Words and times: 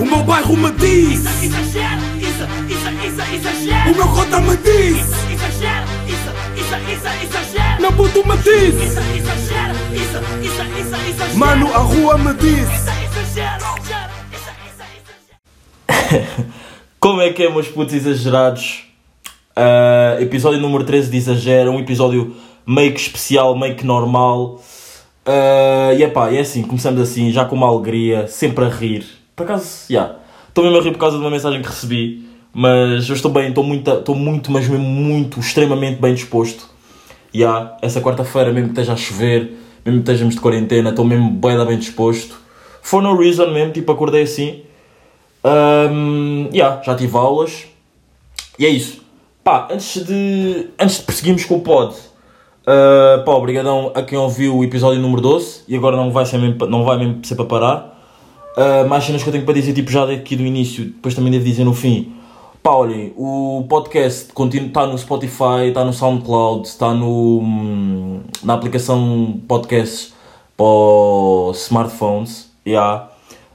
O 0.00 0.04
meu 0.04 0.22
bairro 0.22 0.56
me 0.56 0.70
diz 0.72 1.20
Isso, 1.20 1.44
exagero, 1.44 2.02
isso, 2.20 2.44
isso, 2.68 2.88
isso, 3.06 3.34
exagero. 3.34 3.90
O 3.90 3.96
meu 3.96 4.08
cota 4.08 4.40
me 4.40 4.56
diz 4.58 4.96
Isso, 4.96 5.32
exagero, 5.32 5.86
isso, 6.06 6.30
isso, 6.56 6.76
isso, 6.92 7.08
exagero. 7.24 7.80
Meu 7.82 7.92
puto 7.92 8.28
me 8.28 8.36
diz 8.36 8.74
Isso, 8.74 9.00
exagero, 9.16 9.74
isso, 9.92 10.18
isso, 10.40 10.62
isso, 10.80 11.10
exagero. 11.10 11.38
Mano, 11.38 11.74
a 11.74 11.78
rua 11.78 12.16
me 12.16 12.32
diz 12.34 12.60
Isso, 12.60 12.90
exagero, 13.04 13.64
exagero, 13.82 14.12
isso, 14.32 14.50
isso, 14.68 14.84
exagero. 15.98 16.46
Como 17.00 17.20
é 17.20 17.32
que 17.32 17.42
é, 17.42 17.50
meus 17.50 17.66
putos 17.66 17.94
exagerados? 17.94 18.84
Ah, 19.56 20.16
episódio 20.20 20.60
número 20.60 20.84
13 20.84 21.10
de 21.10 21.16
Exagera, 21.16 21.68
um 21.68 21.80
episódio 21.80 22.36
meio 22.64 22.94
que 22.94 23.00
especial, 23.00 23.58
meio 23.58 23.74
que 23.74 23.84
normal. 23.84 24.60
Ah, 25.26 25.92
e 25.92 26.04
epá, 26.04 26.32
é 26.32 26.38
assim, 26.38 26.62
começamos 26.62 27.00
assim, 27.00 27.32
já 27.32 27.44
com 27.44 27.56
uma 27.56 27.66
alegria, 27.66 28.28
sempre 28.28 28.64
a 28.64 28.68
rir. 28.68 29.17
Por 29.38 29.44
acaso, 29.44 29.84
já. 29.88 30.16
Estou 30.48 30.64
mesmo 30.64 30.80
a 30.80 30.82
rir 30.82 30.90
por 30.90 30.98
causa 30.98 31.16
de 31.16 31.22
uma 31.22 31.30
mensagem 31.30 31.62
que 31.62 31.68
recebi. 31.68 32.28
Mas 32.52 33.08
eu 33.08 33.14
estou 33.14 33.30
bem, 33.30 33.50
estou 33.50 33.62
muito, 33.62 33.88
estou 33.88 34.16
muito, 34.16 34.50
mas 34.50 34.66
mesmo 34.66 34.84
muito, 34.84 35.38
extremamente 35.38 36.00
bem 36.00 36.12
disposto. 36.12 36.68
Já, 37.32 37.76
essa 37.80 38.00
quarta-feira, 38.00 38.52
mesmo 38.52 38.70
que 38.70 38.72
esteja 38.72 38.94
a 38.94 38.96
chover, 38.96 39.52
mesmo 39.84 40.02
que 40.02 40.10
estejamos 40.10 40.34
de 40.34 40.40
quarentena, 40.40 40.90
estou 40.90 41.04
mesmo 41.04 41.30
bem, 41.30 41.64
bem 41.66 41.78
disposto. 41.78 42.36
For 42.82 43.00
no 43.00 43.16
reason 43.16 43.52
mesmo, 43.52 43.72
tipo, 43.72 43.92
acordei 43.92 44.22
assim. 44.22 44.62
Um, 45.44 46.48
yeah, 46.52 46.82
já 46.82 46.96
tive 46.96 47.16
aulas. 47.16 47.66
E 48.58 48.66
é 48.66 48.68
isso. 48.68 49.04
Pá, 49.44 49.68
antes 49.70 50.04
de, 50.04 50.70
antes 50.80 50.96
de 50.96 51.02
prosseguirmos 51.04 51.44
com 51.44 51.58
o 51.58 51.60
pod, 51.60 51.94
uh, 51.94 53.24
pá, 53.24 53.32
obrigadão 53.34 53.92
a 53.94 54.02
quem 54.02 54.18
ouviu 54.18 54.56
o 54.56 54.64
episódio 54.64 55.00
número 55.00 55.22
12 55.22 55.62
e 55.68 55.76
agora 55.76 55.96
não 55.96 56.10
vai, 56.10 56.26
ser 56.26 56.38
mesmo, 56.38 56.66
não 56.66 56.82
vai 56.82 56.98
mesmo 56.98 57.24
ser 57.24 57.36
para 57.36 57.44
parar. 57.44 57.97
Uh, 58.58 58.88
mais 58.88 59.04
cenas 59.04 59.22
que 59.22 59.28
eu 59.28 59.32
tenho 59.32 59.44
para 59.44 59.54
dizer, 59.54 59.72
tipo, 59.72 59.88
já 59.88 60.04
daqui 60.04 60.34
do 60.34 60.42
início, 60.42 60.86
depois 60.86 61.14
também 61.14 61.30
devo 61.30 61.44
dizer 61.44 61.62
no 61.62 61.72
fim. 61.72 62.12
Pá, 62.60 62.72
olhem, 62.72 63.12
o 63.16 63.64
podcast 63.68 64.32
está 64.32 64.84
no 64.84 64.98
Spotify, 64.98 65.68
está 65.68 65.84
no 65.84 65.92
SoundCloud, 65.92 66.66
está 66.66 66.92
no, 66.92 67.38
hum, 67.38 68.20
na 68.42 68.54
aplicação 68.54 69.40
podcasts 69.46 70.12
para 70.56 71.52
smartphones. 71.54 72.50
Yeah. 72.66 73.10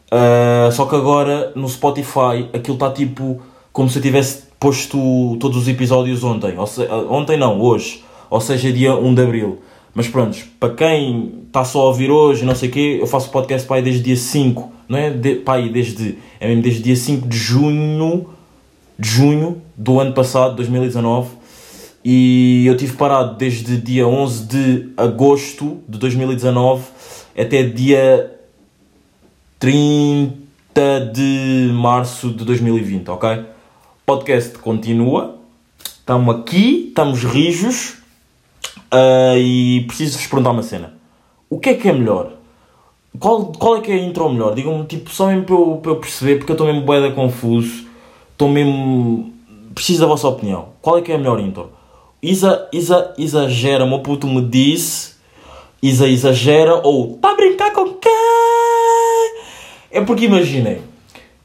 Uh, 0.10 0.72
só 0.72 0.86
que 0.86 0.96
agora 0.96 1.52
no 1.54 1.68
Spotify 1.68 2.48
aquilo 2.54 2.76
está 2.76 2.90
tipo 2.90 3.42
como 3.74 3.90
se 3.90 3.98
eu 3.98 4.02
tivesse 4.02 4.44
posto 4.58 5.36
todos 5.38 5.58
os 5.58 5.68
episódios 5.68 6.24
ontem. 6.24 6.56
Se- 6.66 6.84
uh, 6.84 7.12
ontem 7.12 7.36
não, 7.36 7.60
hoje. 7.60 8.04
Ou 8.30 8.40
seja, 8.40 8.72
dia 8.72 8.96
1 8.96 9.14
de 9.14 9.22
Abril. 9.22 9.60
Mas 9.94 10.08
pronto, 10.08 10.38
para 10.60 10.74
quem 10.74 11.44
está 11.46 11.66
só 11.66 11.82
a 11.82 11.86
ouvir 11.88 12.10
hoje, 12.10 12.46
não 12.46 12.56
sei 12.56 12.70
o 12.70 12.72
quê, 12.72 12.98
eu 13.02 13.06
faço 13.06 13.30
podcast 13.30 13.68
para 13.68 13.76
aí 13.76 13.84
desde 13.84 14.02
dia 14.02 14.16
5. 14.16 14.73
Não 14.88 14.98
é 14.98 15.10
de, 15.10 15.42
aí 15.46 15.70
desde. 15.70 16.18
É 16.40 16.48
mesmo 16.48 16.64
desde 16.64 16.82
dia 16.82 16.96
5 16.96 17.28
de 17.28 17.38
junho. 17.38 18.30
De 18.98 19.10
junho 19.10 19.62
do 19.76 20.00
ano 20.00 20.14
passado, 20.14 20.56
2019. 20.56 21.30
E 22.06 22.66
eu 22.68 22.76
tive 22.76 22.94
parado 22.98 23.38
desde 23.38 23.78
dia 23.78 24.06
11 24.06 24.46
de 24.46 24.90
agosto 24.98 25.80
de 25.88 25.98
2019 25.98 26.84
até 27.38 27.64
dia 27.64 28.40
30 29.58 31.12
de 31.14 31.72
março 31.74 32.30
de 32.32 32.44
2020, 32.44 33.08
ok? 33.10 33.46
Podcast 34.06 34.58
continua. 34.58 35.40
Estamos 35.82 36.36
aqui, 36.36 36.88
estamos 36.90 37.24
rijos. 37.24 37.96
ah, 38.92 39.38
e 39.38 39.86
preciso-vos 39.88 40.28
perguntar 40.28 40.52
uma 40.52 40.64
cena. 40.64 40.94
O 41.50 41.58
que 41.58 41.70
é 41.70 41.74
que 41.76 41.88
é 41.88 41.94
melhor? 41.94 42.34
Qual, 43.20 43.46
qual 43.48 43.78
é 43.78 43.82
que 43.82 43.92
é 43.92 43.96
a 43.96 43.98
intro 43.98 44.30
melhor? 44.30 44.56
Digam-me, 44.56 44.86
tipo, 44.86 45.10
só 45.10 45.28
mesmo 45.28 45.44
para 45.44 45.56
eu, 45.56 45.80
para 45.82 45.92
eu 45.92 45.96
perceber, 45.98 46.38
porque 46.38 46.52
eu 46.52 46.56
estou 46.56 46.68
mesmo 46.68 46.82
boeda 46.82 47.12
confuso. 47.12 47.86
Estou 48.32 48.50
mesmo... 48.50 49.32
Preciso 49.74 50.02
da 50.02 50.08
vossa 50.08 50.28
opinião. 50.28 50.70
Qual 50.82 50.98
é 50.98 51.02
que 51.02 51.12
é 51.12 51.16
a 51.16 51.18
melhor 51.18 51.40
intro? 51.40 51.72
Isa, 52.22 52.68
Isa, 52.72 53.14
exagera, 53.18 53.86
meu 53.86 54.00
puto 54.00 54.28
me 54.28 54.42
disse... 54.42 55.14
Isa, 55.82 56.08
exagera, 56.08 56.76
ou... 56.84 57.18
Tá 57.18 57.32
a 57.32 57.36
brincar 57.36 57.74
com 57.74 57.94
quem? 57.96 58.12
É 59.94 60.02
porque 60.02 60.26
imaginem, 60.26 60.80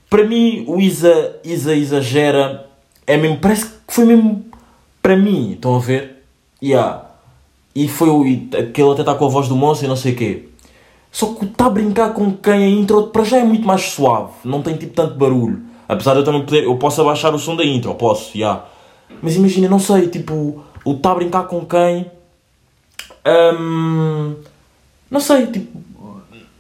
para 0.09 0.25
mim 0.25 0.65
o 0.67 0.81
Isa, 0.81 1.39
Isa 1.45 1.75
exagera, 1.75 2.67
é 3.07 3.15
mesmo, 3.17 3.37
parece 3.37 3.67
que 3.67 3.73
foi 3.89 4.07
mesmo 4.07 4.43
para 5.03 5.15
mim, 5.15 5.53
estão 5.53 5.77
a 5.77 5.79
ver? 5.79 6.25
Yeah. 6.63 7.05
E 7.75 7.87
foi 7.89 8.09
o, 8.09 8.23
aquele 8.57 8.91
até 8.91 9.03
está 9.03 9.15
com 9.15 9.27
a 9.27 9.29
voz 9.29 9.49
do 9.49 9.55
monstro 9.55 9.87
e 9.87 9.89
não 9.89 9.97
sei 9.97 10.13
o 10.13 10.17
quê. 10.17 10.49
Só 11.11 11.35
que 11.35 11.45
está 11.47 11.67
a 11.67 11.71
brincar 11.71 12.13
com 12.13 12.33
quem 12.33 12.53
a 12.53 12.69
intro 12.69 13.09
para 13.09 13.25
já 13.25 13.39
é 13.39 13.45
muito 13.45 13.67
mais 13.67 13.83
suave, 13.83 14.33
não 14.45 14.63
tem 14.63 14.77
tipo 14.77 14.95
tanto 14.95 15.15
barulho. 15.15 15.63
Apesar 15.89 16.13
de 16.13 16.21
eu 16.21 16.25
também 16.25 16.45
poder, 16.45 16.65
eu 16.65 16.77
posso 16.77 17.01
abaixar 17.01 17.35
o 17.35 17.39
som 17.39 17.57
da 17.57 17.65
intro, 17.65 17.95
posso, 17.95 18.37
já. 18.37 18.65
Mas 19.23 19.37
imagina, 19.37 19.69
não 19.69 19.79
sei, 19.79 20.09
tipo, 20.09 20.63
o 20.85 20.93
está 20.93 21.13
a 21.13 21.15
brincar 21.15 21.45
com 21.45 21.65
quem. 21.65 22.11
hum, 23.27 24.35
não 25.11 25.21
sei, 25.21 25.47
tipo, 25.47 25.81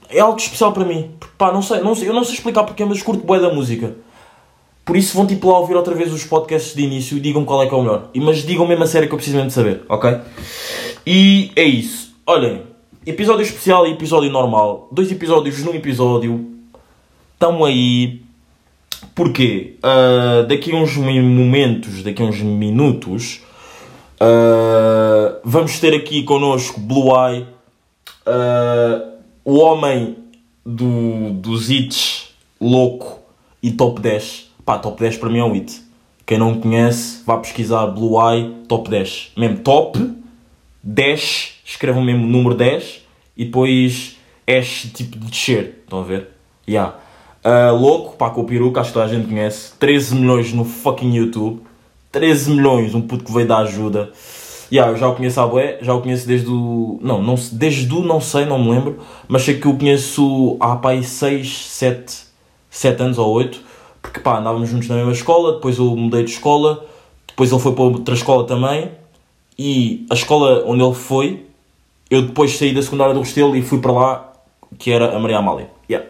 é 0.08 0.20
algo 0.20 0.38
especial 0.38 0.72
para 0.72 0.84
mim. 0.84 1.10
Porque, 1.18 1.34
pá, 1.36 1.52
não 1.52 1.62
sei, 1.62 1.80
não 1.80 1.94
sei, 1.94 2.08
eu 2.08 2.14
não 2.14 2.24
sei 2.24 2.34
explicar 2.34 2.64
porque, 2.64 2.84
mas 2.84 3.02
curto 3.02 3.24
bué 3.24 3.38
da 3.38 3.52
música. 3.52 3.94
Por 4.84 4.96
isso 4.96 5.14
vão 5.14 5.26
tipo 5.26 5.50
lá 5.50 5.58
ouvir 5.58 5.74
outra 5.74 5.94
vez 5.94 6.10
os 6.10 6.24
podcasts 6.24 6.74
de 6.74 6.82
início 6.82 7.18
e 7.18 7.20
digam 7.20 7.44
qual 7.44 7.62
é 7.62 7.66
que 7.66 7.74
é 7.74 7.76
o 7.76 7.82
melhor. 7.82 8.08
Mas 8.16 8.38
digam 8.38 8.66
mesmo 8.66 8.84
a 8.84 8.86
sério 8.86 9.06
que 9.06 9.12
eu 9.12 9.18
preciso 9.18 9.36
mesmo 9.36 9.48
de 9.48 9.54
saber, 9.54 9.82
ok? 9.86 10.18
E 11.06 11.52
é 11.54 11.64
isso. 11.64 12.14
Olhem, 12.26 12.62
episódio 13.06 13.42
especial 13.42 13.86
e 13.86 13.92
episódio 13.92 14.30
normal. 14.30 14.88
Dois 14.92 15.10
episódios 15.10 15.62
num 15.64 15.74
episódio. 15.74 16.46
Estão 17.34 17.64
aí. 17.64 18.22
Porquê? 19.14 19.76
Ah, 19.82 20.44
daqui 20.48 20.72
a 20.72 20.76
uns 20.76 20.96
momentos, 20.96 22.02
daqui 22.02 22.22
a 22.22 22.24
uns 22.24 22.40
minutos, 22.40 23.40
ah, 24.20 25.38
vamos 25.44 25.78
ter 25.78 25.94
aqui 25.94 26.22
connosco 26.22 26.80
Blue 26.80 27.10
Eye, 27.14 27.46
ah, 28.26 29.04
o 29.44 29.58
homem 29.58 30.16
do, 30.64 31.32
dos 31.34 31.70
hits 31.70 32.30
louco 32.60 33.20
e 33.62 33.70
top 33.70 34.00
10. 34.00 34.50
Pá, 34.64 34.78
top 34.78 35.00
10 35.00 35.16
para 35.16 35.30
mim 35.30 35.38
é 35.38 35.44
um 35.44 35.52
hit. 35.52 35.82
Quem 36.26 36.38
não 36.38 36.60
conhece, 36.60 37.22
vá 37.24 37.38
pesquisar 37.38 37.86
Blue 37.86 38.20
Eye 38.20 38.52
top 38.68 38.90
10. 38.90 39.32
Mesmo 39.36 39.58
top 39.60 39.98
10, 40.82 41.57
escrevam 41.68 42.02
mesmo 42.02 42.24
o 42.24 42.28
número 42.28 42.54
10 42.54 43.02
e 43.36 43.44
depois 43.44 44.16
Ash 44.48 44.90
tipo 44.94 45.18
de 45.18 45.26
descer. 45.26 45.82
Estão 45.84 46.00
a 46.00 46.02
ver? 46.02 46.28
Yeah. 46.66 46.96
Ah, 47.44 47.70
louco, 47.70 48.16
pá, 48.16 48.30
com 48.30 48.40
o 48.40 48.44
peruca, 48.44 48.80
acho 48.80 48.90
que 48.90 48.94
toda 48.94 49.04
a 49.04 49.08
gente 49.08 49.28
conhece. 49.28 49.72
13 49.78 50.14
milhões 50.14 50.52
no 50.52 50.64
fucking 50.64 51.14
YouTube. 51.14 51.60
13 52.10 52.50
milhões, 52.52 52.94
um 52.94 53.02
puto 53.02 53.24
que 53.24 53.32
veio 53.32 53.46
dar 53.46 53.58
ajuda. 53.58 54.10
Yeah, 54.72 54.92
eu 54.92 54.96
já 54.96 55.08
o 55.08 55.14
conheço 55.14 55.40
há 55.40 55.46
bué, 55.46 55.78
já 55.82 55.94
o 55.94 56.00
conheço 56.00 56.26
desde 56.26 56.48
o... 56.50 56.98
Não, 57.02 57.22
não, 57.22 57.34
desde 57.52 57.92
o 57.94 58.02
não 58.02 58.20
sei, 58.20 58.44
não 58.46 58.58
me 58.58 58.70
lembro. 58.70 58.98
Mas 59.26 59.42
sei 59.42 59.58
que 59.58 59.68
o 59.68 59.76
conheço 59.76 60.56
há 60.60 60.76
pá 60.76 60.90
aí 60.90 61.04
6, 61.04 61.66
7, 61.66 62.16
7 62.70 63.02
anos 63.02 63.18
ou 63.18 63.30
8. 63.30 63.60
Porque 64.00 64.20
pá, 64.20 64.38
andávamos 64.38 64.70
juntos 64.70 64.88
na 64.88 64.96
mesma 64.96 65.12
escola, 65.12 65.54
depois 65.54 65.78
eu 65.78 65.94
mudei 65.94 66.24
de 66.24 66.30
escola. 66.30 66.84
Depois 67.26 67.52
ele 67.52 67.60
foi 67.60 67.72
para 67.72 67.84
outra 67.84 68.14
escola 68.14 68.46
também. 68.46 68.90
E 69.58 70.06
a 70.10 70.14
escola 70.14 70.64
onde 70.66 70.82
ele 70.82 70.94
foi, 70.94 71.46
eu 72.10 72.22
depois 72.22 72.56
saí 72.56 72.72
da 72.72 72.82
secundária 72.82 73.14
do 73.14 73.20
Restelo 73.20 73.54
e 73.56 73.62
fui 73.62 73.80
para 73.80 73.92
lá, 73.92 74.32
que 74.78 74.90
era 74.90 75.14
a 75.14 75.18
Maria 75.18 75.38
Amália. 75.38 75.68
Yeah. 75.88 76.08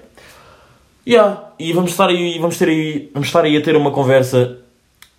Yeah. 1.06 1.50
E 1.58 1.72
vamos 1.72 1.90
estar 1.90 2.08
aí, 2.08 2.38
vamos 2.38 2.56
ter 2.56 2.68
aí, 2.68 3.10
vamos 3.12 3.28
estar 3.28 3.44
aí 3.44 3.56
a 3.56 3.62
ter 3.62 3.76
uma 3.76 3.90
conversa. 3.90 4.58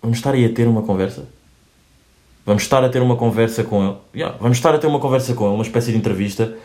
Vamos 0.02 0.18
estar 0.18 0.32
aí 0.34 0.44
a 0.44 0.52
ter 0.52 0.66
uma 0.66 0.82
conversa. 0.82 1.26
Vamos 2.46 2.62
estar 2.62 2.82
a 2.82 2.88
ter 2.88 3.02
uma 3.02 3.16
conversa 3.16 3.62
com 3.62 3.84
ele. 3.84 3.96
Yeah. 4.14 4.36
Vamos 4.40 4.56
estar 4.56 4.74
a 4.74 4.78
ter 4.78 4.86
uma 4.86 4.98
conversa 4.98 5.34
com 5.34 5.44
ele, 5.46 5.54
uma 5.54 5.64
espécie 5.64 5.92
de 5.92 5.98
entrevista. 5.98 6.56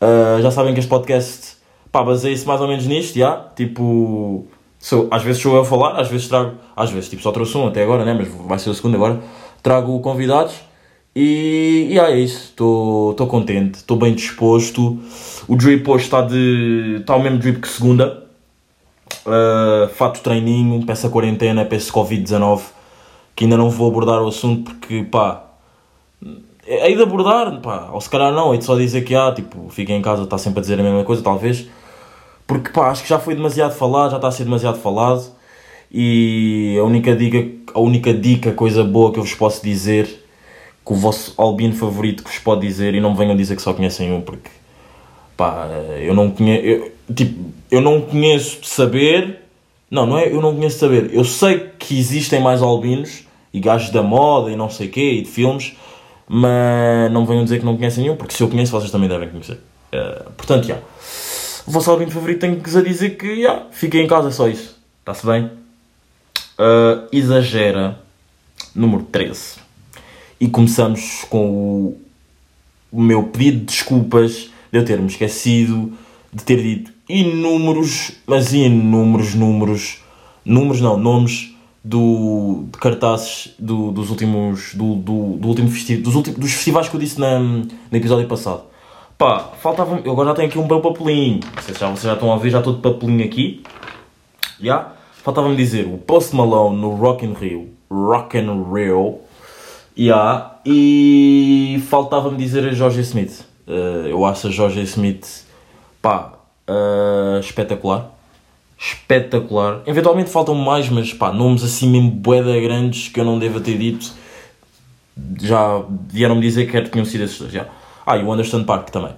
Uh, 0.00 0.42
já 0.42 0.50
sabem 0.50 0.74
que 0.74 0.80
este 0.80 0.88
podcast 0.88 1.56
baseia-se 2.02 2.46
mais 2.46 2.60
ou 2.60 2.66
menos 2.66 2.86
nisto, 2.86 3.16
yeah? 3.16 3.48
tipo, 3.54 4.46
sou, 4.80 5.06
às 5.10 5.22
vezes 5.22 5.40
sou 5.40 5.54
eu 5.54 5.60
a 5.60 5.64
falar, 5.64 6.00
às 6.00 6.08
vezes 6.08 6.26
trago, 6.26 6.56
às 6.74 6.90
vezes 6.90 7.08
tipo 7.08 7.22
só 7.22 7.30
trouxe 7.30 7.56
um 7.56 7.68
até 7.68 7.84
agora, 7.84 8.04
né? 8.04 8.12
mas 8.12 8.28
vai 8.28 8.58
ser 8.58 8.70
o 8.70 8.74
segundo 8.74 8.96
agora, 8.96 9.20
trago 9.62 10.00
convidados 10.00 10.54
e, 11.14 11.88
e 11.92 12.00
ah, 12.00 12.10
é 12.10 12.18
isso, 12.18 12.48
estou 12.48 13.26
contente, 13.28 13.76
estou 13.76 13.96
bem 13.96 14.14
disposto. 14.14 14.98
O 15.46 15.54
drip 15.56 15.88
hoje 15.88 16.04
está 16.04 16.20
de. 16.22 16.96
está 17.00 17.14
o 17.14 17.22
mesmo 17.22 17.38
drip 17.38 17.60
que 17.60 17.68
segunda. 17.68 18.24
Uh, 19.24 19.88
fato 19.94 20.20
treininho, 20.20 20.84
peça 20.84 21.08
quarentena, 21.08 21.64
peça 21.64 21.92
Covid-19, 21.92 22.62
que 23.36 23.44
ainda 23.44 23.56
não 23.56 23.70
vou 23.70 23.88
abordar 23.88 24.22
o 24.22 24.28
assunto 24.28 24.70
porque 24.72 25.04
pá. 25.04 25.44
É 26.66 26.90
é 26.92 26.96
de 26.96 27.02
abordar, 27.02 27.60
pá, 27.60 27.90
ou 27.92 28.00
se 28.00 28.08
calhar 28.08 28.32
não, 28.32 28.54
é 28.54 28.56
de 28.56 28.64
só 28.64 28.74
dizer 28.74 29.02
que 29.02 29.14
há, 29.14 29.30
tipo, 29.32 29.68
fiquem 29.68 29.98
em 29.98 30.02
casa, 30.02 30.22
está 30.22 30.38
sempre 30.38 30.60
a 30.60 30.62
dizer 30.62 30.80
a 30.80 30.82
mesma 30.82 31.04
coisa, 31.04 31.22
talvez, 31.22 31.68
porque 32.46 32.70
pá, 32.70 32.90
acho 32.90 33.02
que 33.02 33.08
já 33.08 33.18
foi 33.18 33.34
demasiado 33.34 33.74
falado, 33.74 34.12
já 34.12 34.16
está 34.16 34.28
a 34.28 34.32
ser 34.32 34.44
demasiado 34.44 34.78
falado, 34.78 35.30
e 35.92 36.76
a 36.80 36.84
única 36.84 37.14
dica, 37.14 37.70
a 37.74 37.80
única 37.80 38.14
dica, 38.14 38.52
coisa 38.52 38.82
boa 38.82 39.12
que 39.12 39.18
eu 39.18 39.22
vos 39.22 39.34
posso 39.34 39.62
dizer, 39.62 40.23
que 40.84 40.92
o 40.92 40.96
vosso 40.96 41.34
albino 41.36 41.74
favorito 41.74 42.22
que 42.22 42.30
vos 42.30 42.38
pode 42.38 42.66
dizer, 42.66 42.94
e 42.94 43.00
não 43.00 43.12
me 43.12 43.16
venham 43.16 43.36
dizer 43.36 43.56
que 43.56 43.62
só 43.62 43.72
conhecem 43.72 44.12
um, 44.12 44.20
porque 44.20 44.50
pá, 45.36 45.68
eu 46.00 46.14
não 46.14 46.30
conheço, 46.30 46.64
eu, 46.64 46.92
tipo, 47.14 47.52
eu 47.70 47.80
não 47.80 48.00
conheço 48.02 48.60
de 48.60 48.68
saber, 48.68 49.40
Não, 49.90 50.06
não 50.06 50.18
é, 50.18 50.28
eu 50.28 50.40
não 50.40 50.54
conheço 50.54 50.78
saber. 50.78 51.10
Eu 51.12 51.24
sei 51.24 51.70
que 51.78 51.98
existem 51.98 52.40
mais 52.40 52.62
albinos 52.62 53.24
e 53.52 53.60
gajos 53.60 53.90
da 53.90 54.02
moda 54.02 54.50
e 54.50 54.56
não 54.56 54.68
sei 54.68 54.88
quê, 54.88 55.12
e 55.12 55.22
de 55.22 55.28
filmes, 55.28 55.76
mas 56.28 57.12
não 57.12 57.24
venham 57.24 57.44
dizer 57.44 57.60
que 57.60 57.64
não 57.64 57.76
conhecem 57.76 58.02
nenhum, 58.02 58.16
porque 58.16 58.34
se 58.34 58.42
eu 58.42 58.48
conheço, 58.48 58.72
vocês 58.72 58.90
também 58.90 59.08
devem 59.08 59.28
conhecer. 59.28 59.60
Eh, 59.92 60.22
portanto, 60.36 60.66
já. 60.66 60.78
O 61.66 61.70
vosso 61.70 61.90
albino 61.90 62.10
favorito 62.10 62.40
tenho-vos 62.40 62.76
a 62.76 62.82
dizer 62.82 63.10
que, 63.10 63.42
já, 63.42 63.66
fiquem 63.70 64.02
em 64.02 64.06
casa, 64.06 64.28
é 64.28 64.32
só 64.32 64.48
isso. 64.48 64.76
Está-se 65.00 65.24
bem? 65.24 65.50
Eh, 66.58 66.98
exagera, 67.12 67.98
número 68.74 69.04
13. 69.04 69.63
E 70.40 70.48
começamos 70.48 71.24
com 71.30 71.46
o, 71.46 72.00
o 72.92 73.00
meu 73.00 73.24
pedido 73.24 73.60
de 73.60 73.64
desculpas 73.66 74.50
de 74.72 74.78
eu 74.78 74.84
ter-me 74.84 75.06
esquecido 75.06 75.92
de 76.32 76.42
ter 76.42 76.60
dito 76.62 76.92
inúmeros, 77.08 78.12
mas 78.26 78.52
inúmeros 78.52 79.34
números, 79.34 80.02
números 80.44 80.80
não, 80.80 80.96
nomes 80.96 81.54
do, 81.82 82.64
de 82.72 82.78
cartazes 82.78 83.54
do, 83.58 83.92
dos 83.92 84.10
últimos, 84.10 84.74
do, 84.74 84.94
do, 84.94 85.36
do 85.36 85.48
último 85.48 85.70
festi 85.70 85.96
dos, 85.96 86.14
últimos, 86.14 86.40
dos 86.40 86.52
festivais 86.52 86.88
que 86.88 86.96
eu 86.96 87.00
disse 87.00 87.20
na, 87.20 87.38
no 87.38 87.68
episódio 87.92 88.26
passado. 88.26 88.62
Pá, 89.18 89.50
faltava 89.60 90.00
eu 90.04 90.12
agora 90.12 90.30
já 90.30 90.34
tenho 90.34 90.48
aqui 90.48 90.58
um 90.58 90.66
bom 90.66 90.80
papelinho, 90.80 91.40
se 91.62 91.72
já, 91.72 91.88
vocês 91.88 92.02
já 92.02 92.14
estão 92.14 92.32
a 92.32 92.36
ver, 92.36 92.50
já 92.50 92.58
estou 92.58 92.74
de 92.74 92.80
papelinho 92.80 93.24
aqui, 93.24 93.62
já, 94.60 94.92
faltava-me 95.22 95.54
dizer 95.54 95.86
o 95.86 95.98
Post 95.98 96.34
Malone 96.34 96.80
no 96.80 96.96
Rock 96.96 97.24
in 97.24 97.34
Rio, 97.34 97.68
Rock 97.90 98.38
in 98.38 98.48
Rio, 98.72 99.20
já, 99.96 100.56
e 100.64 101.82
faltava-me 101.88 102.36
dizer 102.36 102.68
a 102.68 102.72
Jorge 102.72 103.00
Smith, 103.00 103.44
Uh, 103.66 104.06
eu 104.08 104.24
acho 104.26 104.48
a 104.48 104.50
Jorge 104.50 104.82
Smith, 104.82 105.44
pá, 106.02 106.34
uh, 106.68 107.40
espetacular. 107.40 108.10
Espetacular. 108.78 109.80
Eventualmente 109.86 110.28
faltam 110.30 110.54
mais, 110.54 110.88
mas 110.90 111.14
pá, 111.14 111.32
nomes 111.32 111.64
assim 111.64 111.88
mesmo 111.88 112.10
boeda 112.10 112.60
grandes 112.60 113.08
que 113.08 113.18
eu 113.18 113.24
não 113.24 113.38
devo 113.38 113.60
ter 113.60 113.78
dito. 113.78 114.12
Já 115.40 115.82
vieram-me 116.10 116.42
dizer 116.42 116.70
que 116.70 116.90
tinham 116.90 117.06
sido 117.06 117.24
esses 117.24 117.38
dois. 117.38 117.52
Já. 117.52 117.66
Ah, 118.04 118.18
e 118.18 118.22
o 118.22 118.30
Anderson 118.30 118.64
Park 118.64 118.90
também. 118.90 119.12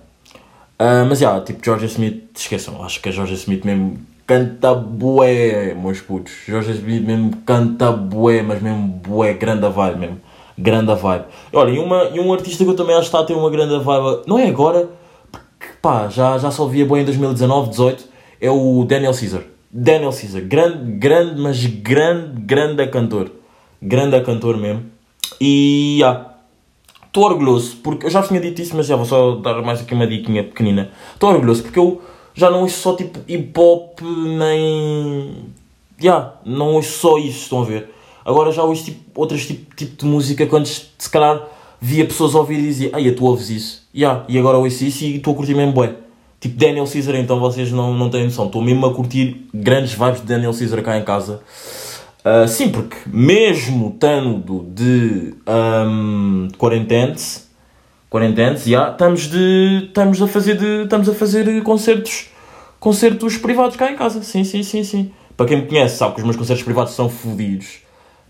Uh, 0.78 1.06
mas 1.08 1.18
já, 1.18 1.40
tipo, 1.40 1.64
George 1.64 1.86
Smith, 1.86 2.30
esqueçam, 2.36 2.84
acho 2.84 3.00
que 3.00 3.08
a 3.08 3.12
George 3.12 3.34
Smith 3.34 3.64
mesmo 3.64 3.98
canta 4.26 4.74
bué, 4.74 5.74
meus 5.74 6.00
putos. 6.00 6.32
George 6.46 6.70
Smith 6.72 7.02
mesmo 7.02 7.36
canta 7.44 7.90
bué, 7.90 8.42
mas 8.42 8.62
mesmo 8.62 8.86
bué, 8.86 9.34
grande 9.34 9.68
vibe 9.68 9.98
mesmo 9.98 10.20
grande 10.58 10.94
vibe. 10.94 11.24
Olha, 11.52 11.70
e, 11.70 11.78
uma, 11.78 12.04
e 12.04 12.20
um 12.20 12.32
artista 12.32 12.64
que 12.64 12.70
eu 12.70 12.76
também 12.76 12.94
acho 12.94 13.02
que 13.02 13.16
está 13.16 13.20
a 13.20 13.24
ter 13.24 13.34
uma 13.34 13.50
grande 13.50 13.78
vibe, 13.78 14.22
não 14.26 14.38
é 14.38 14.46
agora, 14.46 14.88
porque 15.30 15.66
pá, 15.82 16.08
já, 16.08 16.38
já 16.38 16.50
só 16.50 16.66
via 16.66 16.86
bem 16.86 17.02
em 17.02 17.04
2019, 17.04 17.70
18, 17.70 18.04
é 18.40 18.50
o 18.50 18.84
Daniel 18.84 19.12
Caesar. 19.12 19.42
Daniel 19.70 20.10
Caesar, 20.10 20.42
grande, 20.42 20.92
grande, 20.92 21.40
mas 21.40 21.64
grande, 21.66 22.40
grande 22.40 22.86
cantor. 22.88 23.30
Grande 23.82 24.20
cantor 24.22 24.56
mesmo. 24.56 24.84
E, 25.40 26.00
ah, 26.04 26.26
estou 27.06 27.24
orgulhoso, 27.24 27.76
porque 27.82 28.06
eu 28.06 28.10
já 28.10 28.22
tinha 28.22 28.40
dito 28.40 28.62
isso, 28.62 28.76
mas 28.76 28.86
já 28.86 28.96
vou 28.96 29.04
só 29.04 29.36
dar 29.36 29.60
mais 29.62 29.80
aqui 29.80 29.94
uma 29.94 30.06
diquinha 30.06 30.44
pequenina. 30.44 30.90
Estou 31.12 31.30
orgulhoso 31.30 31.62
porque 31.62 31.78
eu 31.78 32.00
já 32.34 32.50
não 32.50 32.62
ouço 32.62 32.78
só 32.78 32.94
tipo 32.94 33.18
hip 33.28 33.58
hop, 33.58 34.00
nem. 34.02 35.46
Já, 35.98 36.04
yeah, 36.04 36.32
não 36.44 36.74
ouço 36.74 36.98
só 36.98 37.18
isso, 37.18 37.44
estão 37.44 37.62
a 37.62 37.64
ver? 37.64 37.90
Agora 38.26 38.50
já 38.50 38.64
ouço 38.64 38.86
tipo, 38.86 39.20
outros 39.20 39.46
tipo, 39.46 39.72
tipo 39.76 39.96
de 39.96 40.04
música 40.04 40.44
quando 40.48 40.66
se 40.66 41.08
calhar 41.08 41.46
via 41.80 42.04
pessoas 42.04 42.34
ouvir 42.34 42.58
e 42.58 42.62
dizia, 42.62 42.90
ai, 42.92 43.08
tu 43.12 43.24
ouves 43.24 43.50
isso. 43.50 43.86
Yeah, 43.94 44.24
e 44.28 44.36
agora 44.36 44.58
ouço 44.58 44.84
isso 44.84 45.04
e 45.04 45.18
estou 45.18 45.32
a 45.32 45.36
curtir 45.36 45.54
mesmo 45.54 45.72
bué. 45.72 45.94
Tipo 46.40 46.58
Daniel 46.58 46.86
Caesar, 46.86 47.14
então 47.14 47.38
vocês 47.38 47.70
não, 47.70 47.94
não 47.94 48.10
têm 48.10 48.24
noção. 48.24 48.46
Estou 48.46 48.60
mesmo 48.60 48.84
a 48.84 48.92
curtir 48.92 49.46
grandes 49.54 49.92
vibes 49.92 50.20
de 50.22 50.26
Daniel 50.26 50.52
Caesar 50.52 50.82
cá 50.82 50.98
em 50.98 51.04
casa. 51.04 51.40
Uh, 52.24 52.48
sim, 52.48 52.68
porque 52.70 52.96
mesmo 53.06 53.92
estando 53.94 54.66
de 54.74 55.32
um, 55.46 56.48
quarentenes, 56.58 57.48
yeah, 58.66 58.90
estamos, 58.90 59.30
de, 59.30 59.84
estamos, 59.86 60.20
a 60.20 60.26
fazer 60.26 60.56
de, 60.56 60.82
estamos 60.82 61.08
a 61.08 61.14
fazer 61.14 61.62
concertos, 61.62 62.30
concertos 62.80 63.38
privados 63.38 63.76
cá 63.76 63.92
em 63.92 63.96
casa. 63.96 64.20
Sim, 64.20 64.42
sim, 64.42 64.64
sim, 64.64 64.82
sim. 64.82 65.12
Para 65.36 65.46
quem 65.46 65.58
me 65.58 65.66
conhece 65.68 65.96
sabe 65.96 66.14
que 66.14 66.20
os 66.20 66.24
meus 66.24 66.36
concertos 66.36 66.64
privados 66.64 66.92
são 66.92 67.08
fodidos. 67.08 67.85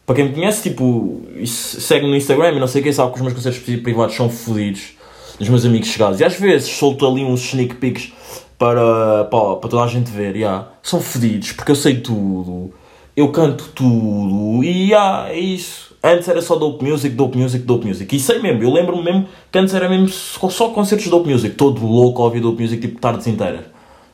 Para 0.07 0.15
quem 0.15 0.27
me 0.27 0.35
conhece, 0.35 0.63
tipo, 0.63 1.21
segue 1.45 2.07
no 2.07 2.15
Instagram 2.15 2.53
e 2.53 2.61
não 2.61 2.69
sei 2.69 2.81
quem 2.81 2.93
sabe 2.93 3.11
que 3.11 3.17
os 3.17 3.23
meus 3.23 3.35
concertos 3.35 3.61
privados 3.81 4.15
são 4.15 4.31
fodidos. 4.31 4.95
Dos 5.37 5.49
meus 5.49 5.67
amigos 5.67 5.89
chegados. 5.89 6.21
E 6.21 6.25
às 6.25 6.39
vezes 6.39 6.69
solto 6.69 7.05
ali 7.05 7.25
uns 7.25 7.41
sneak 7.41 7.75
peeks 7.75 8.13
para, 8.57 9.25
para, 9.25 9.57
para 9.57 9.69
toda 9.69 9.83
a 9.83 9.87
gente 9.89 10.11
ver. 10.11 10.37
Yeah. 10.37 10.69
São 10.81 11.01
fodidos, 11.01 11.53
porque 11.53 11.73
eu 11.73 11.77
sei 11.77 12.01
tudo. 12.01 12.73
Eu 13.17 13.33
canto 13.33 13.69
tudo. 13.75 14.63
E 14.63 14.91
yeah, 14.91 15.29
é 15.29 15.39
isso. 15.39 15.95
Antes 16.03 16.29
era 16.29 16.41
só 16.41 16.55
dope 16.55 16.85
music, 16.85 17.15
dope 17.17 17.37
music, 17.37 17.65
dope 17.65 17.87
music. 17.87 18.15
E 18.15 18.21
sei 18.21 18.39
mesmo, 18.39 18.63
eu 18.63 18.73
lembro-me 18.73 19.03
mesmo 19.03 19.27
que 19.51 19.59
antes 19.59 19.75
era 19.75 19.89
mesmo 19.89 20.09
só 20.09 20.69
concertos 20.69 21.05
de 21.05 21.11
dope 21.11 21.29
music. 21.29 21.57
Todo 21.57 21.85
louco 21.85 22.25
a 22.25 22.31
dope 22.39 22.63
music, 22.63 22.81
tipo 22.81 23.01
tardes 23.01 23.27
inteiras. 23.27 23.67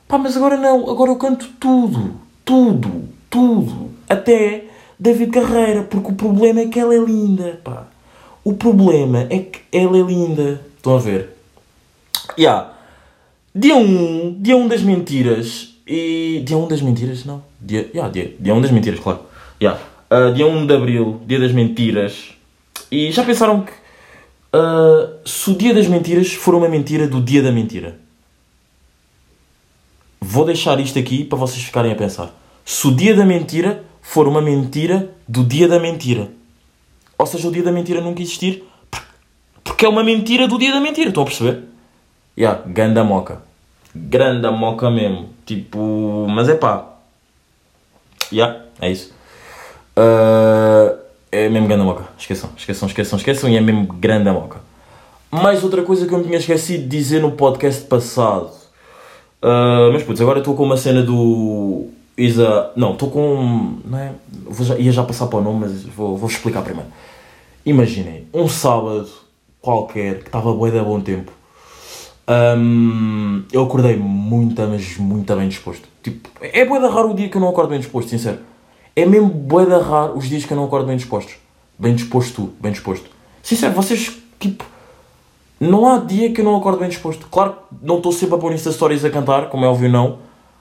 Pá, 0.07 0.17
mas 0.17 0.35
agora 0.35 0.57
não. 0.57 0.89
Agora 0.89 1.11
eu 1.11 1.17
canto 1.17 1.47
tudo. 1.59 2.15
Tudo. 2.43 3.03
Tudo. 3.29 3.91
Até 4.09 4.65
David 5.03 5.31
Carreira, 5.31 5.83
porque 5.83 6.11
o 6.11 6.15
problema 6.15 6.61
é 6.61 6.67
que 6.67 6.79
ela 6.79 6.95
é 6.95 6.97
linda, 6.97 7.59
pá. 7.61 7.87
O 8.41 8.53
problema 8.53 9.27
é 9.29 9.39
que 9.39 9.59
ela 9.69 9.97
é 9.97 10.01
linda. 10.01 10.61
Estão 10.77 10.95
a 10.95 10.99
ver? 10.99 11.31
Yeah. 12.39 12.71
Dia 13.53 13.75
1, 13.75 13.79
um, 13.81 14.37
dia 14.39 14.55
1 14.55 14.61
um 14.61 14.67
das 14.69 14.81
mentiras. 14.81 15.73
E. 15.85 16.41
Dia 16.45 16.57
1 16.57 16.63
um 16.63 16.67
das 16.69 16.81
mentiras? 16.81 17.25
Não. 17.25 17.43
Dia, 17.59 17.89
yeah, 17.93 18.09
dia, 18.09 18.33
dia 18.39 18.55
1 18.55 18.61
das 18.61 18.71
mentiras, 18.71 19.01
claro. 19.01 19.19
Yeah. 19.61 19.77
Uh, 20.09 20.33
dia 20.33 20.47
1 20.47 20.67
de 20.67 20.73
Abril, 20.73 21.21
dia 21.27 21.37
das 21.37 21.51
mentiras. 21.51 22.29
E 22.89 23.11
já 23.11 23.25
pensaram 23.25 23.59
que. 23.59 23.73
Uh, 24.55 25.19
se 25.25 25.49
o 25.49 25.53
dia 25.53 25.73
das 25.73 25.87
mentiras 25.87 26.31
for 26.31 26.55
uma 26.55 26.69
mentira 26.69 27.09
do 27.09 27.19
dia 27.19 27.43
da 27.43 27.51
mentira. 27.51 27.99
Vou 30.21 30.45
deixar 30.45 30.79
isto 30.79 30.97
aqui 30.97 31.25
para 31.25 31.37
vocês 31.37 31.61
ficarem 31.61 31.91
a 31.91 31.95
pensar. 31.95 32.33
Se 32.63 32.87
o 32.87 32.95
dia 32.95 33.13
da 33.13 33.25
mentira 33.25 33.83
for 34.03 34.27
uma 34.27 34.41
mentira 34.41 35.09
do 35.27 35.43
dia 35.43 35.67
da 35.67 35.79
mentira. 35.79 36.29
Ou 37.17 37.25
seja, 37.25 37.47
o 37.47 37.51
dia 37.51 37.63
da 37.63 37.71
mentira 37.71 38.01
nunca 38.01 38.21
existir 38.21 38.63
porque 39.63 39.85
é 39.85 39.89
uma 39.89 40.03
mentira 40.03 40.47
do 40.47 40.59
dia 40.59 40.71
da 40.71 40.79
mentira. 40.79 41.09
Estão 41.09 41.23
a 41.23 41.25
perceber? 41.25 41.63
Yeah, 42.37 42.61
ganda 42.67 43.03
moca. 43.03 43.41
Granda 43.95 44.51
moca 44.51 44.91
mesmo. 44.91 45.29
Tipo, 45.45 46.27
mas 46.29 46.49
é 46.49 46.55
pá. 46.55 46.85
Yeah, 48.31 48.65
é 48.81 48.91
isso. 48.91 49.13
Uh, 49.97 50.97
é 51.31 51.49
mesmo 51.49 51.67
grande 51.67 51.83
moca. 51.83 52.05
Esqueçam, 52.17 52.49
esqueçam, 52.57 52.87
esqueçam, 52.87 53.17
esqueçam. 53.17 53.49
E 53.49 53.57
é 53.57 53.61
mesmo 53.61 53.87
grande 53.87 54.29
moca. 54.29 54.59
Mais 55.31 55.63
outra 55.63 55.81
coisa 55.81 56.05
que 56.05 56.13
eu 56.13 56.17
me 56.19 56.25
tinha 56.25 56.37
esquecido 56.37 56.83
de 56.83 56.89
dizer 56.89 57.21
no 57.21 57.31
podcast 57.31 57.85
passado. 57.85 58.51
Uh, 59.41 59.91
mas 59.91 60.03
putz, 60.03 60.21
agora 60.21 60.39
estou 60.39 60.55
com 60.55 60.63
uma 60.63 60.77
cena 60.77 61.01
do 61.01 61.89
Isa. 62.17 62.71
Não, 62.75 62.93
estou 62.93 63.09
com. 63.09 63.77
Não 63.85 63.97
é? 63.97 64.13
Vou 64.45 64.65
já, 64.65 64.77
ia 64.77 64.91
já 64.91 65.03
passar 65.03 65.27
para 65.27 65.39
o 65.39 65.41
nome, 65.41 65.61
mas 65.61 65.83
vou, 65.83 66.17
vou 66.17 66.29
explicar 66.29 66.61
primeiro. 66.61 66.89
Imaginem, 67.65 68.27
um 68.33 68.47
sábado 68.47 69.09
qualquer 69.61 70.19
que 70.19 70.27
estava 70.27 70.53
bué 70.53 70.71
de 70.71 70.79
bom 70.81 70.99
tempo. 70.99 71.31
Um, 72.27 73.43
eu 73.51 73.63
acordei 73.63 73.97
muito, 73.97 74.61
mas 74.61 74.97
muito 74.97 75.35
bem 75.35 75.47
disposto. 75.47 75.87
Tipo, 76.01 76.29
é 76.41 76.65
bué 76.65 76.79
de 76.79 76.87
raro 76.87 77.11
o 77.11 77.13
dia 77.13 77.29
que 77.29 77.37
eu 77.37 77.41
não 77.41 77.49
acordo 77.49 77.69
bem 77.69 77.79
disposto, 77.79 78.09
sincero. 78.09 78.39
É 78.95 79.05
mesmo 79.05 79.29
bué 79.29 79.65
de 79.65 79.77
raro 79.77 80.17
os 80.17 80.27
dias 80.29 80.45
que 80.45 80.51
eu 80.51 80.57
não 80.57 80.65
acordo 80.65 80.87
bem 80.87 80.97
disposto. 80.97 81.33
Bem 81.79 81.95
disposto, 81.95 82.53
bem 82.59 82.71
disposto. 82.71 83.09
Sincero, 83.41 83.73
vocês, 83.73 84.17
tipo, 84.39 84.65
não 85.59 85.89
há 85.89 85.99
dia 85.99 86.31
que 86.31 86.41
eu 86.41 86.45
não 86.45 86.55
acordo 86.57 86.79
bem 86.79 86.89
disposto. 86.89 87.27
Claro 87.31 87.55
não 87.81 87.97
estou 87.97 88.11
sempre 88.11 88.35
a 88.35 88.37
pôr 88.37 88.53
Insta 88.53 88.71
Stories 88.71 89.03
a 89.03 89.09
cantar, 89.09 89.49
como 89.49 89.65
é 89.65 89.67
óbvio, 89.67 89.89
não. 89.89 90.19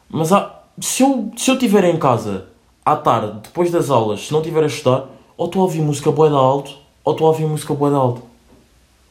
Mas 0.08 0.32
há, 0.32 0.61
se 0.80 1.02
eu, 1.02 1.30
se 1.36 1.50
eu 1.50 1.54
estiver 1.54 1.84
em 1.84 1.96
casa 1.96 2.46
à 2.84 2.96
tarde, 2.96 3.40
depois 3.42 3.70
das 3.70 3.90
aulas, 3.90 4.26
se 4.26 4.32
não 4.32 4.40
estiver 4.40 4.62
a 4.62 4.66
estudar, 4.66 5.06
ou 5.36 5.46
estou 5.46 5.62
a 5.62 5.64
ouvir 5.64 5.80
música 5.80 6.10
boa 6.10 6.30
da 6.30 6.36
alto, 6.36 6.72
ou 7.04 7.12
estou 7.12 7.26
a 7.26 7.30
ouvir 7.30 7.46
música 7.46 7.74
boa 7.74 7.90
da 7.90 7.96
alto. 7.96 8.22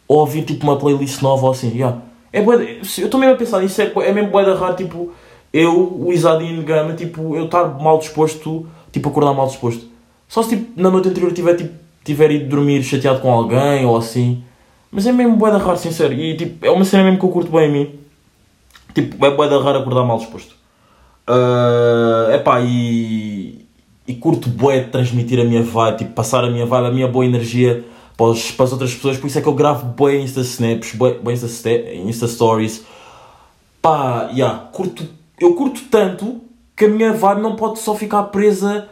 Ou 0.08 0.20
a 0.20 0.22
ouvir 0.22 0.44
tipo 0.44 0.64
uma 0.64 0.78
playlist 0.78 1.22
nova 1.22 1.46
ou 1.46 1.52
assim, 1.52 1.72
yeah. 1.72 2.00
é 2.34 2.42
bué, 2.42 2.56
Eu 2.56 2.82
estou 2.82 3.20
mesmo 3.20 3.36
a 3.36 3.38
pensar, 3.38 3.64
isso 3.64 3.82
é, 3.82 3.92
é 3.96 4.12
mesmo 4.12 4.30
boa 4.30 4.44
da 4.44 4.56
raro, 4.56 4.76
tipo, 4.76 5.12
eu, 5.54 6.06
o 6.06 6.12
Isadine 6.12 6.64
Gama, 6.64 6.94
tipo, 6.94 7.36
eu 7.36 7.46
estar 7.46 7.66
mal 7.80 7.98
disposto, 7.98 8.68
tipo, 8.92 9.10
acordar 9.10 9.34
mal 9.34 9.48
disposto. 9.48 9.86
Só 10.28 10.42
se 10.42 10.56
tipo, 10.56 10.82
na 10.82 10.90
noite 10.90 11.10
anterior 11.10 11.34
tiver, 11.34 11.56
tipo, 11.56 11.74
tiver 12.04 12.32
ido 12.32 12.50
dormir 12.50 12.84
chateado 12.84 13.20
com 13.20 13.32
alguém 13.32 13.86
ou 13.86 13.98
assim. 13.98 14.44
Mas 14.92 15.06
é 15.06 15.12
mesmo 15.12 15.36
boa 15.36 15.52
da 15.52 15.58
raro, 15.58 15.78
sincero. 15.78 16.14
E 16.14 16.36
tipo, 16.36 16.66
é 16.66 16.72
uma 16.72 16.86
cena 16.86 17.04
mesmo 17.04 17.20
que 17.20 17.26
eu 17.26 17.30
curto 17.30 17.52
bem 17.52 17.70
em 17.70 17.72
mim. 17.72 18.00
Tipo, 18.94 19.26
é 19.26 19.32
boa 19.32 19.48
da 19.48 19.62
raro 19.62 19.80
acordar 19.80 20.04
mal 20.04 20.18
disposto. 20.18 20.56
Uh, 21.32 22.34
epá, 22.34 22.60
e, 22.60 23.66
e 24.06 24.14
curto 24.16 24.50
bué 24.50 24.82
transmitir 24.82 25.40
a 25.40 25.46
minha 25.46 25.64
vibe, 25.64 26.00
tipo, 26.00 26.12
passar 26.12 26.44
a 26.44 26.50
minha 26.50 26.66
vibe, 26.66 26.88
a 26.88 26.92
minha 26.92 27.08
boa 27.08 27.26
energia 27.26 27.86
para, 28.18 28.26
os, 28.26 28.52
para 28.52 28.66
as 28.66 28.72
outras 28.74 28.94
pessoas, 28.94 29.18
por 29.18 29.28
isso 29.28 29.40
é 29.40 29.42
que 29.42 29.48
eu 29.48 29.54
gravo 29.54 29.86
bué 29.86 30.18
Insta 30.18 30.42
Snaps, 30.42 30.94
bué, 30.96 31.14
bué 31.14 31.34
Insta, 31.34 31.70
Insta 32.06 32.28
Stories. 32.28 32.84
Pá, 33.82 34.30
yeah, 34.34 34.68
curto, 34.74 35.08
eu 35.40 35.54
curto 35.56 35.82
tanto 35.90 36.42
que 36.76 36.84
a 36.86 36.90
minha 36.90 37.14
vibe 37.14 37.42
não 37.42 37.56
pode 37.56 37.80
só 37.80 37.96
ficar 37.96 38.24
presa 38.24 38.90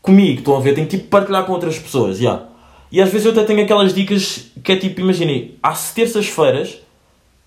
comigo, 0.00 0.38
estão 0.38 0.56
a 0.56 0.60
ver? 0.60 0.74
Tenho 0.74 0.86
que 0.86 0.96
tipo 0.96 1.10
partilhar 1.10 1.44
com 1.44 1.52
outras 1.52 1.78
pessoas, 1.78 2.18
já. 2.18 2.44
E 2.90 3.00
às 3.00 3.10
vezes 3.10 3.26
eu 3.26 3.32
até 3.32 3.44
tenho 3.44 3.62
aquelas 3.62 3.92
dicas 3.92 4.50
que 4.64 4.72
é 4.72 4.76
tipo, 4.76 5.00
imaginem, 5.00 5.56
há 5.62 5.72
terças-feiras, 5.72 6.78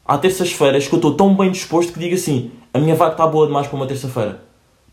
há 0.05 0.17
terças-feiras 0.17 0.87
que 0.87 0.93
eu 0.93 0.97
estou 0.97 1.15
tão 1.15 1.35
bem 1.35 1.51
disposto 1.51 1.91
que 1.91 1.99
digo 1.99 2.15
assim, 2.15 2.51
a 2.73 2.79
minha 2.79 2.95
vibe 2.95 3.11
está 3.13 3.25
boa 3.25 3.47
demais 3.47 3.67
para 3.67 3.75
uma 3.75 3.87
terça-feira. 3.87 4.41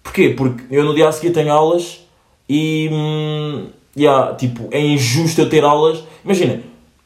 Porquê? 0.03 0.31
Porque 0.31 0.65
eu 0.75 0.85
no 0.85 0.95
dia 0.95 1.09
a 1.09 1.13
seguir 1.13 1.33
tenho 1.33 1.53
aulas 1.53 2.01
e, 2.49 2.89
hum, 2.91 3.67
yeah, 3.97 4.35
tipo, 4.35 4.69
é 4.71 4.81
injusto 4.81 5.41
eu 5.41 5.49
ter 5.49 5.63
aulas. 5.63 6.03
Imagina, 6.25 6.63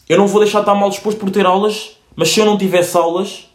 eu 0.09 0.17
não 0.17 0.27
vou 0.27 0.41
deixar 0.41 0.61
de 0.61 0.63
estar 0.63 0.75
mal 0.75 0.89
disposto 0.89 1.19
por 1.19 1.31
ter 1.31 1.45
aulas, 1.45 1.97
mas 2.15 2.29
se 2.31 2.41
eu 2.41 2.47
não 2.47 2.57
tivesse 2.57 2.97
aulas, 2.97 3.51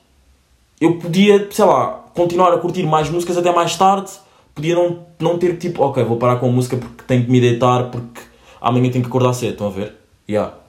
eu 0.80 0.98
podia, 0.98 1.48
sei 1.52 1.66
lá, 1.66 2.06
continuar 2.14 2.54
a 2.54 2.58
curtir 2.58 2.84
mais 2.84 3.10
músicas 3.10 3.38
até 3.38 3.52
mais 3.52 3.76
tarde. 3.76 4.12
Podia 4.54 4.76
não, 4.76 5.06
não 5.20 5.38
ter 5.38 5.58
tipo, 5.58 5.82
ok, 5.82 6.04
vou 6.04 6.18
parar 6.18 6.36
com 6.36 6.48
a 6.48 6.52
música 6.52 6.76
porque 6.76 7.04
tenho 7.08 7.24
que 7.24 7.32
me 7.32 7.40
deitar, 7.40 7.90
porque 7.90 8.22
amanhã 8.60 8.92
tenho 8.92 9.04
que 9.04 9.10
acordar 9.10 9.34
cedo, 9.34 9.54
estão 9.54 9.68
a 9.68 9.70
ver? 9.70 9.96
Yeah. 10.30 10.61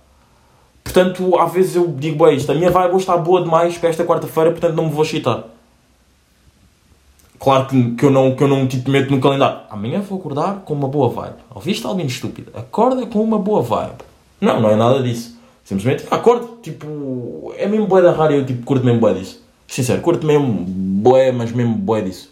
Portanto, 0.84 1.38
às 1.38 1.52
vezes 1.52 1.76
eu 1.76 1.88
digo, 1.88 2.24
bem, 2.24 2.36
isto, 2.36 2.50
a 2.50 2.54
minha 2.54 2.70
vibe 2.70 2.94
hoje 2.94 3.04
está 3.04 3.16
boa 3.16 3.42
demais 3.42 3.78
para 3.78 3.88
esta 3.88 4.04
quarta-feira, 4.04 4.50
portanto 4.50 4.74
não 4.74 4.86
me 4.86 4.90
vou 4.90 5.04
chitar. 5.04 5.44
Claro 7.38 7.66
que, 7.66 7.92
que 7.92 8.04
eu 8.04 8.10
não, 8.10 8.36
que 8.36 8.42
eu 8.42 8.48
não 8.48 8.68
tipo, 8.68 8.88
meto 8.90 9.10
no 9.10 9.20
calendário. 9.20 9.60
Amanhã 9.68 10.00
vou 10.00 10.18
acordar 10.18 10.60
com 10.64 10.74
uma 10.74 10.86
boa 10.86 11.08
vibe. 11.08 11.36
Ouviste 11.52 11.84
alguém 11.84 12.06
estúpido? 12.06 12.52
Acorda 12.54 13.04
com 13.06 13.20
uma 13.20 13.38
boa 13.38 13.62
vibe. 13.62 14.02
Não, 14.40 14.60
não 14.60 14.70
é 14.70 14.76
nada 14.76 15.02
disso. 15.02 15.36
Simplesmente 15.64 16.06
acordo, 16.10 16.58
tipo, 16.62 17.52
é 17.56 17.66
mesmo 17.66 17.86
bué 17.86 18.02
da 18.02 18.12
rara 18.12 18.34
eu 18.34 18.44
tipo, 18.44 18.64
curto 18.64 18.84
mesmo 18.84 19.00
bué 19.00 19.14
disso. 19.14 19.42
Sincero, 19.66 20.00
curto 20.02 20.26
mesmo 20.26 20.64
bué, 20.66 21.32
mas 21.32 21.50
mesmo 21.50 21.74
bué 21.74 22.02
disso. 22.02 22.30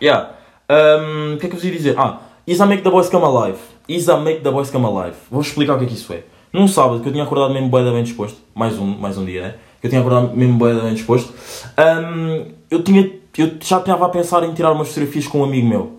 Yeah. 0.00 0.30
Um, 0.68 1.34
o 1.34 1.38
que 1.38 1.46
é 1.46 1.48
que 1.48 1.54
eu 1.54 1.60
vos 1.60 1.64
ia 1.64 1.72
dizer? 1.72 1.94
Ah, 1.98 2.20
Isa 2.46 2.66
Make 2.66 2.82
the 2.82 2.90
Boys 2.90 3.08
Come 3.08 3.24
Alive. 3.24 3.58
Isa 3.88 4.16
Make 4.16 4.40
the 4.40 4.50
Boys 4.50 4.70
Come 4.70 4.86
Alive. 4.86 5.16
Vou 5.30 5.40
explicar 5.40 5.76
o 5.76 5.78
que 5.78 5.84
é 5.84 5.88
que 5.88 5.94
isso 5.94 6.12
é. 6.12 6.24
Num 6.52 6.68
sábado 6.68 7.00
que 7.00 7.08
eu 7.08 7.12
tinha 7.12 7.24
acordado 7.24 7.54
mesmo 7.54 7.68
bué 7.68 7.84
da 7.84 7.92
bem 7.92 8.02
disposto. 8.02 8.38
Mais 8.54 8.78
um, 8.78 8.84
mais 8.84 9.16
um 9.16 9.24
dia, 9.24 9.42
né? 9.42 9.54
Que 9.80 9.86
eu 9.86 9.90
tinha 9.90 10.00
acordado 10.00 10.36
mesmo 10.36 10.58
bué 10.58 10.74
da 10.74 10.82
bem 10.82 10.94
disposto. 10.94 11.32
Um, 11.78 12.46
eu 12.70 12.82
tinha, 12.82 13.10
eu 13.38 13.52
já 13.60 13.78
estava 13.78 14.06
a 14.06 14.08
pensar 14.08 14.44
em 14.44 14.52
tirar 14.52 14.72
umas 14.72 14.88
fotografias 14.88 15.26
com 15.26 15.40
um 15.40 15.44
amigo 15.44 15.66
meu. 15.66 15.98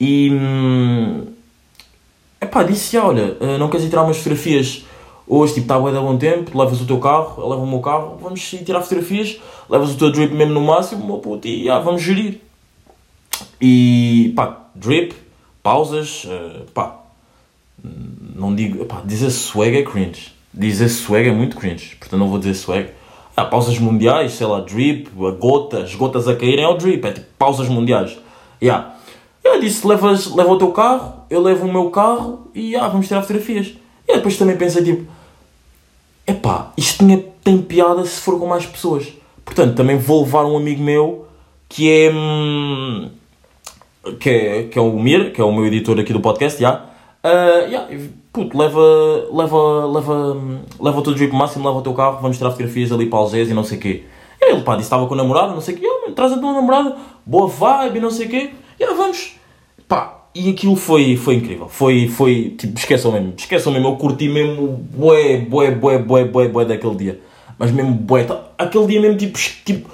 E... 0.00 0.30
Hum, 0.32 1.26
epá, 2.40 2.62
disse, 2.62 2.96
olha, 2.98 3.36
eh, 3.40 3.58
não 3.58 3.68
queres 3.68 3.86
ir 3.86 3.88
tirar 3.88 4.02
umas 4.02 4.18
fotografias 4.18 4.84
hoje, 5.26 5.54
tipo, 5.54 5.64
está 5.64 5.78
bué 5.78 5.92
da 5.92 6.00
bom 6.00 6.16
tempo, 6.16 6.56
levas 6.56 6.80
o 6.80 6.86
teu 6.86 6.98
carro, 6.98 7.42
eu 7.42 7.48
levo 7.48 7.62
o 7.62 7.66
meu 7.66 7.80
carro, 7.80 8.16
vamos 8.20 8.52
ir 8.52 8.64
tirar 8.64 8.82
fotografias, 8.82 9.40
levas 9.68 9.94
o 9.94 9.98
teu 9.98 10.12
drip 10.12 10.32
mesmo 10.32 10.54
no 10.54 10.60
máximo, 10.60 11.04
meu 11.04 11.18
puto, 11.18 11.48
e 11.48 11.68
ah, 11.68 11.78
vamos 11.78 12.02
gerir. 12.02 12.40
E 13.60 14.32
pá, 14.36 14.66
drip, 14.74 15.14
pausas, 15.62 16.24
uh, 16.24 16.70
pá, 16.72 17.05
não 18.34 18.54
digo, 18.54 18.84
pá, 18.84 19.02
dizer 19.04 19.30
swag 19.30 19.76
é 19.76 19.82
cringe. 19.82 20.32
Dizer 20.52 20.88
swag 20.88 21.28
é 21.28 21.32
muito 21.32 21.56
cringe, 21.56 21.96
portanto 21.96 22.20
não 22.20 22.28
vou 22.28 22.38
dizer 22.38 22.54
swag. 22.54 22.88
Ah, 23.36 23.44
pausas 23.44 23.78
mundiais, 23.78 24.32
sei 24.32 24.46
lá, 24.46 24.60
drip, 24.60 25.08
as 25.82 25.94
gotas 25.94 26.26
a 26.26 26.34
caírem 26.34 26.64
é 26.64 26.68
o 26.68 26.74
drip, 26.74 27.06
é 27.06 27.12
tipo 27.12 27.26
pausas 27.38 27.68
mundiais. 27.68 28.16
Yeah. 28.62 28.94
Eu 29.44 29.60
disse, 29.60 29.86
levas, 29.86 30.34
leva 30.34 30.52
o 30.52 30.58
teu 30.58 30.72
carro, 30.72 31.24
eu 31.28 31.42
levo 31.42 31.66
o 31.66 31.72
meu 31.72 31.90
carro 31.90 32.50
e 32.54 32.74
ah, 32.74 32.88
vamos 32.88 33.06
tirar 33.06 33.20
fotografias. 33.20 33.74
E 34.08 34.14
depois 34.14 34.38
também 34.38 34.56
pensei 34.56 34.82
tipo, 34.82 35.06
epá, 36.26 36.72
isto 36.76 36.98
tinha, 36.98 37.22
tem 37.44 37.58
piada 37.58 38.04
se 38.04 38.20
for 38.20 38.38
com 38.38 38.46
mais 38.46 38.64
pessoas. 38.64 39.12
Portanto, 39.44 39.76
também 39.76 39.98
vou 39.98 40.24
levar 40.24 40.44
um 40.44 40.56
amigo 40.56 40.82
meu 40.82 41.26
que 41.68 41.90
é. 41.90 42.12
hum, 42.12 43.10
que 44.18 44.30
é, 44.30 44.62
que 44.64 44.78
é 44.78 44.82
o 44.82 44.98
Mir, 44.98 45.32
que 45.32 45.40
é 45.40 45.44
o 45.44 45.52
meu 45.52 45.66
editor 45.66 45.98
aqui 45.98 46.12
do 46.12 46.20
podcast, 46.20 46.60
já. 46.60 46.84
Uh, 47.26 47.68
yeah, 47.68 47.88
puto, 48.32 48.56
leva, 48.56 48.80
leva, 49.32 49.86
leva, 49.86 50.36
leva 50.78 50.98
o 51.00 51.02
teu 51.02 51.12
drip 51.12 51.34
máximo, 51.34 51.66
leva 51.66 51.80
o 51.80 51.82
teu 51.82 51.92
carro, 51.92 52.20
vamos 52.22 52.38
tirar 52.38 52.50
fotografias 52.50 52.92
ali 52.92 53.06
para 53.06 53.18
Algés 53.18 53.50
e 53.50 53.54
não 53.54 53.64
sei 53.64 53.78
o 53.78 53.80
quê. 53.80 54.04
E 54.40 54.52
ele, 54.52 54.62
pá, 54.62 54.76
disse 54.76 54.86
estava 54.86 55.08
com 55.08 55.14
a 55.14 55.16
namorada, 55.16 55.52
não 55.52 55.60
sei 55.60 55.74
o 55.74 55.78
quê, 55.78 55.86
oh, 55.88 56.12
traz 56.12 56.32
a 56.32 56.38
tua 56.38 56.52
namorada, 56.52 56.96
boa 57.24 57.48
vibe, 57.48 57.98
não 57.98 58.10
sei 58.10 58.26
o 58.26 58.28
quê. 58.30 58.50
E 58.78 58.82
yeah, 58.82 58.96
vamos. 58.96 59.32
Pá, 59.88 60.28
e 60.32 60.50
aquilo 60.50 60.76
foi, 60.76 61.16
foi 61.16 61.34
incrível. 61.34 61.68
Foi, 61.68 62.06
foi, 62.06 62.54
tipo, 62.56 62.78
esqueçam 62.78 63.10
mesmo, 63.10 63.34
esqueçam 63.36 63.72
mesmo, 63.72 63.88
eu 63.88 63.96
curti 63.96 64.28
mesmo 64.28 64.68
bué, 64.94 65.38
bué, 65.38 65.72
bué, 65.72 65.98
bué, 65.98 66.24
bué, 66.26 66.48
bué 66.48 66.64
daquele 66.64 66.94
dia. 66.94 67.20
Mas 67.58 67.72
mesmo 67.72 67.92
bué, 67.92 68.22
tá- 68.22 68.50
aquele 68.56 68.86
dia 68.86 69.00
mesmo, 69.00 69.16
tipo, 69.16 69.36
tipo 69.64 69.90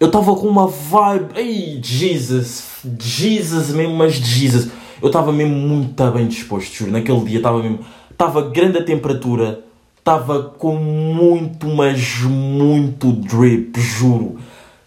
eu 0.00 0.08
estava 0.08 0.34
com 0.34 0.48
uma 0.48 0.66
vibe, 0.66 1.38
ei, 1.38 1.80
Jesus, 1.80 2.82
Jesus 2.98 3.70
mesmo, 3.70 3.94
mas 3.94 4.14
Jesus. 4.14 4.70
Eu 5.02 5.08
estava 5.08 5.32
mesmo 5.32 5.54
muito 5.54 6.10
bem 6.10 6.26
disposto, 6.26 6.72
juro. 6.72 6.92
Naquele 6.92 7.20
dia 7.24 7.38
estava 7.38 7.62
mesmo, 7.62 7.80
estava 8.10 8.42
grande 8.42 8.78
a 8.78 8.84
temperatura, 8.84 9.64
estava 9.98 10.42
com 10.42 10.76
muito, 10.76 11.66
mas 11.68 12.20
muito 12.20 13.12
drip, 13.12 13.80
juro. 13.80 14.38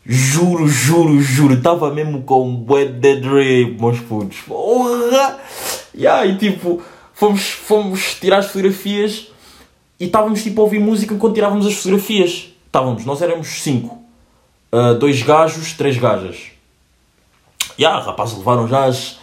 Juro, 0.05 0.67
juro, 0.67 1.19
juro. 1.21 1.53
Estava 1.55 1.93
mesmo 1.93 2.21
com 2.23 2.55
bué 2.55 2.85
de 2.85 3.19
drip, 3.19 3.81
meus 3.81 3.99
putos. 3.99 4.37
Porra! 4.47 5.37
Yeah, 5.93 6.25
e 6.25 6.37
tipo, 6.37 6.81
fomos, 7.13 7.41
fomos 7.49 8.15
tirar 8.15 8.37
as 8.37 8.45
fotografias 8.45 9.27
e 9.99 10.05
estávamos 10.05 10.43
tipo 10.43 10.61
a 10.61 10.63
ouvir 10.63 10.79
música 10.79 11.13
enquanto 11.13 11.33
tirávamos 11.33 11.65
as 11.65 11.73
fotografias. 11.73 12.49
Estávamos, 12.65 13.03
nós 13.03 13.21
éramos 13.21 13.47
cinco. 13.61 13.97
Uh, 14.71 14.93
dois 14.93 15.21
gajos, 15.23 15.73
três 15.73 15.97
gajas. 15.97 16.51
E 17.77 17.83
yeah, 17.83 17.99
rapazes 18.03 18.37
levaram 18.37 18.67
já 18.67 18.85
as, 18.85 19.19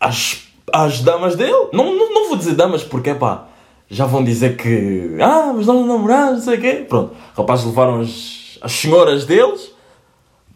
as, 0.00 0.42
as 0.72 1.00
damas 1.00 1.36
dele. 1.36 1.68
Não, 1.72 1.94
não, 1.94 2.12
não 2.12 2.28
vou 2.28 2.36
dizer 2.36 2.54
damas 2.54 2.82
porque, 2.82 3.14
pá, 3.14 3.46
já 3.90 4.06
vão 4.06 4.24
dizer 4.24 4.56
que. 4.56 5.16
Ah, 5.20 5.52
mas 5.54 5.66
não 5.66 5.86
namoramos, 5.86 6.38
não 6.38 6.40
sei 6.40 6.58
o 6.58 6.60
quê. 6.60 6.86
Pronto, 6.88 7.14
rapazes 7.36 7.66
levaram 7.66 8.00
as, 8.00 8.58
as 8.62 8.72
senhoras 8.72 9.26
deles. 9.26 9.72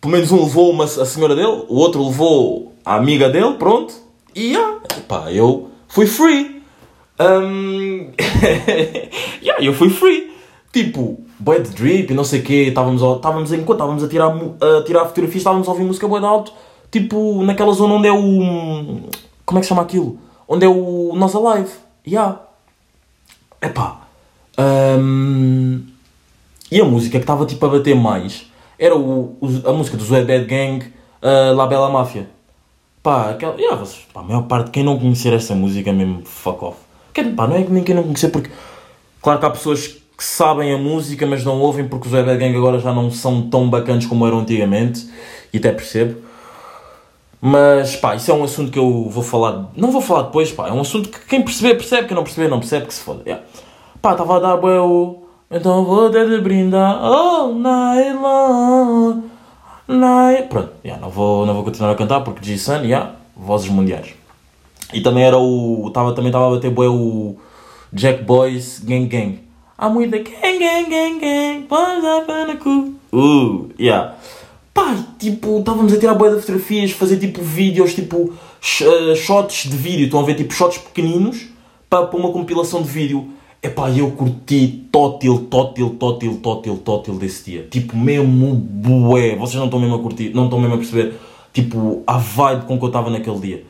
Pelo 0.00 0.12
menos 0.12 0.30
um 0.30 0.44
levou 0.44 0.70
uma, 0.70 0.84
a 0.84 1.04
senhora 1.04 1.34
dele, 1.34 1.64
o 1.68 1.76
outro 1.76 2.04
levou 2.04 2.72
a 2.84 2.96
amiga 2.96 3.28
dele, 3.28 3.54
pronto. 3.54 3.94
E 4.34 4.52
yeah, 4.52 4.80
pá, 5.08 5.32
eu 5.32 5.70
fui 5.88 6.06
free. 6.06 6.62
Um... 7.18 8.10
yeah, 9.42 9.64
eu 9.64 9.72
fui 9.72 9.90
free. 9.90 10.32
Tipo, 10.72 11.20
boy 11.38 11.60
de 11.60 11.70
drip 11.70 12.12
e 12.12 12.14
não 12.14 12.24
sei 12.24 12.40
o 12.40 12.42
quê. 12.42 12.66
Estávamos, 12.68 13.00
estávamos 13.00 13.52
enquanto 13.52 13.78
estávamos 13.78 14.04
a 14.04 14.08
tirar, 14.08 14.28
a 14.28 14.82
tirar 14.84 15.04
fotografias, 15.06 15.40
estávamos 15.40 15.68
a 15.68 15.70
ouvir 15.70 15.84
música 15.84 16.08
boa 16.08 16.20
de 16.20 16.26
alto. 16.26 16.52
Tipo, 16.90 17.42
naquela 17.42 17.72
zona 17.72 17.94
onde 17.94 18.08
é 18.08 18.12
o. 18.12 19.08
Como 19.44 19.58
é 19.58 19.60
que 19.62 19.66
chama 19.68 19.82
aquilo? 19.82 20.18
Onde 20.48 20.64
é 20.64 20.68
o 20.68 21.12
Nós 21.14 21.34
Alive. 21.34 21.70
Yeah. 22.06 22.40
Epá. 23.60 24.02
hum, 24.58 25.82
E 26.70 26.80
a 26.80 26.84
música 26.84 27.18
que 27.18 27.22
estava 27.24 27.46
tipo 27.46 27.64
a 27.66 27.68
bater 27.68 27.94
mais 27.94 28.50
era 28.78 28.96
o, 28.96 29.36
o- 29.40 29.68
a 29.68 29.72
música 29.72 29.96
do 29.96 30.04
Zoé 30.04 30.24
Bad 30.24 30.44
Gang, 30.46 30.84
uh, 31.22 31.54
La 31.54 31.66
Bella 31.66 31.88
Máfia. 31.90 32.28
Pá, 33.02 33.30
aquela. 33.30 33.54
Yeah, 33.56 33.76
vocês, 33.76 34.06
pá, 34.12 34.20
a 34.20 34.24
maior 34.24 34.42
parte 34.42 34.70
quem 34.70 34.82
não 34.82 34.98
conhecer 34.98 35.32
essa 35.32 35.54
música 35.54 35.92
mesmo, 35.92 36.22
fuck 36.24 36.64
off. 36.64 36.78
Pá, 37.36 37.46
não 37.46 37.56
é 37.56 37.62
que 37.62 37.70
nem 37.70 37.84
quem 37.84 37.94
não 37.94 38.02
conhecer, 38.02 38.28
porque. 38.30 38.50
Claro 39.22 39.38
que 39.40 39.46
há 39.46 39.50
pessoas 39.50 39.86
que 39.88 40.24
sabem 40.24 40.72
a 40.72 40.78
música, 40.78 41.26
mas 41.26 41.44
não 41.44 41.60
ouvem 41.60 41.86
porque 41.88 42.06
os 42.08 42.12
Bad 42.12 42.36
Gang 42.38 42.56
agora 42.56 42.78
já 42.78 42.92
não 42.92 43.10
são 43.10 43.48
tão 43.48 43.68
bacanas 43.70 44.06
como 44.06 44.26
eram 44.26 44.40
antigamente. 44.40 45.08
E 45.52 45.58
até 45.58 45.70
percebo. 45.72 46.20
Mas 47.46 47.94
pá, 47.94 48.14
isso 48.14 48.30
é 48.30 48.34
um 48.34 48.42
assunto 48.42 48.72
que 48.72 48.78
eu 48.78 49.06
vou 49.10 49.22
falar. 49.22 49.70
Não 49.76 49.90
vou 49.90 50.00
falar 50.00 50.22
depois, 50.22 50.50
pá. 50.50 50.68
É 50.68 50.72
um 50.72 50.80
assunto 50.80 51.10
que 51.10 51.26
quem 51.26 51.42
perceber, 51.42 51.74
percebe. 51.74 52.08
Quem 52.08 52.16
não 52.16 52.24
perceber, 52.24 52.48
não 52.48 52.58
percebe 52.58 52.86
que 52.86 52.94
se 52.94 53.02
foda. 53.02 53.20
Yeah. 53.26 53.44
Pá, 54.00 54.12
estava 54.12 54.38
a 54.38 54.40
dar 54.40 54.56
bué. 54.56 54.78
Então 55.50 55.84
vou 55.84 56.08
ter 56.08 56.26
de 56.26 56.40
brindar 56.40 57.04
all 57.04 57.52
night 57.52 58.14
long. 58.14 59.24
Night. 59.86 60.48
Pronto, 60.48 60.70
yeah, 60.82 60.98
não, 60.98 61.10
vou, 61.10 61.44
não 61.44 61.52
vou 61.52 61.64
continuar 61.64 61.90
a 61.92 61.94
cantar 61.94 62.22
porque 62.22 62.42
G-Sun, 62.42 62.82
yeah, 62.84 63.12
vozes 63.36 63.68
mundiais. 63.68 64.14
E 64.94 65.02
também 65.02 65.24
era 65.24 65.36
o. 65.36 65.90
Tava, 65.92 66.14
também 66.14 66.30
estava 66.30 66.46
a 66.46 66.50
bater 66.50 66.70
bué 66.70 66.88
o 66.88 67.36
Jack 67.92 68.22
Boys 68.22 68.80
Gang 68.82 69.04
Gang. 69.04 69.40
With 69.94 70.12
the 70.12 70.20
gang 70.20 70.58
gang 70.58 70.88
gang 70.88 71.18
gang. 71.18 71.66
Boys 71.68 72.04
up 72.04 72.30
in 72.30 72.46
the 72.46 72.56
cool. 72.56 72.94
Uh, 73.12 73.68
yeah. 73.78 74.14
Pá, 74.74 75.04
tipo, 75.20 75.60
estávamos 75.60 75.92
a 75.92 75.98
tirar 75.98 76.14
boia 76.14 76.34
de 76.34 76.40
fotografias, 76.40 76.90
fazer 76.90 77.16
tipo 77.18 77.40
vídeos, 77.40 77.94
tipo 77.94 78.34
eh, 78.82 79.14
shots 79.14 79.70
de 79.70 79.76
vídeo, 79.76 80.06
estão 80.06 80.18
a 80.18 80.24
ver 80.24 80.34
tipo 80.34 80.52
shots 80.52 80.78
pequeninos 80.78 81.46
para, 81.88 82.06
para 82.08 82.18
uma 82.18 82.32
compilação 82.32 82.82
de 82.82 82.88
vídeo. 82.88 83.28
Epá, 83.62 83.88
eu 83.90 84.10
curti 84.10 84.86
tótil, 84.90 85.46
tótil, 85.48 85.90
tótil, 85.90 86.40
tótil, 86.42 86.76
tótil 86.78 87.14
desse 87.14 87.50
dia. 87.52 87.68
Tipo, 87.70 87.96
mesmo 87.96 88.52
bué. 88.52 89.36
Vocês 89.36 89.54
não 89.54 89.66
estão 89.66 89.78
mesmo 89.78 89.94
a 89.94 90.00
curtir, 90.00 90.34
não 90.34 90.46
estão 90.46 90.60
mesmo 90.60 90.74
a 90.74 90.78
perceber, 90.78 91.14
tipo, 91.52 92.02
a 92.04 92.18
vibe 92.18 92.66
com 92.66 92.76
que 92.76 92.84
eu 92.84 92.88
estava 92.88 93.08
naquele 93.10 93.38
dia. 93.38 93.64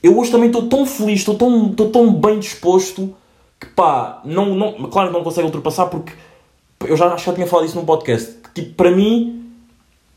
Eu 0.00 0.16
hoje 0.16 0.30
também 0.30 0.46
estou 0.46 0.68
tão 0.68 0.86
feliz, 0.86 1.18
estou 1.18 1.34
tão, 1.34 1.70
estou 1.70 1.90
tão 1.90 2.14
bem 2.14 2.38
disposto 2.38 3.12
que 3.58 3.66
pá, 3.66 4.22
não, 4.24 4.54
não, 4.54 4.72
claro 4.84 5.08
que 5.08 5.14
não 5.14 5.22
consegue 5.22 5.44
ultrapassar 5.44 5.86
porque 5.86 6.12
eu 6.86 6.96
já 6.96 7.06
acho 7.08 7.24
que 7.24 7.30
já 7.30 7.34
tinha 7.34 7.46
falado 7.46 7.66
isso 7.66 7.76
num 7.76 7.84
podcast. 7.84 8.36
Que, 8.42 8.62
tipo, 8.62 8.74
para 8.74 8.90
mim, 8.90 9.39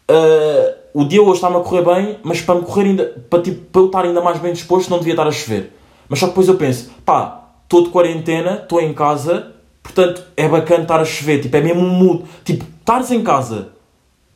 ah, 0.07 0.75
o 0.93 1.05
dia 1.05 1.21
hoje 1.21 1.35
está-me 1.35 1.57
a 1.57 1.59
correr 1.59 1.83
bem, 1.83 2.17
mas 2.23 2.41
para 2.41 2.55
me 2.55 2.61
correr 2.61 2.83
ainda, 2.83 3.23
para, 3.29 3.41
tipo, 3.41 3.61
para 3.71 3.81
eu 3.81 3.85
estar 3.87 4.05
ainda 4.05 4.21
mais 4.21 4.39
bem 4.39 4.53
disposto, 4.53 4.89
não 4.89 4.99
devia 4.99 5.13
estar 5.13 5.27
a 5.27 5.31
chover. 5.31 5.73
Mas 6.07 6.19
só 6.19 6.27
que 6.27 6.31
depois 6.31 6.47
eu 6.47 6.55
penso, 6.55 6.91
pá, 7.05 7.49
estou 7.63 7.83
de 7.83 7.89
quarentena, 7.89 8.59
estou 8.61 8.79
em 8.79 8.93
casa, 8.93 9.53
portanto 9.81 10.23
é 10.37 10.47
bacana 10.47 10.83
estar 10.83 10.99
a 10.99 11.05
chover, 11.05 11.41
tipo, 11.41 11.55
é 11.57 11.61
mesmo 11.61 11.81
um. 11.81 12.23
Tipo, 12.43 12.65
estares 12.79 13.11
em 13.11 13.23
casa 13.23 13.69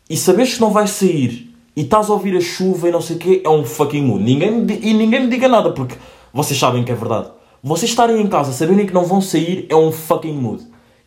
e 0.09 0.17
saberes 0.17 0.55
que 0.55 0.61
não 0.61 0.71
vais 0.71 0.89
sair 0.89 1.53
e 1.75 1.81
estás 1.81 2.09
a 2.09 2.13
ouvir 2.13 2.35
a 2.35 2.41
chuva 2.41 2.87
e 2.87 2.91
não 2.91 3.01
sei 3.01 3.17
o 3.17 3.19
quê, 3.19 3.41
é 3.43 3.49
um 3.49 3.63
fucking 3.63 4.01
mood. 4.01 4.23
Ninguém 4.23 4.65
e 4.81 4.93
ninguém 4.93 5.21
me 5.21 5.29
diga 5.29 5.47
nada, 5.47 5.71
porque 5.71 5.95
vocês 6.33 6.57
sabem 6.57 6.83
que 6.83 6.91
é 6.91 6.95
verdade. 6.95 7.29
Vocês 7.61 7.91
estarem 7.91 8.19
em 8.19 8.27
casa, 8.27 8.51
saberem 8.51 8.85
que 8.85 8.93
não 8.93 9.03
vão 9.03 9.21
sair, 9.21 9.67
é 9.69 9.75
um 9.75 9.91
fucking 9.91 10.33
mood. 10.33 10.63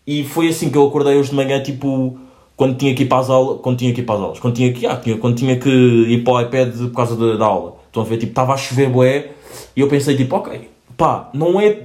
E 0.06 0.24
foi 0.24 0.48
assim 0.48 0.70
que 0.70 0.76
eu 0.76 0.86
acordei 0.86 1.16
hoje 1.16 1.30
de 1.30 1.36
manhã, 1.36 1.62
tipo, 1.62 2.18
quando 2.60 2.76
tinha 2.76 2.94
que 2.94 3.04
ir 3.04 3.06
para 3.06 3.20
as 3.20 3.30
aulas, 3.30 3.58
quando 3.62 3.78
tinha 3.78 3.94
que 3.94 4.02
ir 4.02 4.04
para 4.04 4.16
as 4.16 4.20
aulas, 4.20 4.38
quando 4.38 4.54
tinha 4.54 4.70
que, 4.70 4.84
ah, 4.84 4.94
tinha, 4.94 5.16
quando 5.16 5.34
tinha 5.34 5.58
que 5.58 5.70
ir 5.70 6.22
para 6.22 6.32
o 6.34 6.40
iPad 6.42 6.76
por 6.76 6.92
causa 6.92 7.16
da, 7.16 7.38
da 7.38 7.46
aula. 7.46 7.76
Estão 7.86 8.02
a 8.02 8.04
ver, 8.04 8.18
tipo, 8.18 8.32
estava 8.32 8.52
a 8.52 8.56
chover 8.58 8.90
bué, 8.90 9.30
e 9.74 9.80
eu 9.80 9.88
pensei, 9.88 10.14
tipo, 10.14 10.36
ok, 10.36 10.68
pá, 10.94 11.30
não 11.32 11.58
é, 11.58 11.84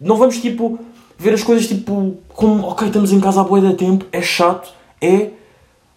não 0.00 0.16
vamos, 0.16 0.38
tipo, 0.38 0.76
ver 1.16 1.34
as 1.34 1.44
coisas, 1.44 1.68
tipo, 1.68 2.16
como, 2.30 2.66
ok, 2.66 2.88
estamos 2.88 3.12
em 3.12 3.20
casa 3.20 3.42
há 3.42 3.44
bué 3.44 3.60
de 3.60 3.74
tempo, 3.74 4.06
é 4.10 4.20
chato, 4.20 4.72
é, 5.00 5.30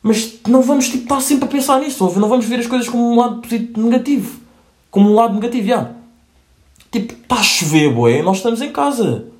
mas 0.04 0.36
não 0.48 0.62
vamos, 0.62 0.88
tipo, 0.88 1.02
estar 1.02 1.20
sempre 1.20 1.46
a 1.46 1.48
pensar 1.48 1.80
nisso, 1.80 2.08
a 2.08 2.20
não 2.20 2.30
vamos 2.30 2.46
ver 2.46 2.60
as 2.60 2.68
coisas 2.68 2.88
como 2.88 3.14
um 3.14 3.16
lado 3.16 3.42
positivo, 3.42 3.82
negativo, 3.82 4.40
como 4.92 5.10
um 5.10 5.16
lado 5.16 5.34
negativo, 5.34 5.68
já. 5.68 5.90
Tipo, 6.92 7.12
está 7.12 7.38
a 7.38 7.44
chover, 7.44 7.92
bué, 7.92 8.22
nós 8.22 8.38
estamos 8.38 8.62
em 8.62 8.72
casa. 8.72 9.31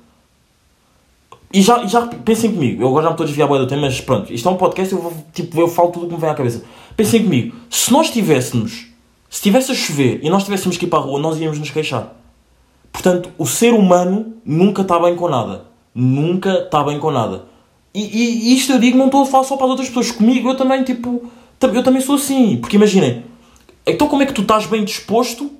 E 1.52 1.60
já, 1.60 1.84
já 1.86 2.06
pensem 2.06 2.52
comigo, 2.52 2.82
eu 2.82 2.88
agora 2.88 3.02
já 3.04 3.08
me 3.10 3.14
estou 3.14 3.24
a 3.24 3.26
desviar 3.26 3.48
do 3.48 3.66
tema, 3.66 3.82
mas 3.82 4.00
pronto, 4.00 4.32
isto 4.32 4.48
é 4.48 4.52
um 4.52 4.56
podcast, 4.56 4.94
eu, 4.94 5.00
vou, 5.00 5.12
tipo, 5.34 5.60
eu 5.60 5.68
falo 5.68 5.90
tudo 5.90 6.06
o 6.06 6.08
que 6.08 6.14
me 6.14 6.20
vem 6.20 6.30
à 6.30 6.34
cabeça. 6.34 6.64
Pensem 6.96 7.22
comigo, 7.22 7.54
se 7.68 7.92
nós 7.92 8.10
tivéssemos, 8.10 8.72
se 9.28 9.36
estivesse 9.36 9.70
a 9.70 9.74
chover 9.74 10.20
e 10.22 10.30
nós 10.30 10.44
tivéssemos 10.44 10.78
que 10.78 10.86
ir 10.86 10.88
para 10.88 11.00
a 11.00 11.02
rua, 11.02 11.20
nós 11.20 11.38
íamos 11.38 11.58
nos 11.58 11.70
queixar. 11.70 12.14
Portanto, 12.90 13.30
o 13.38 13.46
ser 13.46 13.74
humano 13.74 14.34
nunca 14.44 14.82
está 14.82 14.98
bem 14.98 15.14
com 15.16 15.28
nada. 15.28 15.64
Nunca 15.94 16.50
está 16.64 16.82
bem 16.84 16.98
com 16.98 17.10
nada. 17.10 17.44
E, 17.94 18.00
e- 18.02 18.54
isto 18.54 18.72
eu 18.72 18.78
digo, 18.78 18.96
não 18.96 19.06
estou 19.06 19.22
a 19.22 19.26
falar 19.26 19.44
só 19.44 19.56
para 19.56 19.64
as 19.66 19.70
outras 19.70 19.88
pessoas. 19.88 20.10
Comigo 20.10 20.48
eu 20.48 20.56
também, 20.56 20.82
tipo, 20.84 21.30
eu 21.60 21.82
também 21.82 22.00
sou 22.00 22.14
assim. 22.14 22.56
Porque 22.58 22.76
imaginem, 22.76 23.24
então 23.86 24.08
como 24.08 24.22
é 24.22 24.26
que 24.26 24.32
tu 24.32 24.42
estás 24.42 24.66
bem 24.66 24.84
disposto, 24.84 25.50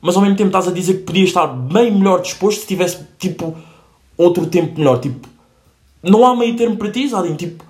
mas 0.00 0.16
ao 0.16 0.22
mesmo 0.22 0.36
tempo 0.36 0.48
estás 0.48 0.68
a 0.68 0.70
dizer 0.72 0.98
que 0.98 1.02
podias 1.04 1.28
estar 1.28 1.46
bem 1.46 1.90
melhor 1.90 2.20
disposto 2.22 2.60
se 2.60 2.66
tivesse, 2.66 2.98
tipo, 3.18 3.54
outro 4.18 4.46
tempo 4.46 4.78
melhor? 4.78 4.98
Tipo, 4.98 5.26
não 6.02 6.26
há 6.26 6.36
meio 6.36 6.54
termo 6.56 6.76
para 6.76 6.90
ti, 6.90 7.08
Zadim? 7.08 7.34
Tipo, 7.34 7.64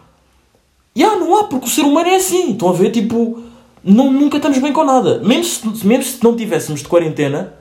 Ya, 0.99 1.15
não 1.15 1.39
há, 1.39 1.45
porque 1.45 1.67
o 1.67 1.71
ser 1.71 1.83
humano 1.83 2.09
é 2.09 2.17
assim. 2.17 2.51
Estão 2.51 2.71
a 2.71 2.73
ver? 2.73 2.91
Tipo, 2.91 3.41
não, 3.85 4.11
nunca 4.11 4.39
estamos 4.39 4.59
bem 4.59 4.73
com 4.73 4.83
nada. 4.83 5.21
Mesmo 5.21 5.77
se, 5.77 5.87
mesmo 5.87 6.03
se 6.03 6.25
não 6.25 6.35
tivéssemos 6.35 6.81
de 6.83 6.89
quarentena, 6.89 7.55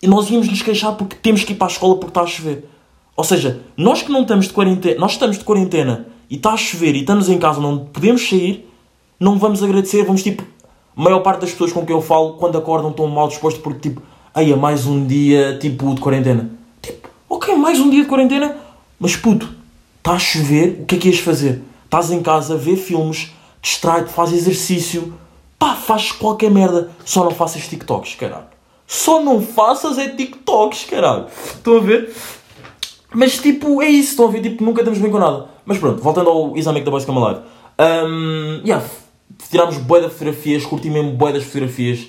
e 0.00 0.06
nós 0.06 0.30
íamos 0.30 0.48
nos 0.48 0.62
queixar 0.62 0.94
porque 0.94 1.16
temos 1.16 1.42
que 1.42 1.52
ir 1.52 1.56
para 1.56 1.66
a 1.66 1.70
escola 1.70 1.96
porque 1.96 2.10
está 2.10 2.20
a 2.20 2.26
chover. 2.28 2.70
Ou 3.16 3.24
seja, 3.24 3.60
nós 3.76 4.02
que 4.02 4.12
não 4.12 4.22
estamos 4.22 4.46
de 4.46 4.52
quarentena, 4.52 5.00
nós 5.00 5.12
estamos 5.12 5.36
de 5.36 5.42
quarentena 5.42 6.06
e 6.30 6.36
está 6.36 6.52
a 6.52 6.56
chover 6.56 6.94
e 6.94 7.00
estamos 7.00 7.28
em 7.28 7.38
casa, 7.38 7.60
não 7.60 7.78
podemos 7.86 8.28
sair, 8.28 8.70
não 9.18 9.36
vamos 9.36 9.64
agradecer, 9.64 10.04
vamos 10.04 10.22
tipo. 10.22 10.44
A 10.96 11.02
maior 11.02 11.20
parte 11.20 11.40
das 11.40 11.50
pessoas 11.50 11.72
com 11.72 11.84
quem 11.84 11.96
eu 11.96 12.00
falo, 12.00 12.34
quando 12.34 12.56
acordam, 12.56 12.90
estão 12.90 13.08
mal 13.08 13.26
dispostos 13.26 13.60
porque 13.60 13.88
tipo, 13.88 14.02
aí 14.32 14.52
é 14.52 14.56
mais 14.56 14.86
um 14.86 15.04
dia 15.04 15.58
tipo 15.58 15.92
de 15.92 16.00
quarentena. 16.00 16.50
Ok, 17.28 17.56
mais 17.56 17.80
um 17.80 17.90
dia 17.90 18.02
de 18.02 18.08
quarentena, 18.08 18.56
mas 19.00 19.16
puto, 19.16 19.48
está 19.98 20.12
a 20.12 20.18
chover, 20.18 20.78
o 20.82 20.86
que 20.86 20.94
é 20.94 20.98
que 20.98 21.08
ias 21.08 21.18
fazer? 21.18 21.60
Estás 21.84 22.12
em 22.12 22.22
casa, 22.22 22.56
vê 22.56 22.76
filmes, 22.76 23.32
distrai-te, 23.60 24.12
faz 24.12 24.32
exercício, 24.32 25.12
pá, 25.58 25.74
faz 25.74 26.12
qualquer 26.12 26.52
merda, 26.52 26.92
só 27.04 27.24
não 27.24 27.32
faças 27.32 27.66
TikToks, 27.66 28.14
caralho. 28.14 28.46
Só 28.86 29.20
não 29.20 29.42
faças 29.42 29.98
é 29.98 30.08
TikToks, 30.08 30.84
caralho. 30.84 31.26
Estão 31.52 31.78
a 31.78 31.80
ver? 31.80 32.14
Mas 33.12 33.38
tipo, 33.38 33.82
é 33.82 33.88
isso, 33.88 34.10
estão 34.10 34.28
a 34.28 34.30
ver? 34.30 34.42
Tipo, 34.42 34.62
nunca 34.62 34.82
estamos 34.82 35.00
bem 35.00 35.10
com 35.10 35.18
nada. 35.18 35.48
Mas 35.64 35.78
pronto, 35.78 36.00
voltando 36.00 36.30
ao 36.30 36.54
Make 36.54 36.84
the 36.84 36.90
Boys 36.90 37.04
Come. 37.04 37.18
Um, 37.18 38.60
yeah, 38.64 38.86
tirámos 39.50 39.78
bué 39.78 40.00
de 40.00 40.10
fotografias, 40.10 40.64
curti 40.64 40.88
mesmo 40.88 41.10
bué 41.10 41.32
das 41.32 41.42
fotografias. 41.42 42.02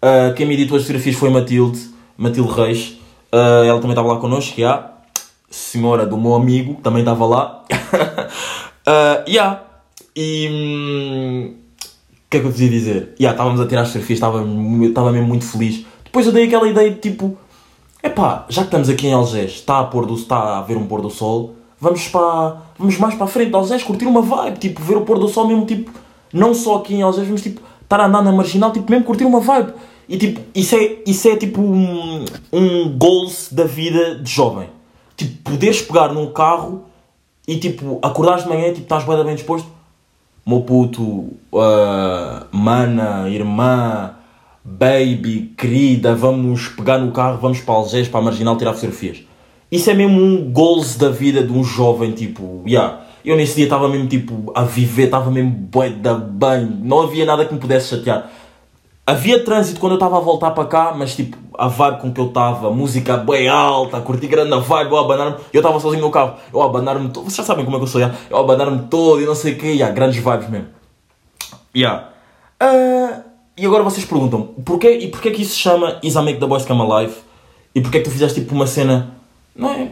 Uh, 0.00 0.32
quem 0.36 0.46
me 0.46 0.54
editou 0.54 0.76
as 0.76 0.84
fotografias 0.84 1.16
foi 1.16 1.28
Matilde, 1.28 1.80
Matilde 2.16 2.52
Reis. 2.52 2.99
Uh, 3.32 3.64
ela 3.64 3.78
também 3.80 3.90
estava 3.90 4.12
lá 4.12 4.18
connosco, 4.18 4.60
yeah. 4.60 4.90
Senhora 5.48 6.06
do 6.06 6.16
meu 6.16 6.34
amigo, 6.34 6.80
também 6.82 7.00
estava 7.00 7.26
lá. 7.26 7.64
uh, 8.86 9.28
yeah. 9.28 9.62
E... 10.14 10.48
hum, 10.50 11.54
o 12.26 12.30
que 12.30 12.36
é 12.36 12.40
que 12.40 12.46
eu 12.46 12.52
te 12.52 12.62
ia 12.62 12.70
dizer? 12.70 13.14
Yeah, 13.18 13.32
estávamos 13.32 13.60
a 13.60 13.66
tirar 13.66 13.82
as 13.82 13.88
fotografias, 13.88 14.16
estava, 14.18 14.44
estava 14.86 15.10
mesmo 15.10 15.26
muito 15.26 15.44
feliz. 15.44 15.84
Depois 16.04 16.26
eu 16.26 16.32
dei 16.32 16.46
aquela 16.46 16.68
ideia 16.68 16.90
de 16.90 16.98
tipo, 16.98 17.36
epá, 18.02 18.46
já 18.48 18.62
que 18.62 18.68
estamos 18.68 18.88
aqui 18.88 19.08
em 19.08 19.12
Algés, 19.12 19.52
está 19.52 19.80
a, 19.80 19.84
pôr 19.84 20.06
do, 20.06 20.14
está 20.14 20.58
a 20.58 20.62
ver 20.62 20.76
um 20.76 20.86
pôr 20.86 21.02
do 21.02 21.10
sol, 21.10 21.56
vamos, 21.80 22.06
para, 22.06 22.58
vamos 22.78 22.98
mais 22.98 23.16
para 23.16 23.24
a 23.24 23.28
frente 23.28 23.50
de 23.50 23.56
Algés, 23.56 23.82
curtir 23.82 24.06
uma 24.06 24.22
vibe, 24.22 24.58
tipo, 24.58 24.80
ver 24.80 24.96
o 24.96 25.00
pôr 25.00 25.18
do 25.18 25.26
sol 25.26 25.48
mesmo, 25.48 25.66
tipo, 25.66 25.90
não 26.32 26.54
só 26.54 26.76
aqui 26.76 26.94
em 26.94 27.02
Algés, 27.02 27.28
mas 27.28 27.42
tipo, 27.42 27.60
estar 27.82 28.00
a 28.00 28.06
andar 28.06 28.22
na 28.22 28.30
marginal, 28.30 28.72
tipo, 28.72 28.88
mesmo 28.88 29.04
curtir 29.04 29.24
uma 29.24 29.40
vibe. 29.40 29.72
E 30.10 30.18
tipo, 30.18 30.40
isso 30.52 30.74
é, 30.74 30.96
isso 31.06 31.28
é 31.28 31.36
tipo 31.36 31.60
um, 31.62 32.24
um 32.52 32.98
goals 32.98 33.48
da 33.52 33.62
vida 33.62 34.16
de 34.16 34.28
jovem. 34.28 34.68
Tipo, 35.16 35.52
poderes 35.52 35.80
pegar 35.80 36.12
num 36.12 36.32
carro 36.32 36.82
e 37.46 37.56
tipo, 37.58 38.00
acordares 38.02 38.42
de 38.42 38.48
manhã 38.48 38.66
e 38.66 38.72
tipo, 38.72 38.82
estás 38.82 39.04
da 39.04 39.22
bem 39.22 39.36
disposto. 39.36 39.68
Meu 40.44 40.62
puto, 40.62 41.28
ah, 41.54 42.44
mana, 42.50 43.28
irmã, 43.28 44.16
baby, 44.64 45.54
querida, 45.56 46.12
vamos 46.12 46.66
pegar 46.66 46.98
no 46.98 47.12
carro, 47.12 47.38
vamos 47.40 47.60
para 47.60 47.74
Algés, 47.74 48.08
para 48.08 48.18
a 48.18 48.22
Marginal, 48.24 48.56
tirar 48.56 48.72
fotografias. 48.72 49.22
Isso 49.70 49.88
é 49.90 49.94
mesmo 49.94 50.20
um 50.20 50.50
goals 50.50 50.96
da 50.96 51.10
vida 51.10 51.44
de 51.44 51.52
um 51.52 51.62
jovem, 51.62 52.10
tipo, 52.10 52.64
yeah. 52.66 53.02
Eu 53.24 53.36
nesse 53.36 53.54
dia 53.54 53.64
estava 53.64 53.88
mesmo, 53.88 54.08
tipo, 54.08 54.50
a 54.56 54.64
viver, 54.64 55.04
estava 55.04 55.30
mesmo 55.30 55.50
bué 55.50 55.90
da 55.90 56.14
bem, 56.14 56.68
não 56.82 57.02
havia 57.02 57.24
nada 57.24 57.44
que 57.44 57.54
me 57.54 57.60
pudesse 57.60 57.90
chatear. 57.90 58.28
Havia 59.10 59.42
trânsito 59.44 59.80
quando 59.80 59.94
eu 59.94 59.96
estava 59.96 60.18
a 60.18 60.20
voltar 60.20 60.52
para 60.52 60.68
cá, 60.68 60.94
mas 60.96 61.16
tipo, 61.16 61.36
a 61.58 61.66
vibe 61.66 62.00
com 62.00 62.12
que 62.12 62.20
eu 62.20 62.26
estava, 62.26 62.70
música 62.70 63.16
bem 63.16 63.48
alta, 63.48 63.96
a 63.96 64.00
curtir 64.00 64.28
grande 64.28 64.54
a 64.54 64.58
vibe, 64.58 64.92
eu 64.92 64.98
abanar-me, 64.98 65.36
eu 65.52 65.58
estava 65.58 65.80
sozinho 65.80 66.02
no 66.02 66.12
carro, 66.12 66.36
eu 66.52 66.62
abanar-me 66.62 67.08
todo, 67.08 67.24
vocês 67.24 67.38
já 67.38 67.42
sabem 67.42 67.64
como 67.64 67.76
é 67.76 67.80
que 67.80 67.84
eu 67.86 67.88
sou, 67.88 68.00
yeah? 68.00 68.16
eu 68.30 68.38
abanar-me 68.38 68.86
todo 68.88 69.20
e 69.20 69.26
não 69.26 69.34
sei 69.34 69.54
o 69.54 69.58
quê, 69.58 69.66
yeah, 69.66 69.92
grandes 69.92 70.22
vibes 70.22 70.48
mesmo. 70.48 70.68
Yeah. 71.74 72.08
Ah, 72.60 73.22
e 73.56 73.66
agora 73.66 73.82
vocês 73.82 74.06
perguntam, 74.06 74.42
porquê, 74.64 74.92
e 74.92 75.08
porquê 75.08 75.32
que 75.32 75.42
isso 75.42 75.54
se 75.54 75.58
chama 75.58 75.98
Is 76.04 76.14
I 76.14 76.22
Make 76.22 76.38
the 76.38 76.46
Boys 76.46 76.64
Come 76.64 76.80
Alive? 76.80 77.14
E 77.74 77.80
porquê 77.80 77.98
que 77.98 78.04
tu 78.04 78.12
fizeste 78.12 78.40
tipo 78.40 78.54
uma 78.54 78.68
cena, 78.68 79.10
não 79.56 79.72
é? 79.72 79.88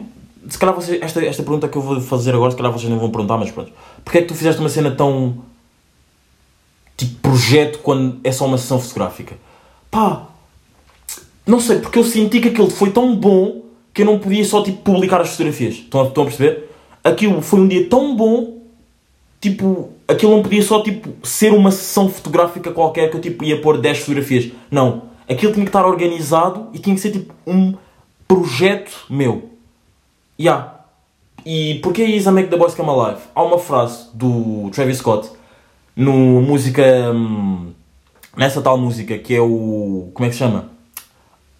Se 0.47 0.57
calhar 0.57 0.73
vocês, 0.73 0.97
esta, 1.01 1.21
esta 1.25 1.43
pergunta 1.43 1.67
que 1.67 1.77
eu 1.77 1.81
vou 1.81 1.99
fazer 1.99 2.33
agora, 2.33 2.51
se 2.51 2.57
calhar 2.57 2.71
vocês 2.71 2.89
não 2.89 2.97
vão 2.97 3.11
perguntar, 3.11 3.37
mas 3.37 3.51
pronto. 3.51 3.73
Porquê 4.05 4.21
que 4.21 4.29
tu 4.29 4.33
fizeste 4.33 4.61
uma 4.61 4.69
cena 4.69 4.91
tão 4.91 5.48
tipo 6.99 7.15
projeto 7.21 7.79
quando 7.79 8.19
é 8.23 8.31
só 8.31 8.45
uma 8.45 8.57
sessão 8.57 8.79
fotográfica. 8.79 9.37
Pá, 9.89 10.27
não 11.47 11.59
sei, 11.59 11.79
porque 11.79 11.97
eu 11.97 12.03
senti 12.03 12.41
que 12.41 12.49
aquilo 12.49 12.69
foi 12.69 12.91
tão 12.91 13.15
bom 13.15 13.61
que 13.93 14.01
eu 14.01 14.05
não 14.05 14.19
podia 14.19 14.43
só 14.43 14.61
tipo 14.61 14.79
publicar 14.83 15.21
as 15.21 15.29
fotografias. 15.29 15.75
Estão 15.75 16.01
a, 16.01 16.07
estão 16.07 16.23
a 16.23 16.25
perceber? 16.25 16.69
Aquilo 17.01 17.41
foi 17.41 17.61
um 17.61 17.67
dia 17.67 17.87
tão 17.87 18.15
bom, 18.15 18.59
tipo, 19.39 19.89
aquilo 20.07 20.35
não 20.35 20.43
podia 20.43 20.61
só 20.61 20.83
tipo 20.83 21.25
ser 21.25 21.53
uma 21.53 21.71
sessão 21.71 22.09
fotográfica 22.09 22.71
qualquer 22.71 23.09
que 23.09 23.15
eu 23.15 23.21
tipo 23.21 23.45
ia 23.45 23.61
pôr 23.61 23.77
10 23.77 23.99
fotografias. 23.99 24.51
Não, 24.69 25.03
aquilo 25.27 25.53
tinha 25.53 25.65
que 25.65 25.69
estar 25.69 25.85
organizado 25.85 26.67
e 26.73 26.79
tinha 26.79 26.93
que 26.93 27.01
ser 27.01 27.11
tipo 27.11 27.33
um 27.47 27.73
projeto 28.27 29.05
meu. 29.09 29.49
Yeah. 30.37 30.75
E 31.45 31.75
porquê 31.75 32.03
Is 32.03 32.25
I 32.25 32.31
Make 32.31 32.49
the 32.49 32.57
Boys 32.57 32.75
Come 32.75 32.89
Alive? 32.89 33.21
Há 33.33 33.41
uma 33.41 33.57
frase 33.57 34.07
do 34.13 34.69
Travis 34.71 34.97
Scott 34.97 35.38
no 35.99 36.41
música. 36.41 37.11
hum, 37.13 37.73
nessa 38.35 38.61
tal 38.61 38.77
música 38.77 39.17
que 39.17 39.35
é 39.35 39.41
o. 39.41 40.09
Como 40.13 40.25
é 40.25 40.29
que 40.29 40.35
se 40.35 40.39
chama? 40.39 40.69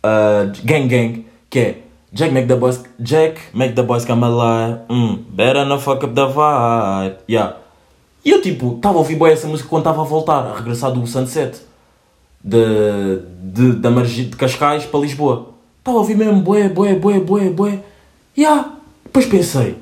Uh, 0.01 0.51
gang 0.63 0.87
Gang, 0.87 1.25
que 1.49 1.59
é 1.59 1.81
Jack 2.11 2.33
make 2.33 2.47
the 2.47 2.55
boys, 2.55 2.81
Jack 2.99 3.39
make 3.53 3.75
the 3.75 3.83
boys 3.83 4.05
come 4.05 4.23
alive. 4.23 4.79
Hum, 4.89 5.25
better 5.29 5.65
not 5.65 5.83
fuck 5.83 6.03
up 6.03 6.15
the 6.15 6.25
vibe. 6.25 7.17
Yeah. 7.29 7.57
E 8.23 8.31
eu 8.31 8.41
tipo, 8.41 8.75
estava 8.75 8.95
a 8.95 8.99
ouvir 8.99 9.15
bem 9.15 9.31
essa 9.31 9.47
música 9.47 9.69
quando 9.69 9.81
estava 9.81 10.01
a 10.01 10.05
voltar, 10.05 10.45
a 10.45 10.57
regressar 10.57 10.91
do 10.91 11.05
Sunset 11.05 11.61
de, 12.43 13.21
de, 13.41 13.73
da 13.73 13.91
margem 13.91 14.29
de 14.29 14.35
Cascais 14.35 14.85
para 14.85 14.99
Lisboa. 15.01 15.53
Estava 15.79 15.97
a 15.97 16.01
ouvir 16.01 16.15
mesmo 16.15 16.41
bué, 16.41 16.67
bué, 16.67 16.95
bué, 16.95 17.19
bué, 17.19 17.49
bué. 17.49 17.79
Yeah. 18.37 18.73
Depois 19.03 19.25
pensei, 19.25 19.77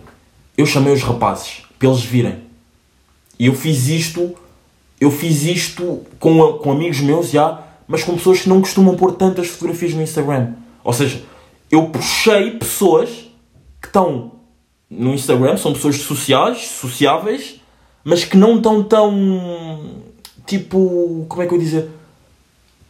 eu 0.57 0.65
chamei 0.65 0.93
os 0.93 1.03
rapazes 1.03 1.63
para 1.77 1.87
eles 1.87 2.03
virem. 2.03 2.39
E 3.39 3.45
eu 3.45 3.53
fiz 3.53 3.87
isto, 3.87 4.35
eu 4.99 5.11
fiz 5.11 5.43
isto 5.43 6.01
com, 6.19 6.53
com 6.53 6.71
amigos 6.71 6.99
meus 7.01 7.29
já, 7.29 7.61
mas 7.87 8.03
com 8.03 8.13
pessoas 8.15 8.41
que 8.41 8.49
não 8.49 8.61
costumam 8.61 8.95
pôr 8.95 9.13
tantas 9.13 9.47
fotografias 9.47 9.93
no 9.93 10.01
Instagram. 10.01 10.53
Ou 10.83 10.93
seja, 10.93 11.21
eu 11.71 11.85
puxei 11.89 12.51
pessoas 12.51 13.09
que 13.81 13.87
estão 13.87 14.31
no 14.89 15.13
Instagram, 15.13 15.57
são 15.57 15.73
pessoas 15.73 15.97
sociais, 15.97 16.67
sociáveis, 16.67 17.61
mas 18.03 18.23
que 18.23 18.37
não 18.37 18.55
estão 18.57 18.81
tão 18.83 19.95
tipo, 20.45 21.25
como 21.27 21.41
é 21.41 21.45
que 21.47 21.53
eu 21.53 21.57
ia 21.57 21.63
dizer? 21.63 21.89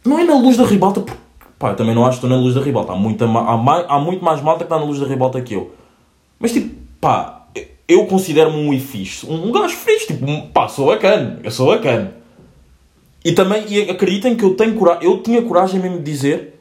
Não 0.04 0.18
é 0.18 0.24
na 0.24 0.36
luz 0.38 0.56
da 0.56 0.64
ribalta, 0.64 1.00
porque, 1.00 1.20
pá, 1.58 1.74
também 1.74 1.94
não 1.94 2.06
acho 2.06 2.20
que 2.20 2.26
estou 2.26 2.30
na 2.30 2.42
luz 2.42 2.54
da 2.54 2.62
ribalta. 2.62 2.92
Há, 2.92 2.96
muita, 2.96 3.24
há, 3.24 3.56
mai- 3.56 3.84
há 3.88 3.98
muito 3.98 4.24
mais 4.24 4.40
malta 4.40 4.60
que 4.60 4.64
está 4.72 4.78
na 4.78 4.84
luz 4.84 5.00
da 5.00 5.06
ribalta 5.06 5.40
que 5.40 5.54
eu. 5.54 5.74
Mas, 6.38 6.52
tipo, 6.52 6.74
pá, 7.00 7.37
eu 7.88 8.04
considero-me 8.06 8.58
um 8.58 8.78
fixe. 8.78 9.24
Um, 9.24 9.48
um 9.48 9.52
gajo 9.52 9.74
fixe, 9.74 10.08
tipo, 10.08 10.26
pá, 10.48 10.68
sou 10.68 10.86
bacana. 10.86 11.40
Eu 11.42 11.50
sou 11.50 11.68
bacana. 11.68 12.14
E 13.24 13.32
também, 13.32 13.64
e 13.68 13.90
acreditem 13.90 14.36
que 14.36 14.44
eu 14.44 14.54
tenho 14.54 14.74
coragem, 14.74 15.04
eu 15.04 15.22
tinha 15.22 15.42
coragem 15.42 15.80
mesmo 15.80 15.98
de 15.98 16.04
dizer, 16.04 16.60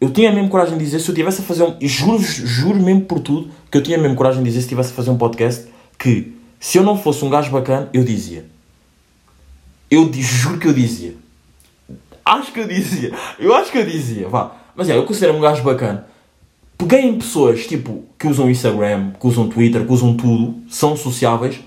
eu 0.00 0.10
tinha 0.10 0.30
mesmo 0.32 0.48
coragem 0.48 0.76
de 0.76 0.84
dizer, 0.84 0.98
se 0.98 1.08
eu 1.08 1.14
tivesse 1.14 1.40
a 1.40 1.44
fazer 1.44 1.62
um, 1.62 1.76
juro, 1.80 2.18
juro 2.20 2.80
mesmo 2.80 3.02
por 3.02 3.20
tudo, 3.20 3.50
que 3.70 3.78
eu 3.78 3.82
tinha 3.82 3.96
mesmo 3.96 4.16
coragem 4.16 4.42
de 4.42 4.48
dizer, 4.48 4.62
se 4.62 4.68
tivesse 4.68 4.92
a 4.92 4.94
fazer 4.94 5.10
um 5.10 5.16
podcast, 5.16 5.66
que 5.98 6.34
se 6.60 6.76
eu 6.76 6.82
não 6.82 6.98
fosse 6.98 7.24
um 7.24 7.30
gajo 7.30 7.50
bacana, 7.50 7.88
eu 7.92 8.04
dizia. 8.04 8.44
Eu 9.90 10.10
juro 10.12 10.58
que 10.58 10.66
eu 10.66 10.72
dizia. 10.72 11.14
Acho 12.24 12.52
que 12.52 12.60
eu 12.60 12.68
dizia. 12.68 13.12
Eu 13.38 13.54
acho 13.54 13.72
que 13.72 13.78
eu 13.78 13.86
dizia, 13.86 14.28
vá. 14.28 14.56
Mas 14.76 14.90
é, 14.90 14.96
eu 14.96 15.04
considero-me 15.04 15.38
um 15.38 15.42
gajo 15.42 15.62
bacana. 15.62 16.06
Peguei 16.78 17.02
em 17.02 17.18
pessoas, 17.18 17.66
tipo, 17.66 18.04
que 18.16 18.28
usam 18.28 18.48
Instagram, 18.48 19.10
que 19.18 19.26
usam 19.26 19.48
Twitter, 19.48 19.84
que 19.84 19.92
usam 19.92 20.14
tudo, 20.14 20.54
são 20.70 20.96
sociáveis, 20.96 21.58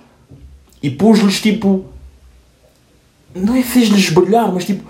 e 0.81 0.89
pus-lhes, 0.89 1.41
tipo, 1.41 1.85
não 3.35 3.55
é 3.55 3.61
fez-lhes 3.61 4.09
brilhar, 4.09 4.51
mas 4.51 4.65
tipo, 4.65 4.89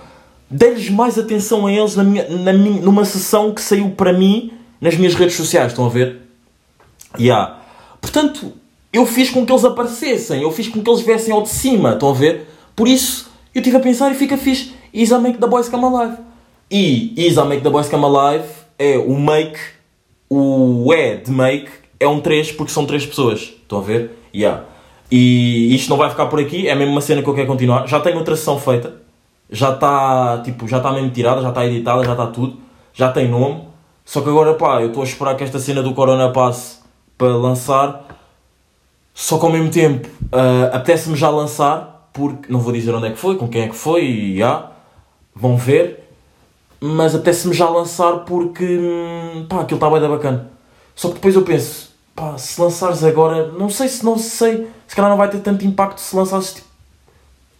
dei-lhes 0.49 0.89
mais 0.89 1.17
atenção 1.17 1.65
a 1.65 1.73
eles 1.73 1.95
na 1.95 2.03
minha, 2.03 2.29
na 2.29 2.53
minha, 2.53 2.81
numa 2.81 3.03
sessão 3.03 3.53
que 3.53 3.61
saiu 3.61 3.89
para 3.91 4.13
mim 4.13 4.51
nas 4.79 4.95
minhas 4.95 5.15
redes 5.15 5.35
sociais, 5.35 5.71
estão 5.71 5.85
a 5.85 5.89
ver? 5.89 6.21
Yeah. 7.19 7.59
Portanto, 7.99 8.53
eu 8.93 9.05
fiz 9.05 9.29
com 9.29 9.45
que 9.45 9.51
eles 9.51 9.65
aparecessem, 9.65 10.41
eu 10.41 10.51
fiz 10.51 10.67
com 10.67 10.81
que 10.81 10.89
eles 10.89 11.01
viessem 11.01 11.33
ao 11.33 11.41
de 11.41 11.49
cima, 11.49 11.93
estão 11.93 12.09
a 12.09 12.13
ver? 12.13 12.47
Por 12.75 12.87
isso, 12.87 13.29
eu 13.53 13.59
estive 13.59 13.77
a 13.77 13.79
pensar 13.79 14.11
e 14.11 14.15
fica 14.15 14.37
fixe. 14.37 14.73
Is 14.93 15.11
a 15.11 15.19
make 15.19 15.39
the 15.39 15.47
boys 15.47 15.67
come 15.67 15.83
alive. 15.83 16.17
E 16.69 17.13
Is 17.17 17.37
a 17.37 17.45
make 17.45 17.63
the 17.63 17.69
boys 17.69 17.89
come 17.89 18.05
alive 18.05 18.45
é 18.81 18.97
o 18.97 19.19
make, 19.19 19.59
o 20.33 20.93
é 20.93 21.17
de 21.17 21.29
make 21.29 21.69
é 21.99 22.07
um 22.07 22.21
3 22.21 22.53
porque 22.53 22.71
são 22.71 22.85
3 22.85 23.05
pessoas, 23.05 23.39
estão 23.41 23.79
a 23.79 23.81
ver? 23.81 24.11
Yeah. 24.33 24.63
E 25.11 25.75
isto 25.75 25.89
não 25.89 25.97
vai 25.97 26.09
ficar 26.09 26.27
por 26.27 26.39
aqui, 26.39 26.69
é 26.69 26.73
mesmo 26.73 26.93
uma 26.93 27.01
cena 27.01 27.21
que 27.21 27.27
eu 27.27 27.35
quero 27.35 27.47
continuar. 27.47 27.85
Já 27.85 27.99
tenho 27.99 28.17
outra 28.17 28.37
sessão 28.37 28.57
feita, 28.57 28.95
já 29.49 29.73
está 29.73 30.41
tipo, 30.41 30.69
já 30.69 30.77
está 30.77 30.89
mesmo 30.93 31.09
tirada, 31.09 31.41
já 31.41 31.49
está 31.49 31.65
editada, 31.65 32.05
já 32.05 32.13
está 32.13 32.27
tudo, 32.27 32.57
já 32.93 33.11
tem 33.11 33.27
nome. 33.27 33.67
Só 34.05 34.21
que 34.21 34.29
agora 34.29 34.53
pá, 34.53 34.81
eu 34.81 34.87
estou 34.87 35.03
a 35.03 35.05
esperar 35.05 35.35
que 35.35 35.43
esta 35.43 35.59
cena 35.59 35.83
do 35.83 35.93
Corona 35.93 36.31
passe 36.31 36.77
para 37.17 37.35
lançar. 37.35 38.07
Só 39.13 39.37
que 39.37 39.45
ao 39.45 39.51
mesmo 39.51 39.69
tempo 39.69 40.07
ah, 40.31 40.77
apetece-me 40.77 41.17
já 41.17 41.29
lançar, 41.29 42.09
porque 42.13 42.51
não 42.51 42.61
vou 42.61 42.71
dizer 42.71 42.95
onde 42.95 43.07
é 43.07 43.11
que 43.11 43.19
foi, 43.19 43.35
com 43.35 43.49
quem 43.49 43.63
é 43.63 43.67
que 43.67 43.75
foi, 43.75 44.05
e 44.05 44.37
já 44.37 44.71
vão 45.35 45.57
ver. 45.57 46.00
Mas 46.83 47.13
apetece-me 47.13 47.53
já 47.53 47.69
lançar 47.69 48.25
porque 48.25 48.65
hum, 48.65 49.45
pá, 49.47 49.61
aquilo 49.61 49.77
está 49.77 49.89
bem 49.89 50.01
da 50.01 50.09
bacana. 50.09 50.51
Só 50.95 51.09
que 51.09 51.15
depois 51.15 51.35
eu 51.35 51.43
penso, 51.43 51.91
pá, 52.15 52.37
se 52.37 52.59
lançares 52.59 53.03
agora, 53.03 53.51
não 53.51 53.69
sei 53.69 53.87
se 53.87 54.03
não 54.03 54.17
sei, 54.17 54.67
se 54.87 54.95
calhar 54.95 55.09
não 55.09 55.17
vai 55.17 55.29
ter 55.29 55.39
tanto 55.39 55.65
impacto 55.65 55.99
se 55.99 56.15
lançares 56.15 56.53
tipo, 56.53 56.67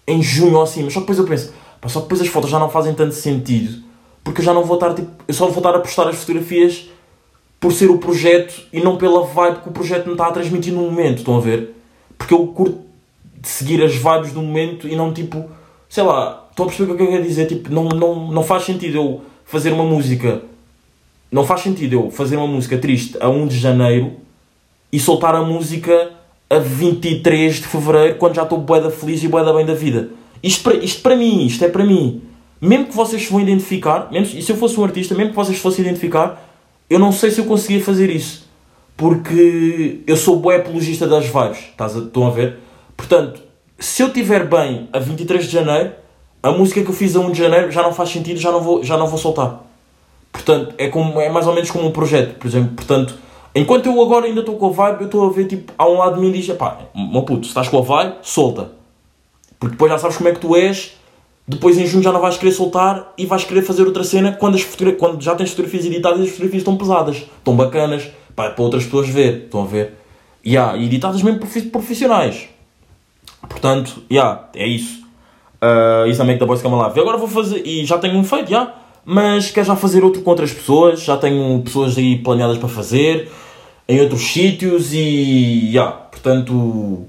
em 0.08 0.22
junho 0.22 0.56
ou 0.56 0.64
assim, 0.64 0.84
mas 0.84 0.94
só 0.94 1.00
que 1.00 1.06
depois 1.06 1.20
eu 1.20 1.26
penso, 1.26 1.54
pá, 1.80 1.88
só 1.88 2.00
que 2.00 2.06
depois 2.06 2.22
as 2.22 2.28
fotos 2.28 2.50
já 2.50 2.60
não 2.60 2.70
fazem 2.70 2.94
tanto 2.94 3.14
sentido, 3.14 3.84
porque 4.24 4.42
eu 4.42 4.46
já 4.46 4.54
não 4.54 4.64
vou 4.64 4.76
estar 4.76 4.94
tipo, 4.94 5.10
eu 5.28 5.34
só 5.34 5.48
vou 5.48 5.58
estar 5.58 5.76
a 5.76 5.80
postar 5.80 6.08
as 6.08 6.18
fotografias 6.18 6.90
por 7.60 7.72
ser 7.72 7.92
o 7.92 8.00
projeto 8.00 8.64
e 8.74 8.82
não 8.82 8.98
pela 8.98 9.24
vibe 9.24 9.62
que 9.62 9.70
o 9.70 9.72
projeto 9.72 10.08
me 10.08 10.14
está 10.14 10.28
a 10.28 10.32
transmitir 10.32 10.74
no 10.74 10.82
momento, 10.82 11.20
estão 11.20 11.38
a 11.38 11.40
ver? 11.40 11.76
Porque 12.18 12.34
eu 12.34 12.48
curto 12.48 12.80
de 13.40 13.48
seguir 13.48 13.84
as 13.84 13.96
vibes 13.96 14.34
do 14.34 14.42
momento 14.42 14.88
e 14.88 14.96
não 14.96 15.14
tipo, 15.14 15.50
sei 15.92 16.04
lá, 16.04 16.48
estão 16.50 16.64
a 16.64 16.68
perceber 16.70 16.94
o 16.94 16.96
que 16.96 17.04
eu 17.04 17.08
quero 17.10 17.24
dizer? 17.24 17.48
Tipo, 17.48 17.70
não, 17.70 17.90
não, 17.90 18.32
não 18.32 18.44
faz 18.44 18.64
sentido 18.64 18.96
eu 18.96 19.22
fazer 19.44 19.74
uma 19.74 19.84
música, 19.84 20.42
não 21.30 21.46
faz 21.46 21.60
sentido 21.60 21.94
eu 21.94 22.10
fazer 22.10 22.38
uma 22.38 22.48
música 22.48 22.78
triste 22.78 23.18
a 23.20 23.28
1 23.28 23.48
de 23.48 23.60
janeiro 23.60 24.14
e 24.90 24.98
soltar 24.98 25.36
a 25.36 25.42
música 25.42 26.12
a 26.50 26.60
23 26.60 27.56
de 27.56 27.68
fevereiro 27.68 28.16
quando 28.16 28.36
já 28.36 28.44
estou 28.44 28.58
bué 28.58 28.80
da 28.80 28.90
feliz 28.90 29.22
e 29.22 29.28
bué 29.28 29.44
da 29.44 29.52
bem 29.52 29.66
da 29.66 29.74
vida. 29.74 30.12
Isto 30.42 30.64
para, 30.64 30.76
isto 30.76 31.02
para 31.02 31.18
mim, 31.18 31.46
isto 31.46 31.66
é 31.66 31.68
para 31.68 31.84
mim. 31.84 32.22
Mesmo 32.62 32.86
que 32.86 32.96
vocês 32.96 33.24
se 33.24 33.30
vão 33.30 33.42
identificar, 33.42 34.10
mesmo, 34.10 34.40
e 34.40 34.42
se 34.42 34.50
eu 34.50 34.56
fosse 34.56 34.80
um 34.80 34.86
artista, 34.86 35.14
mesmo 35.14 35.32
que 35.32 35.36
vocês 35.36 35.58
fossem 35.58 35.84
identificar, 35.84 36.42
eu 36.90 37.00
não 37.00 37.12
sei 37.12 37.32
se 37.32 37.42
eu 37.42 37.46
conseguia 37.46 37.84
fazer 37.84 38.10
isso. 38.10 38.50
Porque 38.96 40.00
eu 40.08 40.16
sou 40.16 40.40
bué 40.40 40.56
apologista 40.56 41.06
das 41.06 41.26
vibes, 41.26 41.58
estás 41.72 41.98
a, 41.98 42.00
estão 42.00 42.28
a 42.28 42.30
ver? 42.30 42.60
Portanto, 42.96 43.51
se 43.82 44.04
eu 44.04 44.08
estiver 44.08 44.46
bem 44.48 44.88
a 44.94 45.00
23 45.00 45.46
de 45.46 45.52
janeiro, 45.52 45.92
a 46.44 46.52
música 46.52 46.82
que 46.82 46.90
eu 46.90 46.94
fiz 46.94 47.16
a 47.16 47.20
1 47.20 47.32
de 47.32 47.38
janeiro 47.40 47.72
já 47.72 47.82
não 47.84 47.94
faz 47.94 48.10
sentido, 48.10 48.40
já 48.40 48.52
não 48.52 48.62
vou, 48.62 48.84
já 48.84 48.96
não 48.98 49.08
vou 49.08 49.18
soltar. 49.18 49.64
Portanto, 50.32 50.74
é, 50.78 50.88
como, 50.88 51.20
é 51.20 51.30
mais 51.30 51.46
ou 51.48 51.54
menos 51.54 51.70
como 51.70 51.88
um 51.88 51.92
projeto, 51.92 52.36
por 52.38 52.48
exemplo. 52.48 52.72
Portanto, 52.76 53.16
enquanto 53.54 53.88
eu 53.88 54.02
agora 54.02 54.26
ainda 54.28 54.40
estou 54.40 54.56
com 54.56 54.68
a 54.68 54.72
vibe, 54.72 55.02
eu 55.02 55.06
estou 55.08 55.28
a 55.28 55.32
ver, 55.32 55.46
tipo, 55.48 55.74
há 55.78 55.88
um 55.90 55.98
lado 55.98 56.16
de 56.16 56.22
mim 56.22 56.32
diz, 56.32 56.48
pá, 56.54 56.78
meu 56.96 57.24
puto, 57.24 57.44
se 57.44 57.50
estás 57.50 57.68
com 57.68 57.80
a 57.80 57.82
vibe, 57.82 58.16
solta. 58.22 58.72
Porque 59.60 59.74
depois 59.74 59.92
já 59.92 59.98
sabes 59.98 60.18
como 60.18 60.30
é 60.30 60.32
que 60.32 60.40
tu 60.40 60.56
és, 60.56 60.94
depois 61.48 61.78
em 61.78 61.86
junho 61.86 62.02
já 62.04 62.12
não 62.12 62.22
vais 62.22 62.38
querer 62.38 62.52
soltar 62.52 63.14
e 63.18 63.26
vais 63.26 63.44
querer 63.44 63.62
fazer 63.62 63.84
outra 63.84 64.04
cena 64.04 64.32
quando, 64.32 64.56
as 64.56 64.64
quando 64.98 65.22
já 65.22 65.36
tens 65.36 65.50
fotografias 65.50 65.86
editadas 65.86 66.20
e 66.20 66.24
as 66.24 66.30
fotografias 66.30 66.62
estão 66.62 66.78
pesadas, 66.78 67.18
estão 67.18 67.56
bacanas, 67.56 68.08
pá, 68.36 68.46
é 68.46 68.50
para 68.52 68.64
outras 68.64 68.86
pessoas 68.86 69.10
ver, 69.10 69.44
estão 69.46 69.64
a 69.64 69.66
ver? 69.66 69.96
E 70.44 70.58
há, 70.58 70.78
editadas 70.78 71.22
mesmo 71.22 71.40
profi- 71.40 71.64
profissionais. 71.64 72.48
Portanto, 73.48 74.04
yeah, 74.12 74.50
é 74.56 74.68
isso. 74.68 75.02
Uh, 75.62 76.10
que 76.10 76.38
da 76.38 76.46
Boys 76.46 76.62
Come 76.62 76.76
Alive. 76.76 76.98
E 76.98 77.02
agora 77.02 77.18
vou 77.18 77.28
fazer, 77.28 77.66
e 77.66 77.86
já 77.86 77.98
tenho 77.98 78.18
um 78.18 78.24
feito, 78.24 78.50
já. 78.50 78.74
Mas 79.06 79.52
quero 79.52 79.68
já 79.68 79.76
fazer 79.76 80.04
outro 80.04 80.22
com 80.22 80.30
outras 80.30 80.52
pessoas. 80.52 81.02
Já 81.02 81.18
tenho 81.18 81.62
pessoas 81.62 81.98
aí 81.98 82.18
planeadas 82.20 82.58
para 82.58 82.70
fazer 82.70 83.30
em 83.92 84.00
outros 84.00 84.22
sítios 84.22 84.94
e. 84.94 85.70
Yeah, 85.70 85.92
portanto. 85.92 87.06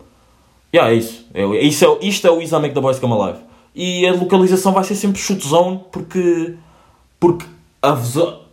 Yeah, 0.75 0.93
é 0.93 0.97
isso. 0.97 1.27
É, 1.33 1.45
isso 1.65 1.85
é, 1.85 2.07
isto 2.07 2.27
é 2.27 2.31
o 2.31 2.41
Make 2.61 2.75
the 2.75 2.81
Boys 2.81 2.99
Come 2.99 3.15
Alive. 3.15 3.39
E 3.75 4.07
a 4.07 4.13
localização 4.13 4.73
vai 4.73 4.85
ser 4.85 4.97
sempre 4.97 5.21
shoot 5.21 5.47
zone 5.47 5.81
porque. 5.93 6.55
Porque 7.21 7.47
a 7.81 7.93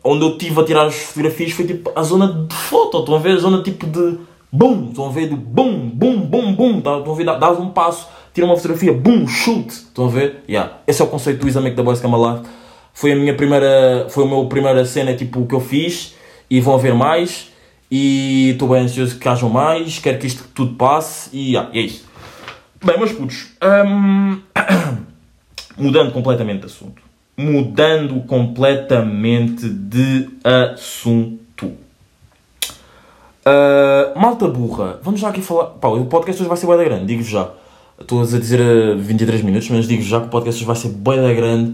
onde 0.03 0.23
eu 0.23 0.31
estive 0.31 0.59
a 0.59 0.63
tirar 0.63 0.85
as 0.85 0.95
fotografias 0.95 1.51
foi 1.51 1.65
tipo 1.65 1.91
a 1.95 2.03
zona 2.03 2.45
de 2.47 2.55
foto. 2.55 2.99
Estão 2.99 3.15
a 3.15 3.19
ver? 3.19 3.35
A 3.35 3.39
zona 3.39 3.63
tipo 3.63 3.87
de. 3.87 4.19
Bum! 4.51 4.89
Estão 4.89 5.07
a 5.07 5.11
ver? 5.11 5.27
Do 5.27 5.35
bum, 5.37 5.89
bum, 5.89 6.21
bum, 6.21 6.53
bum. 6.53 6.77
Estão 6.79 7.11
a 7.11 7.15
ver? 7.15 7.25
Dá- 7.25 7.37
Dás 7.37 7.59
um 7.59 7.69
passo, 7.69 8.07
tira 8.33 8.45
uma 8.47 8.55
fotografia, 8.55 8.93
bum, 8.93 9.27
shoot. 9.27 9.69
Estão 9.69 10.05
a 10.05 10.09
ver? 10.09 10.43
Yeah. 10.49 10.77
Esse 10.87 11.01
é 11.01 11.05
o 11.05 11.07
conceito 11.07 11.45
do 11.45 11.61
Make 11.61 11.75
the 11.75 11.83
Boys 11.83 11.99
Come. 12.01 12.41
Foi 12.93 13.11
a 13.13 13.15
minha 13.15 13.35
primeira. 13.35 14.07
Foi 14.09 14.23
a 14.23 14.27
minha 14.27 14.45
primeira 14.45 14.85
cena 14.85 15.13
tipo 15.13 15.45
que 15.45 15.53
eu 15.53 15.59
fiz. 15.61 16.15
E 16.49 16.59
vão 16.59 16.73
haver 16.73 16.95
mais. 16.95 17.51
E 17.91 18.51
estou 18.51 18.69
bem 18.69 18.81
ansioso 18.81 19.17
que 19.17 19.27
hajam 19.27 19.49
mais. 19.49 19.99
Quero 19.99 20.17
que 20.17 20.27
isto 20.27 20.43
tudo 20.53 20.73
passe. 20.75 21.29
E 21.31 21.51
yeah, 21.51 21.69
é 21.73 21.81
isso. 21.81 22.05
Bem, 22.83 22.97
meus 22.97 23.11
putos. 23.11 23.47
hum, 23.85 24.39
mudando 25.77 26.11
completamente 26.11 26.61
de 26.61 26.65
assunto. 26.65 27.01
Mudando 27.37 28.21
completamente 28.21 29.69
de 29.69 30.29
assunto. 30.43 31.39
Uh, 33.45 34.19
malta 34.19 34.47
burra, 34.47 34.99
vamos 35.01 35.19
já 35.19 35.29
aqui 35.29 35.41
falar. 35.41 35.65
Pá, 35.65 35.87
o 35.87 36.05
podcast 36.05 36.41
hoje 36.41 36.49
vai 36.49 36.57
ser 36.57 36.67
da 36.67 36.83
grande, 36.83 37.05
digo-vos 37.05 37.29
já. 37.29 37.49
Estou 37.99 38.21
a 38.21 38.25
dizer 38.25 38.59
uh, 38.59 38.97
23 38.97 39.41
minutos, 39.41 39.69
mas 39.69 39.87
digo 39.87 40.01
já 40.01 40.19
que 40.19 40.27
o 40.27 40.29
podcast 40.29 40.59
hoje 40.59 40.65
vai 40.65 40.75
ser 40.75 40.89
da 40.89 41.33
grande. 41.33 41.71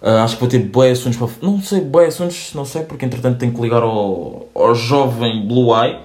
Uh, 0.00 0.22
acho 0.22 0.34
que 0.34 0.40
vou 0.40 0.48
ter 0.48 0.60
bué 0.60 0.90
assuntos 0.90 1.18
para. 1.18 1.28
Não 1.42 1.60
sei, 1.62 1.80
bué 1.80 2.06
assuntos, 2.06 2.52
não 2.54 2.64
sei, 2.64 2.82
porque 2.82 3.04
entretanto 3.04 3.38
tenho 3.38 3.52
que 3.52 3.60
ligar 3.60 3.82
ao, 3.82 4.48
ao 4.54 4.74
jovem 4.74 5.46
Blue 5.46 5.74
Eye. 5.74 5.98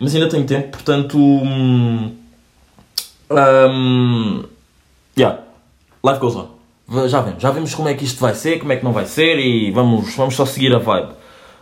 Mas 0.00 0.14
ainda 0.14 0.28
tenho 0.28 0.44
tempo, 0.44 0.68
portanto. 0.70 1.16
hum, 1.16 2.12
um, 3.30 4.44
yeah, 5.16 5.40
life 6.04 6.18
goes 6.20 6.36
on. 6.36 6.48
Já 7.08 7.22
vemos, 7.22 7.42
já 7.42 7.50
vemos 7.50 7.74
como 7.74 7.88
é 7.88 7.94
que 7.94 8.04
isto 8.04 8.20
vai 8.20 8.34
ser, 8.34 8.58
como 8.58 8.72
é 8.72 8.76
que 8.76 8.84
não 8.84 8.92
vai 8.92 9.06
ser 9.06 9.38
e 9.38 9.70
vamos, 9.70 10.14
vamos 10.16 10.34
só 10.34 10.44
seguir 10.44 10.74
a 10.74 10.78
vibe. 10.78 11.12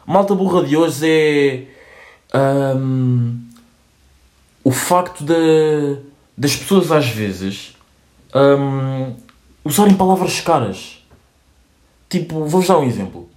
Malta 0.05 0.35
burra 0.35 0.65
de 0.65 0.77
hoje 0.77 1.09
é 1.09 1.72
hum, 2.35 3.41
o 4.65 4.71
facto 4.71 5.25
de, 5.25 5.99
das 6.37 6.57
pessoas 6.57 6.91
às 6.91 7.09
vezes 7.09 7.77
hum, 8.35 9.15
usarem 9.65 9.95
palavras 9.95 10.41
caras. 10.41 10.99
Tipo, 12.09 12.41
vou-vos 12.41 12.69
dar 12.69 12.79
um 12.79 12.85
exemplo. 12.85 13.29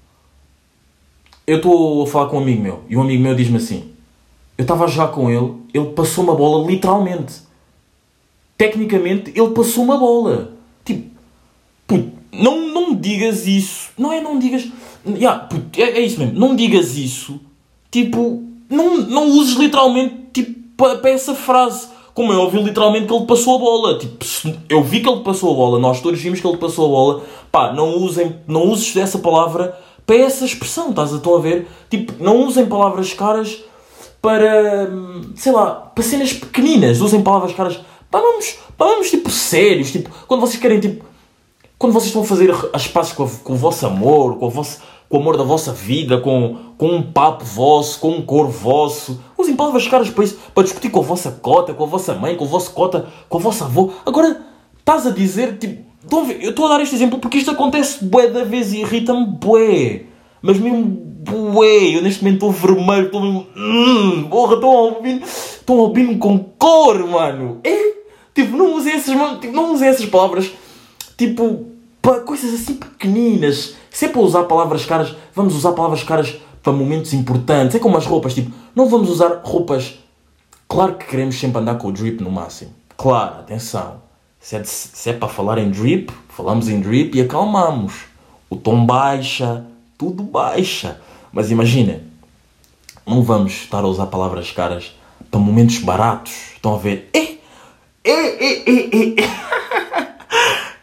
Eu 1.48 1.58
estou 1.58 2.04
a 2.04 2.08
falar 2.08 2.30
com 2.30 2.38
um 2.38 2.42
amigo 2.42 2.62
meu 2.62 2.84
e 2.90 2.98
um 2.98 3.02
amigo 3.02 3.24
meu 3.24 3.36
diz-me 3.36 3.58
assim: 3.58 3.92
Eu 4.58 4.64
estava 4.64 4.86
a 4.86 4.88
jogar 4.88 5.10
com 5.10 5.30
ele, 5.30 5.54
ele 5.74 5.94
passou 5.94 6.24
uma 6.24 6.36
bola 6.36 6.66
literalmente 6.68 7.46
tecnicamente 8.58 9.32
ele 9.36 9.52
passou 9.52 9.84
uma 9.84 9.98
bola. 9.98 10.54
Tipo, 10.84 11.10
puto, 11.88 12.12
não, 12.32 12.68
não 12.74 12.96
digas 12.96 13.46
isso. 13.48 13.90
Não 13.98 14.12
é, 14.12 14.22
não 14.22 14.40
digas. 14.40 14.68
Yeah, 15.06 15.40
puto, 15.46 15.80
é, 15.80 15.92
é 15.92 16.00
isso 16.02 16.20
mesmo. 16.20 16.38
Não 16.40 16.56
digas 16.56 16.96
isso. 16.98 17.40
Tipo, 17.92 18.44
não, 18.70 18.98
não 18.98 19.28
uses 19.30 19.56
literalmente 19.56 20.16
tipo, 20.34 20.56
para 20.78 21.10
essa 21.10 21.34
frase. 21.34 21.88
como 22.14 22.32
eu 22.32 22.40
ouvi 22.42 22.62
literalmente 22.62 23.08
que 23.08 23.14
ele 23.14 23.26
passou 23.26 23.56
a 23.56 23.60
bola. 23.60 23.98
Tipo, 24.00 24.26
eu 24.70 24.82
vi 24.84 25.02
que 25.02 25.10
ele 25.10 25.22
passou 25.22 25.52
a 25.52 25.56
bola, 25.56 25.80
nós 25.80 26.00
todos 26.02 26.20
vimos 26.22 26.40
que 26.40 26.48
ele 26.48 26.58
passou 26.58 26.86
a 26.86 26.90
bola. 26.90 27.24
Pá, 27.52 27.74
não 27.74 27.98
usem, 27.98 28.36
não 28.48 28.70
uses 28.70 28.96
essa 28.96 29.20
palavra 29.20 29.78
para 30.06 30.16
essa 30.18 30.46
expressão, 30.46 30.90
estás 30.92 31.14
a, 31.14 31.18
a 31.18 31.40
ver? 31.40 31.68
Tipo, 31.90 32.14
não 32.24 32.46
usem 32.46 32.66
palavras 32.68 33.14
caras 33.14 33.58
para, 34.22 34.90
sei 35.36 35.52
lá, 35.52 35.72
para 35.94 36.04
cenas 36.04 36.34
pequeninas. 36.34 37.02
Usem 37.02 37.22
palavras 37.22 37.54
caras 37.54 37.80
para 38.10 38.22
vamos, 38.22 38.56
para 38.78 38.88
vamos 38.88 39.10
tipo, 39.10 39.30
sérios. 39.30 39.92
Tipo, 39.92 40.10
quando 40.28 40.42
vocês 40.42 40.60
querem, 40.62 40.80
tipo, 40.80 41.04
quando 41.78 41.94
vocês 41.94 42.08
estão 42.08 42.22
a 42.22 42.26
fazer 42.26 42.54
as 42.74 42.88
pazes 42.88 43.12
com, 43.14 43.24
a- 43.24 43.30
com 43.44 43.54
o 43.54 43.58
vosso 43.58 43.86
amor, 43.86 44.38
com 44.38 44.46
o, 44.46 44.50
vosso, 44.50 44.80
com 45.10 45.18
o 45.18 45.20
amor 45.20 45.38
da 45.38 45.44
vossa 45.44 45.72
vida, 45.72 46.20
com, 46.20 46.58
com 46.78 46.88
um 46.88 47.02
papo 47.02 47.44
vosso, 47.46 48.00
com 48.00 48.10
um 48.10 48.22
cor 48.22 48.48
vosso, 48.48 49.22
usem 49.38 49.56
palavras 49.56 49.88
caras 49.88 50.10
para 50.10 50.24
isso, 50.24 50.38
para 50.54 50.64
discutir 50.64 50.90
com 50.90 51.00
a 51.00 51.04
vossa 51.04 51.32
cota, 51.32 51.74
com 51.74 51.84
a 51.84 51.88
vossa 51.88 52.14
mãe, 52.14 52.36
com 52.36 52.46
o 52.46 52.48
vosso 52.48 52.72
cota, 52.72 53.08
com 53.30 53.38
a 53.38 53.42
vossa 53.42 53.66
avó. 53.66 53.90
Agora, 54.06 54.42
estás 54.78 55.06
a 55.08 55.12
dizer, 55.12 55.58
tipo, 55.58 55.86
a 56.12 56.32
eu 56.34 56.52
estou 56.52 56.66
a 56.66 56.70
dar 56.70 56.84
este 56.84 56.96
exemplo 56.96 57.20
porque 57.20 57.38
isto 57.38 57.52
acontece 57.52 58.04
bué 58.04 58.28
da 58.28 58.44
vez 58.44 58.74
e 58.74 58.82
irrita-me 58.82 59.26
bué. 59.26 60.04
Mas 60.42 60.60
mesmo 60.60 60.84
bué, 60.84 61.96
eu 61.96 62.02
neste 62.02 62.24
momento 62.24 62.48
estou 62.48 62.52
vermelho, 62.52 63.06
estou 63.06 63.22
mesmo... 63.22 63.48
Hum, 63.56 64.28
porra, 64.30 64.56
estão 64.56 64.70
a 64.70 64.82
ouvir, 64.82 65.24
a 65.68 65.72
ouvir-me 65.72 66.18
com 66.18 66.38
cor, 66.38 67.08
mano. 67.08 67.60
É, 67.64 67.94
tipo, 68.34 68.56
não 68.56 68.76
usem 68.76 68.94
essas, 68.94 69.16
tipo, 69.40 69.54
não 69.54 69.74
usem 69.74 69.88
essas 69.88 70.06
palavras 70.06 70.52
tipo, 71.18 71.72
para 72.06 72.20
coisas 72.22 72.54
assim 72.54 72.76
pequeninas. 72.76 73.76
Se 73.90 74.06
é 74.06 74.08
para 74.10 74.22
usar 74.22 74.44
palavras 74.44 74.86
caras, 74.86 75.16
vamos 75.34 75.56
usar 75.56 75.72
palavras 75.72 76.04
caras 76.04 76.36
para 76.62 76.72
momentos 76.72 77.14
importantes. 77.14 77.76
É 77.76 77.80
como 77.80 77.98
as 77.98 78.06
roupas, 78.06 78.36
tipo, 78.36 78.52
não 78.76 78.88
vamos 78.88 79.10
usar 79.10 79.42
roupas. 79.44 79.96
Claro 80.68 80.94
que 80.96 81.06
queremos 81.06 81.40
sempre 81.40 81.60
andar 81.62 81.76
com 81.76 81.88
o 81.88 81.92
drip 81.92 82.22
no 82.24 82.30
máximo. 82.32 82.72
Claro, 82.96 83.40
atenção. 83.40 84.04
Se 84.40 84.56
é, 84.56 84.60
de- 84.60 84.68
se 84.70 85.10
é 85.10 85.14
para 85.14 85.28
falar 85.28 85.58
em 85.58 85.72
drip, 85.72 86.12
falamos 86.30 86.70
em 86.70 86.80
drip 86.80 87.18
e 87.18 87.22
acalmamos. 87.22 87.94
O 88.50 88.56
tom 88.56 88.86
baixa, 88.86 89.66
tudo 89.98 90.22
baixa. 90.22 91.02
Mas 91.34 91.50
imagina, 91.50 92.02
não 93.06 93.24
vamos 93.24 93.54
estar 93.54 93.84
a 93.84 93.88
usar 93.88 94.06
palavras 94.08 94.52
caras 94.52 94.96
para 95.32 95.40
momentos 95.40 95.80
baratos. 95.80 96.34
Estão 96.56 96.76
a 96.76 96.78
ver? 96.78 97.10
É, 97.14 97.20
é, 98.04 98.12
é, 98.12 98.70
é, 98.70 99.22
é. 99.24 99.55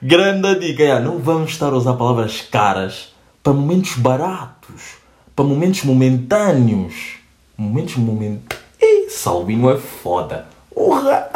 Grande 0.02 0.56
dica, 0.58 0.82
é, 0.82 1.00
não 1.00 1.18
vamos 1.18 1.50
estar 1.52 1.72
a 1.72 1.76
usar 1.76 1.94
palavras 1.94 2.40
caras 2.40 3.12
para 3.42 3.52
momentos 3.52 3.94
baratos, 3.96 4.94
para 5.36 5.44
momentos 5.44 5.84
momentâneos. 5.84 7.18
Momentos 7.56 7.96
momentâneos. 7.96 8.62
Salvino 9.10 9.70
é 9.70 9.76
foda. 9.78 10.46
Urra! 10.74 11.30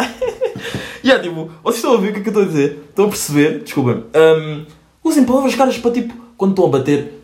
Yeah, 1.05 1.23
tipo, 1.29 1.49
vocês 1.63 1.77
estão 1.77 1.95
a 1.95 1.97
ver 1.99 2.11
o 2.11 2.13
que 2.15 2.19
é 2.19 2.23
que 2.23 2.29
eu 2.29 2.33
estou 2.33 2.43
a 2.43 2.47
dizer? 2.47 2.85
Estão 2.89 3.05
a 3.05 3.09
perceber? 3.09 3.63
Desculpem. 3.63 4.03
Hum, 4.15 4.65
usem 5.05 5.25
palavras 5.25 5.55
caras 5.55 5.79
para 5.79 5.91
tipo, 5.93 6.15
quando 6.37 6.51
estão 6.53 6.65
a 6.67 6.69
bater, 6.69 7.23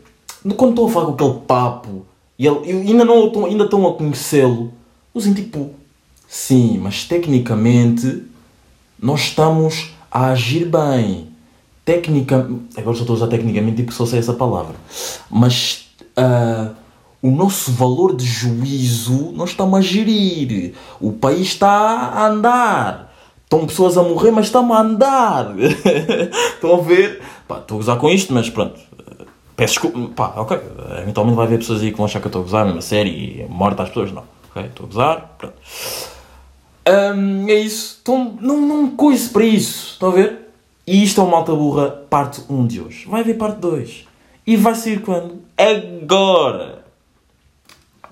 quando 0.55 0.69
estão 0.71 0.85
a 0.85 0.89
falar 0.89 1.05
com 1.07 1.13
aquele 1.13 1.45
papo 1.45 2.05
e, 2.39 2.47
ele, 2.47 2.71
ainda, 2.89 3.03
não, 3.03 3.27
estão- 3.27 3.45
ainda 3.45 3.63
estão 3.65 3.85
a 3.87 3.93
conhecê-lo, 3.95 4.71
usem 5.13 5.33
tipo, 5.33 5.73
sim, 6.27 6.77
mas 6.81 7.03
tecnicamente 7.03 8.23
nós 8.97 9.21
estamos 9.21 9.91
a 10.09 10.27
agir 10.27 10.65
bem. 10.69 11.32
Técnica. 11.85 12.49
Agora 12.77 12.95
só 12.95 13.01
estou 13.01 13.13
a 13.13 13.17
usar 13.17 13.27
tecnicamente 13.27 13.83
porque 13.83 13.97
só 13.97 14.05
sei 14.05 14.19
essa 14.19 14.33
palavra. 14.33 14.75
Mas 15.29 15.89
ah, 16.15 16.69
o 17.21 17.31
nosso 17.31 17.71
valor 17.71 18.15
de 18.15 18.25
juízo 18.25 19.31
nós 19.33 19.51
estamos 19.51 19.79
a 19.79 19.81
gerir. 19.81 20.73
O 20.99 21.13
país 21.13 21.47
está 21.47 21.69
a 21.69 22.27
andar. 22.27 23.13
Estão 23.43 23.65
pessoas 23.67 23.97
a 23.97 24.03
morrer, 24.03 24.31
mas 24.31 24.47
estamos 24.47 24.75
a 24.75 24.81
andar. 24.81 25.53
Estão 26.55 26.75
a 26.75 26.81
ver? 26.81 27.21
Pá, 27.47 27.59
estou 27.59 27.75
a 27.75 27.77
gozar 27.77 27.97
com 27.99 28.09
isto, 28.09 28.33
mas 28.33 28.49
pronto. 28.49 28.79
Peço 29.55 29.73
desculpa. 29.73 30.09
Pá, 30.15 30.41
ok. 30.41 30.59
Eventualmente 31.03 31.35
vai 31.35 31.45
haver 31.45 31.59
pessoas 31.59 31.83
aí 31.83 31.91
que 31.91 31.97
vão 31.97 32.05
achar 32.05 32.19
que 32.19 32.25
eu 32.25 32.29
estou 32.29 32.41
a 32.41 32.45
gozar, 32.45 32.65
mesmo 32.65 32.79
a 32.79 32.81
série 32.81 33.11
e 33.11 33.45
morta 33.47 33.83
às 33.83 33.89
pessoas. 33.89 34.11
Não. 34.11 34.23
Ok? 34.49 34.63
Estou 34.63 34.85
a 34.85 34.87
gozar. 34.87 35.35
Pronto. 35.37 35.53
Hum, 37.15 37.45
é 37.47 37.53
isso. 37.53 37.99
Então, 38.01 38.37
não, 38.41 38.59
não 38.59 38.89
coise 38.91 39.29
para 39.29 39.45
isso. 39.45 39.93
Estão 39.93 40.09
a 40.09 40.13
ver? 40.13 40.42
E 40.85 41.03
isto 41.03 41.21
é 41.21 41.23
o 41.23 41.29
Malta 41.29 41.53
Burra, 41.55 41.89
parte 42.09 42.41
1 42.49 42.67
de 42.67 42.81
hoje. 42.81 43.05
Vai 43.07 43.21
haver 43.21 43.37
parte 43.37 43.59
2. 43.59 44.05
E 44.45 44.57
vai 44.57 44.75
sair 44.75 45.01
quando? 45.01 45.41
Agora! 45.57 46.83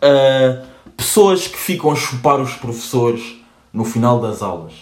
Ah, 0.01 0.65
pessoas 0.95 1.47
que 1.47 1.57
ficam 1.57 1.91
a 1.91 1.95
chupar 1.95 2.39
os 2.39 2.53
professores 2.53 3.35
no 3.73 3.83
final 3.83 4.21
das 4.21 4.41
aulas. 4.41 4.73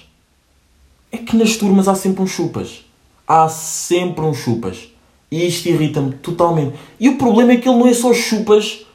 É 1.12 1.18
que 1.18 1.36
nas 1.36 1.58
turmas 1.58 1.88
há 1.88 1.96
sempre 1.96 2.22
uns 2.22 2.30
chupas. 2.30 2.86
Há 3.28 3.50
sempre 3.50 4.24
uns 4.24 4.38
chupas. 4.38 4.90
E 5.32 5.48
isto 5.48 5.68
irrita-me 5.68 6.14
totalmente. 6.14 6.78
E 7.00 7.10
o 7.10 7.18
problema 7.18 7.54
é 7.54 7.58
que 7.58 7.68
ele 7.68 7.78
não 7.78 7.88
é 7.88 7.94
só 7.94 8.14
chupas. 8.14 8.86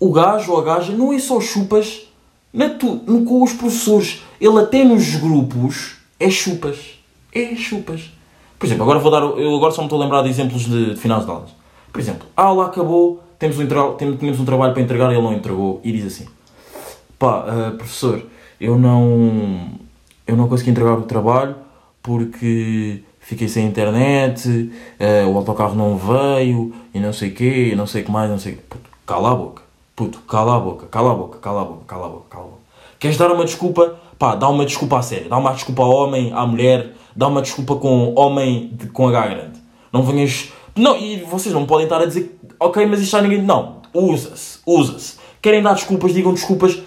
O 0.00 0.12
gajo 0.12 0.52
ou 0.52 0.58
a 0.58 0.64
gaja 0.64 0.92
não 0.92 1.12
é 1.12 1.18
só 1.18 1.40
chupas 1.40 2.08
na 2.52 2.70
tu, 2.70 2.98
com 3.00 3.42
os 3.42 3.52
professores. 3.52 4.22
Ele 4.40 4.58
até 4.58 4.82
nos 4.82 5.14
grupos 5.14 5.92
é 6.18 6.28
chupas. 6.28 6.99
É 7.32 7.54
chupas. 7.54 8.10
Por 8.58 8.66
exemplo, 8.66 8.82
agora 8.82 8.98
vou 8.98 9.10
dar. 9.10 9.22
Eu 9.22 9.54
agora 9.56 9.72
só 9.72 9.80
me 9.80 9.86
estou 9.86 10.00
a 10.00 10.04
lembrar 10.04 10.22
de 10.22 10.28
exemplos 10.28 10.64
de, 10.64 10.94
de 10.94 11.00
finais 11.00 11.24
de 11.24 11.30
aulas. 11.30 11.50
Por 11.92 12.00
exemplo, 12.00 12.28
a 12.36 12.42
aula 12.42 12.66
acabou, 12.66 13.22
temos 13.38 13.58
um, 13.58 13.66
tínhamos 13.96 14.38
um 14.38 14.44
trabalho 14.44 14.72
para 14.72 14.82
entregar 14.82 15.10
e 15.10 15.14
ele 15.14 15.22
não 15.22 15.32
entregou. 15.32 15.80
E 15.82 15.92
diz 15.92 16.06
assim: 16.06 16.26
pá, 17.18 17.44
ah, 17.46 17.74
professor, 17.76 18.22
eu 18.60 18.78
não, 18.78 19.70
eu 20.26 20.36
não 20.36 20.48
consegui 20.48 20.70
entregar 20.70 20.98
o 20.98 21.02
trabalho 21.02 21.56
porque 22.02 23.02
fiquei 23.18 23.48
sem 23.48 23.66
internet, 23.66 24.70
ah, 24.98 25.28
o 25.28 25.36
autocarro 25.36 25.74
não 25.74 25.96
veio 25.96 26.72
e 26.92 27.00
não 27.00 27.12
sei 27.12 27.30
o 27.30 27.34
quê, 27.34 27.70
e 27.72 27.76
não 27.76 27.86
sei 27.86 28.02
o 28.02 28.04
que 28.04 28.10
mais, 28.10 28.30
não 28.30 28.38
sei. 28.38 28.56
Puto, 28.56 28.90
cala 29.06 29.32
a 29.32 29.34
boca. 29.34 29.62
Puto, 29.96 30.20
cala 30.20 30.56
a 30.56 30.60
boca, 30.60 30.86
cala 30.86 31.12
a 31.12 31.14
boca, 31.14 31.38
cala 31.38 31.62
a 31.62 31.64
boca, 31.64 31.84
cala 31.86 32.06
a 32.06 32.08
boca, 32.08 32.24
cala 32.30 32.44
a 32.44 32.48
boca. 32.48 32.60
Queres 32.98 33.16
dar 33.16 33.32
uma 33.32 33.44
desculpa? 33.44 33.98
Pá, 34.18 34.34
dá 34.34 34.48
uma 34.48 34.64
desculpa 34.64 34.98
a 34.98 35.02
sério. 35.02 35.28
Dá 35.28 35.38
uma 35.38 35.52
desculpa 35.52 35.82
ao 35.82 35.90
homem, 35.90 36.32
à 36.34 36.46
mulher, 36.46 36.94
dá 37.14 37.28
uma 37.28 37.42
desculpa 37.42 37.76
com 37.76 38.14
homem 38.16 38.70
de- 38.72 38.86
com 38.88 39.08
H 39.08 39.26
grande. 39.28 39.60
Não 39.92 40.02
venhas. 40.02 40.48
Não, 40.76 40.96
e 40.96 41.16
vocês 41.18 41.54
não 41.54 41.66
podem 41.66 41.84
estar 41.84 42.00
a 42.00 42.06
dizer, 42.06 42.38
ok, 42.58 42.86
mas 42.86 43.00
isto 43.00 43.12
já 43.12 43.22
ninguém. 43.22 43.42
Não, 43.42 43.76
usa-se, 43.92 44.58
usa-se. 44.66 45.16
Querem 45.42 45.62
dar 45.62 45.74
desculpas, 45.74 46.12
digam 46.14 46.32
desculpas. 46.32 46.78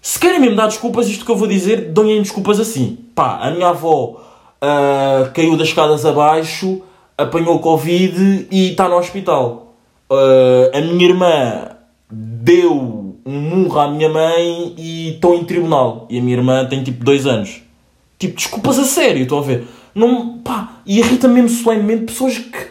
Se 0.00 0.18
querem 0.18 0.40
mesmo 0.40 0.56
dar 0.56 0.66
desculpas, 0.66 1.08
isto 1.08 1.24
que 1.24 1.30
eu 1.30 1.36
vou 1.36 1.46
dizer, 1.46 1.92
dão-lhe 1.92 2.20
desculpas 2.20 2.58
assim. 2.58 2.98
Pá, 3.14 3.38
a 3.40 3.50
minha 3.50 3.68
avó 3.68 4.20
ah, 4.60 5.30
caiu 5.34 5.56
das 5.56 5.68
escadas 5.68 6.04
abaixo, 6.06 6.80
apanhou 7.16 7.58
Covid 7.60 8.48
e 8.50 8.70
está 8.70 8.88
no 8.88 8.96
hospital. 8.96 9.74
Ah, 10.10 10.70
a 10.76 10.80
minha 10.80 11.04
irmã 11.08 11.68
deu 12.10 13.16
um 13.24 13.40
murro 13.40 13.78
à 13.78 13.88
minha 13.88 14.08
mãe 14.08 14.74
e 14.76 15.10
estou 15.14 15.36
em 15.36 15.44
tribunal. 15.44 16.06
E 16.10 16.18
a 16.18 16.22
minha 16.22 16.36
irmã 16.36 16.64
tem 16.66 16.82
tipo 16.82 17.04
dois 17.04 17.26
anos. 17.26 17.62
Tipo, 18.22 18.36
desculpas 18.36 18.78
a 18.78 18.84
sério, 18.84 19.22
estão 19.24 19.38
a 19.38 19.42
ver? 19.42 19.66
Não, 19.92 20.38
pá, 20.38 20.74
e 20.86 21.00
irrita 21.00 21.26
mesmo 21.26 21.48
solenemente 21.48 22.04
pessoas 22.04 22.38
que 22.38 22.68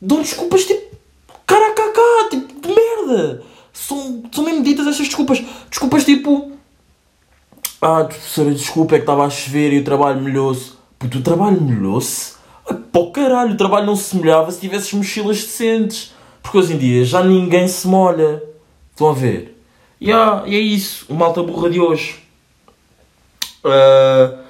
dão 0.00 0.22
desculpas 0.22 0.64
tipo, 0.64 0.96
cara 1.44 1.70
a 1.70 1.74
cá, 1.74 2.28
tipo, 2.30 2.66
de 2.66 2.74
merda. 2.74 3.42
São, 3.74 4.22
são 4.32 4.42
mesmo 4.42 4.62
ditas 4.62 4.86
essas 4.86 5.06
desculpas. 5.06 5.44
Desculpas 5.68 6.02
tipo, 6.02 6.50
ah, 7.82 8.08
desculpa, 8.54 8.94
é 8.94 8.98
que 8.98 9.02
estava 9.02 9.26
a 9.26 9.28
chover 9.28 9.74
e 9.74 9.80
o 9.80 9.84
trabalho 9.84 10.22
molhou-se. 10.22 10.72
Puto, 10.98 11.18
o 11.18 11.22
trabalho 11.22 11.60
molhou-se? 11.60 12.32
Pô, 12.90 13.10
caralho, 13.10 13.52
o 13.52 13.56
trabalho 13.58 13.84
não 13.84 13.96
se 13.96 14.16
molhava 14.16 14.50
se 14.50 14.60
tivesses 14.60 14.90
mochilas 14.94 15.44
decentes. 15.44 16.14
Porque 16.42 16.56
hoje 16.56 16.72
em 16.72 16.78
dia 16.78 17.04
já 17.04 17.22
ninguém 17.22 17.68
se 17.68 17.86
molha. 17.86 18.42
Estão 18.92 19.10
a 19.10 19.12
ver? 19.12 19.62
E 20.00 20.10
ah, 20.10 20.42
e 20.46 20.56
é 20.56 20.58
isso, 20.58 21.04
o 21.10 21.14
malta 21.14 21.42
burra 21.42 21.68
de 21.68 21.80
hoje. 21.80 22.16
Yeah. 23.62 24.45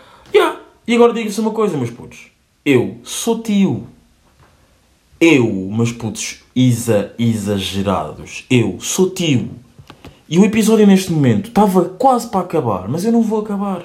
E 0.87 0.95
agora 0.95 1.13
diga-se 1.13 1.41
uma 1.41 1.51
coisa, 1.51 1.77
meus 1.77 1.91
putos. 1.91 2.29
Eu 2.65 2.99
sou 3.03 3.43
tio. 3.43 3.87
Eu, 5.21 5.47
meus 5.73 5.91
putos 5.93 6.45
exa 6.55 7.13
exagerados. 7.19 8.45
Eu 8.49 8.79
sou 8.81 9.11
tio. 9.11 9.51
E 10.29 10.39
o 10.39 10.45
episódio 10.45 10.87
neste 10.87 11.13
momento 11.13 11.49
estava 11.49 11.85
quase 11.85 12.29
para 12.29 12.41
acabar, 12.41 12.89
mas 12.89 13.05
eu 13.05 13.13
não 13.13 13.23
vou 13.23 13.41
acabar. 13.41 13.85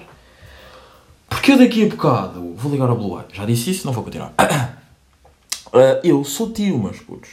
Porque 1.30 1.52
eu 1.52 1.58
daqui 1.58 1.86
a 1.86 1.90
bocado 1.90 2.54
vou 2.56 2.72
ligar 2.72 2.90
ao 2.90 2.96
Blue 2.96 3.18
Eye. 3.18 3.26
Já 3.34 3.46
disse 3.46 3.72
isso, 3.72 3.86
não 3.86 3.94
vou 3.94 4.04
continuar. 4.04 4.34
Ah, 5.74 6.02
eu 6.04 6.22
sou 6.26 6.52
tio, 6.52 6.78
meus 6.78 7.00
putos. 7.00 7.30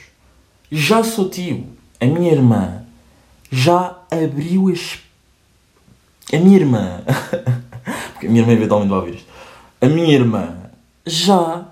Já 0.70 1.02
sou 1.02 1.28
tio. 1.28 1.66
A 2.00 2.06
minha 2.06 2.30
irmã 2.30 2.84
já 3.50 3.98
abriu 4.08 4.68
as. 4.68 5.00
A 6.32 6.38
minha 6.38 6.56
irmã. 6.56 7.02
Porque 8.14 8.28
a 8.28 8.30
minha 8.30 8.42
irmã 8.42 8.52
eventualmente 8.52 8.90
vai 8.90 8.98
ouvir 9.00 9.14
isto. 9.16 9.27
A 9.80 9.86
minha 9.86 10.12
irmã 10.12 10.56
já 11.06 11.64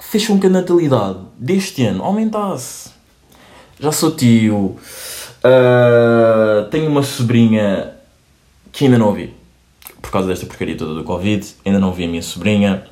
fez 0.00 0.26
com 0.26 0.38
que 0.40 0.46
a 0.48 0.50
natalidade 0.50 1.18
deste 1.38 1.84
ano 1.84 2.02
aumentasse. 2.02 2.90
Já 3.78 3.92
sou 3.92 4.10
tio. 4.10 4.76
Ah, 5.42 6.66
tenho 6.70 6.88
uma 6.88 7.02
sobrinha 7.02 7.92
que 8.72 8.86
ainda 8.86 8.98
não 8.98 9.08
ouvi. 9.08 9.32
por 10.00 10.10
causa 10.10 10.28
desta 10.28 10.46
porcaria 10.46 10.76
toda 10.76 10.94
do 10.94 11.04
Covid, 11.04 11.46
ainda 11.64 11.78
não 11.78 11.92
vi 11.92 12.04
a 12.04 12.08
minha 12.08 12.22
sobrinha. 12.22 12.84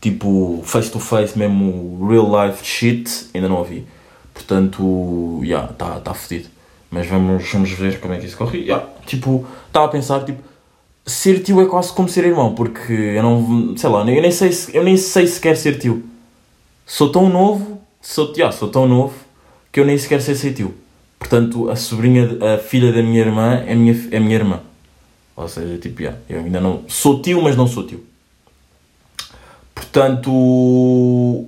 Tipo, 0.00 0.62
face 0.64 0.90
to 0.90 1.00
face, 1.00 1.38
mesmo 1.38 2.06
real 2.08 2.26
life 2.26 2.64
shit, 2.64 3.28
ainda 3.34 3.48
não 3.48 3.60
a 3.60 3.64
vi. 3.64 3.86
Portanto, 4.34 5.40
já, 5.42 5.46
yeah, 5.46 5.72
está 5.72 6.00
tá 6.00 6.14
fodido. 6.14 6.48
Mas 6.90 7.06
vamos, 7.06 7.50
vamos 7.52 7.70
ver 7.70 8.00
como 8.00 8.14
é 8.14 8.18
que 8.18 8.26
isso 8.26 8.36
corre. 8.36 8.60
Yeah, 8.60 8.86
tipo, 9.06 9.46
estava 9.66 9.86
a 9.86 9.88
pensar, 9.88 10.24
tipo, 10.24 10.42
ser 11.08 11.42
tio 11.42 11.60
é 11.60 11.66
quase 11.66 11.92
como 11.92 12.08
ser 12.08 12.24
irmão, 12.24 12.54
porque 12.54 12.92
eu 12.92 13.22
não, 13.22 13.76
sei 13.76 13.88
lá, 13.90 14.00
eu 14.00 14.22
nem 14.22 14.30
sei, 14.30 14.52
se- 14.52 14.76
eu 14.76 14.84
nem 14.84 14.96
sei 14.96 15.26
sequer 15.26 15.56
ser 15.56 15.78
tio. 15.78 16.02
Sou 16.86 17.10
tão 17.10 17.28
novo, 17.28 17.80
sou, 18.00 18.32
yeah, 18.36 18.54
sou 18.54 18.68
tão 18.68 18.86
novo, 18.86 19.14
que 19.72 19.80
eu 19.80 19.84
nem 19.86 19.96
sequer 19.98 20.20
sei 20.22 20.34
ser 20.34 20.52
tio. 20.54 20.74
Portanto, 21.18 21.68
a 21.70 21.76
sobrinha, 21.76 22.28
a 22.54 22.58
filha 22.58 22.92
da 22.92 23.02
minha 23.02 23.20
irmã 23.20 23.62
é 23.66 23.74
minha, 23.74 23.94
é 24.10 24.20
minha 24.20 24.34
irmã. 24.36 24.60
Ou 25.36 25.48
seja, 25.48 25.76
tipo, 25.78 26.02
yeah, 26.02 26.18
eu 26.28 26.38
ainda 26.40 26.60
não, 26.60 26.82
sou 26.88 27.20
tio, 27.22 27.42
mas 27.42 27.56
não 27.56 27.66
sou 27.66 27.86
tio. 27.86 28.04
Portanto, 29.74 31.46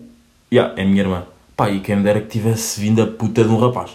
yeah, 0.53 0.75
é 0.81 0.85
minha 0.85 1.03
irmã. 1.03 1.25
Pá, 1.57 1.71
e 1.71 1.81
quem 1.81 1.97
me 1.97 2.03
dera 2.03 2.21
que 2.21 2.29
tivesse 2.29 2.81
vindo 2.81 3.03
a 3.03 3.07
puta 3.07 3.43
de 3.45 3.51
um 3.51 3.59
rapaz. 3.59 3.91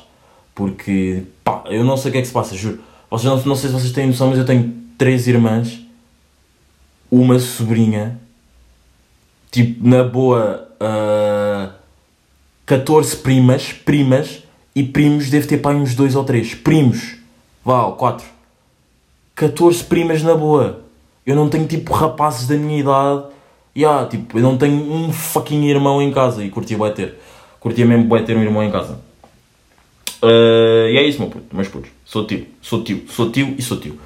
Porque, 0.54 1.23
pá, 1.43 1.63
eu 1.67 1.84
não 1.84 1.97
sei 1.97 2.10
o 2.10 2.12
que 2.12 2.17
é 2.19 2.21
que 2.21 2.28
se 2.28 2.34
passa, 2.34 2.56
juro. 2.56 2.80
Vocês 3.10 3.25
não, 3.32 3.41
não 3.43 3.56
sei 3.56 3.69
se 3.69 3.75
vocês 3.75 3.91
têm 3.91 4.08
noção, 4.08 4.30
mas 4.30 4.38
eu 4.38 4.45
tenho 4.45 4.73
três 4.97 5.27
irmãs, 5.27 5.79
uma 7.12 7.39
sobrinha, 7.39 8.19
tipo, 9.51 9.88
na 9.88 10.03
boa, 10.03 10.69
ah, 10.79 11.71
14 12.65 13.17
primas, 13.17 13.73
primas, 13.73 14.43
e 14.75 14.84
primos 14.84 15.29
deve 15.29 15.47
ter 15.47 15.58
pá 15.58 15.69
uns 15.69 15.95
dois 15.95 16.15
ou 16.15 16.23
três. 16.23 16.53
Primos, 16.53 17.15
vá, 17.63 17.89
quatro. 17.91 18.25
14 19.36 19.84
primas 19.84 20.21
na 20.21 20.36
boa. 20.36 20.81
Eu 21.25 21.36
não 21.36 21.49
tenho 21.49 21.65
tipo 21.65 21.93
rapazes 21.93 22.47
da 22.47 22.55
minha 22.55 22.79
idade. 22.79 23.23
Yeah, 23.75 24.08
tipo, 24.08 24.38
eu 24.38 24.43
não 24.43 24.58
tenho 24.58 24.75
um 24.75 25.12
fucking 25.12 25.65
irmão 25.65 26.01
em 26.01 26.12
casa 26.12 26.43
e 26.43 26.49
curtia 26.49 26.77
bué 26.77 26.91
ter. 26.91 27.15
Curtia 27.60 27.86
mesmo 27.86 28.05
bué 28.05 28.21
ter 28.21 28.36
um 28.36 28.43
irmão 28.43 28.63
em 28.63 28.71
casa. 28.71 28.99
Uh, 30.21 30.88
e 30.91 30.97
é 30.97 31.03
isso, 31.03 31.19
meu 31.19 31.29
puto, 31.29 31.55
meus 31.55 31.67
putos. 31.67 31.89
Sou 32.05 32.25
tio, 32.25 32.47
sou 32.62 32.84
tio, 32.84 33.03
sou 33.10 33.31
tio 33.31 33.55
e 33.58 33.62
sou 33.62 33.77
tio. 33.77 33.99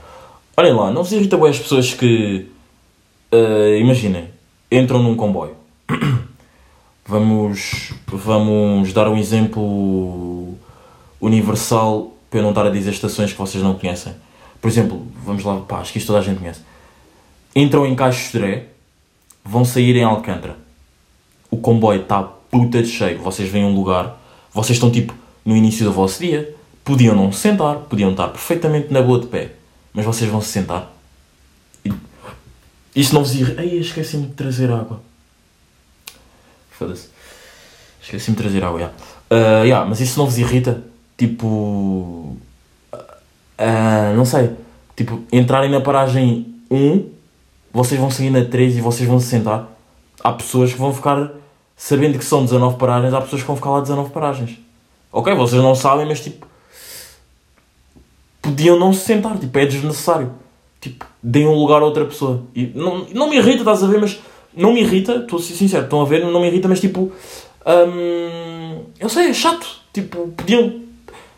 Olhem 0.60 0.74
lá, 0.74 0.91
não 0.91 1.04
vos 1.04 1.13
irrita 1.13 1.38
bué 1.38 1.52
as 1.52 1.58
pessoas 1.58 1.93
que. 1.93 2.45
uh, 3.32 3.78
imaginem, 3.80 4.26
entram 4.69 5.02
num 5.02 5.15
comboio. 5.15 5.56
Vamos, 7.08 7.93
vamos 8.06 8.91
dar 8.91 9.08
um 9.10 9.17
exemplo 9.17 10.54
universal 11.19 12.13
para 12.30 12.39
eu 12.39 12.43
não 12.43 12.50
estar 12.50 12.67
a 12.67 12.69
dizer 12.69 12.91
estações 12.91 13.32
que 13.32 13.39
vocês 13.39 13.63
não 13.63 13.74
conhecem. 13.74 14.13
Por 14.62 14.67
exemplo, 14.67 15.08
vamos 15.26 15.43
lá, 15.43 15.62
pá, 15.62 15.80
acho 15.80 15.93
que 15.93 15.98
isto 15.98 16.08
toda 16.08 16.19
a 16.19 16.22
gente 16.22 16.38
conhece. 16.38 16.60
Entram 17.56 17.86
em 17.88 17.95
Caixo 17.95 18.32
Dré, 18.38 18.65
vão 19.43 19.63
sair 19.63 19.95
em 19.95 20.04
Alcântara. 20.04 20.58
O 21.50 21.58
comboio 21.58 22.02
está 22.02 22.22
puta 22.22 22.84
de 22.84 22.89
cheio. 22.89 23.19
Vocês 23.19 23.50
veem 23.50 23.65
um 23.65 23.74
lugar, 23.74 24.22
vocês 24.54 24.76
estão 24.76 24.91
tipo 24.91 25.15
no 25.43 25.56
início 25.56 25.86
do 25.86 25.93
vosso 25.93 26.19
dia, 26.19 26.54
podiam 26.84 27.15
não 27.15 27.32
se 27.32 27.39
sentar, 27.39 27.78
podiam 27.78 28.12
estar 28.12 28.28
perfeitamente 28.28 28.93
na 28.93 29.02
boa 29.02 29.19
de 29.19 29.28
pé, 29.28 29.54
mas 29.93 30.06
vocês 30.06 30.30
vão 30.30 30.41
se 30.41 30.49
sentar. 30.49 30.91
E 32.95 33.02
isto 33.02 33.13
não 33.13 33.23
vos 33.23 33.34
irrita. 33.34 33.62
Ai, 33.62 33.78
esqueci-me 33.78 34.28
de 34.28 34.34
trazer 34.34 34.71
água. 34.71 35.02
Foda-se. 36.71 37.10
Esqueci-me 38.02 38.36
de 38.36 38.43
trazer 38.43 38.63
água, 38.63 38.80
já. 38.80 38.91
Ah, 39.30 39.65
já, 39.65 39.86
mas 39.86 39.99
isso 40.02 40.17
não 40.17 40.25
vos 40.25 40.38
irrita? 40.38 40.84
Tipo. 41.17 42.36
ah, 43.58 44.13
não 44.15 44.25
sei. 44.25 44.52
Tipo, 44.95 45.23
entrarem 45.32 45.69
na 45.69 45.80
paragem 45.80 46.56
1, 46.69 47.10
vocês 47.71 47.99
vão 47.99 48.12
sair 48.12 48.30
na 48.30 48.43
3 48.43 48.78
e 48.78 48.82
vocês 48.82 49.08
vão 49.08 49.19
se 49.19 49.28
sentar. 49.28 49.67
Há 50.21 50.34
pessoas 50.34 50.73
que 50.73 50.80
vão 50.80 50.93
ficar. 50.93 51.32
Sabendo 51.78 52.17
que 52.19 52.25
são 52.25 52.43
19 52.43 52.78
paragens, 52.78 53.13
há 53.13 53.21
pessoas 53.21 53.41
que 53.41 53.47
vão 53.47 53.56
ficar 53.56 53.69
lá 53.69 53.80
19 53.80 54.10
paragens. 54.10 54.60
Ok, 55.13 55.34
vocês 55.34 55.62
não 55.62 55.73
sabem, 55.73 56.06
mas 56.06 56.19
tipo. 56.19 56.45
Podiam 58.50 58.80
não 58.80 58.92
se 58.92 59.06
sentar, 59.06 59.38
tipo, 59.38 59.58
é 59.60 59.66
desnecessário. 59.66 60.32
Tipo, 60.82 61.06
deem 61.22 61.48
um 61.48 61.54
lugar 61.54 61.82
a 61.82 61.86
outra 61.86 62.04
pessoa. 62.06 62.44
E 62.56 62.72
não, 62.74 63.06
não 63.14 63.30
me 63.30 63.38
irrita, 63.38 63.60
estás 63.60 63.84
a 63.84 63.88
ver, 63.88 64.00
mas. 64.00 64.20
Não 64.56 64.74
me 64.74 64.82
irrita, 64.82 65.18
estou 65.18 65.38
a 65.38 65.42
ser 65.42 65.54
sincero, 65.54 65.84
estão 65.84 66.02
a 66.02 66.06
ver, 66.06 66.26
não 66.26 66.42
me 66.42 66.48
irrita, 66.48 66.68
mas 66.68 66.80
tipo. 66.80 67.12
hum, 67.66 68.84
eu 69.00 69.08
sei, 69.08 69.30
é 69.30 69.34
chato. 69.34 69.68
Tipo, 69.94 70.30
podiam. 70.30 70.82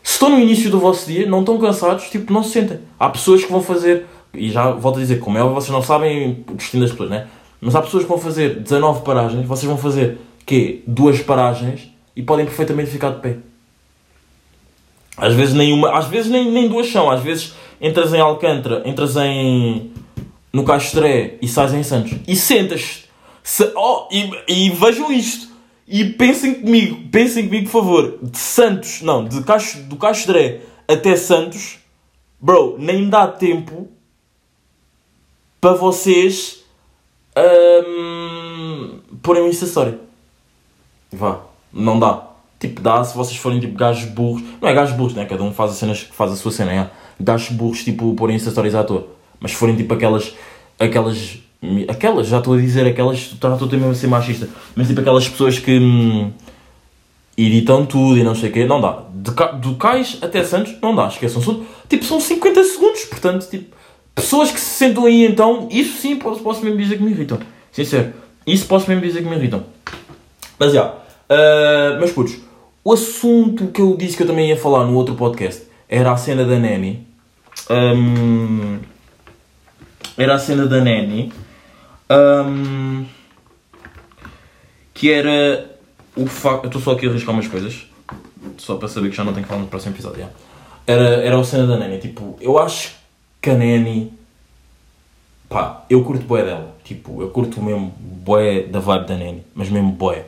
Se 0.02 0.14
estão 0.14 0.30
no 0.30 0.40
início 0.40 0.70
do 0.70 0.80
vosso 0.80 1.06
dia, 1.06 1.26
não 1.26 1.40
estão 1.40 1.58
cansados, 1.58 2.08
tipo, 2.08 2.32
não 2.32 2.42
se 2.42 2.50
sentem. 2.50 2.78
Há 2.98 3.10
pessoas 3.10 3.44
que 3.44 3.52
vão 3.52 3.62
fazer. 3.62 4.06
E 4.32 4.50
já 4.50 4.70
volto 4.70 4.96
a 4.96 5.00
dizer, 5.00 5.18
como 5.20 5.36
é 5.36 5.42
vocês 5.42 5.70
não 5.70 5.82
sabem 5.82 6.44
o 6.50 6.54
destino 6.54 6.82
das 6.82 6.92
pessoas, 6.92 7.10
né? 7.10 7.26
Mas 7.60 7.74
há 7.76 7.82
pessoas 7.82 8.04
que 8.04 8.08
vão 8.08 8.18
fazer 8.18 8.60
19 8.60 9.02
paragens, 9.02 9.46
vocês 9.46 9.68
vão 9.68 9.76
fazer, 9.76 10.18
quê? 10.46 10.82
Duas 10.86 11.20
paragens 11.20 11.92
e 12.16 12.22
podem 12.22 12.46
perfeitamente 12.46 12.90
ficar 12.90 13.10
de 13.10 13.20
pé. 13.20 13.36
Às 15.16 15.34
vezes 15.34 15.54
nenhuma, 15.54 15.96
às 15.96 16.06
vezes 16.06 16.30
nem, 16.30 16.50
nem 16.50 16.68
duas 16.68 16.90
são, 16.90 17.10
às 17.10 17.22
vezes 17.22 17.54
entras 17.80 18.14
em 18.14 18.20
Alcântara, 18.20 18.82
entras 18.86 19.16
em 19.16 19.92
no 20.52 20.64
Castré 20.64 21.38
e 21.40 21.48
sais 21.48 21.72
em 21.72 21.82
Santos. 21.82 22.14
E 22.26 22.36
sentas 22.36 23.04
se, 23.42 23.72
oh, 23.74 24.06
e, 24.10 24.30
e 24.48 24.70
vejam 24.70 25.10
isto. 25.12 25.50
E 25.86 26.04
pensem 26.04 26.54
comigo, 26.54 27.08
pensem 27.10 27.46
comigo 27.46 27.66
por 27.66 27.82
favor, 27.82 28.18
de 28.22 28.38
Santos, 28.38 29.02
não, 29.02 29.24
de 29.24 29.42
Cacho, 29.42 29.82
do 29.82 29.96
Castré 29.96 30.60
até 30.86 31.16
Santos, 31.16 31.78
bro, 32.40 32.76
nem 32.78 33.08
dá 33.10 33.26
tempo 33.26 33.88
para 35.60 35.74
vocês 35.74 36.64
hum, 37.36 39.00
porem 39.22 39.42
um 39.42 39.48
acessório. 39.48 40.00
Vá, 41.12 41.40
não 41.72 41.98
dá. 41.98 42.31
Tipo, 42.62 42.80
dá 42.80 43.02
se 43.02 43.16
vocês 43.16 43.36
forem 43.36 43.58
tipo 43.58 43.76
gajos 43.76 44.08
burros. 44.08 44.40
Não 44.60 44.68
é 44.68 44.72
gajos 44.72 44.94
burros, 44.94 45.14
né? 45.14 45.24
Cada 45.24 45.42
um 45.42 45.52
faz, 45.52 45.72
as 45.72 45.78
cenas, 45.78 45.98
faz 46.12 46.30
a 46.30 46.36
sua 46.36 46.52
cena, 46.52 46.72
é. 46.72 46.90
Gajos 47.18 47.48
burros, 47.48 47.82
tipo, 47.82 48.14
porem 48.14 48.36
acessórios 48.36 48.72
à 48.76 48.84
toa. 48.84 49.08
Mas 49.40 49.50
forem 49.50 49.74
tipo 49.74 49.92
aquelas. 49.92 50.32
Aquelas. 50.78 51.38
Aquelas, 51.88 52.28
já 52.28 52.38
estou 52.38 52.54
a 52.54 52.58
dizer 52.58 52.86
aquelas. 52.86 53.18
Estou 53.18 53.68
mesmo 53.68 53.90
a 53.90 53.94
ser 53.96 54.06
machista. 54.06 54.48
Mas 54.76 54.86
tipo 54.86 55.00
aquelas 55.00 55.28
pessoas 55.28 55.58
que. 55.58 55.76
Hum, 55.76 56.30
editam 57.36 57.84
tudo 57.84 58.16
e 58.16 58.22
não 58.22 58.36
sei 58.36 58.50
o 58.50 58.52
quê. 58.52 58.64
Não 58.64 58.80
dá. 58.80 59.02
Do 59.12 59.74
Cais 59.74 60.18
até 60.22 60.44
Santos, 60.44 60.76
não 60.80 60.94
dá. 60.94 61.08
Esqueçam. 61.08 61.42
São, 61.42 61.66
tipo, 61.88 62.04
são 62.04 62.20
50 62.20 62.62
segundos. 62.62 63.04
Portanto, 63.06 63.50
tipo. 63.50 63.74
Pessoas 64.14 64.52
que 64.52 64.60
se 64.60 64.76
sentam 64.76 65.06
aí 65.06 65.26
então. 65.26 65.66
Isso 65.68 66.00
sim 66.00 66.14
posso, 66.14 66.40
posso 66.42 66.62
mesmo 66.64 66.78
dizer 66.78 66.96
que 66.96 67.02
me 67.02 67.10
irritam. 67.10 67.40
Sincero. 67.72 68.12
Isso 68.46 68.66
posso 68.66 68.88
mesmo 68.88 69.04
dizer 69.04 69.20
que 69.20 69.28
me 69.28 69.34
irritam. 69.34 69.64
Mas 70.60 70.72
já. 70.72 70.94
ah, 71.28 71.98
mas 72.00 72.12
putos, 72.12 72.36
o 72.84 72.92
assunto 72.92 73.68
que 73.68 73.80
eu 73.80 73.96
disse 73.96 74.16
que 74.16 74.24
eu 74.24 74.26
também 74.26 74.48
ia 74.48 74.56
falar 74.56 74.84
no 74.84 74.94
outro 74.94 75.14
podcast 75.14 75.62
era 75.88 76.10
a 76.10 76.16
cena 76.16 76.44
da 76.44 76.58
Nani. 76.58 77.06
Ahm, 77.68 78.80
era 80.16 80.34
a 80.34 80.38
cena 80.38 80.66
da 80.66 80.80
Nani. 80.80 81.32
Ahm, 82.08 83.04
que 84.94 85.12
era 85.12 85.70
o 86.16 86.26
facto. 86.26 86.64
Eu 86.64 86.68
estou 86.68 86.82
só 86.82 86.92
aqui 86.92 87.06
a 87.06 87.10
arriscar 87.10 87.34
umas 87.34 87.46
coisas. 87.46 87.86
Só 88.58 88.76
para 88.76 88.88
saber 88.88 89.10
que 89.10 89.16
já 89.16 89.22
não 89.22 89.32
tenho 89.32 89.44
que 89.44 89.48
falar 89.48 89.60
no 89.60 89.68
próximo 89.68 89.94
episódio. 89.94 90.20
já. 90.20 90.28
Era, 90.86 91.24
era 91.24 91.38
a 91.38 91.44
cena 91.44 91.66
da 91.66 91.76
Nani. 91.76 91.98
Tipo, 91.98 92.36
eu 92.40 92.58
acho 92.58 92.94
que 93.40 93.50
a 93.50 93.54
Nani. 93.54 94.12
Pá, 95.48 95.84
eu 95.88 96.02
curto 96.02 96.24
boé 96.24 96.42
dela. 96.42 96.74
Tipo, 96.82 97.22
eu 97.22 97.28
curto 97.30 97.62
mesmo 97.62 97.94
boé 97.98 98.62
da 98.62 98.80
vibe 98.80 99.06
da 99.06 99.16
Nani. 99.16 99.44
Mas 99.54 99.68
mesmo 99.68 99.92
boé. 99.92 100.24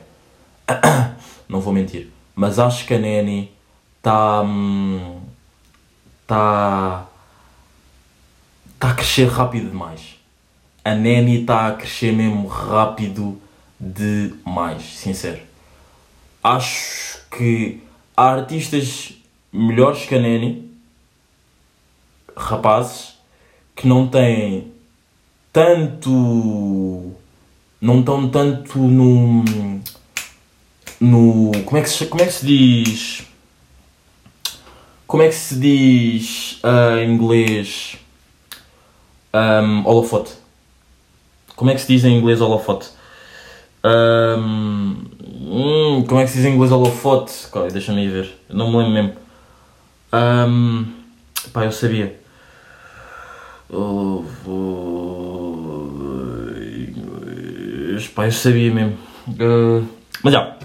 não 1.49 1.59
vou 1.59 1.73
mentir. 1.73 2.14
Mas 2.35 2.59
acho 2.59 2.85
que 2.85 2.93
a 2.93 2.99
Nani 2.99 3.51
está. 3.97 4.43
Está. 6.21 7.05
Está 8.73 8.89
a 8.91 8.93
crescer 8.93 9.29
rápido 9.29 9.69
demais. 9.69 10.15
A 10.83 10.93
Nani 10.93 11.41
está 11.41 11.67
a 11.67 11.71
crescer 11.73 12.11
mesmo 12.11 12.47
rápido 12.47 13.41
demais, 13.79 14.83
sincero. 14.83 15.41
Acho 16.43 17.21
que 17.31 17.81
há 18.15 18.31
artistas 18.33 19.13
melhores 19.51 20.05
que 20.05 20.15
a 20.15 20.19
Nani, 20.19 20.69
rapazes, 22.35 23.15
que 23.75 23.87
não 23.87 24.07
têm 24.07 24.71
tanto. 25.51 27.13
não 27.81 27.99
estão 27.99 28.29
tanto 28.29 28.77
no. 28.77 29.43
No. 31.05 31.51
como 31.63 31.77
é 31.77 31.81
que 31.81 31.89
se, 31.89 32.05
como 32.07 32.23
é 32.23 32.25
que 32.25 32.33
se 32.33 32.45
diz. 32.45 33.23
como 35.07 35.23
é 35.23 35.27
que 35.27 35.35
se 35.35 35.55
diz 35.55 36.59
ah, 36.63 36.97
em 37.01 37.13
inglês. 37.13 37.97
Um, 39.33 39.85
holofote. 39.85 40.31
Como 41.55 41.69
é 41.69 41.75
que 41.75 41.81
se 41.81 41.87
diz 41.87 42.05
em 42.05 42.17
inglês 42.17 42.39
holofote? 42.41 42.89
Um, 43.83 45.05
hum, 45.21 46.05
como 46.07 46.19
é 46.19 46.23
que 46.23 46.31
se 46.31 46.37
diz 46.37 46.45
em 46.45 46.55
inglês 46.55 46.71
holofote? 46.71 47.33
Deixa-me 47.71 48.07
ver. 48.07 48.33
Eu 48.49 48.55
não 48.55 48.71
me 48.71 48.77
lembro 48.77 48.93
mesmo. 48.93 49.13
Um, 50.11 50.85
pá, 51.51 51.65
eu 51.65 51.71
sabia. 51.71 52.19
Oh, 53.69 54.23
pá, 58.15 58.25
eu 58.25 58.31
sabia 58.31 58.73
mesmo. 58.73 58.97
Uh, 59.27 59.87
mas 60.23 60.33
já, 60.33 60.57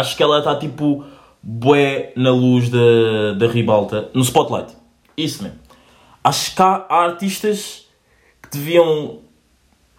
acho 0.00 0.16
que 0.16 0.22
ela 0.22 0.38
está 0.38 0.56
tipo 0.56 1.04
bué 1.42 2.12
na 2.16 2.30
luz 2.30 2.68
da, 2.68 3.34
da 3.36 3.46
ribalta, 3.46 4.08
no 4.14 4.22
spotlight. 4.22 4.76
Isso 5.16 5.42
mesmo. 5.42 5.58
Acho 6.22 6.54
que 6.54 6.62
há, 6.62 6.86
artistas 6.88 7.86
que 8.40 8.56
deviam. 8.56 9.18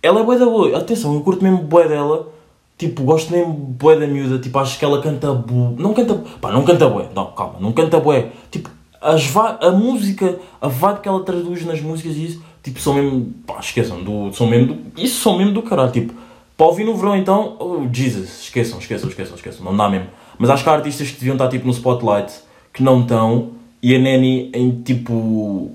Ela 0.02 0.22
é 0.22 0.24
bué 0.24 0.38
da 0.38 0.46
boa. 0.46 0.78
Atenção, 0.78 1.14
eu 1.14 1.22
curto 1.22 1.44
mesmo 1.44 1.60
bué 1.60 1.88
dela. 1.88 2.30
Tipo, 2.78 3.04
gosto 3.04 3.32
mesmo 3.32 3.54
bué 3.54 3.98
da 3.98 4.08
miúda. 4.08 4.39
Tipo, 4.39 4.60
acho 4.60 4.80
que 4.80 4.84
ela 4.84 5.02
canta 5.02 5.32
bu... 5.34 5.76
Não 5.78 5.94
canta... 5.94 6.16
Pá, 6.41 6.52
não 6.52 6.64
canta 6.64 6.89
bué. 6.89 7.08
Não, 7.14 7.32
calma. 7.32 7.60
Não 7.60 7.72
canta 7.72 8.00
bué. 8.00 8.32
Tipo, 8.50 8.70
as 9.00 9.26
va... 9.28 9.58
a 9.62 9.72
música, 9.72 10.39
a 10.60 10.68
vibe 10.68 11.00
que 11.02 11.08
ela 11.08 11.24
traduz 11.24 11.66
nas 11.66 11.80
músicas 11.80 12.16
e 12.16 12.26
isso, 12.26 12.44
tipo, 12.62 12.80
são 12.80 12.96
mesmo... 12.96 13.34
Pá, 13.46 13.60
esqueçam. 13.60 14.04
Do... 14.04 14.34
São 14.34 14.48
mesmo 14.48 14.74
do... 14.74 15.02
Isso 15.02 15.22
são 15.22 15.38
mesmo 15.38 15.54
do 15.54 15.62
caralho. 15.62 15.91
Tipo, 15.91 16.14
para 16.58 16.66
ouvir 16.68 16.84
no 16.84 16.95
verão 16.95 17.16
então... 17.16 17.56
Oh, 17.60 17.88
Jesus. 17.91 18.43
Esqueçam, 18.43 18.80
esqueçam, 18.80 19.10
esqueçam, 19.10 19.36
esqueçam. 19.36 19.66
Não 19.66 19.76
dá 19.76 19.89
mesmo. 19.89 20.08
Mas 20.38 20.49
acho 20.49 20.64
que 20.64 20.70
há 20.70 20.74
artistas 20.74 21.10
que 21.10 21.16
deviam 21.16 21.34
estar, 21.34 21.47
tipo, 21.47 21.66
no 21.66 21.72
spotlight, 21.72 22.34
que 22.72 22.84
não 22.84 23.01
estão. 23.01 23.51
E 23.82 23.95
a 23.95 23.99
Nani, 23.99 24.51
em, 24.54 24.82
tipo... 24.82 25.72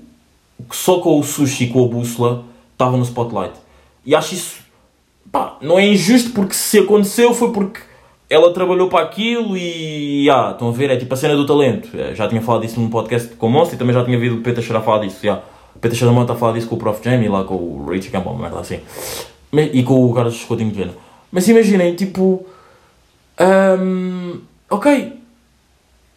Só 0.71 0.99
com 0.99 1.19
o 1.19 1.23
sushi, 1.23 1.67
com 1.67 1.85
a 1.85 1.87
bússola, 1.87 2.43
estava 2.73 2.97
no 2.97 3.03
spotlight. 3.03 3.53
E 4.05 4.13
acho 4.13 4.33
isso 4.33 4.69
pá, 5.31 5.57
não 5.61 5.77
é 5.77 5.85
injusto 5.87 6.31
porque 6.31 6.53
se 6.53 6.79
aconteceu 6.79 7.33
foi 7.33 7.51
porque 7.51 7.81
ela 8.29 8.53
trabalhou 8.53 8.89
para 8.89 9.03
aquilo 9.03 9.57
e 9.57 10.29
ah, 10.29 10.51
estão 10.51 10.69
a 10.69 10.71
ver, 10.71 10.91
é 10.91 10.97
tipo 10.97 11.11
a 11.11 11.17
cena 11.17 11.35
do 11.35 11.45
talento. 11.47 11.89
Eu 11.97 12.13
já 12.13 12.27
tinha 12.27 12.41
falado 12.41 12.61
disso 12.61 12.79
num 12.79 12.89
podcast 12.89 13.35
com 13.35 13.47
o 13.47 13.49
Monster 13.49 13.75
e 13.75 13.79
também 13.79 13.93
já 13.93 14.03
tinha 14.03 14.15
ouvido 14.15 14.35
o 14.35 14.41
Peter 14.41 14.63
Cheira 14.63 14.81
falar 14.81 14.99
disso. 14.99 15.25
Yeah. 15.25 15.43
O 15.75 15.79
Peter 15.79 15.97
Cheira 15.97 16.13
está 16.21 16.33
a 16.33 16.35
falar 16.35 16.53
disso 16.53 16.67
com 16.67 16.75
o 16.75 16.77
Prof. 16.77 17.03
Jamie 17.03 17.27
lá 17.27 17.43
com 17.43 17.55
o 17.55 17.87
Richie 17.89 18.11
Campbell, 18.11 18.35
merda 18.35 18.59
assim. 18.59 18.79
E 19.51 19.83
com 19.83 20.05
o 20.05 20.13
Carlos 20.13 20.43
Coutinho 20.43 20.69
de 20.69 20.75
Viena. 20.75 20.93
Mas 21.31 21.47
imaginem, 21.47 21.95
tipo. 21.95 22.45
Um, 23.39 24.39
ok. 24.69 25.13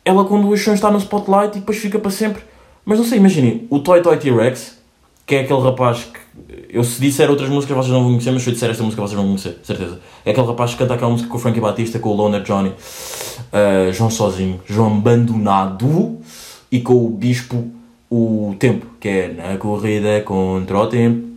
Ela 0.04 0.24
com 0.24 0.40
duas 0.40 0.60
sons 0.60 0.74
está 0.74 0.90
no 0.90 0.98
spotlight 0.98 1.56
e 1.56 1.60
depois 1.60 1.78
fica 1.78 1.98
para 1.98 2.10
sempre. 2.10 2.42
Mas 2.84 2.98
não 2.98 3.06
sei, 3.06 3.18
imaginem, 3.18 3.66
o 3.70 3.78
Toy 3.78 4.02
Toy 4.02 4.16
T-Rex, 4.16 4.78
que 5.24 5.36
é 5.36 5.40
aquele 5.40 5.60
rapaz 5.60 6.04
que 6.04 6.20
eu 6.68 6.82
se 6.82 7.00
disser 7.00 7.30
outras 7.30 7.48
músicas 7.48 7.76
vocês 7.76 7.92
não 7.92 8.00
vão 8.00 8.10
conhecer, 8.10 8.32
mas 8.32 8.42
se 8.42 8.48
eu 8.48 8.54
disser 8.54 8.70
esta 8.70 8.82
música 8.82 9.00
vocês 9.02 9.16
vão 9.16 9.26
conhecer, 9.26 9.58
certeza. 9.62 10.00
É 10.24 10.30
aquele 10.30 10.46
rapaz 10.46 10.72
que 10.72 10.78
canta 10.78 10.94
aquela 10.94 11.10
música 11.10 11.28
com 11.28 11.36
o 11.36 11.40
Frankie 11.40 11.60
Batista, 11.60 11.98
com 11.98 12.08
o 12.08 12.14
Loner 12.14 12.42
Johnny, 12.42 12.70
uh, 12.70 13.92
João 13.92 14.10
Sozinho, 14.10 14.60
João 14.66 14.96
Abandonado 14.96 16.18
e 16.70 16.80
com 16.80 16.94
o 16.94 17.08
Bispo 17.10 17.70
o 18.10 18.54
Tempo, 18.58 18.86
que 19.00 19.08
é 19.08 19.28
na 19.28 19.56
corrida 19.56 20.20
contra 20.22 20.78
o 20.78 20.86
tempo. 20.86 21.31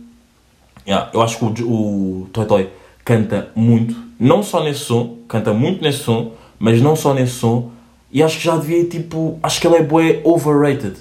Yeah, 0.86 1.10
eu 1.12 1.20
acho 1.22 1.38
que 1.38 1.62
o, 1.62 1.68
o 1.68 2.28
Toy 2.32 2.46
Toy 2.46 2.70
canta 3.04 3.50
muito, 3.54 3.96
não 4.18 4.42
só 4.42 4.62
nesse 4.62 4.80
som, 4.80 5.16
canta 5.28 5.52
muito 5.52 5.82
nesse 5.82 5.98
som, 5.98 6.32
mas 6.58 6.80
não 6.80 6.94
só 6.94 7.12
nesse 7.12 7.32
som, 7.32 7.70
e 8.10 8.22
acho 8.22 8.38
que 8.38 8.44
já 8.44 8.56
devia 8.56 8.84
tipo. 8.88 9.38
Acho 9.42 9.60
que 9.60 9.66
ele 9.66 9.76
é 9.76 9.82
bué 9.82 10.20
overrated, 10.24 10.96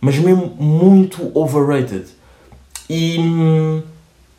mas 0.00 0.18
mesmo 0.18 0.54
muito 0.58 1.30
overrated 1.34 2.06
e 2.90 3.18
hum, 3.20 3.82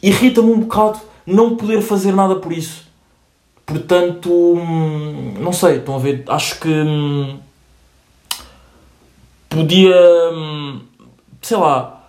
irrita-me 0.03 0.51
um 0.51 0.59
bocado 0.59 0.99
não 1.25 1.55
poder 1.55 1.81
fazer 1.81 2.11
nada 2.11 2.35
por 2.35 2.51
isso. 2.51 2.85
Portanto, 3.65 4.29
hum, 4.29 5.35
não 5.39 5.53
sei, 5.53 5.77
estão 5.77 5.95
a 5.95 5.99
ver? 5.99 6.25
Acho 6.27 6.59
que 6.59 6.67
hum, 6.67 7.39
podia, 9.47 9.95
hum, 10.33 10.81
sei 11.41 11.55
lá, 11.55 12.00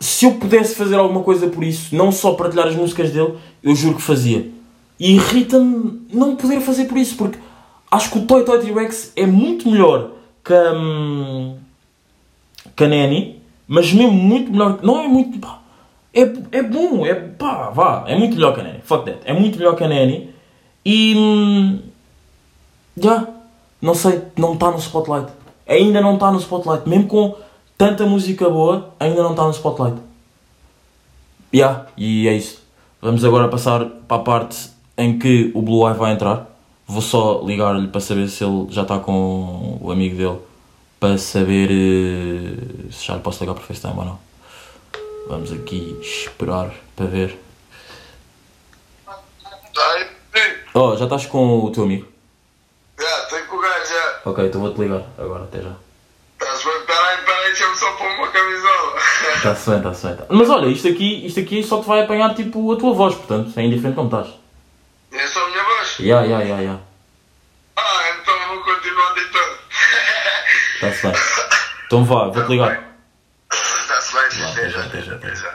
se 0.00 0.24
eu 0.24 0.32
pudesse 0.32 0.74
fazer 0.74 0.96
alguma 0.96 1.22
coisa 1.22 1.46
por 1.48 1.62
isso, 1.62 1.94
não 1.94 2.10
só 2.10 2.32
partilhar 2.32 2.66
as 2.66 2.74
músicas 2.74 3.10
dele, 3.10 3.34
eu 3.62 3.74
juro 3.74 3.96
que 3.96 4.02
fazia. 4.02 4.50
E 4.98 5.14
irrita-me 5.14 6.06
não 6.12 6.36
poder 6.36 6.60
fazer 6.60 6.86
por 6.86 6.96
isso, 6.96 7.16
porque 7.16 7.38
acho 7.90 8.10
que 8.10 8.18
o 8.18 8.26
Toy 8.26 8.44
Toy 8.44 8.60
T-Rex 8.60 9.12
é 9.14 9.26
muito 9.26 9.70
melhor 9.70 10.12
que, 10.42 10.54
hum, 10.54 11.56
que 12.74 12.84
a 12.84 12.88
Nanny, 12.88 13.40
mas 13.68 13.92
mesmo 13.92 14.12
muito 14.12 14.50
melhor. 14.50 14.78
Não 14.82 15.00
é 15.00 15.06
muito. 15.06 15.38
Pá, 15.38 15.60
é, 16.14 16.22
é 16.52 16.62
bom, 16.62 17.04
é 17.04 17.14
pá, 17.14 17.70
vá, 17.70 18.04
é 18.06 18.16
muito 18.16 18.34
melhor 18.34 18.54
que 18.54 18.60
a 18.60 18.64
Nanny. 18.64 18.80
Fuck 18.82 19.04
that. 19.04 19.20
É 19.24 19.32
muito 19.32 19.58
melhor 19.58 19.76
que 19.76 19.84
a 19.84 19.88
Nanny. 19.88 20.30
E. 20.84 21.14
Hum, 21.16 21.78
já. 22.96 23.10
Yeah, 23.10 23.28
não 23.80 23.94
sei, 23.94 24.22
não 24.36 24.54
está 24.54 24.70
no 24.70 24.78
spotlight. 24.78 25.28
Ainda 25.66 26.00
não 26.00 26.14
está 26.14 26.30
no 26.30 26.38
spotlight. 26.38 26.88
Mesmo 26.88 27.06
com 27.06 27.36
tanta 27.80 28.04
música 28.04 28.46
boa, 28.46 28.92
ainda 29.00 29.22
não 29.22 29.30
está 29.30 29.44
no 29.44 29.52
spotlight. 29.52 29.96
Yeah, 31.50 31.86
e 31.96 32.28
é 32.28 32.34
isso. 32.34 32.62
Vamos 33.00 33.24
agora 33.24 33.48
passar 33.48 33.86
para 34.06 34.18
a 34.18 34.22
parte 34.22 34.68
em 34.98 35.18
que 35.18 35.50
o 35.54 35.62
Blue 35.62 35.88
Eye 35.88 35.96
vai 35.96 36.12
entrar. 36.12 36.46
Vou 36.86 37.00
só 37.00 37.40
ligar-lhe 37.42 37.88
para 37.88 38.02
saber 38.02 38.28
se 38.28 38.44
ele 38.44 38.66
já 38.68 38.82
está 38.82 38.98
com 38.98 39.78
o 39.80 39.90
amigo 39.90 40.14
dele. 40.14 40.38
Para 41.00 41.16
saber 41.16 41.70
uh, 41.70 42.92
se 42.92 43.06
já 43.06 43.14
lhe 43.14 43.20
posso 43.20 43.42
ligar 43.42 43.54
para 43.54 43.64
FaceTime 43.64 43.94
ou 43.96 44.04
não. 44.04 44.18
Vamos 45.26 45.50
aqui 45.50 45.98
esperar 46.02 46.74
para 46.94 47.06
ver. 47.06 47.38
Oh, 50.74 50.94
já 50.98 51.04
estás 51.04 51.24
com 51.24 51.64
o 51.64 51.70
teu 51.70 51.84
amigo? 51.84 52.06
Já, 52.98 53.22
estou 53.22 53.40
com 53.48 53.56
o 53.56 53.60
gajo, 53.62 53.88
já. 53.90 54.20
Ok, 54.26 54.46
então 54.46 54.60
vou-te 54.60 54.78
ligar 54.78 55.02
agora, 55.16 55.44
até 55.44 55.62
já. 55.62 55.74
Está-se 59.40 59.70
bem, 59.70 59.78
está-se 59.78 60.06
bem. 60.06 60.16
Mas 60.28 60.50
olha, 60.50 60.66
isto 60.66 60.86
aqui, 60.86 61.24
isto 61.26 61.40
aqui 61.40 61.62
só 61.62 61.80
te 61.80 61.86
vai 61.88 62.02
apanhar 62.02 62.34
tipo 62.34 62.72
a 62.72 62.76
tua 62.76 62.92
voz, 62.92 63.14
portanto, 63.14 63.58
é 63.58 63.62
indiferente 63.62 63.94
como 63.94 64.08
estás. 64.08 64.34
É 65.12 65.26
só 65.26 65.42
a 65.46 65.48
minha 65.48 65.64
voz? 65.64 65.98
Ya, 65.98 66.20
ya, 66.26 66.42
ya, 66.42 66.60
ya. 66.60 66.78
Ah, 67.74 68.00
então 68.20 68.34
eu 68.34 68.48
vou 68.48 68.64
continuar 68.64 69.14
deitando. 69.14 69.58
Está-se 70.74 71.06
bem. 71.06 71.16
Então 71.86 72.04
vá, 72.04 72.28
vou-te 72.28 72.50
ligar. 72.50 72.96
Está-se 73.50 74.12
bem, 74.12 74.42
Lá, 74.42 74.50
até 74.50 74.68
já, 74.68 74.80
até 74.84 74.98
já, 74.98 75.04
já, 75.04 75.14
até 75.14 75.28
já. 75.28 75.34
já. 75.34 75.54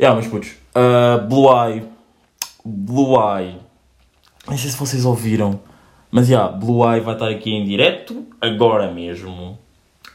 Yeah, 0.00 0.16
mas 0.20 0.26
putos, 0.26 0.48
uh, 0.74 1.24
Blue 1.28 1.48
Eye, 1.54 1.84
Blue 2.64 3.14
Eye, 3.38 3.60
não 4.48 4.58
sei 4.58 4.70
se 4.70 4.76
vocês 4.76 5.04
ouviram, 5.04 5.60
mas 6.10 6.28
yeah, 6.28 6.50
Blue 6.50 6.84
Eye 6.84 7.00
vai 7.00 7.14
estar 7.14 7.28
aqui 7.28 7.52
em 7.52 7.64
direto, 7.64 8.26
agora 8.40 8.90
mesmo, 8.90 9.56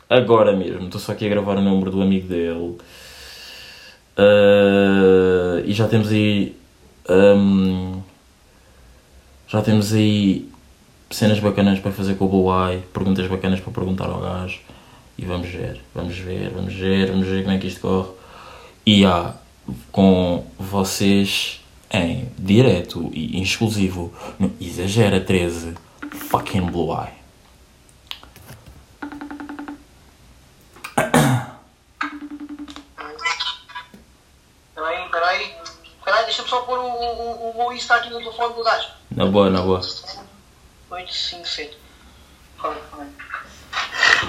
agora 0.09 0.55
mesmo, 0.55 0.85
estou 0.85 0.99
só 0.99 1.11
aqui 1.11 1.25
a 1.25 1.29
gravar 1.29 1.57
o 1.57 1.61
número 1.61 1.91
do 1.91 2.01
amigo 2.01 2.27
dele, 2.27 2.77
Uh, 4.17 5.61
e 5.63 5.73
já 5.73 5.87
temos 5.87 6.11
aí, 6.11 6.55
um, 7.07 8.01
já 9.47 9.61
temos 9.61 9.93
aí 9.93 10.49
cenas 11.11 11.39
bacanas 11.39 11.79
para 11.79 11.91
fazer 11.91 12.15
com 12.15 12.25
o 12.25 12.67
Eye, 12.67 12.81
perguntas 12.91 13.27
bacanas 13.27 13.59
para 13.59 13.71
perguntar 13.71 14.05
ao 14.05 14.19
gajo, 14.19 14.59
e 15.19 15.23
vamos 15.23 15.47
ver, 15.47 15.79
vamos 15.93 16.17
ver, 16.17 16.49
vamos 16.49 16.73
ver, 16.73 17.11
vamos 17.11 17.27
ver 17.27 17.43
como 17.43 17.55
é 17.55 17.59
que 17.59 17.67
isto 17.67 17.81
corre. 17.81 18.09
E 18.87 19.05
há 19.05 19.35
com 19.91 20.43
vocês 20.57 21.61
em 21.91 22.27
direto 22.39 23.11
e 23.13 23.39
exclusivo 23.41 24.11
no 24.39 24.51
Exagera 24.59 25.21
13 25.21 25.75
fucking 26.11 26.71
Blue 26.71 26.91
Eye. 26.91 27.16
O, 36.97 37.61
o, 37.61 37.67
o 37.67 37.73
Insta 37.73 37.95
aqui 37.95 38.09
no 38.09 38.19
telefone 38.19 38.53
do 38.55 38.63
gajo. 38.63 38.87
Na 39.11 39.25
boa, 39.25 39.49
na 39.49 39.61
boa. 39.61 39.79
857. 40.89 41.77
Calma, 42.61 42.77
calma. 42.91 43.07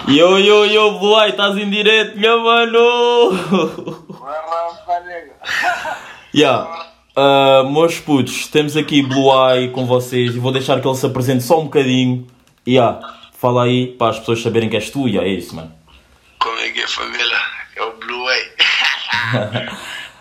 Yo, 0.06 0.38
yo, 0.38 0.66
yo, 0.66 0.98
Blue 0.98 1.18
Eye, 1.20 1.30
estás 1.30 1.56
em 1.56 1.70
direto, 1.70 2.18
meu 2.18 2.40
mano! 2.40 3.30
Vai 4.08 4.46
lá. 4.46 4.58
Yeah. 6.34 6.88
Uh, 7.16 7.68
meus 7.70 7.98
putos, 7.98 8.46
temos 8.46 8.76
aqui 8.76 9.02
Blue 9.02 9.30
Eye 9.32 9.70
com 9.70 9.86
vocês 9.86 10.34
e 10.34 10.38
vou 10.38 10.52
deixar 10.52 10.80
que 10.80 10.86
ele 10.86 10.96
se 10.96 11.06
apresente 11.06 11.42
só 11.42 11.60
um 11.60 11.64
bocadinho. 11.64 12.26
Yeah. 12.66 13.00
Fala 13.32 13.64
aí 13.64 13.88
para 13.88 14.10
as 14.10 14.18
pessoas 14.18 14.42
saberem 14.42 14.68
que 14.68 14.76
és 14.76 14.90
tu, 14.90 15.08
yeah, 15.08 15.28
é 15.28 15.32
isso, 15.32 15.54
mano. 15.54 15.72
Como 16.38 16.58
é 16.58 16.70
que 16.70 16.80
é, 16.80 16.86
família? 16.86 17.38
É 17.76 17.82
o 17.82 17.92
Blue 17.92 18.24
Way. 18.24 18.52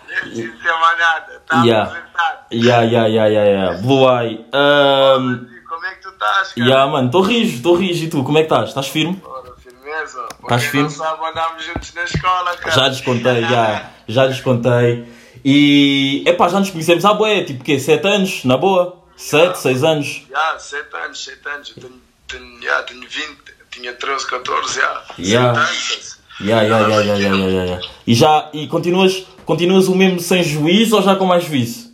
Não 0.08 0.30
precisa 0.30 0.76
mais 0.78 0.98
nada. 0.98 1.42
Está 1.42 1.62
Yeah. 1.64 2.07
Apresentado. 2.18 2.46
Yeah, 2.52 2.82
yeah, 2.82 3.06
yeah, 3.06 3.26
yeah, 3.26 3.50
yeah. 3.50 3.82
Blue 3.82 4.04
Eye. 4.08 4.44
Um, 4.52 5.46
Como 5.68 5.84
é 5.86 5.94
que 5.94 6.02
tu 6.02 6.08
estás, 6.08 6.52
cara? 6.54 6.68
yeah, 6.68 6.86
mano, 6.90 7.06
estou 7.06 7.22
rijo, 7.22 7.56
estou 7.56 7.76
rijo. 7.76 8.04
E 8.04 8.08
tu, 8.08 8.24
como 8.24 8.38
é 8.38 8.42
que 8.42 8.46
estás? 8.46 8.68
Estás 8.68 8.88
firme? 8.88 9.20
Ora, 9.24 9.54
firmeza. 9.56 10.26
Estás 10.42 10.64
firme? 10.64 10.82
não 10.82 10.90
sabe, 10.90 11.24
andámos 11.24 11.64
juntos 11.64 11.94
na 11.94 12.04
escola, 12.04 12.56
cara. 12.56 12.74
Já 12.74 12.88
descontei, 12.88 13.42
já, 13.42 13.90
já 14.08 14.26
descontei. 14.26 15.08
E, 15.44 16.24
epá, 16.26 16.48
já 16.48 16.58
nos 16.58 16.70
conhecemos 16.70 17.04
há 17.04 17.14
boé, 17.14 17.44
tipo 17.44 17.62
quê? 17.62 17.78
7 17.78 18.06
anos, 18.06 18.44
na 18.44 18.56
boa? 18.56 18.98
7, 19.16 19.58
6 19.58 19.84
anos. 19.84 20.26
Já, 20.28 20.58
7 20.58 20.96
anos, 20.96 21.24
7 21.24 21.48
anos. 21.48 21.72
Eu 21.76 21.82
tenho, 21.82 22.00
tenho, 22.26 22.62
já, 22.62 22.82
tenho 22.82 23.00
20, 23.00 23.38
tinha 23.70 23.92
13, 23.94 24.26
14, 24.26 24.74
já. 24.74 25.02
Já. 25.18 25.54
Sete 25.54 25.58
anos. 25.58 26.18
Ya, 26.40 26.62
ya, 26.62 26.78
ya, 26.80 27.02
ya, 27.02 27.14
ya, 27.16 27.34
ya, 27.34 27.48
ya, 27.50 27.64
ya. 27.64 27.80
E 28.06 28.14
já, 28.14 28.48
e 28.52 28.68
continuas, 28.68 29.26
continuas 29.44 29.88
o 29.88 29.94
mesmo 29.94 30.20
sem 30.20 30.42
juízo 30.42 30.96
ou 30.96 31.02
já 31.02 31.16
com 31.16 31.24
mais 31.24 31.44
juízo? 31.44 31.87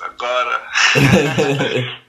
Agora. 0.00 0.62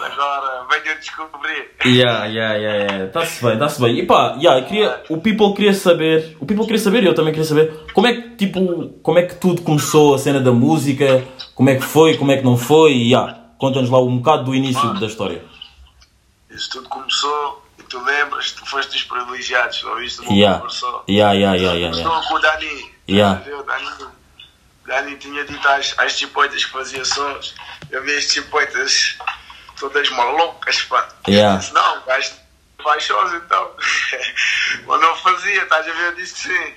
Agora, 0.00 0.66
venho 0.70 0.98
descobrir. 0.98 1.70
Ya, 1.84 2.26
ya, 2.26 2.54
ya, 2.54 2.74
ya. 2.74 3.04
Está-se 3.06 3.42
bem, 3.44 3.54
está-se 3.54 3.80
bem. 3.80 3.98
E 3.98 4.06
pá, 4.06 4.36
eu 4.40 4.64
queria, 4.64 5.02
o 5.08 5.18
people 5.20 5.54
queria 5.54 5.74
saber, 5.74 6.36
o 6.40 6.46
people 6.46 6.64
queria 6.64 6.78
saber 6.80 7.02
e 7.02 7.06
eu 7.06 7.14
também 7.14 7.32
queria 7.32 7.46
saber, 7.48 7.72
como 7.92 8.06
é 8.06 8.14
que, 8.14 8.36
tipo, 8.36 8.88
como 9.02 9.18
é 9.18 9.22
que 9.22 9.34
tudo 9.36 9.62
começou, 9.62 10.14
a 10.14 10.18
cena 10.18 10.40
da 10.40 10.52
música, 10.52 11.24
como 11.54 11.70
é 11.70 11.74
que 11.76 11.82
foi, 11.82 12.16
como 12.16 12.30
é 12.32 12.36
que 12.38 12.44
não 12.44 12.56
foi, 12.56 12.92
e 12.92 13.10
ya, 13.12 13.38
conta-nos 13.58 13.90
lá 13.90 14.00
um 14.00 14.18
bocado 14.18 14.44
do 14.44 14.54
início 14.54 14.94
da 14.94 15.06
história. 15.06 15.42
Isso 16.50 16.70
tudo 16.70 16.88
começou, 16.88 17.62
e 17.78 17.82
tu 17.84 18.02
lembras, 18.02 18.52
tu 18.52 18.64
foste 18.66 18.92
dos 18.92 19.02
privilegiados, 19.04 19.82
não 19.82 19.96
viste? 19.96 20.20
O 20.26 20.32
Ya, 20.32 20.58
professor. 20.58 21.04
ya, 21.08 21.32
ya, 21.32 21.54
ya, 21.54 21.72
ya. 21.74 21.90
Estou 21.90 22.20
com 22.22 22.34
o 22.34 22.38
Dani. 22.38 22.90
Yeah. 23.08 23.40
Entendeu? 23.40 23.62
Dani, 23.64 23.86
Dani 24.88 25.16
tinha 25.18 25.44
dito 25.44 25.68
às, 25.68 25.94
às 25.98 26.12
chipoitas 26.12 26.64
que 26.64 26.72
fazia 26.72 27.04
sons. 27.04 27.54
Eu 27.90 28.02
vi 28.02 28.16
as 28.16 28.24
chipoitas 28.24 29.16
todas 29.78 30.08
malucas, 30.10 30.82
pá. 30.84 31.08
Yeah. 31.28 31.54
Eu 31.54 31.58
disse, 31.60 31.74
não, 31.74 31.98
o 31.98 32.04
gajo 32.06 32.32
faz 32.82 33.04
sons 33.04 33.32
então. 33.34 33.70
Mas 34.86 35.00
não 35.00 35.14
fazia, 35.16 35.62
estás 35.62 35.86
a 35.86 35.92
ver? 35.92 36.06
Eu 36.06 36.14
disse 36.16 36.34
que 36.34 36.40
sim. 36.48 36.74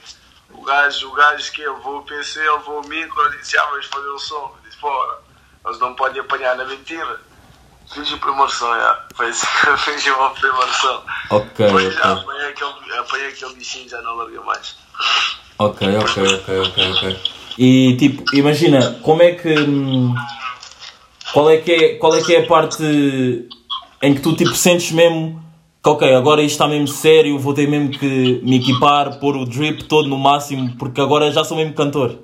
O 0.49 0.61
gajo, 0.63 1.09
o 1.09 1.13
gajo 1.13 1.51
que 1.53 1.65
levou 1.65 1.99
o 1.99 2.03
PC, 2.03 2.39
levou 2.39 2.83
o 2.83 2.87
micro, 2.87 3.25
ele 3.27 3.37
disse, 3.37 3.57
ah, 3.57 3.65
vamos 3.67 3.85
fazer 3.85 4.09
o 4.09 4.19
som. 4.19 4.55
Eu 4.57 4.69
disse, 4.69 4.77
fora, 4.77 5.17
eles 5.65 5.79
não 5.79 5.95
podem 5.95 6.21
apanhar 6.21 6.57
na 6.57 6.65
mentira. 6.65 7.21
Fiz 7.93 8.11
o 8.11 8.17
primeiro 8.17 8.49
som, 8.49 8.73
já. 8.75 9.05
Foi 9.15 9.29
assim 9.29 9.47
que 9.61 9.67
eu 9.67 9.77
fiz 9.77 10.03
primeiro 10.03 10.73
som. 10.73 11.05
Ok, 11.29 11.65
Depois 11.65 11.93
já 11.93 12.11
ok. 12.11 12.23
apanhei 12.23 12.49
aquele, 12.49 12.99
apanhei 12.99 13.27
aquele 13.29 13.53
bichinho, 13.55 13.89
já 13.89 14.01
não 14.01 14.15
larguei 14.15 14.39
mais. 14.39 14.75
Ok, 15.57 15.97
ok, 15.97 16.35
ok, 16.35 16.59
ok, 16.59 16.91
ok. 16.91 17.40
E 17.57 17.95
tipo, 17.97 18.23
imagina, 18.35 18.99
como 19.03 19.21
é 19.21 19.33
que. 19.33 19.53
hum, 19.53 20.13
Qual 21.33 21.49
é 21.49 21.57
que 21.57 21.71
é, 21.71 21.95
qual 21.95 22.13
é, 22.15 22.21
que 22.21 22.35
é 22.35 22.43
a 22.43 22.47
parte 22.47 22.83
em 24.01 24.13
que 24.15 24.21
tu 24.21 24.35
tipo 24.35 24.53
sentes 24.53 24.91
mesmo 24.91 25.41
que 25.83 25.89
ok, 25.89 26.13
agora 26.13 26.41
isto 26.41 26.51
está 26.53 26.67
mesmo 26.67 26.87
sério, 26.87 27.39
vou 27.39 27.53
ter 27.55 27.67
mesmo 27.67 27.89
que 27.97 28.39
me 28.43 28.57
equipar, 28.57 29.17
pôr 29.19 29.35
o 29.35 29.45
drip 29.45 29.83
todo 29.85 30.07
no 30.07 30.17
máximo, 30.17 30.75
porque 30.77 31.01
agora 31.01 31.31
já 31.31 31.43
sou 31.43 31.57
mesmo 31.57 31.73
cantor. 31.73 32.19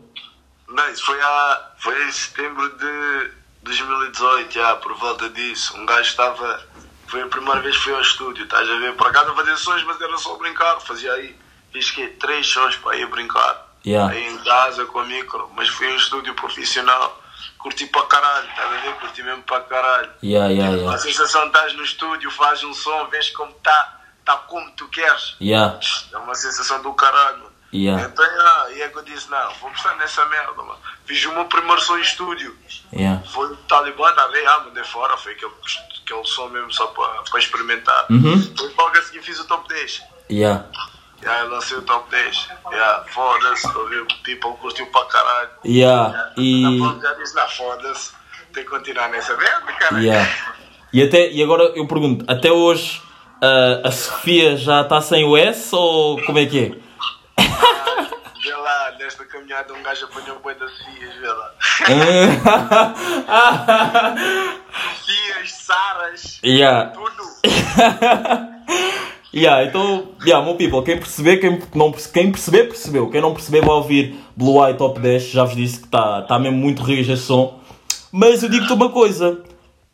Não, 0.69 0.91
isso 0.91 1.03
foi, 1.03 1.19
há, 1.19 1.71
foi 1.79 2.07
em 2.07 2.11
setembro 2.11 2.69
de 2.77 3.31
2018, 3.63 4.53
já, 4.53 4.75
por 4.75 4.93
volta 4.97 5.27
disso. 5.29 5.75
Um 5.75 5.85
gajo 5.87 6.07
estava. 6.09 6.61
Foi 7.07 7.21
a 7.21 7.27
primeira 7.27 7.61
vez 7.61 7.75
que 7.77 7.83
fui 7.83 7.93
ao 7.93 8.01
estúdio, 8.01 8.43
estás 8.43 8.69
a 8.69 8.77
ver? 8.79 8.93
Por 8.93 9.07
acaso 9.07 9.31
a 9.31 9.35
fazer 9.35 9.57
sons, 9.57 9.83
mas 9.85 9.99
era 9.99 10.17
só 10.17 10.35
brincar. 10.37 10.79
Fazia 10.81 11.11
aí, 11.13 11.35
fiz 11.73 11.89
que 11.89 12.05
Três 12.07 12.45
sons 12.45 12.75
para 12.75 12.97
ir 12.97 13.07
brincar. 13.07 13.66
Yeah. 13.87 14.13
Aí 14.13 14.27
em 14.27 14.37
casa 14.39 14.85
com 14.85 14.99
a 14.99 15.05
micro, 15.05 15.49
mas 15.55 15.69
fui 15.69 15.87
a 15.87 15.91
um 15.91 15.95
estúdio 15.95 16.33
profissional. 16.35 17.23
Curti 17.57 17.87
para 17.87 18.05
caralho, 18.05 18.47
estás 18.49 18.73
a 18.73 18.77
ver? 18.77 18.93
Curti 18.95 19.23
mesmo 19.23 19.43
para 19.43 19.61
caralho. 19.61 20.09
Yeah, 20.23 20.49
yeah, 20.51 20.73
A 20.73 20.77
yeah. 20.77 20.97
sensação 20.97 21.41
de 21.43 21.47
estás 21.47 21.73
no 21.73 21.83
estúdio, 21.83 22.29
fazes 22.31 22.63
um 22.65 22.73
som, 22.73 23.07
vês 23.07 23.29
como 23.29 23.51
está, 23.51 23.99
está 24.19 24.35
como 24.37 24.69
tu 24.71 24.87
queres. 24.89 25.35
Yeah, 25.41 25.79
É 26.13 26.17
uma 26.17 26.35
sensação 26.35 26.81
do 26.81 26.93
caralho, 26.93 27.37
mano. 27.39 27.51
yeah, 27.73 28.03
Então, 28.05 28.25
ah, 28.25 28.67
e 28.71 28.81
é 28.81 28.89
que 28.89 28.97
eu 28.97 29.03
disse, 29.03 29.29
não, 29.29 29.53
vou 29.55 29.69
postar 29.71 29.95
nessa 29.95 30.25
merda, 30.25 30.51
mano. 30.53 30.79
Fiz 31.05 31.23
o 31.25 31.31
meu 31.31 31.45
primeiro 31.45 31.81
som 31.81 31.97
em 31.97 32.01
estúdio. 32.01 32.55
yeah. 32.93 33.23
Foi 33.29 33.51
o 33.51 33.55
Talibã, 33.55 34.11
tá 34.13 34.23
a 34.23 34.27
ver? 34.27 34.45
Ah, 34.47 34.59
mandei 34.65 34.83
fora, 34.83 35.15
foi 35.17 35.31
aquele, 35.33 35.51
aquele 36.03 36.25
som 36.25 36.49
mesmo 36.49 36.71
só 36.73 36.87
para 36.87 37.39
experimentar. 37.39 38.05
Uhum. 38.09 38.55
Foi 38.57 38.73
logo 38.77 38.97
a 38.97 39.01
seguir 39.01 39.21
fiz 39.21 39.39
o 39.39 39.45
top 39.45 39.67
10. 39.69 40.03
Yeah. 40.29 40.65
E 41.21 41.27
aí 41.27 41.47
lancei 41.47 41.77
o 41.77 41.81
top 41.81 42.09
10. 42.11 42.49
Yeah, 42.71 43.03
foda-se, 43.09 43.67
people 44.23 44.53
curtiu 44.61 44.85
para 44.87 45.05
caralho. 45.05 45.49
Yeah. 45.65 46.31
E. 46.37 46.61
Na 46.61 46.87
ponta 46.87 47.07
já 47.07 47.13
disse, 47.15 47.35
não, 47.35 47.49
foda-se, 47.49 48.11
tem 48.53 48.63
que 48.63 48.69
continuar 48.69 49.09
nessa 49.09 49.35
merda, 49.35 49.73
cara. 49.73 49.99
Yeah. 49.99 50.29
E, 50.93 51.03
até, 51.03 51.31
e 51.31 51.43
agora 51.43 51.63
eu 51.75 51.85
pergunto, 51.87 52.23
até 52.27 52.51
hoje 52.51 53.01
a, 53.41 53.87
a 53.87 53.91
Sofia 53.91 54.55
já 54.57 54.81
está 54.81 55.01
sem 55.01 55.25
o 55.25 55.35
S 55.35 55.75
ou 55.75 56.23
como 56.25 56.37
é 56.39 56.45
que 56.45 56.65
é? 56.65 56.69
Vê 58.43 58.55
lá, 58.55 58.91
nesta 58.97 59.25
caminhada 59.25 59.73
um 59.73 59.83
gajo 59.83 60.05
apanhou 60.05 60.39
boi 60.39 60.55
das 60.55 60.71
fias, 60.77 61.13
vê 61.15 61.27
lá. 61.27 61.53
Fias, 65.05 65.51
Saras, 65.51 66.39
yeah. 66.43 66.91
tudo. 66.91 67.23
Yeah, 69.33 69.65
então, 69.65 70.09
yeah, 70.25 70.43
meu 70.43 70.55
people, 70.55 70.83
quem 70.83 70.97
perceber, 70.97 71.37
quem, 71.37 71.61
não, 71.75 71.91
quem 71.91 72.31
perceber, 72.31 72.63
percebeu. 72.65 73.09
Quem 73.09 73.21
não 73.21 73.33
perceber 73.33 73.61
vai 73.61 73.75
ouvir 73.75 74.15
Blue 74.35 74.65
Eye 74.65 74.75
Top 74.75 74.99
10, 74.99 75.23
já 75.29 75.43
vos 75.43 75.55
disse 75.55 75.79
que 75.79 75.85
está 75.85 76.21
tá 76.21 76.39
mesmo 76.39 76.57
muito 76.57 76.81
rijo 76.81 77.11
esse 77.11 77.23
som. 77.23 77.59
Mas 78.11 78.41
eu 78.41 78.49
digo-te 78.49 78.71
uma 78.71 78.89
coisa, 78.89 79.43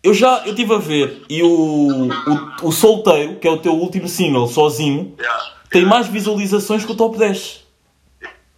eu 0.04 0.14
já 0.14 0.44
eu 0.46 0.52
estive 0.52 0.76
a 0.76 0.78
ver 0.78 1.24
e 1.30 1.42
o, 1.42 1.48
o, 1.50 2.68
o 2.68 2.72
Solteiro, 2.72 3.38
que 3.38 3.48
é 3.48 3.52
o 3.52 3.58
teu 3.58 3.74
último 3.74 4.08
single, 4.08 4.48
sozinho, 4.48 5.16
Yeah. 5.20 5.54
tem 5.70 5.86
mais 5.86 6.08
visualizações 6.08 6.86
que 6.86 6.92
o 6.92 6.96
Top 6.96 7.18
10. 7.18 7.64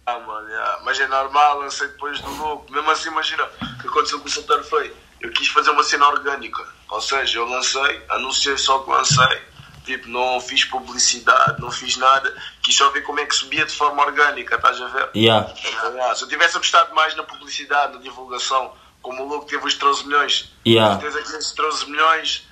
Ah, 0.04 0.20
mano, 0.20 0.48
yeah. 0.48 0.80
mas 0.84 1.00
é 1.00 1.06
normal, 1.08 1.60
lancei 1.60 1.88
depois 1.88 2.20
do 2.20 2.30
louco. 2.36 2.70
Mesmo 2.70 2.90
assim, 2.90 3.08
imagina, 3.08 3.44
o 3.44 3.78
que 3.80 3.88
aconteceu 3.88 4.20
com 4.20 4.26
o 4.26 4.30
solteiro 4.30 4.62
foi, 4.62 4.92
eu 5.20 5.30
quis 5.30 5.48
fazer 5.48 5.70
uma 5.70 5.82
cena 5.82 6.06
orgânica. 6.06 6.62
Ou 6.90 7.00
seja, 7.00 7.38
eu 7.38 7.48
lancei, 7.48 8.02
anunciei 8.08 8.56
só 8.56 8.78
que 8.80 8.90
lancei, 8.90 9.38
tipo, 9.86 10.08
não 10.08 10.40
fiz 10.40 10.64
publicidade, 10.64 11.60
não 11.60 11.70
fiz 11.70 11.96
nada, 11.96 12.34
quis 12.60 12.76
só 12.76 12.90
ver 12.90 13.02
como 13.02 13.20
é 13.20 13.24
que 13.24 13.34
subia 13.34 13.64
de 13.64 13.72
forma 13.72 14.04
orgânica, 14.04 14.56
estás 14.56 14.82
a 14.82 14.88
ver? 14.88 15.08
Yeah, 15.14 15.48
yeah, 15.64 16.14
se 16.14 16.24
eu 16.24 16.28
tivesse 16.28 16.56
apostado 16.56 16.94
mais 16.94 17.14
na 17.14 17.22
publicidade, 17.22 17.94
na 17.94 18.00
divulgação, 18.00 18.72
como 19.00 19.22
o 19.22 19.28
louco 19.28 19.46
teve 19.46 19.64
os 19.64 19.74
13 19.74 20.06
milhões, 20.06 20.52
Yeah. 20.66 21.00
certeza 21.00 21.22
que 21.22 21.36
esses 21.36 21.52
13 21.52 21.88
milhões, 21.88 22.48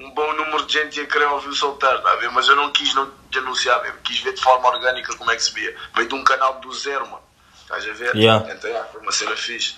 um 0.00 0.10
bom 0.10 0.32
número 0.34 0.66
de 0.66 0.72
gente 0.72 0.98
ia 0.98 1.06
querer 1.06 1.26
ouvir 1.26 1.50
o 1.50 1.54
solteiro, 1.54 2.02
tá 2.02 2.12
a 2.12 2.16
ver? 2.16 2.30
Mas 2.32 2.48
eu 2.48 2.56
não 2.56 2.72
quis 2.72 2.92
não 2.94 3.08
te 3.30 3.38
anunciar 3.38 3.80
mesmo, 3.82 3.98
quis 4.02 4.18
ver 4.18 4.34
de 4.34 4.42
forma 4.42 4.68
orgânica 4.68 5.14
como 5.16 5.30
é 5.30 5.36
que 5.36 5.44
se 5.44 5.54
via. 5.54 5.74
Veio 5.94 6.08
de 6.08 6.14
um 6.16 6.24
canal 6.24 6.58
do 6.58 6.72
zero, 6.72 7.06
mano. 7.06 7.22
Estás 7.62 7.88
a 7.88 7.92
ver? 7.92 8.16
Yeah. 8.16 8.44
Então, 8.52 8.68
yeah, 8.68 8.88
foi 8.90 9.00
uma 9.00 9.12
cena 9.12 9.36
fixe. 9.36 9.76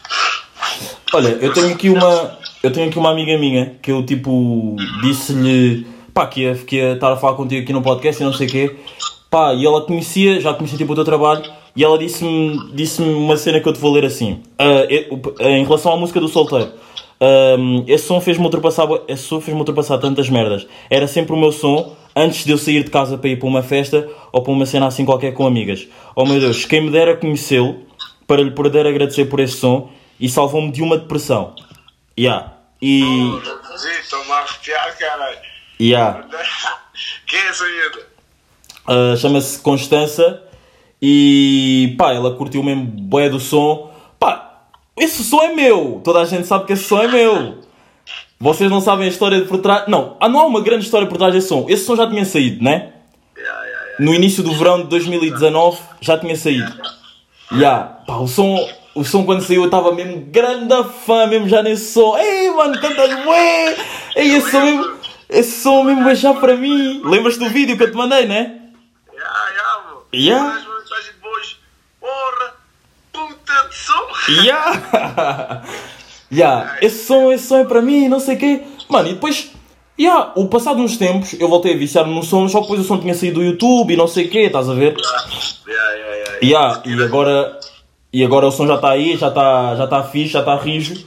Olha, 1.12 1.28
eu 1.28 1.52
tenho 1.52 1.74
aqui 1.74 1.90
uma. 1.90 2.38
Eu 2.62 2.72
tenho 2.72 2.88
aqui 2.88 2.98
uma 2.98 3.10
amiga 3.10 3.38
minha 3.38 3.78
que 3.80 3.92
eu 3.92 4.04
tipo 4.04 4.74
disse-lhe 5.02 5.86
pá, 6.16 6.26
que 6.26 6.40
ia, 6.40 6.54
que 6.54 6.76
ia 6.76 6.92
estar 6.94 7.12
a 7.12 7.16
falar 7.16 7.34
contigo 7.36 7.62
aqui 7.62 7.74
no 7.74 7.82
podcast 7.82 8.22
e 8.22 8.24
não 8.24 8.32
sei 8.32 8.46
o 8.46 8.50
quê. 8.50 8.76
Pá, 9.30 9.52
e 9.52 9.66
ela 9.66 9.82
conhecia, 9.82 10.40
já 10.40 10.54
conhecia 10.54 10.78
tipo 10.78 10.92
o 10.92 10.94
teu 10.94 11.04
trabalho, 11.04 11.44
e 11.76 11.84
ela 11.84 11.98
disse-me 11.98 12.72
disse 12.72 13.02
uma 13.02 13.36
cena 13.36 13.60
que 13.60 13.68
eu 13.68 13.72
te 13.74 13.78
vou 13.78 13.92
ler 13.92 14.06
assim. 14.06 14.40
Ah, 14.58 14.86
o- 15.10 15.42
em 15.42 15.62
relação 15.62 15.92
à 15.92 15.96
música 15.98 16.18
do 16.18 16.26
solteiro. 16.28 16.72
Ahm, 17.20 17.84
esse 17.86 18.06
som 18.06 18.18
fez-me 18.18 18.44
ultrapassar, 18.44 18.88
esse 19.08 19.24
som 19.24 19.40
fez-me 19.42 19.60
ultrapassar 19.60 19.98
tantas 19.98 20.30
merdas. 20.30 20.66
Era 20.88 21.06
sempre 21.06 21.34
o 21.34 21.36
meu 21.36 21.52
som 21.52 21.94
antes 22.14 22.46
de 22.46 22.52
eu 22.52 22.56
sair 22.58 22.82
de 22.82 22.90
casa 22.90 23.18
para 23.18 23.28
ir 23.28 23.38
para 23.38 23.48
uma 23.48 23.62
festa 23.62 24.08
ou 24.32 24.40
para 24.42 24.52
uma 24.52 24.64
cena 24.64 24.86
assim 24.86 25.04
qualquer 25.04 25.34
com 25.34 25.46
amigas. 25.46 25.86
Oh 26.14 26.24
meu 26.24 26.40
Deus, 26.40 26.64
quem 26.64 26.80
me 26.80 26.90
dera 26.90 27.14
conhecê-lo 27.14 27.82
para 28.26 28.40
lhe 28.42 28.50
poder 28.52 28.86
agradecer 28.86 29.26
por 29.26 29.38
esse 29.40 29.56
som 29.58 29.90
e 30.18 30.30
salvou-me 30.30 30.70
de 30.72 30.82
uma 30.82 30.96
depressão. 30.96 31.54
Yeah. 32.18 32.54
E. 32.80 33.02
Estou-me 34.00 34.32
arrepiar, 34.32 34.96
caralho. 34.98 35.45
Yeah. 35.80 36.24
Quem 37.26 37.38
é 37.38 37.48
essa 37.48 37.64
miúda? 37.64 38.06
Uh, 38.88 39.16
Chama-se 39.16 39.58
Constança 39.60 40.42
e 41.00 41.94
pá, 41.98 42.12
ela 42.12 42.34
curtiu 42.34 42.62
mesmo 42.62 42.84
bué 42.84 43.28
do 43.28 43.40
som. 43.40 43.90
Pá, 44.18 44.62
esse 44.96 45.22
som 45.22 45.42
é 45.42 45.54
meu. 45.54 46.00
Toda 46.02 46.20
a 46.20 46.24
gente 46.24 46.46
sabe 46.46 46.66
que 46.66 46.72
esse 46.72 46.84
som 46.84 47.02
é 47.02 47.08
meu. 47.08 47.58
Vocês 48.38 48.70
não 48.70 48.80
sabem 48.80 49.06
a 49.06 49.08
história 49.08 49.40
de 49.40 49.46
por 49.46 49.58
trás. 49.58 49.88
Não, 49.88 50.16
ah, 50.20 50.28
não 50.28 50.40
há 50.40 50.46
uma 50.46 50.60
grande 50.60 50.84
história 50.84 51.06
por 51.06 51.18
trás 51.18 51.32
desse 51.32 51.48
som. 51.48 51.66
Esse 51.68 51.84
som 51.84 51.96
já 51.96 52.08
tinha 52.08 52.24
saído, 52.24 52.62
né? 52.62 52.92
Yeah, 53.36 53.62
yeah, 53.62 53.84
yeah. 53.86 54.04
No 54.04 54.14
início 54.14 54.42
do 54.42 54.52
verão 54.52 54.82
de 54.82 54.88
2019 54.88 55.78
já 56.00 56.18
tinha 56.18 56.36
saído. 56.36 56.72
Yeah. 57.52 58.02
Pá, 58.06 58.16
o 58.16 58.26
som, 58.26 58.68
o 58.94 59.04
som 59.04 59.24
quando 59.24 59.42
saiu 59.42 59.62
eu 59.62 59.66
estava 59.66 59.92
mesmo 59.92 60.20
grande 60.30 60.74
fã 61.04 61.26
mesmo 61.26 61.48
já 61.48 61.62
nesse 61.62 61.92
som. 61.92 62.16
Ei, 62.18 62.50
mano, 62.50 62.78
cantas 62.80 63.24
bué! 63.24 63.76
Ei, 64.16 64.34
esse 64.34 64.50
som 64.50 64.60
mesmo, 64.60 64.95
esse 65.28 65.62
som 65.62 65.82
mesmo 65.82 66.14
já 66.14 66.34
para 66.34 66.56
mim. 66.56 67.02
Lembras 67.04 67.36
do 67.36 67.48
vídeo 67.48 67.76
que 67.76 67.82
eu 67.82 67.90
te 67.90 67.96
mandei, 67.96 68.26
né? 68.26 68.60
Yeah, 69.12 69.48
yeah, 69.50 69.82
mano. 69.84 70.02
Yeah. 70.14 70.66
Voz, 71.20 71.56
porra, 72.00 72.54
puta 73.12 73.68
de 73.68 73.74
som. 73.74 74.42
Yeah. 74.42 75.62
yeah. 76.30 76.78
Esse 76.80 77.06
som, 77.06 77.32
esse 77.32 77.46
som 77.46 77.58
é 77.58 77.64
para 77.64 77.82
mim, 77.82 78.08
não 78.08 78.20
sei 78.20 78.36
o 78.36 78.38
quê. 78.38 78.62
Mano, 78.88 79.08
e 79.08 79.14
depois, 79.14 79.50
yeah, 79.98 80.32
o 80.36 80.46
passado 80.48 80.80
uns 80.80 80.96
tempos, 80.96 81.34
eu 81.40 81.48
voltei 81.48 81.74
a 81.74 81.76
viciar 81.76 82.06
no 82.06 82.22
som, 82.22 82.48
só 82.48 82.58
que 82.58 82.66
depois 82.66 82.80
o 82.82 82.84
som 82.84 83.00
tinha 83.00 83.14
saído 83.14 83.40
do 83.40 83.44
YouTube 83.44 83.92
e 83.92 83.96
não 83.96 84.06
sei 84.06 84.26
o 84.26 84.30
quê, 84.30 84.42
estás 84.42 84.68
a 84.68 84.74
ver? 84.74 84.94
Yeah, 85.66 85.92
yeah, 85.92 86.14
yeah. 86.14 86.38
Yeah, 86.42 86.82
e 86.84 87.02
agora, 87.02 87.58
e 88.12 88.24
agora 88.24 88.46
o 88.46 88.52
som 88.52 88.66
já 88.66 88.76
está 88.76 88.90
aí, 88.90 89.16
já 89.16 89.28
está 89.28 89.74
já 89.74 89.86
tá 89.88 90.04
fixe, 90.04 90.34
já 90.34 90.40
está 90.40 90.56
rijo. 90.56 91.04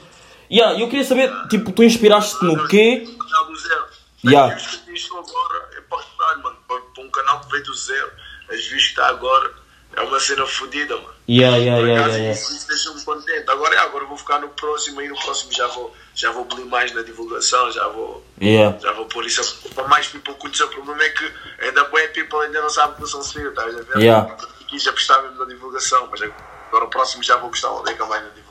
Yeah, 0.51 0.78
e 0.78 0.82
eu 0.82 0.89
queria 0.89 1.05
saber, 1.05 1.32
tipo, 1.47 1.72
tu 1.72 1.84
inspiraste 1.84 2.43
no 2.43 2.67
quê? 2.67 3.05
canal 3.30 3.45
do 3.45 3.55
zero. 3.55 3.86
Yeah. 4.26 4.53
Mas 4.53 4.82
Isto 4.88 5.17
agora 5.17 5.70
é 5.78 5.82
para 5.82 6.03
caralho, 6.03 6.43
mano. 6.43 6.57
Para, 6.67 7.03
um 7.03 7.09
canal 7.09 7.39
que 7.41 7.51
veio 7.51 7.63
do 7.63 7.74
zero. 7.74 8.11
as 8.49 8.65
views 8.67 8.84
que 8.84 8.89
está 8.89 9.07
agora, 9.07 9.53
é 9.95 10.01
uma 10.01 10.20
cena 10.20 10.45
fodida, 10.45 10.95
mano. 10.95 11.13
Yeah, 11.28 11.57
yeah, 11.57 11.80
Por 11.80 11.88
yeah, 11.88 12.05
acaso, 12.05 12.17
yeah. 12.20 12.39
Isso, 12.39 12.55
isso 12.55 12.67
deixou-me 12.67 13.03
contente. 13.03 13.49
Agora, 13.49 13.76
é, 13.76 13.78
agora 13.80 14.05
vou 14.05 14.17
ficar 14.17 14.39
no 14.39 14.49
próximo, 14.49 14.99
aí 14.99 15.07
no 15.07 15.15
próximo 15.15 15.51
já 15.53 15.67
vou, 15.67 15.95
já 16.15 16.32
vou 16.32 16.45
bolir 16.45 16.65
mais 16.65 16.91
na 16.93 17.01
divulgação, 17.01 17.72
já 17.72 17.88
vou, 17.88 18.26
Yeah. 18.41 18.78
já 18.80 18.91
vou 18.93 19.05
pôr 19.05 19.26
isso 19.26 19.70
para 19.74 19.88
mais 19.88 20.07
people 20.07 20.34
conhecer. 20.36 20.63
O 20.63 20.70
problema 20.70 21.03
é 21.03 21.09
que 21.09 21.34
ainda 21.59 21.84
bem 21.86 22.07
people 22.13 22.39
ainda 22.39 22.61
não 22.61 22.70
sabe 22.70 23.01
que 23.01 23.07
sou 23.07 23.24
filho, 23.24 23.49
estás 23.49 23.76
a 23.76 23.82
ver? 23.82 23.97
Yeah. 23.97 24.36
Quis 24.67 24.88
apostar 24.88 25.22
mesmo 25.24 25.39
na 25.39 25.45
divulgação, 25.45 26.07
mas 26.11 26.22
agora 26.22 26.86
o 26.86 26.89
próximo 26.89 27.24
já 27.24 27.38
vou 27.38 27.49
gostar 27.49 27.70
de 27.70 27.99
mais 27.99 28.24
na 28.24 28.30
divulgação. 28.30 28.48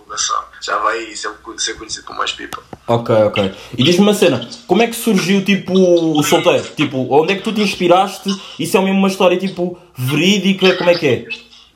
Já 0.61 0.79
vai 0.79 1.15
ser, 1.15 1.31
ser 1.59 1.75
conhecido 1.75 2.07
por 2.07 2.17
mais 2.17 2.33
people. 2.33 2.63
Ok, 2.87 3.15
ok. 3.15 3.55
E 3.77 3.83
diz-me 3.83 4.03
uma 4.03 4.15
cena, 4.15 4.49
como 4.67 4.83
é 4.83 4.87
que 4.87 4.97
surgiu 4.97 5.45
tipo 5.45 5.73
o 5.73 6.23
solteiro? 6.23 6.65
Tipo, 6.75 7.07
onde 7.11 7.33
é 7.33 7.37
que 7.37 7.43
tu 7.43 7.53
te 7.53 7.61
inspiraste? 7.61 8.31
Isso 8.59 8.77
é 8.77 8.81
mesmo 8.81 8.99
uma 8.99 9.09
história 9.09 9.37
tipo 9.37 9.81
verídica? 9.95 10.77
Como 10.77 10.91
é 10.91 10.99
que 10.99 11.07
é? 11.07 11.29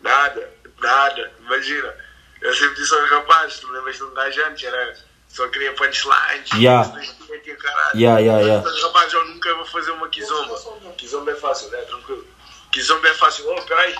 Nada, 0.03 0.49
nada. 0.81 1.31
Imagina, 1.45 1.95
eu 2.41 2.55
sempre 2.55 2.75
disse 2.77 2.95
aos 2.95 3.11
rapazes, 3.11 3.61
tu 3.61 3.71
lembras 3.71 3.97
de 3.97 4.05
um 4.05 4.15
gajo 4.15 4.41
antes, 4.49 4.65
era, 4.65 4.97
só 5.29 5.47
queria 5.49 5.73
punchlines, 5.73 6.51
Yeah. 6.55 6.93
metia 7.29 7.57
caralho. 7.57 7.99
Yeah, 7.99 8.21
yeah, 8.21 8.41
yeah. 8.43 8.63
Mas, 8.65 8.83
rapaz, 8.83 9.13
eu 9.13 9.27
nunca 9.29 9.55
vou 9.55 9.67
fazer 9.67 9.91
uma 9.93 10.09
kizomba. 10.09 10.55
Kizomba 10.97 11.31
é 11.31 11.35
fácil, 11.35 11.75
é 11.75 11.83
tranquilo. 11.83 12.27
Kizomba 12.71 13.09
é 13.09 13.15
fácil. 13.15 13.45
Oh, 13.49 13.63
peraí, 13.63 13.95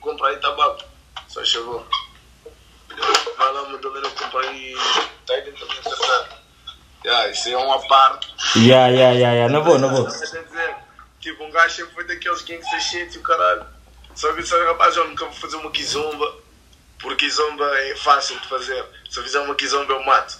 compra 0.00 0.28
aí 0.28 0.36
tabaco. 0.36 0.84
Só 1.28 1.44
chegou. 1.44 1.84
Vai 3.36 3.52
lá, 3.52 3.68
Madalena, 3.68 4.10
compra 4.10 4.40
aí. 4.48 4.74
Tá 5.26 5.34
aí 5.34 5.42
dentro 5.42 5.66
da 5.66 5.72
minha 5.72 5.82
certeza. 5.82 6.28
Yeah, 7.04 7.30
isso 7.30 7.48
é 7.48 7.56
uma 7.56 7.80
parte. 7.88 8.32
Yeah, 8.56 8.88
yeah, 8.88 9.12
yeah, 9.12 9.32
yeah. 9.34 9.48
Não 9.52 9.64
vou, 9.64 9.78
não 9.78 9.88
vou. 9.94 10.06
Tipo, 11.20 11.44
um 11.44 11.50
gajo 11.50 11.74
sempre 11.74 11.94
foi 11.94 12.04
daqueles 12.04 12.42
gangsters 12.42 12.82
shit 12.84 13.14
e 13.14 13.18
o 13.18 13.22
caralho. 13.22 13.66
Só 14.14 14.32
que 14.32 14.42
disse, 14.42 14.56
rapaz, 14.64 14.96
eu 14.96 15.08
nunca 15.08 15.24
vou 15.24 15.34
fazer 15.34 15.56
uma 15.56 15.70
kizomba. 15.70 16.36
Porque 17.00 17.26
kizomba 17.26 17.64
é 17.80 17.96
fácil 17.96 18.38
de 18.38 18.46
fazer. 18.48 18.84
Se 19.10 19.18
eu 19.18 19.22
fizer 19.24 19.40
uma 19.40 19.54
kizomba, 19.54 19.92
eu 19.92 20.02
mato. 20.04 20.38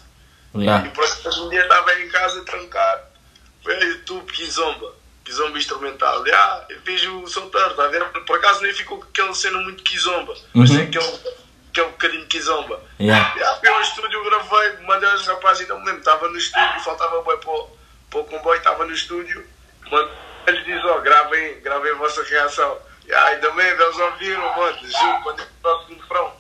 E 0.54 0.62
Yeah. 0.64 0.90
por 0.90 1.02
acaso 1.04 1.46
um 1.46 1.48
dia 1.48 1.62
estava 1.62 1.94
em 1.98 2.08
casa 2.08 2.44
trancado. 2.44 3.02
Foi 3.62 3.74
a 3.74 3.80
YouTube 3.84 4.30
Kizomba. 4.32 4.92
Kizomba 5.24 5.56
instrumental. 5.56 6.26
E, 6.26 6.32
ah, 6.32 6.64
eu 6.68 6.80
fiz 6.82 7.02
o 7.04 7.26
solteiro, 7.26 7.70
está 7.70 7.84
a 7.84 7.88
ver? 7.88 8.04
Por 8.26 8.36
acaso 8.36 8.60
nem 8.62 8.72
ficou 8.74 8.98
com 8.98 9.04
aquela 9.04 9.32
cena 9.34 9.58
muito 9.60 9.82
Kizomba. 9.82 10.34
Mas 10.52 10.68
Uhum. 10.70 10.76
tem 10.76 10.86
aquele, 10.88 11.20
aquele 11.72 11.88
bocadinho 11.88 12.26
Kizomba. 12.26 12.80
Yeah. 13.00 13.34
E, 13.36 13.42
ah, 13.42 13.56
fui 13.58 13.68
ao 13.68 13.80
estúdio, 13.80 14.22
gravei, 14.24 14.72
mandei 14.86 15.08
aos 15.08 15.26
rapazes, 15.26 15.62
ainda 15.62 15.74
me 15.76 15.86
lembro. 15.86 15.98
Estava 16.00 16.28
no 16.28 16.36
estúdio, 16.36 16.80
faltava 16.84 17.20
boi 17.22 17.36
para, 17.38 17.50
o- 17.50 17.70
o 18.14 18.24
comboio, 18.24 18.58
estava 18.58 18.84
no 18.84 18.92
estúdio. 18.92 19.44
Eles 20.46 20.64
dizem, 20.64 20.84
ó, 20.86 21.00
gravem, 21.00 21.60
gravem 21.62 21.92
a 21.92 21.96
vossa 21.96 22.22
reação. 22.24 22.76
E, 23.08 23.12
ah, 23.12 23.24
ainda 23.26 23.50
bem, 23.52 23.66
eles 23.66 23.96
ouviram, 23.98 24.56
mano. 24.56 24.78
Juro, 24.82 25.20
quando 25.22 25.40
eu 25.40 25.46
estava 25.46 25.82
no 25.88 25.94
refrão. 25.96 26.32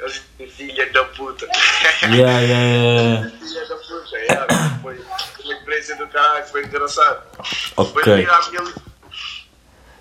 Eles 0.00 0.22
dizem, 0.38 0.48
filha 0.68 0.92
da 0.92 1.04
puta. 1.04 1.46
Yeah, 2.02 2.40
yeah, 2.40 2.64
yeah. 2.64 3.30
Filha 3.38 3.66
da 3.66 3.76
puta, 3.76 4.16
é, 4.16 4.80
foi 4.82 4.98
uma 5.44 5.54
experiência 5.54 5.96
do 5.96 6.06
caralho, 6.08 6.46
foi 6.46 6.64
engraçado. 6.64 7.22
Ok. 7.76 8.02
Foi 8.02 8.12
a 8.12 8.16
minha 8.16 8.64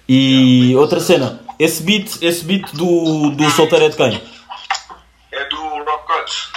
E 0.08 0.76
outra 0.76 1.00
cena, 1.00 1.40
esse 1.60 1.82
beat, 1.84 2.22
esse 2.22 2.44
beat 2.46 2.72
do, 2.76 3.32
do 3.32 3.50
solteiro 3.52 3.86
é 3.86 3.90
de 3.90 3.98
quem? 3.98 4.37
É 5.40 5.46
do 5.46 5.58
Rock 5.84 6.08
Cuts. 6.08 6.50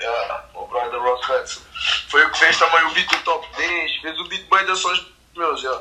É, 0.00 0.40
o 0.54 0.66
brother 0.66 1.00
Rock 1.02 1.26
Cuts. 1.26 1.60
Foi 2.08 2.24
o 2.24 2.30
que 2.32 2.38
fez 2.38 2.58
também 2.58 2.84
o 2.86 2.90
beat 2.94 3.08
do 3.10 3.18
Top 3.24 3.46
10, 3.56 3.96
fez 4.00 4.18
o 4.20 4.24
beat 4.28 4.48
bem 4.50 4.64
das 4.66 4.78
sons 4.78 5.06
meus, 5.36 5.60
já. 5.60 5.80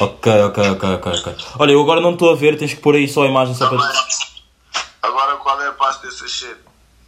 Ok, 0.00 0.32
ok, 0.44 0.70
ok, 0.70 0.94
ok, 0.94 1.12
ok. 1.12 1.36
Olha, 1.58 1.72
eu 1.72 1.80
agora 1.82 2.00
não 2.00 2.12
estou 2.12 2.30
a 2.32 2.36
ver, 2.36 2.56
tens 2.58 2.74
que 2.74 2.80
pôr 2.80 2.94
aí 2.94 3.06
só 3.08 3.24
a 3.24 3.26
imagem 3.26 3.54
só 3.54 3.68
para. 3.68 3.78
Agora 5.02 5.36
qual 5.36 5.60
é 5.62 5.68
a 5.68 5.72
passo 5.72 6.02
desse 6.02 6.28
shit? 6.28 6.56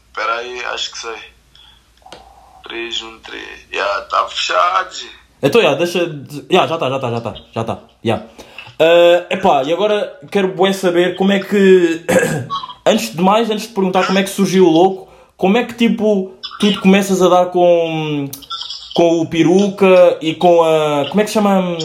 Espera 0.08 0.34
aí, 0.36 0.64
acho 0.66 0.90
que 0.92 0.98
sei. 0.98 1.32
3, 2.64 3.02
1, 3.02 3.18
3. 3.20 3.66
Já, 3.72 4.02
tá 4.02 4.28
fechado. 4.28 4.96
Então, 5.42 5.60
yeah, 5.60 5.78
deixa. 5.78 6.06
de- 6.06 6.46
Yeah, 6.50 6.66
já 6.68 6.74
está, 6.74 6.88
já 6.88 6.96
está, 6.96 7.10
já 7.10 7.18
está, 7.18 7.34
já 7.52 7.60
está. 7.62 7.78
Yeah. 8.04 8.26
Uh, 8.80 9.26
epá, 9.30 9.62
e 9.64 9.72
agora 9.72 10.18
quero 10.30 10.48
bué 10.48 10.72
saber 10.72 11.16
como 11.16 11.32
é 11.32 11.40
que. 11.40 12.04
antes 12.86 13.14
de 13.14 13.22
mais, 13.22 13.50
antes 13.50 13.68
de 13.68 13.74
perguntar 13.74 14.06
como 14.06 14.18
é 14.18 14.22
que 14.22 14.30
surgiu 14.30 14.66
o 14.66 14.70
louco, 14.70 15.08
como 15.36 15.56
é 15.56 15.64
que 15.64 15.74
tipo 15.74 16.34
tu 16.58 16.80
começas 16.80 17.22
a 17.22 17.28
dar 17.28 17.46
com. 17.46 18.28
com 18.94 19.20
o 19.20 19.26
peruca 19.28 20.18
e 20.20 20.34
com 20.34 20.62
a. 20.64 21.06
como 21.08 21.20
é 21.20 21.24
que 21.24 21.30
se 21.30 21.34
chama 21.34 21.76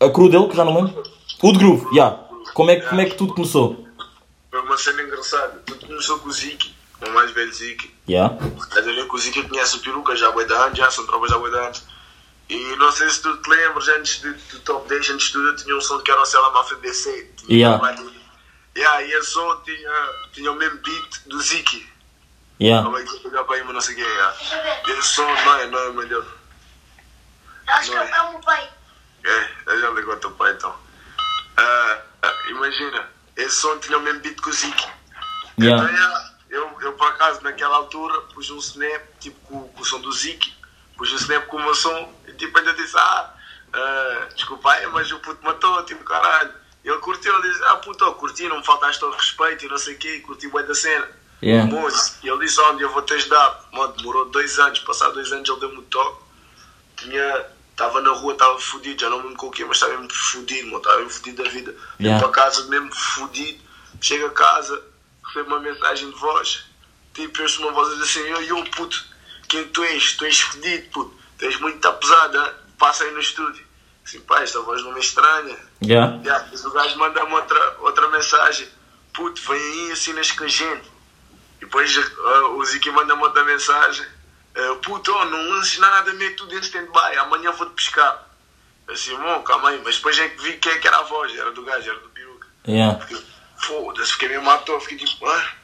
a 0.00 0.08
crew 0.10 0.28
dele, 0.28 0.48
que 0.48 0.56
já 0.56 0.64
não 0.64 0.74
lembro? 0.74 1.02
O 1.42 1.52
de 1.52 1.58
Groove, 1.58 1.86
yeah. 1.94 2.18
Como 2.54 2.70
é, 2.70 2.76
que- 2.76 2.86
como 2.88 3.00
é 3.00 3.04
que 3.06 3.14
tudo 3.14 3.32
começou? 3.34 3.86
Foi 4.50 4.60
uma 4.60 4.76
cena 4.76 5.02
engraçada. 5.02 5.62
Tudo 5.64 5.86
começou 5.86 6.18
com 6.18 6.28
o 6.28 6.32
Ziki, 6.32 6.74
o 7.06 7.10
mais 7.14 7.30
velho 7.30 7.52
Ziki. 7.52 7.90
Yeah. 8.08 8.36
Estás 8.58 8.86
a 8.88 8.92
ver 8.92 9.06
que 9.08 9.14
o 9.14 9.18
Ziki 9.18 9.42
conhece 9.48 9.76
o 9.76 9.80
peruca 9.80 10.16
já 10.16 10.28
há 10.28 10.32
boi 10.32 10.44
de 10.44 10.52
anos, 10.52 10.76
já 10.76 10.90
são 10.90 11.06
tropas 11.06 11.30
já 11.30 11.36
há 11.36 11.38
boi 11.38 11.50
de 11.50 11.56
anos. 11.58 11.82
E 12.50 12.76
não 12.76 12.90
sei 12.90 13.08
se 13.08 13.22
tu 13.22 13.36
te 13.36 13.48
lembras, 13.48 13.86
antes 13.88 14.20
de- 14.20 14.32
do 14.32 14.58
Top 14.60 14.88
10, 14.88 15.08
antes 15.10 15.26
de 15.28 15.32
tudo, 15.32 15.48
eu 15.48 15.56
tinha 15.56 15.76
um 15.76 15.80
som 15.80 15.98
que 16.00 16.10
era 16.10 16.20
o 16.20 16.24
Cela 16.26 16.50
Mafia 16.50 16.76
BC. 16.78 17.30
Tinha 17.36 17.68
Yeah. 17.78 18.02
um 18.02 18.20
Yeah, 18.76 19.02
e 19.02 19.12
esse 19.12 19.30
som 19.32 19.56
tinha, 19.62 20.08
tinha 20.32 20.50
o 20.52 20.54
mesmo 20.56 20.78
beat 20.78 21.20
do 21.26 21.40
Ziki. 21.40 21.88
Yeah. 22.60 22.84
Como 22.84 22.98
é 22.98 23.04
que 23.04 23.10
eu 23.14 23.20
pegar 23.20 23.44
para 23.44 23.56
aí, 23.56 23.62
mas 23.64 23.74
não 23.74 23.80
sei 23.80 23.94
o 23.94 23.96
que 23.98 24.04
é. 24.04 24.92
Esse 24.98 25.08
som 25.08 25.22
não 25.26 25.54
é, 25.58 25.66
não 25.66 25.78
é 25.78 25.90
melhor. 25.92 26.24
Acho 27.68 27.90
que 27.90 27.96
é 27.96 28.22
o 28.22 28.30
meu 28.32 28.40
pai. 28.40 28.68
É, 29.24 29.48
eu 29.66 29.80
já 29.80 29.90
ligou 29.90 30.12
ao 30.14 30.18
teu 30.20 30.30
pai 30.32 30.52
então. 30.52 30.74
Ah, 31.56 32.02
imagina, 32.48 33.08
esse 33.36 33.56
som 33.56 33.78
tinha 33.78 33.98
o 33.98 34.02
mesmo 34.02 34.20
beat 34.20 34.40
que 34.40 34.48
o 34.48 34.52
Ziki. 34.52 34.88
Yeah. 35.60 35.82
Então, 35.84 35.94
yeah, 35.94 36.30
eu, 36.48 36.76
eu 36.80 36.92
por 36.94 37.08
acaso 37.08 37.40
naquela 37.42 37.76
altura 37.76 38.20
pus 38.34 38.50
um 38.50 38.58
snap 38.58 39.02
tipo 39.20 39.38
com, 39.46 39.68
com 39.68 39.80
o 39.82 39.84
som 39.84 40.00
do 40.00 40.12
Ziki, 40.12 40.54
snap 41.04 41.46
com 41.46 41.56
o 41.56 41.62
meu 41.62 41.74
som 41.74 42.12
e 42.26 42.32
tipo 42.32 42.58
ainda 42.58 42.72
disse, 42.74 42.96
ah, 42.96 43.34
ah, 43.72 44.28
desculpa 44.34 44.70
aí, 44.72 44.86
mas 44.88 45.10
o 45.12 45.18
puto 45.20 45.44
matou, 45.44 45.82
tipo 45.84 46.04
caralho. 46.04 46.52
Ele 46.84 46.98
curtiu, 46.98 47.34
ele 47.38 47.50
disse, 47.50 47.62
ah 47.64 47.76
puto, 47.76 48.04
eu 48.04 48.14
curti, 48.14 48.48
não 48.48 48.58
me 48.58 48.64
faltaste 48.64 49.04
ao 49.04 49.10
respeito 49.10 49.64
e 49.64 49.68
não 49.68 49.78
sei 49.78 49.94
o 49.94 49.98
quê, 49.98 50.20
curti 50.20 50.48
bem 50.48 50.64
da 50.64 50.74
cena. 50.74 51.08
Yeah. 51.42 51.70
Moço, 51.70 52.18
E 52.22 52.28
ele 52.28 52.38
disse, 52.40 52.60
onde 52.60 52.82
eu 52.82 52.90
vou 52.90 53.02
te 53.02 53.14
ajudar. 53.14 53.68
Mano, 53.72 53.94
demorou 53.94 54.26
dois 54.26 54.58
anos, 54.58 54.78
passado 54.80 55.14
dois 55.14 55.32
anos 55.32 55.48
ele 55.48 55.60
deu-me 55.60 55.78
o 55.78 55.82
toque. 55.82 56.22
Tinha, 56.96 57.46
estava 57.70 58.00
na 58.02 58.10
rua, 58.10 58.34
estava 58.34 58.58
fodido, 58.58 59.00
já 59.00 59.08
não 59.08 59.18
me 59.18 59.24
lembro 59.24 59.38
com 59.38 59.46
o 59.46 59.50
quê, 59.50 59.64
mas 59.64 59.76
estava 59.76 59.92
mesmo 59.94 60.12
fodido, 60.12 60.66
mano, 60.66 60.78
estava 60.78 60.96
mesmo 60.98 61.10
fodido 61.10 61.42
da 61.42 61.48
vida. 61.48 61.72
Vim 61.98 62.06
Yeah. 62.06 62.28
para 62.28 62.32
casa 62.32 62.66
mesmo 62.68 62.94
fodido, 62.94 63.62
chego 64.00 64.26
a 64.26 64.30
casa, 64.30 64.82
recebo 65.26 65.48
uma 65.48 65.60
mensagem 65.60 66.10
de 66.10 66.16
voz, 66.18 66.64
tipo, 67.14 67.40
eu 67.40 67.60
uma 67.60 67.72
voz 67.72 68.00
assim, 68.00 68.20
eu, 68.20 68.42
eu 68.42 68.64
puto, 68.66 69.09
quem 69.50 69.64
tu 69.68 69.82
és? 69.84 70.12
Tu 70.14 70.24
és 70.24 70.40
fodido, 70.40 70.88
puto, 70.90 71.14
tu 71.36 71.44
és 71.44 71.58
muito 71.58 71.86
hein? 71.86 72.52
passa 72.78 73.04
aí 73.04 73.10
no 73.10 73.20
estúdio. 73.20 73.66
Assim, 74.06 74.20
pá, 74.20 74.42
esta 74.42 74.60
voz 74.60 74.82
não 74.82 74.92
me 74.92 75.00
estranha. 75.00 75.58
Yeah. 75.84 76.18
Yeah, 76.24 76.44
depois 76.44 76.64
o 76.64 76.70
gajo 76.70 76.98
manda-me 76.98 77.32
outra, 77.32 77.76
outra 77.80 78.08
mensagem. 78.08 78.66
Puto, 79.12 79.42
vem 79.42 79.60
aí 79.60 79.92
assinas 79.92 80.30
com 80.32 80.44
a 80.44 80.48
gente. 80.48 80.88
E 81.58 81.66
depois 81.66 81.94
ah, 81.98 82.48
o 82.48 82.64
Ziki 82.64 82.90
manda-me 82.90 83.22
outra 83.22 83.44
mensagem. 83.44 84.06
ah, 84.56 84.76
puto, 84.82 85.12
oh, 85.12 85.24
não 85.26 85.50
lances 85.50 85.78
nada, 85.78 86.12
mete 86.14 86.36
tudo 86.36 86.54
em 86.54 86.60
stand-by. 86.60 87.16
Amanhã 87.18 87.50
vou-te 87.50 87.74
pescar. 87.74 88.26
Assim, 88.88 89.16
bom, 89.16 89.42
calma 89.42 89.70
aí. 89.70 89.80
Mas 89.84 89.96
depois 89.96 90.18
é 90.18 90.28
que 90.28 90.42
vi 90.42 90.56
quem 90.58 90.72
é 90.72 90.78
que 90.78 90.88
era 90.88 90.98
a 90.98 91.02
voz. 91.02 91.36
Era 91.36 91.50
do 91.52 91.64
gajo, 91.64 91.90
era 91.90 91.98
do 91.98 92.08
peruca. 92.08 92.48
Yeah. 92.66 93.04
Foda-se, 93.56 94.12
fiquei 94.12 94.34
à 94.36 94.58
toa. 94.58 94.80
Fiquei 94.80 95.06
tipo, 95.06 95.26
ah. 95.26 95.59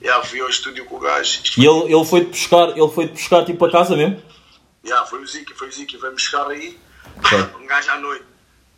Yeah, 0.00 0.24
fui 0.24 0.40
ao 0.40 0.48
estúdio 0.48 0.84
com 0.86 0.96
o 0.96 1.00
gajo. 1.00 1.40
E 1.56 1.66
ele, 1.66 1.92
ele 1.92 2.04
foi-te 2.04 2.30
buscar, 2.30 2.68
ele 2.76 2.88
foi-te 2.88 3.12
buscar 3.12 3.44
tipo 3.44 3.64
a 3.64 3.70
casa 3.70 3.96
mesmo? 3.96 4.22
Yeah, 4.84 5.04
foi 5.06 5.20
o 5.22 5.26
Ziki, 5.26 5.54
foi 5.54 5.68
o 5.68 5.72
Ziki. 5.72 5.96
Vai-me 5.96 6.14
buscar 6.16 6.46
aí. 6.48 6.78
Ok. 7.16 7.38
Um 7.60 7.66
gajo 7.66 7.90
à 7.90 7.98
noite. 7.98 8.24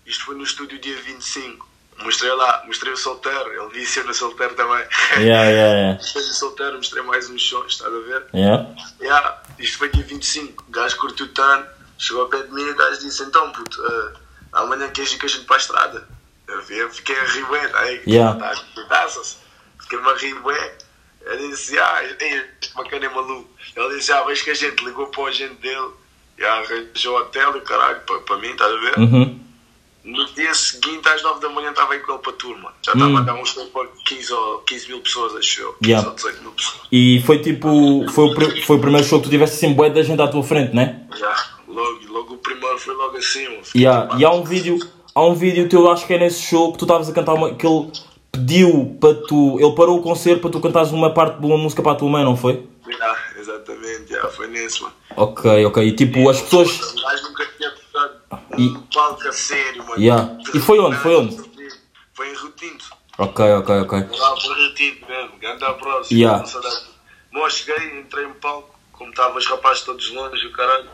Isto 0.06 0.24
foi 0.24 0.34
no 0.34 0.42
estúdio 0.42 0.78
dia 0.78 0.96
25. 0.96 1.68
Mostrei 2.02 2.32
lá, 2.32 2.62
mostrei 2.66 2.92
o 2.92 2.96
solteiro. 2.96 3.52
Ele 3.52 3.80
disse 3.80 3.98
eu 4.00 4.06
no 4.06 4.14
solteiro 4.14 4.54
também. 4.54 4.82
Yeah, 5.18 5.44
yeah, 5.44 5.50
yeah. 5.50 5.94
Mostrei 5.98 6.22
o 6.24 6.32
solteiro, 6.32 6.76
mostrei 6.78 7.02
mais 7.02 7.28
uns 7.28 7.46
sons, 7.46 7.72
estás 7.72 7.92
a 7.94 7.98
ver? 7.98 8.26
Yeah. 8.34 8.74
Yeah, 9.00 9.42
isto 9.58 9.76
foi 9.78 9.90
dia 9.90 10.02
25. 10.02 10.64
O 10.66 10.70
gajo 10.72 10.96
curtiu 10.96 11.28
tanto. 11.34 11.68
Chegou 11.98 12.22
ao 12.22 12.28
pé 12.30 12.42
de 12.42 12.50
mim 12.50 12.62
e 12.62 12.70
o 12.70 12.74
gajo 12.76 12.98
disse: 13.00 13.22
Então, 13.22 13.52
puto, 13.52 13.84
eh, 13.86 14.12
amanhã 14.54 14.88
queres 14.88 15.12
ir 15.12 15.18
com 15.18 15.26
a 15.26 15.28
gente 15.28 15.44
para 15.44 15.56
a 15.56 15.58
estrada? 15.58 16.08
Eu, 16.48 16.90
fiquei 16.90 17.16
a 17.16 17.24
rir, 17.24 17.70
tá 17.70 17.78
aí, 17.80 18.02
Yeah. 18.06 18.38
tá. 18.40 18.56
Fiquei-me 19.82 20.08
a 20.08 20.14
rir, 20.14 20.34
bué. 20.40 20.78
Ele 21.26 21.48
disse: 21.48 21.78
Ah, 21.78 22.02
este 22.04 22.74
bacana 22.74 23.06
é 23.06 23.08
maluco. 23.08 23.48
Ele 23.76 23.96
disse: 23.96 24.12
Ah, 24.12 24.22
vejo 24.24 24.44
que 24.44 24.50
a 24.50 24.54
gente 24.54 24.84
ligou 24.84 25.06
para 25.06 25.22
o 25.22 25.26
agente 25.26 25.54
dele 25.54 25.90
e 26.38 26.44
arranjou 26.44 27.18
hotel 27.18 27.56
e 27.56 27.60
caralho 27.60 28.00
para, 28.00 28.18
para 28.20 28.36
mim, 28.38 28.48
estás 28.48 28.72
a 28.72 28.76
ver? 28.76 28.98
Uhum. 28.98 29.40
No 30.02 30.24
dia 30.32 30.54
seguinte, 30.54 31.06
às 31.10 31.22
9 31.22 31.40
da 31.40 31.50
manhã, 31.50 31.70
estava 31.70 31.92
aí 31.92 32.00
com 32.00 32.12
ele 32.12 32.22
para 32.22 32.32
a 32.32 32.36
turma. 32.36 32.72
Já 32.82 32.92
estava 32.92 33.18
a 33.18 33.20
dar 33.20 33.34
um 33.34 33.44
show 33.44 33.66
para 33.66 33.86
15, 34.06 34.32
ou 34.32 34.58
15 34.60 34.88
mil 34.88 35.00
pessoas, 35.02 35.36
acho 35.36 35.60
eu. 35.60 35.72
15 35.74 35.90
Yeah. 35.90 36.08
ou 36.08 36.14
18 36.14 36.42
mil 36.42 36.52
pessoas. 36.52 36.80
E 36.90 37.22
foi 37.26 37.38
tipo, 37.40 38.06
foi 38.10 38.24
o, 38.24 38.62
foi 38.64 38.76
o 38.76 38.80
primeiro 38.80 39.06
show 39.06 39.18
que 39.18 39.24
tu 39.24 39.30
tiveste 39.30 39.56
assim 39.56 39.74
bué 39.74 39.90
da 39.90 40.02
gente 40.02 40.22
à 40.22 40.26
tua 40.26 40.42
frente, 40.42 40.74
né? 40.74 41.06
Já, 41.18 41.36
logo, 41.68 42.00
logo 42.08 42.34
o 42.34 42.38
primeiro 42.38 42.78
foi 42.78 42.94
logo 42.94 43.18
assim. 43.18 43.46
Yeah. 43.76 44.16
E 44.18 44.24
há 44.24 44.30
um 44.32 44.42
vídeo, 44.42 44.78
há 45.14 45.22
um 45.26 45.34
vídeo 45.34 45.68
teu, 45.68 45.90
acho 45.90 46.06
que 46.06 46.14
é 46.14 46.18
nesse 46.18 46.42
show 46.44 46.72
que 46.72 46.78
tu 46.78 46.86
estavas 46.86 47.06
a 47.10 47.12
cantar 47.12 47.34
uma, 47.34 47.48
aquele 47.50 47.92
pediu 48.32 48.96
para 49.00 49.14
tu. 49.26 49.58
Ele 49.60 49.74
parou 49.74 49.98
o 49.98 50.02
concerto 50.02 50.40
para 50.42 50.50
tu 50.50 50.60
cantares 50.60 50.90
uma 50.92 51.12
parte 51.12 51.38
de 51.40 51.46
uma 51.46 51.56
música 51.58 51.82
para 51.82 51.92
a 51.92 51.94
tua 51.94 52.08
mãe, 52.08 52.24
não 52.24 52.36
foi? 52.36 52.66
Yeah, 52.86 53.18
exatamente, 53.38 54.12
yeah, 54.12 54.28
foi 54.30 54.48
nisso, 54.48 54.82
mano. 54.82 54.94
Ok, 55.16 55.64
ok. 55.66 55.86
E 55.86 55.92
tipo, 55.94 56.28
as 56.28 56.40
pessoas. 56.40 56.94
Nunca 57.22 57.46
tinha 57.56 57.70
tocado 57.70 58.14
E- 58.58 58.74
palco 58.94 59.28
a 59.28 59.32
sério, 59.32 59.84
mano. 59.86 60.00
Yeah. 60.00 60.38
E 60.54 60.58
foi 60.60 60.78
onde? 60.78 60.96
Foi 60.96 61.14
onde? 61.16 61.36
Foi 62.14 62.28
em 62.28 62.34
Rio 62.34 62.50
Tinto. 62.56 62.84
Ok, 63.18 63.44
ok, 63.52 63.80
ok. 63.80 63.98
Lá 64.18 64.34
por 64.34 64.56
Rio 64.56 64.74
Tinto 64.74 65.06
mesmo, 65.08 65.38
grande 65.38 65.64
abraço. 65.64 66.12
Yeah. 66.12 66.44
Bom, 67.32 67.48
cheguei, 67.48 68.00
entrei 68.00 68.26
no 68.26 68.34
palco, 68.34 68.74
como 68.92 69.10
estavam 69.10 69.36
os 69.36 69.46
rapazes 69.46 69.82
todos 69.84 70.10
longe, 70.12 70.46
o 70.46 70.52
caralho. 70.52 70.88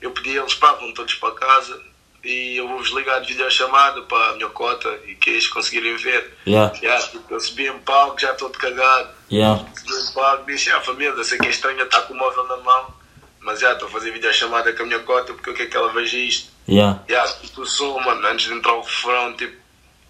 Eu 0.00 0.12
pedi 0.12 0.38
a 0.38 0.42
eles, 0.42 0.54
pá, 0.54 0.72
vão 0.74 0.94
todos 0.94 1.14
para 1.14 1.34
casa 1.34 1.78
e 2.24 2.56
eu 2.56 2.68
vou-vos 2.68 2.90
ligar 2.90 3.20
de 3.20 3.28
videochamada 3.32 4.02
para 4.02 4.30
a 4.30 4.34
minha 4.34 4.48
cota 4.48 4.88
e 5.06 5.14
que 5.14 5.30
eles 5.30 5.46
conseguirem 5.48 5.96
ver. 5.96 6.36
Yeah, 6.46 6.74
Yeah, 6.82 7.06
tipo, 7.06 7.24
eu 7.32 7.40
subi 7.40 7.66
em 7.66 7.78
palco, 7.78 8.20
já 8.20 8.34
todo 8.34 8.56
cagado. 8.58 9.10
yeah. 9.30 9.64
Subi 9.74 9.92
em 10.10 10.12
palco, 10.12 10.46
disse, 10.46 10.70
ah, 10.70 10.80
família, 10.80 11.24
sei 11.24 11.38
que 11.38 11.46
é 11.46 11.50
estranho 11.50 11.80
estar 11.82 12.02
com 12.02 12.14
o 12.14 12.16
móvel 12.16 12.44
na 12.44 12.56
mão, 12.58 12.94
mas 13.40 13.60
já 13.60 13.72
estou 13.72 13.88
a 13.88 13.90
fazer 13.90 14.10
videochamada 14.12 14.72
com 14.72 14.82
a 14.82 14.86
minha 14.86 15.00
cota 15.00 15.32
porque 15.32 15.50
eu 15.50 15.54
quero 15.54 15.70
que 15.70 15.76
ela 15.76 15.92
veja 15.92 16.16
isto. 16.18 16.50
Yeah. 16.68 17.02
Yeah, 17.08 17.32
o 17.56 17.64
som, 17.66 17.98
mano, 18.00 18.26
antes 18.26 18.46
de 18.46 18.54
entrar 18.54 18.74
o 18.74 18.82
refrão, 18.82 19.32
tipo, 19.34 19.56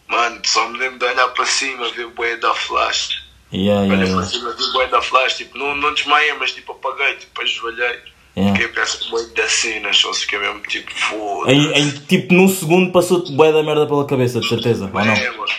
mano, 0.08 0.40
só 0.44 0.68
me 0.68 0.78
lembro 0.78 0.98
de 0.98 1.04
olhar 1.04 1.28
para 1.28 1.46
cima, 1.46 1.88
ver 1.90 2.06
o 2.06 2.10
bué 2.10 2.36
da 2.36 2.52
flash. 2.54 3.22
Yeah, 3.52 3.82
yeah, 3.82 3.94
Olhei 3.94 4.06
para 4.06 4.22
yeah. 4.24 4.26
cima, 4.26 4.52
vi 4.52 4.62
o 4.62 4.72
bué 4.72 4.86
da 4.88 5.00
flash, 5.00 5.36
tipo, 5.36 5.56
não, 5.56 5.74
não 5.76 5.94
desmaiei, 5.94 6.34
mas 6.34 6.52
tipo, 6.52 6.72
apaguei, 6.72 7.14
tipo, 7.16 7.40
ajoelhei. 7.40 8.00
Yeah. 8.36 8.56
Fiquei 8.56 8.68
pensando, 8.72 9.10
bué 9.10 9.24
da 9.34 9.48
cena, 9.48 9.92
só 9.92 10.14
fiquei 10.14 10.38
mesmo, 10.38 10.60
tipo, 10.60 10.90
foda 10.94 11.52
Em, 11.52 11.72
em, 11.72 11.90
tipo, 11.90 12.32
num 12.32 12.48
segundo 12.48 12.92
passou-te 12.92 13.32
bué 13.32 13.52
da 13.52 13.62
merda 13.62 13.86
pela 13.86 14.06
cabeça, 14.06 14.40
de 14.40 14.48
certeza, 14.48 14.84
ou 14.84 14.90
não? 14.92 15.12
É, 15.12 15.30
mano. 15.32 15.52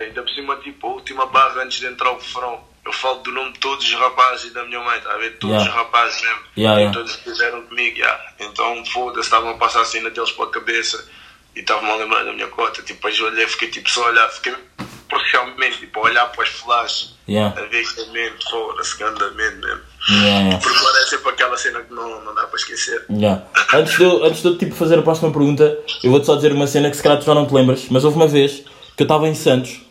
Ainda 0.00 0.22
por 0.22 0.30
cima, 0.30 0.56
tipo, 0.56 0.86
a 0.86 0.90
última 0.90 1.26
barra 1.26 1.62
antes 1.62 1.78
de 1.80 1.86
entrar 1.86 2.10
o 2.10 2.14
refrão, 2.14 2.60
eu 2.84 2.92
falo 2.92 3.18
do 3.20 3.30
nome 3.32 3.52
de 3.52 3.58
todos 3.58 3.84
os 3.84 3.92
rapazes 3.94 4.50
e 4.50 4.54
da 4.54 4.64
minha 4.64 4.80
mãe, 4.80 4.98
tá 5.00 5.12
a 5.12 5.18
ver? 5.18 5.36
Todos 5.38 5.56
Yeah. 5.56 5.70
os 5.70 5.76
rapazes 5.76 6.22
mesmo. 6.22 6.40
Yeah, 6.56 6.80
e 6.80 6.82
yeah. 6.84 6.98
todos 6.98 7.14
fizeram 7.16 7.62
comigo, 7.62 7.98
yeah. 7.98 8.24
Então, 8.40 8.84
foda-se, 8.86 9.20
estavam 9.26 9.50
a 9.50 9.54
passar 9.58 9.82
a 9.82 9.84
cena 9.84 10.08
deles 10.08 10.32
pela 10.32 10.48
cabeça 10.50 11.06
e 11.54 11.60
estavam 11.60 11.92
a 11.92 11.96
lembrar 11.96 12.24
da 12.24 12.32
minha 12.32 12.48
cota. 12.48 12.80
Tipo, 12.82 13.06
ajoelhei, 13.06 13.46
fiquei 13.48 13.68
tipo 13.68 13.90
só 13.90 14.04
a 14.04 14.08
olhar, 14.08 14.28
fiquei 14.30 14.54
parcialmente, 15.10 15.78
tipo, 15.78 15.98
a 16.00 16.02
olhar 16.04 16.26
para 16.32 16.42
os 16.44 16.48
flashes, 16.50 17.14
Yeah. 17.28 17.60
a 17.60 17.66
ver 17.66 17.84
que 17.86 18.00
é 18.00 18.06
mesmo, 18.06 18.38
foda-se, 18.50 18.96
grandamente 18.96 19.56
mesmo. 19.56 19.82
Yeah. 20.10 20.58
Porque 20.58 20.78
agora 20.78 20.98
é 21.02 21.06
sempre 21.06 21.30
aquela 21.30 21.56
cena 21.56 21.80
que 21.80 21.92
não, 21.92 22.24
não 22.24 22.34
dá 22.34 22.46
para 22.46 22.56
esquecer. 22.56 23.04
Yeah. 23.10 23.42
Antes 23.74 23.96
de 23.96 24.04
eu, 24.04 24.24
antes 24.24 24.42
de 24.42 24.48
eu 24.48 24.58
tipo, 24.58 24.74
fazer 24.74 24.98
a 24.98 25.02
próxima 25.02 25.30
pergunta, 25.30 25.78
eu 26.02 26.10
vou-te 26.10 26.26
só 26.26 26.36
dizer 26.36 26.52
uma 26.52 26.66
cena 26.66 26.90
que 26.90 26.96
se 26.96 27.02
calhar 27.02 27.18
tu 27.18 27.24
já 27.26 27.34
não 27.34 27.46
te 27.46 27.54
lembras, 27.54 27.86
mas 27.90 28.04
houve 28.04 28.16
uma 28.16 28.26
vez 28.26 28.64
que 28.96 29.02
eu 29.02 29.04
estava 29.04 29.28
em 29.28 29.34
Santos 29.34 29.82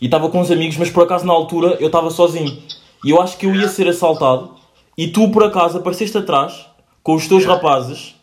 e 0.00 0.06
estava 0.06 0.28
com 0.28 0.40
uns 0.40 0.50
amigos, 0.50 0.76
mas 0.76 0.90
por 0.90 1.04
acaso 1.04 1.26
na 1.26 1.32
altura 1.32 1.76
eu 1.80 1.86
estava 1.86 2.10
sozinho. 2.10 2.56
E 3.04 3.10
eu 3.10 3.20
acho 3.20 3.36
que 3.36 3.46
eu 3.46 3.54
ia 3.54 3.68
ser 3.68 3.88
assaltado 3.88 4.56
e 4.96 5.08
tu 5.08 5.30
por 5.30 5.44
acaso 5.44 5.78
apareceste 5.78 6.16
atrás 6.16 6.66
com 7.02 7.14
os 7.14 7.26
teus 7.26 7.44
rapazes 7.44 8.14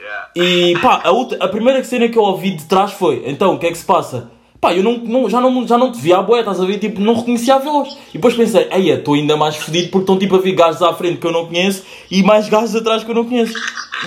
Yeah. 0.00 0.30
e 0.34 0.78
pá, 0.80 1.02
a, 1.04 1.10
outra, 1.10 1.44
a 1.44 1.48
primeira 1.48 1.84
cena 1.84 2.08
que 2.08 2.16
eu 2.16 2.22
ouvi 2.22 2.52
de 2.52 2.64
trás 2.64 2.92
foi, 2.92 3.22
então, 3.26 3.54
o 3.54 3.58
que 3.58 3.66
é 3.66 3.70
que 3.70 3.76
se 3.76 3.84
passa? 3.84 4.30
Pá, 4.60 4.74
eu 4.74 4.82
não, 4.82 4.98
não- 4.98 5.30
já, 5.30 5.40
não, 5.40 5.66
já 5.66 5.78
não 5.78 5.90
te 5.90 5.98
via 5.98 6.18
a 6.18 6.22
boé, 6.22 6.40
estás 6.40 6.60
a 6.60 6.66
ver? 6.66 6.78
Tipo, 6.78 7.00
não 7.00 7.14
reconhecia 7.14 7.54
a 7.54 7.58
voz. 7.58 7.96
E 8.10 8.14
depois 8.14 8.34
pensei, 8.34 8.68
ei, 8.70 8.90
estou 8.90 9.14
ainda 9.14 9.34
mais 9.36 9.56
fodido 9.56 9.88
porque 9.88 10.02
estão 10.02 10.18
tipo 10.18 10.36
a 10.36 10.38
vir 10.38 10.54
gajos 10.54 10.82
à 10.82 10.92
frente 10.92 11.16
que 11.18 11.26
eu 11.26 11.32
não 11.32 11.46
conheço 11.46 11.82
e 12.10 12.22
mais 12.22 12.46
gajos 12.48 12.76
atrás 12.76 13.02
que 13.02 13.10
eu 13.10 13.14
não 13.14 13.24
conheço. 13.24 13.54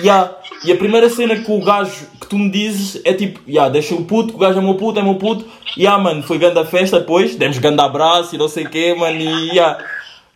Ya. 0.02 0.30
E 0.64 0.70
a 0.72 0.76
primeira 0.76 1.10
cena 1.10 1.36
que 1.36 1.50
o 1.50 1.60
gajo 1.60 2.06
que 2.20 2.26
tu 2.28 2.38
me 2.38 2.48
dizes 2.50 3.00
é 3.04 3.12
tipo, 3.12 3.40
ya, 3.48 3.68
deixa 3.68 3.94
o 3.96 4.04
puto, 4.04 4.28
que 4.30 4.36
o 4.36 4.38
gajo 4.38 4.58
é 4.58 4.62
meu 4.62 4.76
puto, 4.76 5.00
é 5.00 5.02
meu 5.02 5.16
puto. 5.16 5.44
E 5.76 5.88
ah, 5.88 5.98
mano, 5.98 6.22
foi 6.22 6.38
grande 6.38 6.58
a 6.60 6.64
festa 6.64 7.00
depois, 7.00 7.34
demos 7.34 7.58
grande 7.58 7.80
abraço 7.80 8.34
e 8.36 8.38
não 8.38 8.46
sei 8.46 8.64
o 8.64 8.70
quê, 8.70 8.94
mano, 8.94 9.18
e 9.18 9.56
ya. 9.56 9.76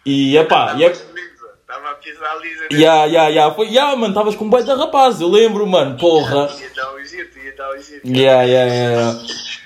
E 0.05 0.37
epá, 0.37 0.75
e 0.77 0.85
é. 0.85 0.89
Estava 0.89 1.91
a 1.91 1.95
pisar 1.95 2.41
lisa. 2.41 2.67
Ya, 2.73 3.05
ya, 3.05 3.29
ya, 3.29 3.51
foi, 3.53 3.71
ya, 3.71 3.95
mano, 3.95 4.09
estavas 4.09 4.35
com 4.35 4.47
um 4.47 4.51
de 4.51 4.73
rapaz, 4.73 5.21
eu 5.21 5.29
lembro, 5.29 5.67
mano, 5.67 5.97
porra. 5.97 6.49
Ia 6.61 6.71
dar 6.75 6.93
o 6.95 6.99
Egito, 6.99 7.39
ia 7.39 7.55
dar 7.57 7.71
o 7.71 7.75
Egito. 7.75 8.01
Ya, 8.05 8.43
ya, 8.43 8.65
ya. 8.65 9.19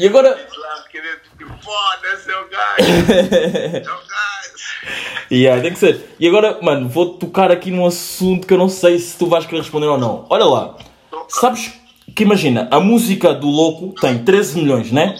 E 0.03 0.09
agora. 0.09 0.30
É 0.30 0.34
o. 0.34 1.76
É 3.76 3.92
o. 3.92 4.03
Yeah, 5.30 5.62
tem 5.62 5.72
que 5.72 5.78
ser. 5.78 6.16
E 6.18 6.26
agora, 6.26 6.59
mano, 6.61 6.88
vou 6.88 7.11
tocar 7.11 7.53
aqui 7.53 7.70
num 7.70 7.86
assunto 7.86 8.44
que 8.44 8.53
eu 8.53 8.59
não 8.59 8.68
sei 8.68 8.98
se 8.98 9.16
tu 9.16 9.26
vais 9.26 9.46
querer 9.46 9.61
responder 9.61 9.86
ou 9.86 9.96
não. 9.96 10.26
Olha 10.28 10.44
lá. 10.44 10.76
Sabes 11.28 11.74
que 12.16 12.24
imagina, 12.24 12.66
a 12.72 12.80
música 12.80 13.32
do 13.32 13.46
Louco 13.46 13.94
tem 14.00 14.24
13 14.24 14.59
milhões, 14.59 14.90
né? 14.90 15.16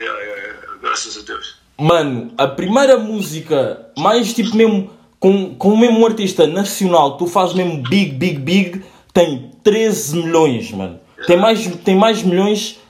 Yeah, 0.00 0.20
yeah, 0.20 0.42
yeah. 0.42 0.78
Graças 0.82 1.16
a 1.18 1.22
Deus. 1.22 1.58
Mano, 1.78 2.32
a 2.36 2.48
primeira 2.48 2.98
música 2.98 3.92
mais 3.96 4.34
tipo 4.34 4.56
mesmo 4.56 4.90
com, 5.20 5.54
com 5.54 5.76
mesmo 5.76 6.00
um 6.00 6.06
artista 6.06 6.48
nacional, 6.48 7.12
que 7.12 7.18
tu 7.20 7.26
fazes 7.28 7.54
mesmo 7.54 7.80
big, 7.88 8.10
big, 8.10 8.40
big, 8.40 8.84
tem 9.14 9.52
13 9.62 10.16
milhões, 10.16 10.72
mano. 10.72 10.98
Tem 11.28 11.36
mais, 11.36 11.64
tem 11.84 11.94
mais 11.94 12.24
milhões 12.24 12.80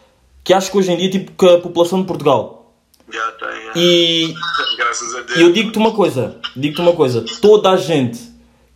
que 0.46 0.54
acho 0.54 0.70
que 0.70 0.78
hoje 0.78 0.92
em 0.92 0.96
dia 0.96 1.10
tipo 1.10 1.32
que 1.32 1.54
a 1.54 1.58
população 1.58 2.00
de 2.00 2.06
Portugal. 2.06 2.72
Já 3.12 3.32
tem. 3.32 3.48
yeah. 3.48 3.72
E 3.74 4.34
Graças 4.78 5.14
a 5.16 5.20
Deus. 5.22 5.38
E 5.38 5.42
eu 5.42 5.52
digo-te 5.52 5.76
uma 5.76 5.92
coisa, 5.92 6.38
digo-te 6.54 6.80
uma 6.80 6.92
coisa, 6.92 7.24
toda 7.42 7.70
a 7.70 7.76
gente 7.76 8.20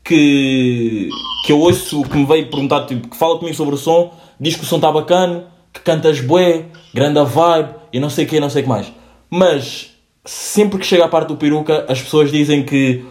que, 0.03 1.09
que 1.47 1.53
eu 1.53 1.61
ouço, 1.61 2.03
que 2.03 2.16
me 2.16 2.27
veio 2.27 2.51
perguntar, 2.51 2.87
tipo, 2.87 3.09
que 3.09 3.16
fala 3.16 3.39
comigo 3.39 3.57
sobre 3.57 3.77
o 3.77 3.79
som, 3.79 4.12
diz 4.41 4.57
que 4.57 4.64
o 4.64 4.66
som 4.66 4.77
está 4.77 4.91
bacana, 4.91 5.47
que 5.73 5.81
cantas 5.81 6.21
bué, 6.21 6.66
grande 6.93 7.21
a 7.21 7.23
vibe 7.23 7.73
e 7.93 8.01
não 8.01 8.11
sei 8.11 8.25
o 8.25 8.29
que, 8.29 8.41
não 8.41 8.51
sei 8.51 8.62
o 8.62 8.64
que 8.64 8.68
mais. 8.68 8.93
Mas 9.31 9.97
sempre 10.25 10.81
que 10.81 10.87
chega 10.87 11.05
a 11.05 11.09
parte 11.09 11.29
do 11.29 11.37
peruca, 11.37 11.87
as 11.89 12.03
pessoas 12.03 12.33
dizem 12.33 12.64
que 12.64 13.05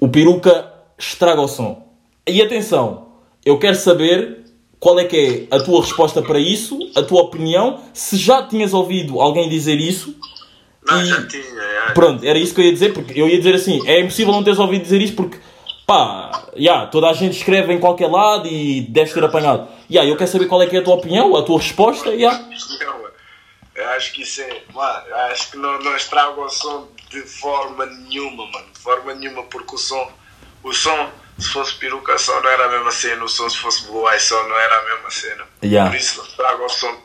o 0.00 0.08
peruca 0.08 0.72
estraga 0.98 1.40
o 1.40 1.46
som. 1.46 1.86
E 2.26 2.42
atenção, 2.42 3.06
eu 3.44 3.60
quero 3.60 3.76
saber 3.76 4.41
qual 4.82 4.98
é 4.98 5.04
que 5.04 5.46
é 5.48 5.54
a 5.56 5.60
tua 5.60 5.80
resposta 5.80 6.20
para 6.20 6.40
isso, 6.40 6.76
a 6.96 7.02
tua 7.04 7.22
opinião, 7.22 7.80
se 7.94 8.16
já 8.16 8.42
tinhas 8.42 8.74
ouvido 8.74 9.20
alguém 9.20 9.48
dizer 9.48 9.78
isso 9.78 10.12
Não, 10.84 11.00
e- 11.00 11.06
já 11.06 11.24
tinha. 11.28 11.40
yeah. 11.44 11.92
Pronto, 11.92 12.24
era 12.24 12.36
isso 12.36 12.52
que 12.52 12.60
eu 12.60 12.64
ia 12.64 12.72
dizer, 12.72 12.92
porque 12.92 13.20
eu 13.20 13.28
ia 13.28 13.38
dizer 13.38 13.54
assim, 13.54 13.80
é 13.88 14.00
impossível 14.00 14.32
não 14.32 14.42
teres 14.42 14.58
ouvido 14.58 14.82
dizer 14.82 15.00
isso 15.00 15.14
porque, 15.14 15.38
pá, 15.86 16.48
já, 16.56 16.86
toda 16.86 17.08
a 17.08 17.12
gente 17.12 17.36
escreve 17.36 17.72
em 17.72 17.78
qualquer 17.78 18.10
lado 18.10 18.48
e 18.48 18.80
deves 18.80 19.12
ter 19.14 19.22
apanhado. 19.22 19.68
Já, 19.88 20.04
eu 20.04 20.16
quero 20.16 20.28
saber 20.28 20.46
qual 20.46 20.60
é 20.60 20.66
que 20.66 20.74
é 20.76 20.80
a 20.80 20.82
tua 20.82 20.94
opinião, 20.94 21.36
a 21.36 21.44
tua 21.44 21.58
resposta, 21.58 22.18
já. 22.18 22.32
Não. 22.32 23.02
Eu 23.76 23.88
acho 23.90 24.12
que 24.12 24.22
isso 24.22 24.40
é. 24.42 24.62
Mano, 24.74 25.06
eu 25.08 25.16
acho 25.16 25.50
que 25.52 25.56
não, 25.58 25.78
não 25.80 25.96
estraga 25.96 26.40
o 26.40 26.48
som 26.48 26.88
de 27.08 27.20
forma 27.22 27.86
nenhuma, 27.86 28.46
mano. 28.50 28.66
De 28.74 28.80
forma 28.80 29.14
nenhuma, 29.14 29.44
porque 29.44 29.76
o 29.76 29.78
som. 29.78 30.10
O 30.64 30.72
som, 30.72 31.08
se 31.42 31.50
fosse 31.50 31.74
peruca 31.74 32.16
só, 32.18 32.40
não 32.40 32.48
era 32.48 32.66
a 32.66 32.68
mesma 32.68 32.90
cena. 32.90 33.24
O 33.24 33.28
som, 33.28 33.48
se 33.50 33.58
fosse 33.58 33.84
blue 33.86 34.08
eye 34.08 34.20
só, 34.20 34.46
não 34.48 34.56
era 34.58 34.78
a 34.78 34.84
mesma 34.84 35.10
cena. 35.10 35.44
Yeah. 35.62 35.90
Por 35.90 35.98
isso, 35.98 36.22
estraga 36.22 36.62
o 36.62 36.68
som. 36.68 37.02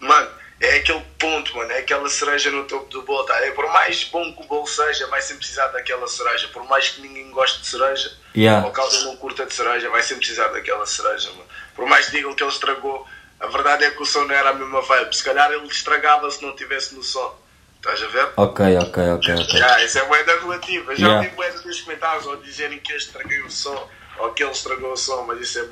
Mano, 0.00 0.30
é 0.60 0.76
aquele 0.76 1.02
ponto, 1.18 1.56
mano. 1.56 1.72
É 1.72 1.78
aquela 1.78 2.08
cereja 2.08 2.50
no 2.50 2.64
topo 2.64 2.88
do 2.90 3.02
bolo. 3.02 3.24
Tá? 3.24 3.36
É, 3.44 3.50
por 3.52 3.66
mais 3.72 4.04
bom 4.04 4.34
que 4.34 4.42
o 4.42 4.46
bolo 4.46 4.66
seja, 4.66 5.06
vai 5.08 5.20
sempre 5.22 5.38
precisar 5.38 5.68
daquela 5.68 6.06
cereja. 6.06 6.48
Por 6.48 6.64
mais 6.68 6.90
que 6.90 7.00
ninguém 7.00 7.30
goste 7.30 7.60
de 7.60 7.66
cereja, 7.66 8.12
Yeah. 8.36 8.66
ou 8.66 8.74
alguém 8.76 9.04
não 9.04 9.16
curta 9.16 9.46
de 9.46 9.54
cereja, 9.54 9.88
vai 9.90 10.02
sempre 10.02 10.26
precisar 10.26 10.48
daquela 10.48 10.84
cereja, 10.86 11.30
mano. 11.30 11.46
Por 11.74 11.86
mais 11.86 12.06
que 12.06 12.12
digam 12.12 12.34
que 12.34 12.42
ele 12.42 12.50
estragou, 12.50 13.06
a 13.38 13.46
verdade 13.46 13.84
é 13.84 13.90
que 13.90 14.02
o 14.02 14.06
som 14.06 14.24
não 14.24 14.34
era 14.34 14.50
a 14.50 14.54
mesma 14.54 14.82
vibe. 14.82 15.16
Se 15.16 15.22
calhar 15.22 15.50
ele 15.52 15.66
estragava 15.68 16.30
se 16.30 16.42
não 16.42 16.54
tivesse 16.56 16.94
no 16.94 17.02
som. 17.02 17.43
Estás 17.84 18.02
a 18.02 18.06
ver? 18.06 18.32
Ok, 18.38 18.78
ok, 18.78 19.10
ok, 19.10 19.34
ok. 19.34 19.58
Já, 19.58 19.84
isso 19.84 19.98
é 19.98 20.08
moeda 20.08 20.40
relativa. 20.40 20.96
Já 20.96 21.06
Yeah. 21.06 21.22
ouvi 21.26 21.36
moeda 21.36 21.60
dos 21.60 21.80
comentários 21.82 22.26
ou 22.26 22.36
dizerem 22.38 22.78
que 22.78 22.90
eu 22.90 22.96
estraguei 22.96 23.42
o 23.42 23.50
som 23.50 23.90
ou 24.20 24.32
que 24.32 24.42
ele 24.42 24.52
estragou 24.52 24.92
o 24.92 24.96
som, 24.96 25.22
mas 25.26 25.38
isso 25.40 25.58
é 25.58 25.64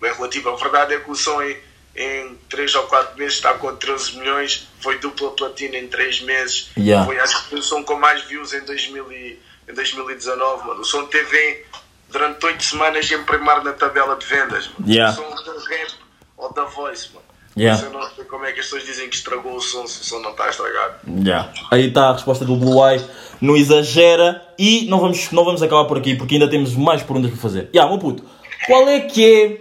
bem 0.00 0.12
relativo. 0.14 0.50
A 0.50 0.56
verdade 0.56 0.94
é 0.94 1.00
que 1.00 1.10
o 1.10 1.16
som 1.16 1.42
em, 1.42 1.56
em 1.96 2.36
3 2.48 2.74
ou 2.76 2.84
4 2.84 3.18
meses 3.18 3.34
está 3.34 3.54
com 3.54 3.74
13 3.74 4.18
milhões, 4.18 4.68
foi 4.80 4.98
dupla 4.98 5.32
platina 5.32 5.76
em 5.78 5.88
3 5.88 6.20
meses. 6.20 6.70
Yeah. 6.78 7.04
Foi 7.04 7.18
acho 7.18 7.48
que 7.48 7.56
o 7.56 7.62
som 7.62 7.82
com 7.82 7.96
mais 7.96 8.22
views 8.22 8.52
em, 8.52 8.60
2000 8.60 9.10
e, 9.10 9.40
em 9.68 9.74
2019, 9.74 10.64
mano. 10.64 10.80
O 10.80 10.84
som 10.84 11.06
teve 11.06 11.66
durante 12.08 12.46
8 12.46 12.62
semanas 12.62 13.10
em 13.10 13.20
primeiro 13.24 13.64
na 13.64 13.72
tabela 13.72 14.14
de 14.14 14.24
vendas. 14.26 14.68
Mano. 14.78 14.92
Yeah. 14.92 15.12
O 15.12 15.16
som 15.16 15.42
do 15.42 15.58
rap 15.58 15.92
ou 16.36 16.52
da 16.52 16.64
voice, 16.66 17.08
mano. 17.12 17.26
Yeah. 17.58 17.84
Eu 17.84 17.92
não 17.92 18.02
sei 18.10 18.24
como 18.24 18.44
é 18.44 18.52
que 18.52 18.60
as 18.60 18.66
pessoas 18.66 18.84
dizem 18.84 19.08
que 19.08 19.16
estragou 19.16 19.56
o 19.56 19.60
som 19.60 19.86
se 19.86 20.00
o 20.00 20.04
som 20.04 20.20
não 20.20 20.30
está 20.30 20.48
estragado. 20.48 20.94
Já. 21.24 21.52
Aí 21.70 21.88
está 21.88 22.10
a 22.10 22.12
resposta 22.12 22.44
do 22.44 22.56
Blue 22.56 22.86
Eye, 22.86 23.02
não 23.40 23.56
exagera 23.56 24.42
e 24.58 24.86
não 24.88 25.00
vamos, 25.00 25.30
não 25.32 25.44
vamos 25.44 25.62
acabar 25.62 25.84
por 25.84 25.98
aqui 25.98 26.14
porque 26.14 26.34
ainda 26.34 26.48
temos 26.48 26.74
mais 26.74 27.02
perguntas 27.02 27.30
para 27.30 27.40
fazer. 27.40 27.70
Já, 27.74 27.86
meu 27.88 27.98
puto, 27.98 28.22
qual 28.66 28.88
é 28.88 29.00
que 29.00 29.24
é. 29.24 29.60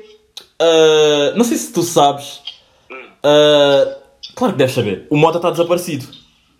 ah, 0.62 1.34
não 1.36 1.44
sei 1.44 1.58
se 1.58 1.74
tu 1.74 1.82
sabes. 1.82 2.42
ah, 3.24 3.98
claro 4.36 4.54
que 4.54 4.60
deves 4.60 4.76
saber. 4.76 5.08
O 5.10 5.18
Mota 5.18 5.38
está 5.38 5.50
desaparecido. 5.50 6.08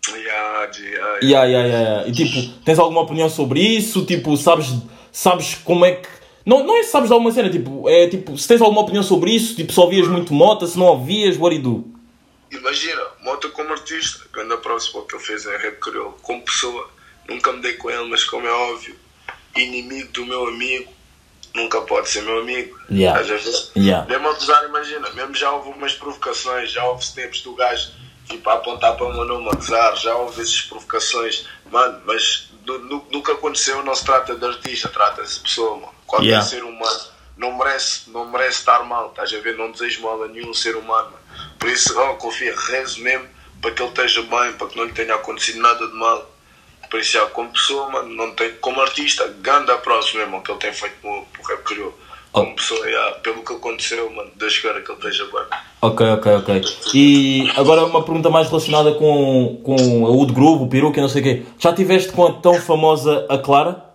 Yeah, 0.10 0.72
yeah, 0.80 1.08
Yeah, 1.22 1.46
yeah, 1.46 1.68
yeah, 1.68 1.68
yeah. 1.68 2.08
E 2.08 2.12
tipo, 2.12 2.64
tens 2.64 2.80
alguma 2.80 3.02
opinião 3.02 3.30
sobre 3.30 3.60
isso? 3.60 4.06
Tipo, 4.06 4.38
sabes, 4.38 4.74
sabes 5.12 5.56
como 5.56 5.86
é 5.86 5.92
que. 5.92 6.17
Não, 6.48 6.64
não 6.64 6.78
é 6.78 6.84
se 6.84 6.92
sabes 6.92 7.10
de 7.10 7.14
alguma 7.14 7.30
cena, 7.32 7.50
tipo, 7.50 7.90
é 7.90 8.08
tipo, 8.08 8.38
se 8.38 8.48
tens 8.48 8.62
alguma 8.62 8.80
opinião 8.82 9.04
sobre 9.04 9.32
isso, 9.32 9.54
tipo, 9.54 9.74
se 9.74 9.80
ouvias 9.82 10.08
muito 10.08 10.34
mota, 10.34 10.66
se 10.66 10.80
não 10.80 10.86
ouvias, 10.86 11.36
what 11.38 11.54
do 11.60 11.68
you 11.70 11.74
do? 11.82 11.98
Imagina, 12.58 13.02
Mota 13.22 13.50
como 13.50 13.74
artista, 13.74 14.24
grande 14.32 14.56
próximo 14.58 15.02
que 15.06 15.14
ele 15.14 15.22
fez 15.24 15.46
em 15.46 15.58
rap 15.58 15.78
crioulo. 15.82 16.16
Como 16.22 16.42
pessoa, 16.44 16.90
nunca 17.28 17.52
me 17.52 17.62
dei 17.62 17.74
com 17.74 17.90
ele, 17.90 18.06
mas 18.10 18.24
como 18.24 18.48
é 18.48 18.52
óbvio, 18.52 18.96
inimigo 19.58 20.10
do 20.14 20.26
meu 20.26 20.48
amigo, 20.48 20.90
nunca 21.54 21.82
pode 21.82 22.08
ser 22.08 22.22
meu 22.22 22.40
amigo. 22.40 22.78
Yeah. 22.90 23.20
A 23.20 23.24
ver? 23.24 23.42
Yeah. 23.76 24.08
Mesmo 24.08 24.30
a 24.30 24.34
gozar, 24.34 24.64
imagina, 24.70 25.10
mesmo 25.10 25.36
já 25.36 25.52
houve 25.52 25.70
umas 25.78 25.92
provocações, 25.96 26.72
já 26.72 26.86
houve 26.86 27.06
tempos 27.14 27.42
do 27.42 27.54
gajo 27.56 27.90
tipo, 28.30 28.50
a 28.50 28.54
apontar 28.54 28.96
para 28.96 29.06
o 29.08 29.14
meu 29.14 29.26
nome 29.26 29.50
a 29.50 29.56
gozar, 29.56 29.96
já 29.98 30.16
houve 30.16 30.42
essas 30.42 30.62
provocações, 30.62 31.46
mano, 31.70 32.02
mas 32.06 32.50
nu- 32.66 32.80
nu- 32.80 33.08
nunca 33.12 33.34
aconteceu, 33.34 33.84
não 33.84 33.94
se 33.96 34.06
trata 34.06 34.36
de 34.36 34.46
artista, 34.46 34.88
trata-se 34.90 35.36
de 35.36 35.40
pessoa, 35.42 35.76
mano. 35.78 35.97
Qualquer 36.08 36.28
Yeah. 36.28 36.46
ser 36.46 36.64
humano 36.64 37.00
não 37.38 37.56
merece, 37.56 38.10
não 38.10 38.26
merece 38.26 38.60
estar 38.60 38.84
mal, 38.84 39.10
estás 39.10 39.32
a 39.32 39.40
ver? 39.40 39.56
Não 39.56 39.72
desejo 39.72 40.02
mal 40.02 40.24
a 40.24 40.28
nenhum 40.28 40.54
ser 40.54 40.76
humano, 40.76 41.12
mano. 41.12 41.52
Por 41.60 41.70
isso, 41.70 41.94
oh, 42.00 42.16
confia, 42.16 42.56
rezo 42.70 43.02
mesmo 43.02 43.28
para 43.62 43.72
que 43.72 43.82
ele 43.82 43.90
esteja 43.90 44.22
bem, 44.22 44.54
para 44.54 44.68
que 44.68 44.78
não 44.78 44.86
lhe 44.86 44.94
tenha 44.94 45.14
acontecido 45.16 45.60
nada 45.60 45.88
de 45.88 45.94
mal. 45.94 46.32
Por 46.90 47.00
isso, 47.00 47.12
já, 47.14 47.26
como 47.28 47.52
pessoa, 47.52 47.90
mano, 47.90 48.10
não 48.16 48.32
tem, 48.32 48.54
como 48.62 48.80
artista, 48.82 49.28
grande 49.42 49.76
próximo 49.78 50.22
mesmo, 50.22 50.42
que 50.42 50.52
ele 50.52 50.60
tem 50.60 50.74
feito 50.74 50.96
no, 51.04 51.12
no 51.12 51.48
rap 51.48 51.64
criou. 51.64 51.94
Como 52.32 52.56
pessoa, 52.56 52.90
já, 52.90 53.12
pelo 53.24 53.44
que 53.44 53.54
aconteceu, 53.54 54.10
mano, 54.12 54.30
Deus 54.36 54.58
queira 54.60 54.82
que 54.82 54.92
ele 54.92 55.00
esteja 55.00 55.26
bem. 55.26 55.60
Ok, 55.82 56.06
ok, 56.08 56.36
ok. 56.36 56.62
E 56.94 57.52
agora 57.56 57.86
uma 57.86 58.04
pergunta 58.04 58.30
mais 58.30 58.48
relacionada 58.48 58.94
com, 58.94 59.60
com 59.64 60.06
a 60.06 60.10
Wood 60.10 60.34
Groove, 60.34 60.64
o 60.64 60.68
peruca 60.68 61.00
e 61.00 61.02
não 61.02 61.10
sei 61.10 61.22
o 61.22 61.24
quê. 61.24 61.44
Já 61.60 61.74
tiveste 61.74 62.12
com 62.12 62.26
a 62.28 62.34
tão 62.34 62.56
famosa 62.56 63.26
a 63.30 63.38
Clara? 63.38 63.87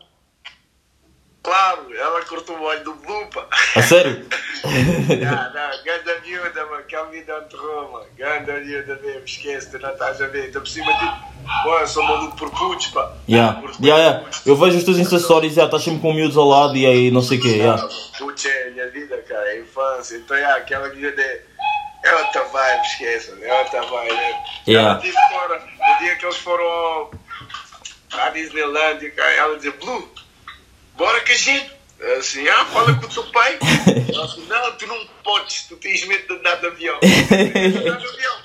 Claro, 1.43 1.93
ela 1.97 2.25
cortou 2.25 2.57
o 2.57 2.63
olho 2.63 2.85
do 2.85 2.95
Blupa. 2.95 3.49
A 3.75 3.83
sério? 3.83 4.25
não, 4.65 4.71
não, 5.53 5.85
ganda 5.85 6.21
miúda, 6.25 6.67
mano, 6.67 6.85
que 6.85 6.95
a 6.95 7.03
vida 7.05 7.45
enterrou, 7.45 7.91
mano. 7.91 8.07
Ganda 8.17 8.53
miúda 8.61 8.95
mesmo, 9.03 9.25
esquece, 9.25 9.71
tu 9.71 9.79
não 9.81 9.91
estás 9.91 10.23
a 10.23 10.29
ver. 10.29 10.47
Estou 10.47 10.63
por 10.63 10.69
cima 10.69 10.93
de. 10.93 11.33
Pô, 11.65 11.79
eu 11.81 11.87
sou 11.89 12.05
maluco 12.05 12.37
por 12.37 12.51
putos, 12.51 12.87
pá. 12.89 13.13
Yeah. 13.29 13.61
Yeah, 13.81 14.03
yeah. 14.03 14.25
putos. 14.25 14.47
Eu 14.47 14.55
vejo 14.57 14.79
os 14.79 14.85
teus 14.85 15.23
Stories, 15.23 15.55
yeah, 15.55 15.65
estás 15.65 15.83
sempre 15.83 16.01
com 16.01 16.13
miúdos 16.13 16.37
ao 16.37 16.47
lado 16.47 16.77
e 16.77 16.87
aí 16.87 17.11
não 17.11 17.23
sei 17.23 17.39
o 17.39 17.43
quê. 17.43 17.57
Yeah. 17.57 17.89
Putos 18.17 18.45
é 18.47 18.69
a 18.69 18.71
minha 18.71 18.89
vida, 18.91 19.17
cara, 19.29 19.49
é 19.49 19.53
a 19.55 19.61
infância. 19.61 20.17
Então, 20.17 20.37
yeah, 20.37 20.57
aquela 20.59 20.89
miúda 20.91 21.21
é. 21.21 21.43
É 22.05 22.17
outra 22.17 22.43
vibe, 22.43 22.83
esqueça, 22.83 23.39
é 23.41 23.59
outra 23.61 23.81
vibe. 23.83 24.13
né? 24.13 24.45
Yeah. 24.67 24.91
Ela 24.91 25.01
disse 25.01 25.29
fora, 25.31 25.59
no 25.61 25.99
dia 25.99 26.17
que 26.17 26.25
eles 26.27 26.37
foram 26.39 27.11
à 28.13 28.29
Disneylandia, 28.31 29.11
cara, 29.13 29.31
ela 29.31 29.57
dizia, 29.57 29.71
Blue, 29.71 30.12
bora 30.97 31.21
que 31.21 31.33
a 31.33 31.37
gente. 31.37 31.71
Eu 31.99 32.19
Assim, 32.19 32.49
ah, 32.49 32.65
fala 32.65 32.95
com 32.95 33.07
o 33.07 33.09
teu 33.09 33.23
pai. 33.31 33.59
Ela 34.13 34.37
não, 34.49 34.73
tu 34.77 34.87
não 34.89 35.07
podes, 35.23 35.67
tu 35.69 35.77
tens 35.77 36.05
medo 36.07 36.27
de 36.27 36.35
andar 36.35 36.57
de 36.57 36.67
avião. 36.67 36.97
Andar 37.03 37.97
de 37.99 38.07
avião. 38.07 38.37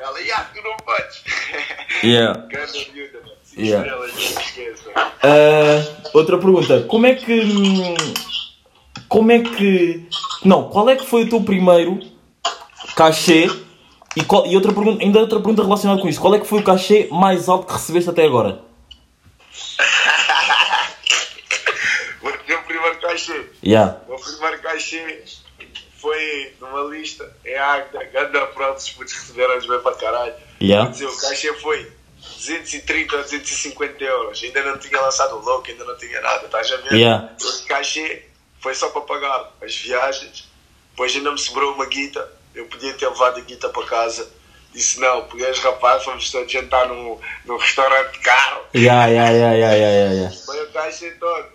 Ela, 0.00 0.18
yeah, 0.20 0.50
tu 0.52 0.62
não 0.62 0.76
podes. 0.78 1.22
Yeah. 2.02 2.38
Grande 2.48 2.90
miúda, 2.92 3.20
mano. 3.20 3.34
Yeah. 3.56 3.96
Ah, 5.22 6.08
outra 6.12 6.36
pergunta. 6.38 6.82
Como 6.88 7.06
é 7.06 7.14
que. 7.14 7.40
Como 9.08 9.30
é 9.30 9.38
que. 9.38 10.06
Não, 10.44 10.68
qual 10.68 10.90
é 10.90 10.96
que 10.96 11.06
foi 11.06 11.22
o 11.22 11.28
teu 11.28 11.40
primeiro 11.42 12.00
cachê? 12.96 13.48
E, 14.16 14.24
qual- 14.24 14.44
e 14.46 14.56
outra 14.56 14.72
pergunta, 14.72 15.02
ainda 15.02 15.20
outra 15.20 15.38
pergunta 15.38 15.62
relacionada 15.62 16.02
com 16.02 16.08
isso. 16.08 16.20
Qual 16.20 16.34
é 16.34 16.40
que 16.40 16.46
foi 16.46 16.58
o 16.60 16.64
cachê 16.64 17.08
mais 17.12 17.48
alto 17.48 17.66
que 17.68 17.72
recebeste 17.72 18.10
até 18.10 18.24
agora? 18.24 18.60
O 22.20 22.26
meu 22.48 22.62
primeiro 22.64 23.00
cachê. 23.24 23.46
Yeah. 23.64 24.00
O 24.06 24.10
meu 24.10 24.18
primeiro 24.18 24.62
cachê 24.62 25.24
foi 25.98 26.54
numa 26.60 26.82
lista 26.82 27.34
em 27.44 27.56
Agda, 27.56 28.04
Ganda 28.04 28.46
pronto, 28.48 28.78
os 28.78 28.90
putos 28.90 29.12
receberam 29.14 29.58
bem 29.58 29.80
para 29.80 29.96
caralho. 29.96 30.34
Yeah. 30.60 30.90
Dizer, 30.90 31.06
o 31.06 31.16
cachê 31.16 31.52
foi 31.54 31.90
230 32.20 33.16
ou 33.16 33.22
250 33.22 34.04
euros. 34.04 34.42
Ainda 34.42 34.62
não 34.62 34.78
tinha 34.78 35.00
lançado 35.00 35.36
o 35.36 35.40
logo, 35.40 35.64
ainda 35.66 35.84
não 35.84 35.96
tinha 35.96 36.20
nada, 36.20 36.44
estás 36.44 36.70
a 36.72 36.76
ver? 36.76 36.92
Yeah. 36.92 37.34
O 37.42 37.66
cachê 37.66 38.24
foi 38.60 38.74
só 38.74 38.90
para 38.90 39.02
pagar 39.02 39.52
as 39.62 39.74
viagens. 39.76 40.48
Depois 40.90 41.14
ainda 41.16 41.32
me 41.32 41.38
sobrou 41.38 41.74
uma 41.74 41.86
guita. 41.86 42.30
Eu 42.54 42.66
podia 42.66 42.92
ter 42.94 43.08
levado 43.08 43.38
a 43.38 43.40
guita 43.40 43.68
para 43.68 43.86
casa. 43.86 44.30
Disse 44.72 45.00
não, 45.00 45.24
porque 45.26 45.44
os 45.44 45.58
rapazes 45.60 46.04
fomos 46.04 46.30
todos 46.30 46.50
jantar 46.50 46.88
num, 46.88 47.18
num 47.44 47.56
restaurante 47.56 48.18
caro. 48.18 48.64
Yeah, 48.74 49.06
yeah, 49.06 49.30
yeah, 49.30 49.54
yeah, 49.54 49.76
yeah, 49.76 50.14
yeah. 50.14 50.36
Foi 50.44 50.60
o 50.64 50.72
cachê 50.72 51.12
todo. 51.12 51.46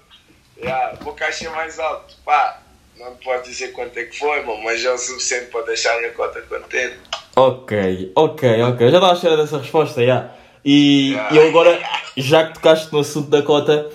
Yeah, 0.62 0.98
o 1.06 1.14
cachê 1.14 1.48
mais 1.50 1.80
alto. 1.80 2.16
Pá, 2.26 2.62
não 3.00 3.16
posso 3.16 3.44
dizer 3.44 3.70
quanto 3.70 3.98
é 3.98 4.04
que 4.04 4.18
foi, 4.18 4.42
mano, 4.44 4.62
mas 4.64 4.84
é 4.84 4.92
o 4.92 4.98
suficiente 4.98 5.46
para 5.46 5.66
deixar 5.66 5.96
a 5.96 6.00
minha 6.00 6.12
cota 6.12 6.42
contente. 6.42 6.98
Ok, 7.36 8.12
ok, 8.16 8.62
ok. 8.64 8.80
Já 8.80 8.98
estava 8.98 9.12
à 9.12 9.14
espera 9.14 9.38
dessa 9.38 9.58
resposta, 9.58 10.06
já. 10.06 10.32
E 10.66 11.16
e 11.32 11.38
eu 11.38 11.48
agora, 11.48 11.80
já 12.18 12.46
que 12.46 12.56
tocaste 12.56 12.92
no 12.92 13.00
assunto 13.00 13.30
da 13.30 13.42
cota, 13.42 13.90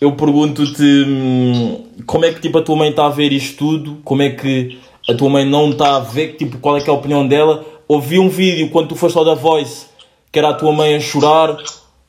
eu 0.00 0.12
pergunto-te 0.12 0.82
hum, 0.82 1.86
como 2.06 2.24
é 2.24 2.32
que 2.32 2.40
tipo, 2.40 2.58
a 2.58 2.62
tua 2.62 2.76
mãe 2.76 2.90
está 2.90 3.06
a 3.06 3.10
ver 3.10 3.32
isto 3.32 3.56
tudo, 3.56 4.00
como 4.04 4.22
é 4.22 4.30
que 4.30 4.78
a 5.08 5.14
tua 5.14 5.30
mãe 5.30 5.44
não 5.44 5.70
está 5.70 5.96
a 5.96 6.00
ver, 6.00 6.34
tipo, 6.34 6.58
qual 6.58 6.76
é 6.76 6.80
que 6.80 6.90
é 6.90 6.92
a 6.92 6.96
opinião 6.96 7.26
dela. 7.26 7.64
Ouvi 7.86 8.18
um 8.18 8.28
vídeo 8.28 8.68
quando 8.70 8.88
tu 8.88 8.96
foste 8.96 9.16
ao 9.16 9.24
da 9.24 9.34
Voice, 9.34 9.86
que 10.30 10.38
era 10.38 10.50
a 10.50 10.54
tua 10.54 10.72
mãe 10.72 10.96
a 10.96 11.00
chorar. 11.00 11.56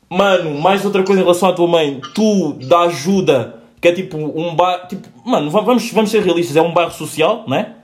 Mano, 0.09 0.59
mais 0.59 0.83
outra 0.83 1.03
coisa 1.03 1.21
em 1.21 1.23
relação 1.23 1.49
à 1.49 1.53
tua 1.53 1.67
mãe, 1.67 2.01
tu 2.13 2.53
dá 2.63 2.81
ajuda, 2.81 3.58
que 3.81 3.87
é 3.87 3.93
tipo 3.93 4.17
um 4.17 4.55
bairro, 4.55 4.87
tipo, 4.87 5.07
mano, 5.25 5.49
va- 5.49 5.61
vamos, 5.61 5.91
vamos 5.91 6.09
ser 6.11 6.21
realistas, 6.23 6.55
é 6.55 6.61
um 6.61 6.73
bairro 6.73 6.91
social, 6.91 7.43
né? 7.47 7.75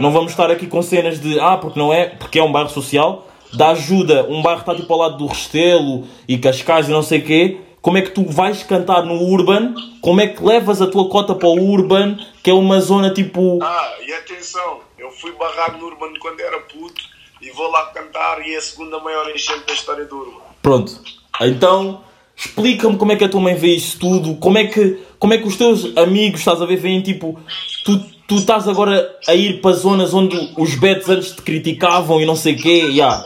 Não 0.00 0.10
vamos 0.12 0.32
estar 0.32 0.50
aqui 0.50 0.66
com 0.66 0.82
cenas 0.82 1.20
de 1.20 1.38
ah, 1.38 1.56
porque 1.56 1.78
não 1.78 1.92
é, 1.92 2.06
porque 2.06 2.38
é 2.38 2.42
um 2.42 2.50
bairro 2.52 2.70
social, 2.70 3.26
dá 3.52 3.70
ajuda, 3.70 4.26
um 4.28 4.42
bairro 4.42 4.60
está 4.60 4.74
tipo 4.74 4.92
ao 4.92 4.98
lado 5.00 5.16
do 5.18 5.26
Restelo 5.26 6.04
e 6.26 6.38
Cascais 6.38 6.88
e 6.88 6.90
não 6.92 7.02
sei 7.02 7.20
o 7.20 7.24
quê. 7.24 7.58
Como 7.82 7.96
é 7.96 8.02
que 8.02 8.10
tu 8.10 8.24
vais 8.26 8.62
cantar 8.62 9.02
no 9.06 9.14
Urban? 9.22 9.74
Como 10.02 10.20
é 10.20 10.26
que 10.26 10.44
levas 10.44 10.82
a 10.82 10.86
tua 10.86 11.08
cota 11.08 11.34
para 11.34 11.48
o 11.48 11.70
Urban, 11.72 12.18
que 12.42 12.50
é 12.50 12.52
uma 12.52 12.78
zona 12.80 13.10
tipo. 13.10 13.58
Ah, 13.62 13.92
e 14.06 14.12
atenção, 14.12 14.80
eu 14.98 15.10
fui 15.10 15.32
barrado 15.32 15.78
no 15.78 15.86
Urban 15.86 16.12
quando 16.20 16.40
era 16.40 16.60
puto 16.60 17.02
e 17.40 17.50
vou 17.52 17.70
lá 17.70 17.86
cantar 17.86 18.46
e 18.46 18.54
é 18.54 18.58
a 18.58 18.60
segunda 18.60 18.98
maior 18.98 19.30
enchente 19.30 19.64
da 19.66 19.72
história 19.72 20.04
do 20.04 20.14
Urban. 20.18 20.40
Pronto. 20.60 21.00
Então, 21.40 22.02
explica-me 22.40 22.96
como 22.96 23.12
é 23.12 23.16
que 23.16 23.24
a 23.24 23.28
tua 23.28 23.40
mãe 23.40 23.54
vê 23.54 23.68
isso 23.68 23.98
tudo, 23.98 24.34
como 24.36 24.56
é 24.56 24.64
que, 24.64 24.98
como 25.18 25.34
é 25.34 25.38
que 25.38 25.46
os 25.46 25.56
teus 25.56 25.94
amigos, 25.98 26.40
estás 26.40 26.62
a 26.62 26.64
ver, 26.64 26.76
veem 26.76 27.02
tipo, 27.02 27.38
tu, 27.84 27.98
tu 28.26 28.36
estás 28.36 28.66
agora 28.66 29.14
a 29.28 29.34
ir 29.34 29.60
para 29.60 29.76
zonas 29.76 30.14
onde 30.14 30.54
os 30.56 30.74
betos 30.74 31.10
antes 31.10 31.32
te 31.32 31.42
criticavam 31.42 32.18
e 32.18 32.24
não 32.24 32.34
sei 32.34 32.54
o 32.54 32.56
quê, 32.56 32.86
yeah. 32.86 33.22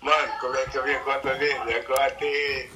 Mano, 0.00 0.32
como 0.40 0.56
é 0.56 0.64
que 0.64 0.78
a 0.78 0.82
minha 0.82 0.98
conta 0.98 1.32
vende? 1.34 1.74
A 1.74 1.84
conta 1.84 2.24
é. 2.24 2.68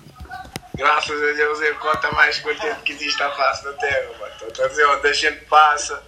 Graças 0.76 1.22
a 1.22 1.32
Deus 1.32 1.60
é 1.62 1.70
a 1.70 1.74
conta 1.74 2.12
mais 2.12 2.38
contente 2.38 2.82
que 2.84 2.92
existe 2.92 3.20
à 3.22 3.30
face 3.30 3.64
da 3.64 3.72
terra, 3.72 4.10
mano. 4.20 4.32
Estou 4.46 4.64
a 4.64 4.68
dizer, 4.68 4.86
onde 4.86 5.08
a 5.08 5.12
gente 5.12 5.44
passa, 5.46 6.02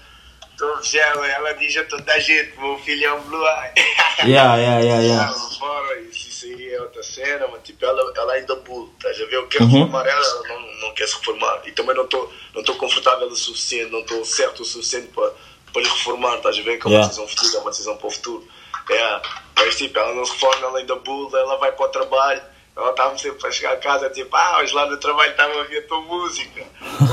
estou 0.59 1.01
ela, 1.01 1.27
ela 1.29 1.53
diz 1.55 1.77
a 1.77 1.85
toda 1.85 2.13
a 2.13 2.19
gente, 2.19 2.59
meu 2.59 2.77
filho 2.81 3.07
é 3.07 3.13
um 3.15 3.21
blue 3.23 3.45
eye. 3.47 3.73
Yeah, 4.25 4.57
yeah, 4.57 4.81
yeah, 4.81 5.01
yeah. 5.05 5.33
Fora, 5.61 6.01
isso, 6.01 6.45
aí 6.47 6.75
é 6.75 6.81
outra 6.81 7.01
cena, 7.05 7.47
mano. 7.47 7.63
Tipo, 7.63 7.85
ela, 7.85 8.13
ela 8.17 8.33
ainda 8.33 8.57
bull, 8.57 8.93
estás 8.97 9.15
a 9.21 9.25
ver? 9.27 9.37
Eu 9.37 9.43
Uhum. 9.43 9.49
quero 9.49 9.67
reformar 9.67 10.07
ela, 10.09 10.27
ela 10.27 10.49
não, 10.49 10.81
não 10.81 10.95
quer 10.95 11.07
se 11.07 11.15
reformar. 11.19 11.61
E 11.65 11.71
também 11.71 11.95
não 11.95 12.03
estou 12.05 12.33
não 12.53 12.65
tô 12.65 12.75
confortável 12.75 13.29
o 13.29 13.37
suficiente, 13.37 13.93
não 13.93 14.01
estou 14.01 14.25
certo 14.25 14.63
o 14.63 14.65
suficiente 14.65 15.07
para 15.15 15.31
para 15.73 15.83
lhe 15.83 15.89
reformar, 15.89 16.37
estás 16.39 16.59
a 16.59 16.63
ver? 16.63 16.79
Que 16.79 16.87
é 16.87 16.91
uma 16.91 16.95
Yeah. 16.97 17.07
decisão 17.09 17.29
futura, 17.29 17.57
é 17.57 17.61
uma 17.61 17.71
decisão 17.71 17.97
para 17.97 18.07
o 18.07 18.11
futuro. 18.11 18.49
É, 18.91 19.21
mas 19.57 19.77
tipo, 19.77 19.99
ela 19.99 20.15
não 20.15 20.25
se 20.25 20.33
reforma, 20.33 20.67
ela 20.67 20.79
ainda 20.81 20.97
bull, 20.97 21.37
ela 21.37 21.57
vai 21.59 21.71
para 21.73 21.87
o 21.87 21.89
trabalho. 21.91 22.43
Ela 22.79 22.91
estava 22.91 23.19
sempre 23.19 23.41
para 23.41 23.51
chegar 23.51 23.73
a 23.73 23.77
casa, 23.77 24.09
tipo, 24.09 24.37
ah, 24.37 24.61
hoje 24.61 24.73
lá 24.73 24.87
no 24.87 24.97
trabalho 24.99 25.33
estava 25.33 25.53
a 25.53 25.57
ouvir 25.57 25.79
a 25.79 25.83
tua 25.83 26.01
música. 26.01 26.65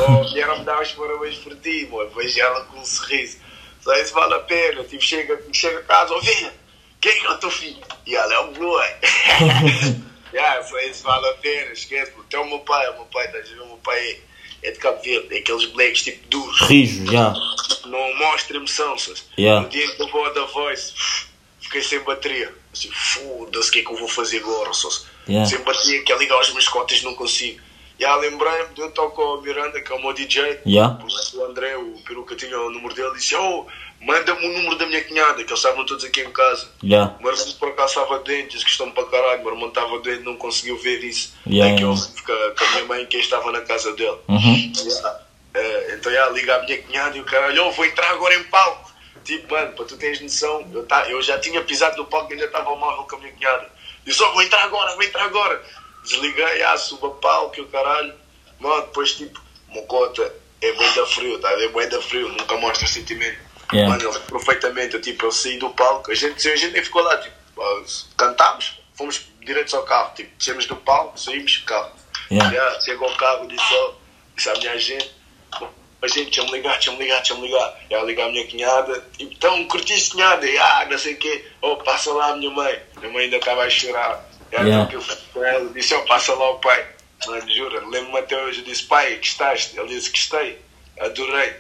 Ou 0.08 0.32
vieram-me 0.32 0.64
dar 0.64 0.80
os 0.80 0.92
parabéns 0.92 1.38
por 1.38 1.56
ti, 1.56 1.90
mano. 1.92 2.12
Vejo 2.12 2.40
ela 2.40 2.66
com 2.66 2.80
um 2.80 2.86
sorriso. 2.86 3.40
Só 3.82 3.92
isso 3.96 4.14
vale 4.14 4.36
a 4.36 4.40
pena. 4.42 4.84
Tipo, 4.84 5.02
chega, 5.02 5.42
chega 5.52 5.80
a 5.80 5.84
casa, 5.84 6.14
ouvinha, 6.14 6.54
quem 7.02 7.26
é 7.26 7.30
o 7.32 7.38
teu 7.40 7.50
filho? 7.50 7.84
E 8.06 8.16
ela 8.16 8.32
é 8.32 8.40
um 8.42 8.54
blue 8.54 8.80
yeah, 10.32 10.64
só 10.64 10.78
isso 10.82 11.04
vale 11.04 11.30
a 11.30 11.34
pena, 11.34 11.72
esquece. 11.72 12.14
Até 12.20 12.38
o 12.38 12.46
meu 12.46 12.60
pai, 12.60 12.88
o 12.90 12.94
meu 12.94 13.06
pai, 13.06 13.26
estás 13.26 13.48
a 13.48 13.56
ver? 13.56 13.62
O 13.62 13.68
meu 13.68 13.78
pai 13.78 14.22
é, 14.62 14.70
de 14.70 14.78
Cabo 14.78 15.02
Verde, 15.02 15.36
é 15.36 15.40
aqueles 15.40 15.66
blacks 15.66 16.04
tipo 16.04 16.28
duros 16.28 16.62
Rijo, 16.62 17.12
já. 17.12 17.34
não 17.86 18.16
mostra 18.18 18.58
emoção, 18.58 18.98
sas. 19.00 19.26
Yeah. 19.36 19.62
No 19.62 19.70
dia 19.70 19.96
que 19.96 20.02
eu 20.02 20.08
vou 20.10 20.32
da 20.32 20.46
voice, 20.46 20.94
fiquei 21.60 21.82
sem 21.82 22.00
bateria. 22.02 22.54
Assim, 22.72 22.92
foda-se, 22.92 23.70
o 23.70 23.72
que 23.72 23.80
é 23.80 23.84
que 23.84 23.92
eu 23.92 23.98
vou 23.98 24.08
fazer 24.08 24.38
agora, 24.40 24.72
sas? 24.72 25.08
Yeah. 25.28 25.50
Sem 25.50 25.60
bateria, 25.64 26.04
quer 26.04 26.18
ligar 26.18 26.40
os 26.40 26.52
meus 26.54 26.68
cotas, 26.68 27.02
não 27.04 27.16
consigo. 27.16 27.60
Já 28.00 28.16
lembrei-me, 28.18 28.78
eu 28.78 28.92
toco 28.92 29.22
ao 29.22 29.42
Miranda, 29.42 29.80
que 29.82 29.92
é 29.92 29.96
o 29.96 30.02
meu 30.02 30.14
DJ. 30.14 30.60
Yeah. 30.66 31.00
O 31.36 31.46
André, 31.46 31.78
o 31.78 31.96
peruca, 32.06 32.36
tinha 32.36 32.60
o 32.60 32.70
número 32.70 32.94
dele, 32.94 33.14
disse: 33.16 33.36
Oh, 33.36 33.66
manda-me 34.02 34.46
o 34.46 34.54
número 34.54 34.78
da 34.78 34.86
minha 34.86 35.04
cunhada, 35.04 35.36
que 35.36 35.50
eles 35.50 35.54
estavam 35.54 35.86
todos 35.86 36.04
aqui 36.04 36.22
em 36.22 36.32
casa. 36.32 36.68
Já. 36.84 37.16
O 37.20 37.24
meu 37.24 37.32
irmão 37.32 37.54
por 37.58 37.70
acaso 37.70 38.00
estava 38.00 38.20
doente, 38.20 38.58
que 38.58 38.70
estão 38.70 38.92
para 38.92 39.06
caralho. 39.06 39.42
O 39.42 39.44
meu 39.46 39.54
irmão 39.54 39.70
estava 39.70 39.98
doente, 40.00 40.24
não 40.24 40.36
conseguiu 40.36 40.78
ver 40.78 41.04
isso. 41.04 41.34
Yeah, 41.48 41.74
é 41.74 41.78
que 41.78 41.84
eu 41.84 41.94
yeah. 41.94 42.56
com 42.56 42.66
a 42.66 42.72
minha 42.72 42.86
mãe, 42.86 43.06
que 43.06 43.18
estava 43.18 43.52
na 43.52 43.62
casa 43.62 43.94
dele. 43.94 44.18
Uhum. 44.28 44.74
Yeah. 44.78 45.20
Eh, 45.54 45.96
então, 45.98 46.12
já, 46.12 46.30
liga 46.30 46.56
a 46.58 46.64
minha 46.64 46.82
cunhada 46.82 47.18
e 47.18 47.22
o 47.22 47.24
caralho, 47.24 47.66
oh, 47.66 47.72
vou 47.72 47.86
entrar 47.86 48.12
agora 48.12 48.36
em 48.36 48.44
palco. 48.44 48.92
tipo, 49.24 49.54
mano, 49.54 49.72
para 49.72 49.86
tu 49.86 49.98
teres 49.98 50.20
noção, 50.20 50.70
eu, 50.74 50.86
tá, 50.86 51.10
eu 51.10 51.22
já 51.22 51.40
tinha 51.40 51.64
pisado 51.64 51.96
no 51.96 52.06
palco 52.06 52.30
e 52.32 52.34
ainda 52.34 52.46
estava 52.46 52.76
móvel 52.76 53.06
com 53.06 53.16
a 53.16 53.20
minha 53.20 53.32
cunhada. 53.32 53.70
Disse, 54.06 54.24
oh, 54.24 54.32
vou 54.34 54.44
entrar 54.44 54.64
agora, 54.64 54.94
vou 54.94 55.04
entrar 55.04 55.24
agora. 55.24 55.62
Desliguei, 56.04 56.64
ah, 56.64 56.78
suba 56.78 57.10
palco 57.10 57.58
e 57.58 57.62
o 57.62 57.68
caralho. 57.68 58.14
Mano, 58.60 58.84
depois 58.84 59.16
tipo, 59.16 59.42
Mocota 59.70 60.32
é 60.62 60.72
bem 60.72 60.94
da 60.94 61.06
frio, 61.08 61.40
tá? 61.40 61.52
É 61.52 61.68
bem 61.70 61.90
da 61.90 62.02
frio, 62.02 62.30
nunca 62.30 62.56
mostra 62.58 62.88
sentimento. 62.88 63.38
Yeah. 63.74 63.90
Mano, 63.90 64.10
ele 64.10 64.20
perfeitamente, 64.20 64.94
eu, 64.94 65.02
tipo, 65.02 65.26
eu 65.26 65.32
saí 65.32 65.58
do 65.58 65.72
palco, 65.72 66.12
a 66.12 66.16
gente, 66.16 66.48
a 66.48 66.56
gente 66.56 66.72
nem 66.72 66.84
ficou 66.84 67.02
lá, 67.02 67.18
tipo, 67.18 67.36
cantámos, 68.16 68.80
fomos 68.94 69.26
diretos 69.42 69.74
ao 69.74 69.84
carro, 69.84 70.14
tipo, 70.16 70.36
descemos 70.38 70.66
do 70.68 70.76
palco, 70.76 71.20
saímos, 71.20 71.58
carro. 71.66 71.92
Yeah. 72.32 72.52
Yeah, 72.52 72.82
chegou 72.82 73.10
ao 73.10 73.16
carro, 73.18 73.48
disse, 73.48 73.74
ó, 73.74 73.94
disse 74.36 74.50
à 74.50 74.54
minha 74.54 74.78
gente, 74.78 75.12
a 76.02 76.08
gente, 76.08 76.26
deixa-me 76.26 76.52
ligar, 76.52 76.74
deixa-me 76.74 76.98
ligar, 76.98 77.16
deixa-me 77.18 77.42
ligar. 77.48 77.80
E 77.90 77.94
ela 77.94 78.06
ligar 78.06 78.28
à 78.28 78.32
minha 78.32 78.48
cunhada, 78.48 79.04
tipo, 79.18 79.34
então, 79.34 79.64
curtiste 79.66 80.12
cunhada? 80.12 80.46
E, 80.46 80.58
ah, 80.58 80.88
não 80.90 80.98
sei 80.98 81.14
o 81.14 81.18
quê, 81.18 81.46
oh, 81.62 81.76
passa 81.78 82.12
lá 82.14 82.32
a 82.32 82.36
minha 82.36 82.52
mãe. 82.52 82.78
Minha 83.00 83.12
mãe 83.12 83.24
ainda 83.26 83.38
estava 83.38 83.64
a 83.64 83.70
chorar. 83.70 84.30
E 84.52 84.56
ela, 84.56 84.68
Yeah. 84.68 84.90
que 84.90 84.96
eu 84.96 85.02
fui 85.02 85.16
com 85.34 85.44
ela, 85.44 85.70
disse, 85.74 85.94
oh, 85.96 86.02
passa 86.04 86.34
lá 86.34 86.52
o 86.52 86.60
pai. 86.60 86.86
Mano, 87.28 87.50
jura, 87.54 87.80
lembro-me 87.88 88.20
até 88.20 88.38
hoje, 88.44 88.60
eu 88.60 88.66
disse, 88.66 88.84
pai, 88.84 89.16
gostaste? 89.18 89.78
Ele 89.80 89.88
disse, 89.88 90.12
gostei, 90.12 90.60
adorei. 91.00 91.54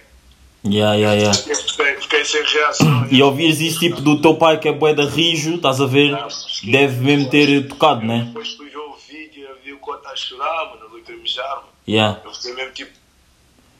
Yeah, 0.67 0.95
yeah, 0.95 1.13
yeah. 1.13 1.33
Fiquei, 1.33 1.95
fiquei 2.01 2.25
sem 2.25 2.43
reação. 2.43 3.05
E 3.11 3.21
ouvires 3.21 3.61
isso 3.61 3.79
tipo 3.79 4.01
do 4.01 4.19
teu 4.19 4.35
pai 4.35 4.59
que 4.59 4.67
é 4.67 4.71
bué 4.71 4.93
da 4.95 5.05
rijo, 5.05 5.55
estás 5.55 5.79
a 5.79 5.85
ver? 5.85 6.17
Deve 6.63 7.03
mesmo 7.05 7.29
ter 7.29 7.67
tocado, 7.67 8.01
né? 8.03 8.23
Depois 8.27 8.49
fui 8.53 8.67
ver 8.69 8.77
o 8.77 8.95
vídeo, 9.07 9.47
eu 9.47 9.55
vi 9.63 9.73
o 9.73 9.77
Cota 9.77 10.09
a 10.09 10.15
chorar, 10.15 10.69
mano, 10.71 10.85
eu 10.85 10.97
lacrimejar, 10.97 11.47
mano. 11.57 11.67
Yeah. 11.87 12.19
Eu 12.25 12.33
fiquei 12.33 12.53
mesmo 12.53 12.71
tipo, 12.71 12.91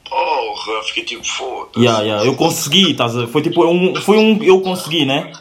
porra, 0.09 0.83
fiquei 0.83 1.03
tipo, 1.03 1.23
foda-se. 1.25 1.79
Yeah, 1.79 2.01
yeah. 2.03 2.25
Eu 2.25 2.35
consegui, 2.35 2.91
estás 2.91 3.15
a 3.15 3.21
ver? 3.21 3.27
Foi 3.27 3.41
tipo 3.41 3.65
um, 3.65 3.95
foi 4.01 4.17
um 4.17 4.41
eu 4.43 4.61
consegui, 4.61 5.05
né? 5.05 5.31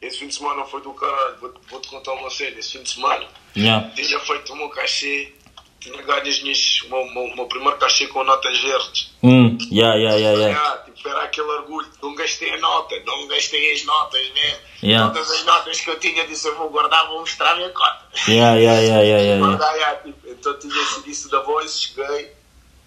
Esse 0.00 0.18
fim 0.18 0.28
de 0.28 0.34
semana 0.34 0.64
foi 0.64 0.80
do 0.82 0.92
caralho, 0.92 1.36
vou- 1.40 1.54
vou-te 1.70 1.88
contar 1.88 2.12
uma 2.12 2.28
cena, 2.30 2.58
esse 2.58 2.72
fim 2.76 2.82
de 2.82 2.90
semana. 2.90 3.24
Yeah. 3.56 3.88
tinha 3.94 4.18
feito 4.20 4.52
o 4.52 4.56
meu 4.56 4.68
cachê, 4.68 5.32
tinha 5.80 6.02
ganho 6.02 6.22
as 6.28 6.42
minhas, 6.42 6.82
o 6.82 6.88
meu, 6.90 7.36
meu, 7.36 7.46
primeiro 7.46 7.78
cachê 7.78 8.06
com 8.08 8.22
notas 8.24 8.58
verdes. 8.60 9.12
Hum, 9.22 9.56
yeah, 9.70 9.94
yeah, 9.96 10.16
yeah, 10.16 10.38
yeah. 10.38 10.60
Ah, 10.60 10.90
tipo, 10.90 11.08
era 11.08 11.22
aquele 11.22 11.46
orgulho, 11.48 11.86
não 12.02 12.14
gastei 12.16 12.50
a 12.50 12.58
nota, 12.58 12.94
não 13.06 13.26
gastei 13.28 13.72
as 13.72 13.84
notas, 13.84 14.20
né? 14.34 14.56
Yeah. 14.82 15.10
Todas 15.12 15.30
as 15.30 15.44
notas 15.46 15.80
que 15.80 15.88
eu 15.88 15.98
tinha, 16.00 16.26
disse 16.26 16.48
eu 16.48 16.56
vou 16.58 16.68
guardar, 16.68 17.06
vou 17.08 17.20
mostrar 17.20 17.52
a 17.52 17.56
minha 17.56 17.70
cota. 17.70 18.00
Yeah, 18.28 18.56
yeah, 18.58 18.80
yeah, 18.80 19.02
yeah, 19.02 19.02
yeah, 19.02 19.22
yeah. 19.22 19.46
Guardar, 19.46 19.74
yeah, 19.76 19.96
tipo, 20.02 20.28
então 20.28 20.58
tinha 20.58 21.02
disso 21.04 21.30
da 21.30 21.40
voz, 21.42 21.80
cheguei, 21.80 22.32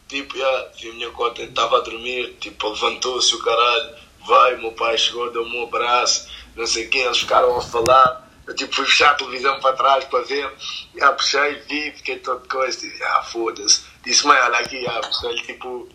tipo, 0.08 0.38
yeah, 0.38 0.70
vi 0.80 0.90
a 0.90 0.94
minha 0.94 1.10
cota, 1.12 1.44
estava 1.44 1.78
a 1.78 1.82
dormir, 1.82 2.36
tipo, 2.40 2.70
levantou-se 2.70 3.36
o 3.36 3.44
caralho, 3.44 3.96
vai, 4.26 4.56
meu 4.58 4.72
pai 4.72 4.98
chegou, 4.98 5.32
deu-me 5.32 5.58
um 5.58 5.64
abraço, 5.64 6.30
não 6.56 6.66
sei 6.66 6.88
quem, 6.88 7.02
eles 7.02 7.20
ficaram 7.20 7.58
a 7.58 7.62
falar. 7.62 8.26
Eu 8.46 8.56
tipo, 8.56 8.74
fui 8.74 8.86
fechar 8.86 9.12
a 9.12 9.16
televisão 9.16 9.60
para 9.60 9.76
trás 9.76 10.06
para 10.06 10.24
ver, 10.24 10.50
já 10.96 11.12
puxei, 11.12 11.56
vi, 11.68 11.92
fiquei 11.92 12.18
todo 12.20 12.48
coisa, 12.48 12.80
disse, 12.80 13.04
ah, 13.04 13.24
foda-se. 13.24 13.84
Disse, 14.06 14.26
mãe, 14.26 14.40
olha 14.40 14.60
aqui, 14.60 14.82
já, 14.84 15.02
puxei 15.02 15.36
tipo 15.42 15.90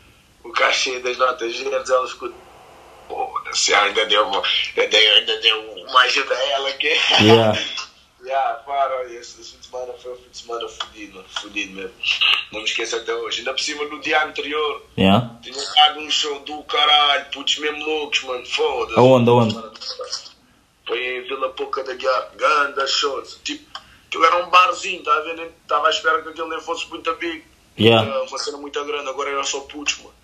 o 0.44 0.52
cachê 0.52 0.98
das 0.98 1.16
notas 1.16 1.56
verdes, 1.56 1.90
ela 1.90 2.06
ficou, 2.06 2.30
foda-se, 3.08 3.72
ainda 3.72 4.04
deu, 4.04 4.24
ainda 4.26 4.88
deu, 4.88 5.14
ainda 5.14 5.40
deu 5.40 5.60
uma 5.88 6.00
ajuda 6.00 6.34
a 6.34 6.48
ela 6.50 6.68
aqui. 6.68 6.92
Yeah. 7.20 7.58
Yeah, 8.24 8.54
para, 8.64 9.12
esse 9.12 9.42
fim 9.42 9.58
de 9.58 9.61
semana 9.72 9.92
foi 9.98 10.12
um 10.12 10.16
fim 10.16 10.28
de 10.30 10.38
semana 10.38 10.68
fodido, 10.68 11.24
fodido 11.40 11.72
mesmo. 11.72 11.92
Não 12.52 12.60
me 12.60 12.66
esqueço 12.66 12.96
até 12.96 13.14
hoje. 13.14 13.38
Ainda 13.38 13.52
por 13.54 13.60
cima, 13.60 13.84
no 13.84 14.00
dia 14.00 14.24
anterior, 14.24 14.82
Yeah. 14.98 15.38
tinha 15.42 15.56
dado 15.74 16.00
um 16.00 16.10
show 16.10 16.40
do 16.40 16.62
caralho, 16.64 17.26
putos 17.32 17.58
mesmo 17.58 17.84
loucos, 17.84 18.22
mano, 18.24 18.44
foda-se. 18.46 18.98
Aonde, 18.98 19.30
aonde? 19.30 19.54
Foi 20.86 20.98
em 21.18 21.22
Vila 21.22 21.48
Pouca 21.50 21.82
da 21.84 21.94
Guiar, 21.94 22.30
ganda 22.36 22.86
show. 22.86 23.22
Tipo, 23.42 23.64
aquilo 24.08 24.24
era 24.24 24.44
um 24.44 24.50
barzinho, 24.50 25.02
tá 25.02 25.14
a 25.16 25.20
ver? 25.20 25.36
Nem- 25.36 25.50
Tava 25.66 25.86
à 25.86 25.90
espera 25.90 26.20
que 26.22 26.28
aquilo 26.28 26.48
nem 26.48 26.60
fosse 26.60 26.86
muito 26.88 27.14
big. 27.16 27.44
Yeah. 27.78 28.06
Era 28.08 28.22
uma 28.24 28.38
cena 28.38 28.58
muito 28.58 28.84
grande, 28.84 29.08
agora 29.08 29.30
era 29.30 29.44
só 29.44 29.60
putos, 29.60 29.96
mano. 29.98 30.14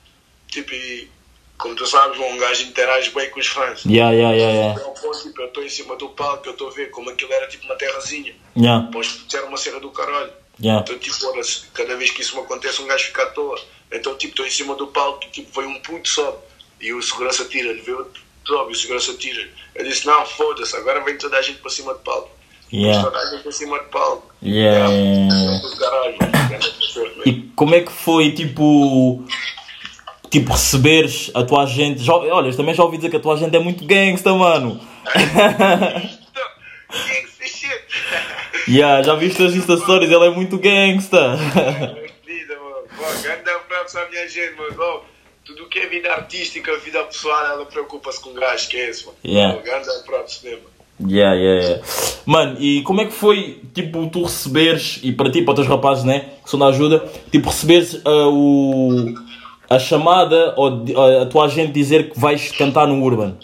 Tipo, 0.49 0.75
e 0.75 1.11
como 1.59 1.75
tu 1.75 1.87
sabes, 1.87 2.19
um 2.19 2.39
gajo 2.39 2.63
interage 2.65 3.11
bem 3.11 3.29
com 3.31 3.41
os 3.41 3.47
fãs. 3.49 3.85
Yeah, 3.85 4.13
yeah, 4.13 4.35
yeah, 4.37 4.59
yeah. 4.59 4.81
Tipo, 5.25 5.43
eu 5.43 5.47
estou 5.49 5.65
em 5.65 5.69
cima 5.69 5.97
do 5.97 6.09
palco, 6.11 6.47
eu 6.47 6.53
estou 6.53 6.69
a 6.69 6.71
ver 6.71 6.91
como 6.91 7.11
aquilo 7.11 7.33
era 7.33 7.49
tipo 7.49 7.65
uma 7.65 7.75
terrazinha. 7.75 8.35
Yeah, 8.57 8.87
Depois 8.87 9.25
era 9.35 9.47
uma 9.47 9.57
cena 9.57 9.81
do 9.81 9.91
caralho. 9.91 10.31
yeah. 10.61 10.83
Então, 10.83 10.99
tipo, 10.99 11.17
olha, 11.27 11.43
cada 11.75 11.97
vez 11.97 12.11
que 12.13 12.23
isso 12.23 12.37
me 12.37 12.43
acontece, 12.43 12.81
um 12.81 12.87
gajo 12.87 13.05
fica 13.07 13.25
à 13.25 13.27
toa. 13.31 13.61
Então, 13.93 14.17
tipo, 14.17 14.33
estou 14.33 14.47
em 14.47 14.51
cima 14.51 14.75
do 14.77 14.87
palco 14.87 15.25
e, 15.25 15.31
tipo, 15.31 15.61
veio 15.61 15.69
um 15.71 15.81
puto, 15.81 16.09
sobe. 16.09 16.39
E 16.81 16.93
o 16.93 17.03
segurança 17.03 17.45
tira-lhe, 17.45 17.81
vê 17.81 17.93
outro, 17.93 18.23
sobe, 18.47 18.71
e 18.71 18.75
o 18.75 18.79
segurança 18.79 19.15
tira-lhe. 19.15 19.51
Eu 19.75 19.85
disse, 19.85 20.07
não, 20.07 20.25
foda-se, 20.27 20.77
agora 20.77 21.03
vem 21.05 21.19
toda 21.19 21.39
a 21.39 21.43
gente 21.43 21.59
para 21.59 21.71
cima 21.71 21.93
do 21.93 22.01
palco. 22.01 22.31
Yeah. 22.73 23.03
Toda 23.03 23.19
a 23.19 23.27
gente 23.31 23.43
para 23.43 23.53
cima 23.53 23.79
do 23.79 23.85
palco. 23.87 24.33
Yeah, 24.43 24.93
yeah, 24.93 25.61
caralho. 25.81 26.17
E 27.27 27.33
como 27.57 27.75
é 27.75 27.81
que 27.81 27.91
foi, 27.91 28.33
tipo, 28.33 29.25
tipo, 30.31 30.53
receberes 30.53 31.31
a 31.35 31.43
tua 31.43 31.67
gente? 31.67 32.03
Já, 32.03 32.15
olha, 32.15 32.55
também 32.55 32.75
já 32.75 32.83
ouvi 32.85 32.97
dizer 32.97 33.11
que 33.11 33.17
a 33.17 33.21
tua 33.21 33.37
gente 33.37 33.57
é 33.57 33.61
muito 33.61 33.85
gangsta, 33.85 34.33
mano. 34.35 34.81
Yeah, 38.69 39.03
já 39.03 39.15
viste 39.15 39.43
as 39.43 39.55
Insta 39.55 39.79
Stories, 39.79 40.11
ele 40.11 40.27
é 40.27 40.31
muito 40.31 40.59
gangsta. 40.59 41.39
Grande 43.23 43.51
abraço 43.51 43.99
à 43.99 44.09
minha 44.11 44.29
gente, 44.29 44.57
mano. 44.57 45.01
Tudo 45.43 45.67
que 45.69 45.79
é 45.79 45.87
vida 45.87 46.13
artística, 46.13 46.77
vida 46.79 47.03
pessoal, 47.05 47.47
ela 47.47 47.65
preocupa-se 47.65 48.21
com 48.21 48.35
gás, 48.35 48.63
esquece, 48.63 49.07
mano. 49.07 49.17
Yeah. 49.25 49.59
Grande 49.63 49.89
abraço 49.89 50.45
mesmo. 50.45 50.65
Yeah, 51.01 51.35
yeah, 51.35 51.67
yeah. 51.67 51.87
Mano, 52.27 52.61
e 52.61 52.83
como 52.83 53.01
é 53.01 53.07
que 53.07 53.13
foi, 53.13 53.63
tipo, 53.73 54.07
tu 54.11 54.25
receberes, 54.25 55.01
e 55.03 55.13
para 55.13 55.31
ti, 55.31 55.41
para 55.41 55.53
os 55.53 55.57
teus 55.61 55.69
rapazes, 55.69 56.05
né, 56.05 56.33
que 56.45 56.51
são 56.51 56.59
da 56.59 56.67
ajuda, 56.67 57.09
tipo, 57.31 57.49
receberes 57.49 58.03
ah, 58.05 58.29
o, 58.29 59.15
a 59.71 59.79
chamada 59.79 60.55
ou 60.57 60.85
a, 61.23 61.27
tua 61.27 61.45
agente 61.45 61.73
dizer 61.73 62.11
que 62.11 62.19
vais 62.19 62.53
cantar 62.53 62.87
no 62.87 63.03
Urban? 63.03 63.37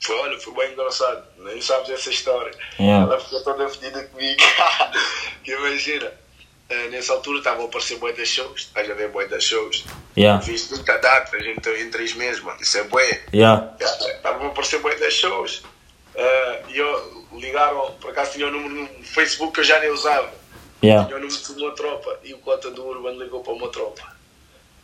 Foi, 0.00 0.16
olha, 0.20 0.38
foi 0.38 0.54
bem 0.54 0.72
engraçado. 0.72 1.24
Nem 1.38 1.60
sabes 1.60 1.90
essa 1.90 2.10
história. 2.10 2.52
Yeah. 2.78 3.04
Ela 3.10 3.20
ficou 3.20 3.42
toda 3.42 3.68
fedida 3.68 4.02
comigo. 4.04 4.40
que 5.44 5.52
imagina. 5.52 6.12
eh, 6.70 6.88
nessa 6.90 7.14
altura 7.14 7.38
estavam 7.38 7.64
a 7.64 7.68
aparecer 7.68 7.96
boi 7.98 8.12
das 8.12 8.28
shows. 8.28 8.60
Estás 8.62 8.90
a 8.90 8.94
ver 8.94 9.08
boi 9.10 9.26
das 9.28 9.44
shows. 9.44 9.84
Yeah, 10.16 10.40
Fiz 10.42 10.70
muita 10.70 10.98
data, 10.98 11.36
a 11.36 11.40
gente 11.40 11.68
em 11.68 11.90
três 11.90 12.14
meses, 12.14 12.42
mano. 12.42 12.60
Isso 12.60 12.76
é 12.78 12.84
bué. 12.84 13.22
yeah, 13.34 13.74
Estavam 13.80 14.46
a 14.48 14.50
aparecer 14.50 14.80
boi 14.80 14.94
das 14.98 15.14
shows. 15.14 15.62
Eh, 16.14 16.62
E 16.70 16.78
eu 16.78 17.26
ligaram, 17.32 17.92
por 18.00 18.10
acaso 18.10 18.32
tinha 18.32 18.46
o 18.46 18.50
número 18.50 18.74
no 18.74 19.04
Facebook 19.04 19.52
que 19.54 19.60
eu 19.60 19.64
já 19.64 19.78
nem 19.80 19.90
usava. 19.90 20.30
yeah, 20.84 21.06
Tinha 21.06 21.16
o 21.18 21.20
número 21.22 21.42
de 21.42 21.62
uma 21.62 21.70
tropa. 21.74 22.18
E 22.24 22.34
o 22.34 22.38
cota 22.38 22.70
do 22.70 22.84
Urban 22.86 23.12
ligou 23.16 23.40
para 23.42 23.52
uma 23.54 23.68
tropa. 23.68 24.17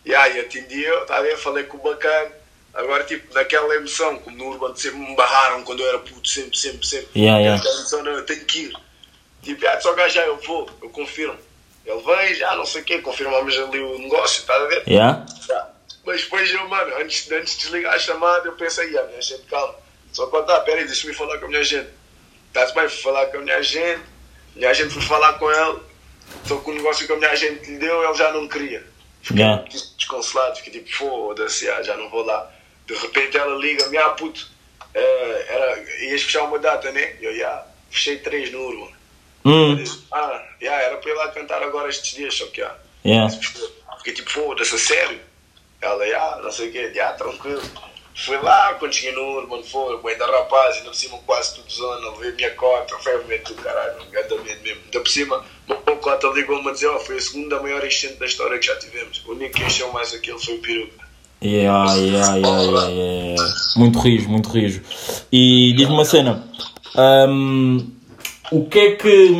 E 0.05 0.15
aí 0.15 0.41
atendi 0.41 0.85
a 1.09 1.21
ver? 1.21 1.37
Falei 1.39 1.65
com 1.65 1.79
o 1.79 1.81
bacana. 1.81 2.31
Agora, 2.75 3.05
tipo, 3.05 3.33
naquela 3.33 3.75
emoção, 3.77 4.19
como 4.19 4.37
no 4.37 4.51
Urban 4.51 4.75
sempre 4.75 4.99
me 4.99 5.15
barraram 5.15 5.63
quando 5.63 5.81
eu 5.81 5.89
era 5.89 5.99
puto, 6.01 6.29
sempre, 6.29 6.59
sempre, 6.59 6.85
sempre. 6.85 7.09
Yeah, 7.21 7.39
yeah. 7.39 7.65
Emoção, 7.65 8.03
não, 8.03 8.13
eu 8.13 8.27
tenho 8.27 8.45
que 8.45 8.63
ir. 8.63 8.73
Tipo, 9.43 9.67
ah, 9.69 9.81
só 9.81 9.93
gajo 9.93 10.15
já 10.15 10.27
eu 10.27 10.37
vou, 10.39 10.69
eu 10.83 10.91
confirmo. 10.91 11.39
Ele 11.87 12.03
vem, 12.03 12.35
já 12.35 12.57
não 12.57 12.67
sei 12.67 12.81
o 12.81 12.85
quê, 12.85 12.99
confirmamos 12.99 13.57
ali 13.57 13.79
o 13.79 13.99
negócio, 13.99 14.41
está 14.41 14.55
a 14.55 14.67
ver? 14.67 14.83
yeah, 14.89 15.25
Tá. 15.47 15.71
Mas 16.05 16.23
depois 16.23 16.51
eu, 16.51 16.69
mano, 16.69 16.97
antes, 16.97 17.31
antes 17.31 17.53
de 17.55 17.61
desligar 17.61 17.95
a 17.95 17.99
chamada, 17.99 18.49
eu 18.49 18.53
pensei, 18.53 18.97
ah, 18.99 19.05
minha 19.05 19.23
gente, 19.23 19.43
calma. 19.43 19.75
Só 20.13 20.27
quando 20.27 20.47
tá, 20.47 20.61
peraí, 20.61 20.85
deixa-me 20.85 21.15
falar 21.15 21.39
com 21.39 21.47
a 21.47 21.49
minha 21.49 21.63
gente. 21.63 21.89
Está-se 22.49 22.75
bem, 22.75 22.89
fui 22.89 23.03
falar 23.03 23.27
com 23.27 23.39
a 23.39 23.41
minha 23.41 23.63
gente, 23.63 24.03
minha 24.57 24.73
gente 24.75 24.95
foi 24.95 25.03
falar 25.03 25.35
com 25.35 25.51
ele, 25.51 25.81
só 26.45 26.57
que 26.57 26.71
o 26.71 26.75
negócio 26.75 27.07
que 27.07 27.13
a 27.13 27.17
minha 27.17 27.35
gente 27.37 27.71
lhe 27.71 27.79
deu, 27.79 28.05
ele 28.05 28.15
já 28.15 28.33
não 28.33 28.49
queria. 28.49 28.85
Fiquei 29.25 29.43
Yeah. 29.43 29.65
desconsolado, 29.97 30.57
fiquei 30.57 30.73
tipo, 30.83 30.95
foda-se, 30.97 31.69
ah, 31.71 31.83
já 31.83 31.97
não 31.97 32.11
vou 32.11 32.25
lá. 32.25 32.51
De 32.87 32.95
repente 32.95 33.37
ela 33.39 33.55
liga-me, 33.57 33.97
ah, 33.97 34.11
puto, 34.11 34.47
eh, 34.95 35.47
era, 35.49 36.05
ias 36.05 36.23
fechar 36.23 36.43
uma 36.45 36.59
data, 36.59 36.93
né? 36.93 37.17
Eu, 37.21 37.35
já, 37.35 37.67
fechei 37.91 38.19
três 38.19 38.53
no 38.53 38.61
Urban. 38.61 38.93
hum, 39.47 39.85
Ah, 40.13 40.43
já, 40.61 40.75
era 40.75 40.97
para 40.99 41.11
ir 41.11 41.15
lá 41.15 41.29
cantar 41.29 41.63
agora 41.63 41.89
estes 41.89 42.15
dias, 42.15 42.35
só 42.35 42.47
que, 42.47 42.61
ah, 42.63 42.77
yeah, 43.05 43.35
Fiquei 43.99 44.13
tipo, 44.13 44.31
foda-se, 44.31 44.75
a 44.75 44.79
sério? 44.79 45.21
Ela, 45.81 46.05
ah, 46.05 46.41
não 46.43 46.53
sei 46.53 46.69
o 46.69 46.73
quê, 46.73 47.01
ah, 47.01 47.13
tranquilo. 47.15 47.63
Fui 48.15 48.37
lá, 48.39 48.75
quando 48.75 48.95
cheguei 48.95 49.13
no 49.13 49.39
Urban, 49.39 49.63
foi, 49.65 50.01
bem 50.01 50.17
da 50.17 50.27
rapaz, 50.27 50.77
ainda 50.77 50.91
por 50.91 50.95
cima 50.95 51.19
quase 51.27 51.57
tudo 51.57 51.71
zona, 51.71 52.11
levei 52.13 52.33
minha 52.33 52.51
cota, 52.53 52.97
foi 53.01 53.21
o 53.21 53.27
medo 53.27 53.53
do 53.53 53.61
caralho, 53.61 54.03
um 54.03 54.11
grande 54.11 54.35
medo 54.45 54.63
mesmo. 54.63 54.81
Ainda 54.85 55.01
por 55.01 55.09
cima, 55.09 55.45
meu 55.69 55.97
cota 55.97 56.29
ligou-me 56.29 56.69
a 56.69 56.73
dizer, 56.73 56.87
ó, 56.87 56.99
foi 57.01 57.17
a 57.17 57.21
segunda 57.21 57.61
maior 57.61 57.85
enchente 57.85 58.15
da 58.15 58.27
história 58.27 58.57
que 58.59 58.67
já 58.67 58.77
tivemos. 58.79 59.21
O 59.27 59.33
único 59.33 59.55
que 59.55 59.65
encheu 59.65 59.93
mais 59.93 60.15
aquele 60.15 60.39
foi 60.39 60.55
o 60.55 60.61
peruca. 60.61 61.05
yeah, 61.43 62.37
yeah, 62.37 62.63
yeah, 62.63 62.89
yeah, 62.89 62.89
yeah. 62.89 63.55
Muito 63.77 63.99
rijo, 63.99 64.29
muito 64.29 64.49
rijo. 64.49 64.81
E 65.33 65.75
diz-me 65.77 65.95
uma 65.95 66.05
cena, 66.05 66.49
hum, 67.29 67.91
o 68.53 68.65
que 68.67 68.79
é 68.79 68.97
que, 68.97 69.35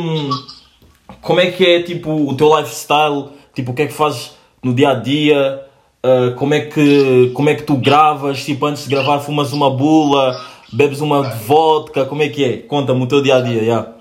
como 1.21 1.39
é 1.39 1.49
que 1.49 1.65
é, 1.65 1.81
tipo, 1.81 2.11
o 2.11 2.35
teu 2.35 2.53
lifestyle, 2.59 3.29
tipo, 3.53 3.71
o 3.71 3.73
que 3.73 3.83
é 3.83 3.87
que 3.87 3.93
fazes 3.93 4.33
no 4.61 4.73
dia 4.73 4.89
a 4.89 4.95
dia, 4.95 5.64
ah, 6.05 6.35
como, 6.37 6.53
é 6.53 6.61
que, 6.61 7.31
como 7.33 7.49
é 7.49 7.55
que 7.55 7.63
tu 7.63 7.75
gravas? 7.75 8.43
Tipo, 8.43 8.67
antes 8.67 8.83
de 8.83 8.89
gravar, 8.89 9.19
fumas 9.19 9.51
uma 9.51 9.71
bula, 9.71 10.39
bebes 10.71 11.01
uma 11.01 11.23
vodka, 11.23 12.05
como 12.05 12.21
é 12.21 12.29
que 12.29 12.43
é? 12.43 12.57
Conta-me 12.57 13.03
o 13.03 13.07
teu 13.07 13.21
dia 13.23 13.37
a 13.37 13.41
dia, 13.41 13.61
yeah. 13.61 13.91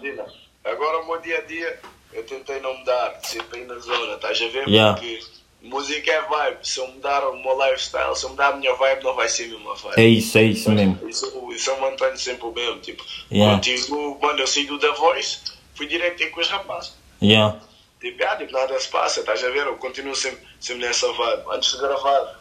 Agora 0.64 1.02
o 1.02 1.06
meu 1.06 1.20
dia 1.20 1.38
a 1.38 1.40
dia 1.42 1.78
eu 2.12 2.22
tentei 2.24 2.60
não 2.60 2.76
mudar, 2.76 3.18
sempre 3.22 3.60
aí 3.60 3.66
na 3.66 3.78
zona, 3.78 4.14
estás 4.14 4.40
a 4.40 4.48
ver? 4.48 4.68
Yeah. 4.68 4.94
Porque 4.94 5.18
música 5.62 6.12
é 6.12 6.20
vibe. 6.22 6.58
Se 6.62 6.78
eu 6.78 6.88
mudar 6.88 7.26
o 7.28 7.42
meu 7.42 7.56
lifestyle, 7.64 8.14
se 8.14 8.24
eu 8.24 8.30
mudar 8.30 8.48
a 8.48 8.56
minha 8.56 8.74
vibe, 8.74 9.02
não 9.02 9.14
vai 9.14 9.28
ser 9.28 9.44
a 9.44 9.48
mesma 9.48 9.74
vibe. 9.74 10.00
É 10.00 10.06
isso, 10.06 10.38
é 10.38 10.42
isso 10.42 10.70
mesmo. 10.70 10.98
Isso, 11.08 11.52
isso 11.52 11.70
eu 11.70 11.80
mantenho 11.80 12.18
sempre 12.18 12.46
o 12.46 12.52
mesmo. 12.52 12.80
Tipo, 12.80 13.02
Yeah. 13.30 13.54
contigo, 13.56 14.18
mano, 14.20 14.40
eu 14.40 14.46
saí 14.46 14.66
do 14.66 14.78
The 14.78 14.92
Voice, 14.92 15.38
fui 15.74 15.86
direto 15.86 16.30
com 16.30 16.40
os 16.40 16.48
rapazes. 16.48 16.92
Yeah. 17.22 17.58
Tipo, 18.04 18.22
ah, 18.22 18.36
tipo, 18.36 18.52
nada 18.52 18.78
se 18.78 18.88
passa, 18.88 19.20
estás 19.20 19.42
a 19.42 19.48
ver? 19.48 19.66
Eu 19.66 19.76
continuo 19.76 20.14
sempre, 20.14 20.40
sempre 20.60 20.86
nessa 20.86 21.10
vibe. 21.10 21.42
Antes 21.52 21.72
de 21.72 21.78
gravar, 21.78 22.38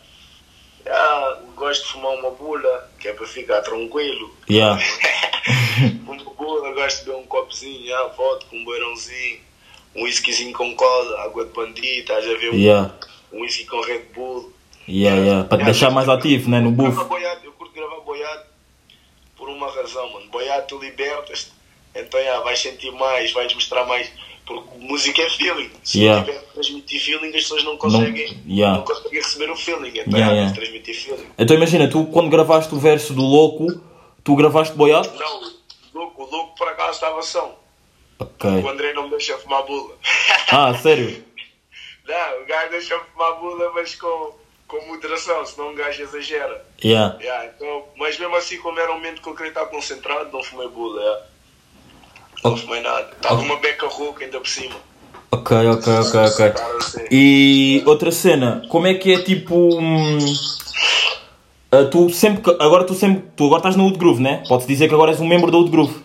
ah, 0.88 1.40
gosto 1.56 1.86
de 1.86 1.92
fumar 1.94 2.12
uma 2.16 2.32
bula, 2.32 2.92
que 3.00 3.08
é 3.08 3.14
para 3.14 3.26
ficar 3.26 3.62
tranquilo. 3.62 4.36
Yeah. 4.50 4.78
uma 6.06 6.18
bula, 6.34 6.74
gosto 6.74 7.00
de 7.00 7.06
beber 7.06 7.18
um 7.18 7.26
copozinho, 7.28 7.96
ah, 7.96 8.08
vodka, 8.10 8.54
um 8.54 8.66
beirãozinho, 8.66 9.40
um 9.96 10.04
whiskyzinho 10.04 10.52
com 10.52 10.76
cola, 10.76 11.22
água 11.24 11.46
de 11.46 11.54
bandido, 11.54 12.00
estás 12.02 12.26
a 12.26 12.34
ver? 12.38 12.52
Um- 12.52 12.56
Yeah. 12.58 12.94
Um 13.32 13.40
whisky 13.42 13.66
com 13.66 13.80
Red 13.82 14.04
Bull. 14.14 14.52
Yeah, 14.88 15.18
yeah. 15.22 15.48
Para 15.48 15.60
te 15.60 15.64
deixar 15.64 15.90
mais 15.92 16.10
ativo, 16.10 16.50
né? 16.50 16.60
No 16.60 16.72
buff. 16.72 16.98
Eu 17.44 17.54
curto 17.54 17.74
gravar 17.74 18.02
boiado 18.02 18.44
por 19.38 19.48
uma 19.48 19.72
razão, 19.72 20.12
mano. 20.12 20.28
Boiado 20.30 20.68
tu 20.68 20.78
libertas, 20.78 21.52
então 21.96 22.22
já, 22.22 22.42
vais 22.42 22.60
sentir 22.60 22.92
mais, 22.92 23.32
vais 23.32 23.54
mostrar 23.54 23.86
mais. 23.86 24.12
Porque 24.46 24.78
música 24.80 25.22
é 25.22 25.30
feeling. 25.30 25.72
Se 25.84 26.00
Yeah. 26.02 26.20
não 26.26 26.34
tiver 26.34 26.46
transmitir 26.54 27.02
feeling, 27.02 27.28
as 27.28 27.34
pessoas 27.44 27.64
não 27.64 27.78
conseguem, 27.78 28.42
yeah. 28.48 28.78
não 28.78 28.86
conseguem 28.86 29.22
receber 29.22 29.50
o 29.50 29.56
feeling. 29.56 29.90
Então 30.00 30.14
Yeah, 30.20 30.34
yeah. 30.34 30.54
transmitir 30.54 30.96
feeling. 31.02 31.28
Então 31.38 31.56
imagina, 31.56 31.90
tu 31.90 32.06
quando 32.08 32.30
gravaste 32.30 32.74
o 32.76 32.80
verso 32.80 33.14
do 33.14 33.22
louco, 33.22 33.68
tu 34.24 34.36
gravaste 34.36 34.76
boiado? 34.76 35.10
Não, 35.18 35.38
o 35.42 35.52
louco, 36.00 36.24
o 36.24 36.30
louco 36.30 36.56
por 36.58 36.68
acaso 36.68 36.92
estava 36.92 37.22
são. 37.22 37.56
Ok. 38.20 38.50
O 38.50 38.70
André 38.70 38.94
não 38.94 39.04
me 39.04 39.10
deixa 39.12 39.38
fumar 39.38 39.64
bula. 39.64 39.96
Ah, 40.52 40.74
sério? 40.76 41.24
não, 42.08 42.42
o 42.42 42.46
gajo 42.46 42.70
deixa 42.72 43.00
fumar 43.00 43.40
bula, 43.40 43.72
mas 43.74 43.96
com, 43.96 44.34
com 44.68 44.86
moderação, 44.88 45.46
senão 45.46 45.72
o 45.72 45.76
gajo 45.76 46.04
exagera. 46.04 46.66
Yeah. 46.84 47.18
Yeah, 47.22 47.46
então, 47.56 47.86
mas 47.98 48.18
mesmo 48.20 48.36
assim, 48.36 48.58
como 48.58 48.80
era 48.80 48.92
um 48.92 48.96
momento 48.96 49.22
que 49.22 49.28
eu 49.30 49.36
queria 49.36 49.50
estar 49.50 49.66
concentrado, 49.68 50.32
não 50.32 50.44
fumei 50.44 50.68
bula. 50.68 51.02
yeah. 51.02 51.26
Não 52.44 52.58
fumei 52.58 52.82
nada. 52.82 53.10
Estava 53.12 53.42
uma 53.42 53.58
beca 53.58 53.88
rouca 53.88 54.26
ainda 54.26 54.40
por 54.40 54.48
cima. 54.48 54.76
Ok, 55.32 55.58
ok, 55.58 55.94
ok, 55.94 56.20
ok. 56.20 56.54
E 57.10 57.82
outra 57.86 58.12
cena, 58.12 58.64
como 58.70 58.86
é 58.86 58.94
que 58.94 59.14
é 59.14 59.20
tipo. 59.24 59.80
hum, 59.80 60.20
ah, 61.72 61.86
tu 61.86 62.10
sempre. 62.10 62.56
Agora 62.60 62.84
tu 62.84 62.94
sempre. 62.94 63.24
Tu 63.36 63.46
agora 63.46 63.60
estás 63.60 63.76
no 63.76 63.86
Wood 63.86 63.98
Groove, 63.98 64.22
né? 64.22 64.44
Pode-se 64.48 64.68
dizer 64.68 64.88
que 64.88 64.94
agora 64.94 65.12
és 65.12 65.20
um 65.20 65.28
membro 65.28 65.50
do 65.50 65.58
Wood 65.58 65.72
Groove. 65.72 65.96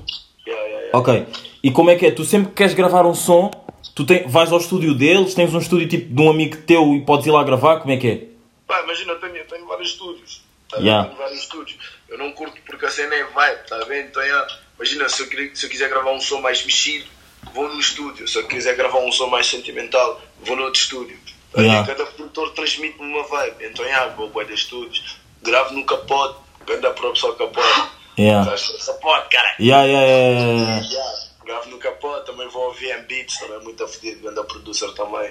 Yeah, 0.47 0.65
yeah, 0.65 0.81
yeah. 0.87 0.99
Ok. 0.99 1.27
E 1.63 1.71
como 1.71 1.91
é 1.91 1.97
que 1.97 2.07
é? 2.07 2.11
Tu 2.11 2.25
sempre 2.25 2.49
que 2.49 2.55
queres 2.55 2.73
gravar 2.73 3.05
um 3.05 3.15
som, 3.15 3.51
tu 3.95 4.07
tem, 4.07 4.27
vais 4.27 4.51
ao 4.51 4.59
estúdio 4.59 4.95
deles, 4.95 5.35
tens 5.35 5.53
um 5.53 5.59
estúdio 5.59 5.89
tipo 5.89 6.15
de 6.15 6.23
um 6.23 6.31
amigo 6.31 6.57
teu 6.59 6.95
e 6.95 7.01
podes 7.03 7.27
ir 7.27 7.33
lá 7.33 7.43
gravar, 7.45 7.81
como 7.81 7.93
é 7.93 7.97
que 7.97 8.09
é? 8.09 8.25
Pá, 8.67 8.81
imagina, 8.83 9.13
eu 9.13 9.21
tenho, 9.21 9.37
eu 9.37 9.45
tenho 9.47 9.67
vários 9.67 9.91
estúdios. 9.91 10.43
Tá? 10.71 10.79
Yeah. 10.79 11.09
Tenho 11.09 11.19
vários 11.19 11.41
estúdios. 11.41 11.79
Eu 12.09 12.17
não 12.17 12.33
curto 12.33 12.57
porque 12.65 12.87
a 12.87 12.91
cena 12.91 13.15
é 13.15 13.25
vibe, 13.25 13.69
tá 13.69 13.79
vendo? 13.89 14.09
Então, 14.09 14.23
yeah, 14.23 14.47
imagina, 14.79 15.09
se 15.09 15.23
eu, 15.23 15.29
queria- 15.29 15.55
se 15.55 15.67
eu 15.67 15.71
quiser 15.71 15.89
gravar 15.91 16.13
um 16.13 16.21
som 16.21 16.41
mais 16.41 16.65
mexido, 16.65 17.07
vou 17.53 17.69
no 17.69 17.79
estúdio. 17.81 18.27
Se 18.27 18.39
eu 18.39 18.47
quiser 18.47 18.75
gravar 18.77 18.99
um 19.01 19.13
som 19.13 19.27
mais 19.29 19.47
sentimental, 19.47 20.21
vou 20.41 20.57
no 20.57 20.65
outro 20.65 20.81
estúdio. 20.81 21.19
Yeah. 21.57 21.83
vendo? 21.83 21.97
Cada 21.97 22.11
produtor 22.11 22.51
transmite-me 22.53 23.07
uma 23.13 23.23
vibe. 23.25 23.65
Então, 23.67 23.85
yeah, 23.85 24.15
vou 24.15 24.31
para 24.31 24.53
estúdios. 24.53 25.19
Gravo 25.43 25.75
no 25.75 25.85
capote, 25.85 26.39
ganda 26.67 26.91
próprio 26.91 27.21
só 27.21 27.33
capote. 27.33 27.91
Yeah. 28.19 28.45
Capote, 28.85 29.29
cara. 29.31 29.55
Yeah, 29.61 29.85
yeah, 29.85 30.07
yeah, 30.07 30.87
yeah. 30.87 31.29
Gravo 31.45 31.71
no 31.71 31.79
capote, 31.79 32.27
também 32.27 32.49
vou 32.49 32.65
ao 32.65 32.73
VM 32.75 33.07
Beats, 33.09 33.39
também 33.39 33.61
muito 33.61 33.83
afedido, 33.83 34.21
grande 34.21 34.47
producer 34.47 34.93
também. 34.95 35.31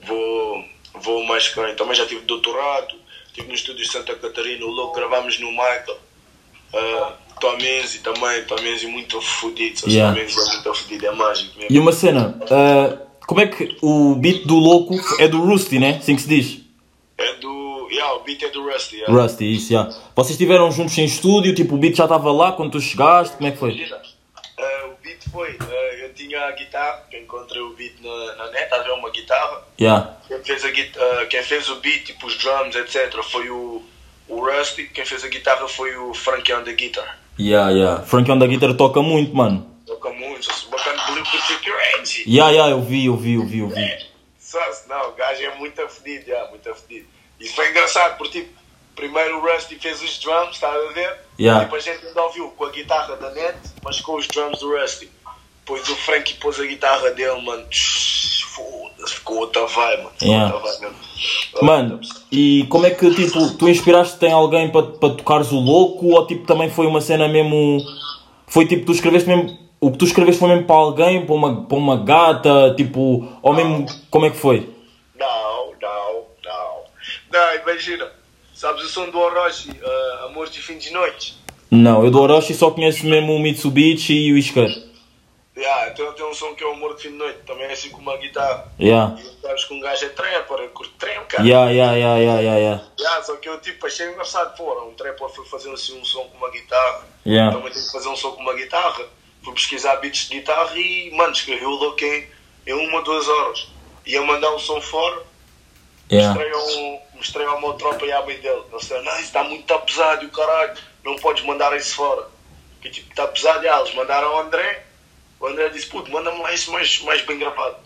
Vou, 0.00 0.64
vou 0.94 1.24
mais 1.24 1.48
bem, 1.54 1.74
também 1.76 1.94
já 1.94 2.06
tive 2.06 2.22
doutorado, 2.22 2.94
estive 3.28 3.46
no 3.48 3.54
estúdio 3.54 3.84
de 3.84 3.90
Santa 3.92 4.14
Catarina, 4.16 4.64
o 4.64 4.70
louco 4.70 4.94
gravámos 4.96 5.38
no 5.38 5.50
Michael. 5.52 5.98
Uh, 6.72 7.12
Tomenzi 7.40 7.98
também, 8.00 8.44
Tomenzi 8.44 8.86
muito 8.86 9.20
fodido? 9.20 9.88
Yeah. 9.88 10.14
Tomenzi 10.14 10.38
é 10.38 10.52
muito 10.52 10.74
fodido, 10.74 11.06
é 11.06 11.12
mágico 11.12 11.58
mesmo. 11.58 11.76
E 11.76 11.78
uma 11.78 11.92
cena, 11.92 12.38
ah, 12.50 12.98
como 13.26 13.40
é 13.40 13.46
que 13.46 13.76
o 13.82 14.14
beat 14.16 14.46
do 14.46 14.56
louco 14.56 14.94
é 15.18 15.28
do 15.28 15.40
Rusty, 15.40 15.78
né? 15.78 15.96
Assim 15.98 16.16
que 16.16 16.22
se 16.22 16.28
diz. 16.28 16.60
É 17.16 17.34
do. 17.34 17.88
Yeah, 17.90 18.14
o 18.14 18.20
beat 18.20 18.42
é 18.42 18.50
do 18.50 18.68
Rusty. 18.68 18.96
Yeah. 18.96 19.22
Rusty, 19.22 19.54
isso, 19.54 19.72
já. 19.72 19.84
Vocês 20.14 20.32
estiveram 20.32 20.70
juntos 20.70 20.96
em 20.98 21.04
estúdio, 21.04 21.54
tipo, 21.54 21.74
o 21.74 21.78
beat 21.78 21.96
já 21.96 22.04
estava 22.04 22.32
lá 22.32 22.52
quando 22.52 22.72
tu 22.72 22.80
chegaste, 22.80 23.36
como 23.36 23.48
é 23.48 23.52
que 23.52 23.58
foi? 23.58 23.70
Uh, 23.70 24.90
o 24.90 25.02
beat 25.02 25.22
foi, 25.30 25.52
uh, 25.52 25.94
eu 26.02 26.12
tinha 26.12 26.40
a 26.40 26.50
guitarra, 26.52 27.04
que 27.10 27.18
encontrei 27.18 27.62
o 27.62 27.70
beat 27.74 27.94
na, 28.02 28.34
na 28.36 28.50
net, 28.50 28.72
havia 28.74 28.94
uma 28.94 29.10
guitarra. 29.10 29.62
Yeah. 29.80 30.16
Quem 30.26 30.42
fez, 30.42 30.64
a, 30.64 30.68
ah, 30.68 31.26
quem 31.26 31.42
fez 31.42 31.68
o 31.68 31.76
beat, 31.76 32.04
tipo 32.04 32.26
os 32.26 32.36
drums, 32.36 32.74
etc., 32.74 33.22
foi 33.22 33.48
o, 33.48 33.82
o 34.28 34.40
Rusty. 34.40 34.88
Quem 34.88 35.04
fez 35.04 35.24
a 35.24 35.28
guitarra 35.28 35.68
foi 35.68 35.96
o 35.96 36.12
Frankie 36.12 36.52
on 36.52 36.64
the 36.64 36.72
Guitar. 36.72 37.23
Yeah, 37.38 37.70
yeah. 37.70 38.02
Frank 38.04 38.30
on 38.30 38.38
da 38.38 38.46
guitarra 38.46 38.74
toca 38.74 39.02
muito, 39.02 39.34
mano. 39.34 39.66
Toca 39.86 40.10
muito, 40.10 40.44
só 40.44 40.52
se 40.52 40.66
bacana 40.70 41.02
Blue 41.06 41.24
Pacific 41.24 41.68
Range. 41.70 42.24
Yeah, 42.26 42.50
yeah, 42.52 42.70
eu 42.72 42.80
vi, 42.82 43.06
eu 43.06 43.16
vi, 43.16 43.34
eu 43.34 43.44
vi, 43.46 43.58
eu 43.60 43.68
vi. 43.68 44.06
Se- 44.38 44.88
Não, 44.88 45.08
o 45.10 45.12
gajo 45.12 45.42
é 45.42 45.54
muito 45.56 45.82
afedido, 45.82 46.26
já, 46.26 46.46
muito 46.50 46.70
afedido. 46.70 47.06
Isso 47.40 47.54
foi 47.56 47.68
engraçado, 47.70 48.16
porque 48.16 48.42
tipo, 48.42 48.54
primeiro 48.94 49.38
o 49.38 49.40
Rusty 49.40 49.76
fez 49.76 50.00
os 50.00 50.18
drums, 50.20 50.52
estás 50.54 50.74
a 50.76 50.92
ver? 50.92 51.16
Yeah. 51.38 51.64
Tipo, 51.64 51.74
a 51.76 51.80
gente 51.80 52.06
ainda 52.06 52.22
ouviu 52.22 52.48
com 52.50 52.64
a 52.64 52.70
guitarra 52.70 53.16
da 53.16 53.30
net, 53.30 53.56
mas 53.82 54.00
com 54.00 54.14
os 54.16 54.28
drums 54.28 54.60
do 54.60 54.70
Rusty. 54.78 55.10
Depois 55.64 55.88
o 55.88 55.96
Frankie 55.96 56.34
pôs 56.34 56.60
a 56.60 56.66
guitarra 56.66 57.10
dele, 57.12 57.40
mano. 57.40 57.64
Foda-se, 57.72 59.14
ficou 59.14 59.38
outra 59.38 59.66
vibe, 59.66 60.02
mano. 60.02 60.10
Ficou 60.10 60.28
Yeah. 60.28 60.54
outra 60.54 60.70
vibe 60.70 60.82
mesmo. 60.82 60.98
Mano, 61.62 62.00
e 62.30 62.66
como 62.68 62.84
é 62.84 62.90
que, 62.90 63.10
tipo, 63.14 63.56
tu 63.56 63.66
inspiraste 63.66 64.22
em 64.26 64.32
alguém 64.32 64.70
para 64.70 64.82
pa 64.82 65.08
tocares 65.08 65.50
o 65.52 65.58
louco 65.58 66.08
ou, 66.08 66.26
tipo, 66.26 66.46
também 66.46 66.68
foi 66.68 66.86
uma 66.86 67.00
cena 67.00 67.26
mesmo... 67.28 67.78
Foi, 68.46 68.66
tipo, 68.66 68.84
tu 68.84 68.92
escreveste 68.92 69.26
mesmo... 69.26 69.58
O 69.80 69.90
que 69.90 69.98
tu 69.98 70.04
escreveste 70.04 70.38
foi 70.38 70.48
mesmo 70.50 70.66
para 70.66 70.76
alguém, 70.76 71.24
para 71.24 71.34
uma, 71.34 71.64
para 71.64 71.78
uma 71.78 71.96
gata, 71.96 72.74
tipo... 72.76 73.26
Ou 73.42 73.54
mesmo... 73.54 73.86
Como 74.10 74.26
é 74.26 74.30
que 74.30 74.36
foi? 74.36 74.68
Não, 75.18 75.72
não, 75.80 76.24
não. 76.44 76.82
Não, 77.32 77.54
imagina. 77.62 78.06
Sabes 78.52 78.84
o 78.84 78.88
som 78.88 79.08
do 79.08 79.18
Orochi, 79.18 79.70
uh, 79.70 80.26
Amor 80.26 80.50
de 80.50 80.60
Fim 80.60 80.76
de 80.76 80.92
Noite? 80.92 81.36
Não, 81.70 82.04
eu 82.04 82.10
do 82.10 82.20
Orochi 82.20 82.52
só 82.52 82.70
conheço 82.70 83.06
mesmo 83.06 83.34
o 83.34 83.40
Mitsubishi 83.40 84.12
e 84.14 84.32
o 84.32 84.38
Isker. 84.38 84.70
Yeah, 85.56 85.90
então 85.90 86.12
tem 86.14 86.26
um 86.26 86.34
som 86.34 86.52
que 86.54 86.64
é 86.64 86.66
o 86.66 86.72
Amor 86.72 86.96
de 86.96 87.02
Fim 87.02 87.10
de 87.10 87.16
Noite, 87.16 87.38
também 87.46 87.66
é 87.66 87.72
assim 87.72 87.88
com 87.90 87.98
uma 87.98 88.16
guitarra. 88.16 88.72
Yeah. 88.78 89.16
E 89.20 89.40
sabes 89.40 89.64
que 89.64 89.74
um 89.74 89.80
gajo 89.80 90.04
é 90.04 90.08
trapper, 90.08 90.58
eu 90.58 90.70
curto 90.70 90.92
trap, 90.98 91.26
cara. 91.28 91.44
Yeah, 91.44 91.70
yeah, 91.70 91.96
yeah, 91.96 92.18
yeah, 92.18 92.40
yeah, 92.40 92.58
yeah. 92.58 92.84
Yeah, 92.98 93.22
só 93.22 93.36
que 93.36 93.48
eu 93.48 93.60
tipo 93.60 93.86
achei 93.86 94.08
engraçado, 94.08 94.56
pô, 94.56 94.84
um 94.84 94.94
trapper 94.94 95.28
foi 95.28 95.46
fazer 95.46 95.72
assim 95.72 96.00
um 96.00 96.04
som 96.04 96.24
com 96.24 96.38
uma 96.38 96.50
guitarra. 96.50 97.06
Yeah. 97.24 97.56
Também 97.56 97.72
tem 97.72 97.82
que 97.82 97.92
fazer 97.92 98.08
um 98.08 98.16
som 98.16 98.32
com 98.32 98.42
uma 98.42 98.54
guitarra. 98.54 99.04
Fui 99.44 99.54
pesquisar 99.54 99.96
beats 99.96 100.28
de 100.28 100.40
guitarra 100.40 100.76
e, 100.76 101.12
mano, 101.14 101.32
escrevi 101.32 101.64
o 101.64 101.70
louco 101.70 102.04
em, 102.04 102.28
em 102.66 102.72
uma, 102.72 103.02
duas 103.02 103.28
horas. 103.28 103.68
Ia 104.06 104.22
mandar 104.22 104.52
um 104.52 104.58
som 104.58 104.80
fora, 104.80 105.22
Yeah. 106.10 106.34
mostrei, 106.34 106.52
ao, 106.52 107.02
mostrei 107.14 107.46
ao 107.46 107.60
meu 107.60 107.72
tropa 107.74 108.04
e 108.04 108.12
à 108.12 108.22
mãe 108.22 108.36
dele. 108.38 108.62
Eles 108.70 108.82
disseram, 108.82 109.04
não, 109.04 109.12
isso 109.12 109.22
está 109.22 109.44
muito 109.44 109.64
tá 109.64 109.78
pesado 109.78 110.26
o 110.26 110.30
caralho, 110.30 110.74
não 111.04 111.16
podes 111.16 111.44
mandar 111.44 111.74
isso 111.76 111.94
fora. 111.94 112.28
Que 112.80 112.90
tipo, 112.90 113.08
está 113.10 113.26
pesado. 113.26 113.64
E 113.64 113.68
ah, 113.68 113.80
eles 113.80 113.94
mandaram 113.94 114.28
ao 114.28 114.40
André. 114.40 114.84
O 115.40 115.46
André 115.46 115.68
disse, 115.68 115.86
puto, 115.86 116.10
manda-me 116.10 116.40
lá 116.40 116.52
isso 116.52 116.72
mais, 116.72 117.00
mais 117.02 117.22
bem 117.22 117.38
gravado. 117.38 117.76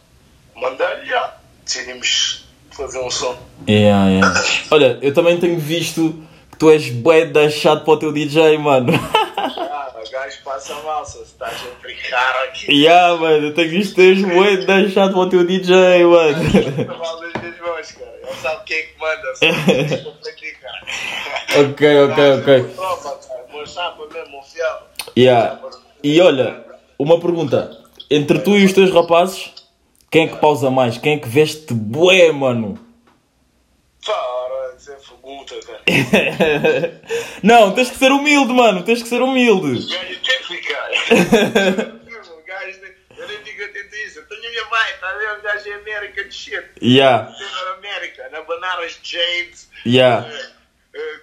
Mandei-lhe, 0.55 1.07
já. 1.07 1.37
Decidimos 1.65 2.45
fazer 2.71 2.99
um 3.01 3.11
som. 3.11 3.37
Yeah, 3.69 4.09
yeah. 4.11 4.45
Olha, 4.71 4.99
eu 5.03 5.13
também 5.13 5.39
tenho 5.39 5.59
visto 5.59 6.15
que 6.51 6.57
tu 6.59 6.71
és 6.71 6.89
bué 6.91 7.27
da 7.27 7.51
chato 7.51 7.85
para 7.85 7.95
o 7.95 7.99
teu 7.99 8.13
DJ, 8.13 8.59
mano. 8.59 8.93
Ah, 9.37 9.93
o 9.95 10.11
gajo 10.11 10.43
passa 10.45 10.75
mal, 10.83 11.05
se 11.05 11.23
estás 11.23 11.53
a 11.53 11.83
brincar 11.83 12.45
aqui. 12.45 12.73
yeah, 12.73 13.17
mano, 13.17 13.47
eu 13.47 13.55
tenho 13.55 13.71
visto 13.71 13.95
que 13.95 13.97
tu 13.97 14.01
és 14.03 14.23
bué 14.23 14.57
da 14.59 14.89
chato 14.89 15.13
para 15.13 15.21
o 15.21 15.29
teu 15.29 15.45
DJ, 15.45 16.05
mano. 16.05 16.39
Ele 18.29 18.37
sabe 18.43 18.65
quem 18.65 18.79
é 18.79 18.83
que 18.83 18.99
manda, 18.99 19.35
sabe? 19.37 20.19
Ok, 21.61 22.01
ok, 22.05 22.33
ok. 22.41 22.75
Tropa, 22.75 23.19
cara. 23.27 23.39
Chapa 23.67 24.07
mesmo, 24.13 24.43
fiel. 24.43 24.83
Yeah. 25.17 25.61
E 26.03 26.21
olha, 26.21 26.65
uma 26.99 27.21
pergunta. 27.21 27.79
Entre 28.11 28.39
tu 28.39 28.57
e 28.57 28.65
os 28.65 28.73
teus 28.73 28.91
rapazes, 28.93 29.53
quem 30.11 30.25
é 30.25 30.29
que 30.29 30.37
pausa 30.37 30.71
mais? 30.71 30.97
Quem 30.99 31.15
é 31.15 31.19
que 31.19 31.29
veste 31.29 31.75
bué, 31.75 32.33
mano? 32.33 32.79
Para, 34.05 34.75
isso 34.77 34.91
é 34.91 34.97
pergunta, 34.97 35.55
cara. 35.67 37.03
Não, 37.43 37.73
tens 37.73 37.91
que 37.91 37.97
ser 37.97 38.11
humilde, 38.11 38.53
mano. 38.53 38.83
Tens 38.83 39.03
que 39.03 39.09
ser 39.09 39.21
humilde. 39.21 39.67
O 39.67 39.89
gajo 39.89 40.21
tem 40.21 40.39
que 40.39 40.47
ficar. 40.47 41.99
O 42.09 42.49
gajo, 42.49 42.81
eu 43.19 43.29
nem 43.29 43.43
digo 43.43 43.61
eu 43.61 43.73
tento 43.73 43.95
isso. 44.07 44.21
Eu 44.21 44.27
tenho 44.27 44.41
a 44.41 44.51
minha 44.51 44.65
mãe, 44.65 44.89
tá 45.01 45.13
vendo? 45.19 45.43
gajo 45.43 45.69
é 45.69 45.75
American 45.75 46.31
shit. 46.31 46.65
Yeah, 46.83 47.31
Na 47.31 47.75
América, 47.75 48.29
na 48.31 48.41
Bananas 48.41 48.99
James, 49.03 49.69
yeah. 49.85 50.27
uh, 50.27 50.58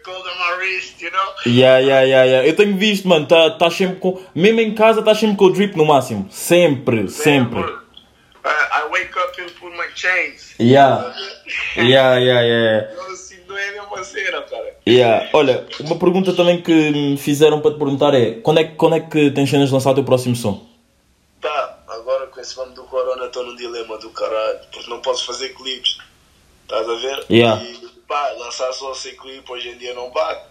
Cold 0.03 0.23
on 0.27 0.38
my 0.39 0.57
wrist, 0.64 1.02
you 1.02 1.11
know? 1.11 1.34
Yeah, 1.45 1.80
yeah, 1.80 2.02
yeah, 2.03 2.23
yeah. 2.26 2.47
Eu 2.47 2.56
tenho 2.56 2.77
visto, 2.77 3.07
mano, 3.07 3.26
tá, 3.27 3.49
tá 3.52 3.69
sempre 3.69 3.97
com. 3.97 4.22
Mesmo 4.34 4.61
em 4.61 4.73
casa, 4.73 5.02
tá 5.02 5.14
sempre 5.15 5.35
com 5.35 5.45
o 5.45 5.49
drip 5.52 5.76
no 5.77 5.85
máximo. 5.85 6.27
Sempre, 6.31 7.10
sempre. 7.10 7.60
Uh, 7.61 7.77
I 8.45 8.88
wake 8.91 9.18
up 9.18 9.41
and 9.41 9.49
put 9.60 9.72
my 9.76 9.88
chains. 9.95 10.53
Yeah, 10.60 11.14
yeah, 11.76 12.15
yeah, 12.19 12.41
yeah. 12.41 12.88
Assim, 13.11 13.38
não 13.47 13.57
é 13.57 13.69
a 13.69 13.72
mesma 13.81 14.03
cena, 14.03 14.41
cara. 14.43 14.76
yeah. 14.88 15.30
Olha, 15.34 15.65
uma 15.81 15.97
pergunta 15.97 16.31
também 16.34 16.61
que 16.61 16.72
me 16.91 17.18
fizeram 17.18 17.60
para 17.60 17.72
te 17.72 17.77
perguntar 17.77 18.14
é: 18.14 18.35
quando 18.35 18.60
é, 18.60 18.64
que- 18.65 18.76
quando 18.76 18.95
é 18.95 18.99
que 19.02 19.31
tens 19.31 19.49
cenas 19.49 19.68
de 19.69 19.73
lançar 19.73 19.91
o 19.91 19.95
teu 19.95 20.03
próximo 20.03 20.35
som? 20.35 20.65
Tá, 21.41 21.80
agora 21.89 22.27
com 22.27 22.39
esse 22.39 22.56
nome 22.56 22.73
do 22.76 22.84
Corona 22.84 23.26
estou 23.26 23.43
num 23.45 23.56
dilema 23.56 23.97
do 23.97 24.10
caralho, 24.11 24.60
porque 24.72 24.89
não 24.89 24.99
posso 25.02 25.26
fazer 25.26 25.49
clipes. 25.49 25.97
Estás 26.64 26.88
a 26.89 26.95
ver? 26.95 27.26
Yeah. 27.30 27.61
E 27.64 27.95
pá, 28.07 28.32
lançar 28.38 28.72
só 28.73 28.94
sem 28.94 29.15
clipe 29.15 29.52
hoje 29.52 29.69
em 29.69 29.77
dia 29.77 29.94
não 29.94 30.10
bate. 30.11 30.45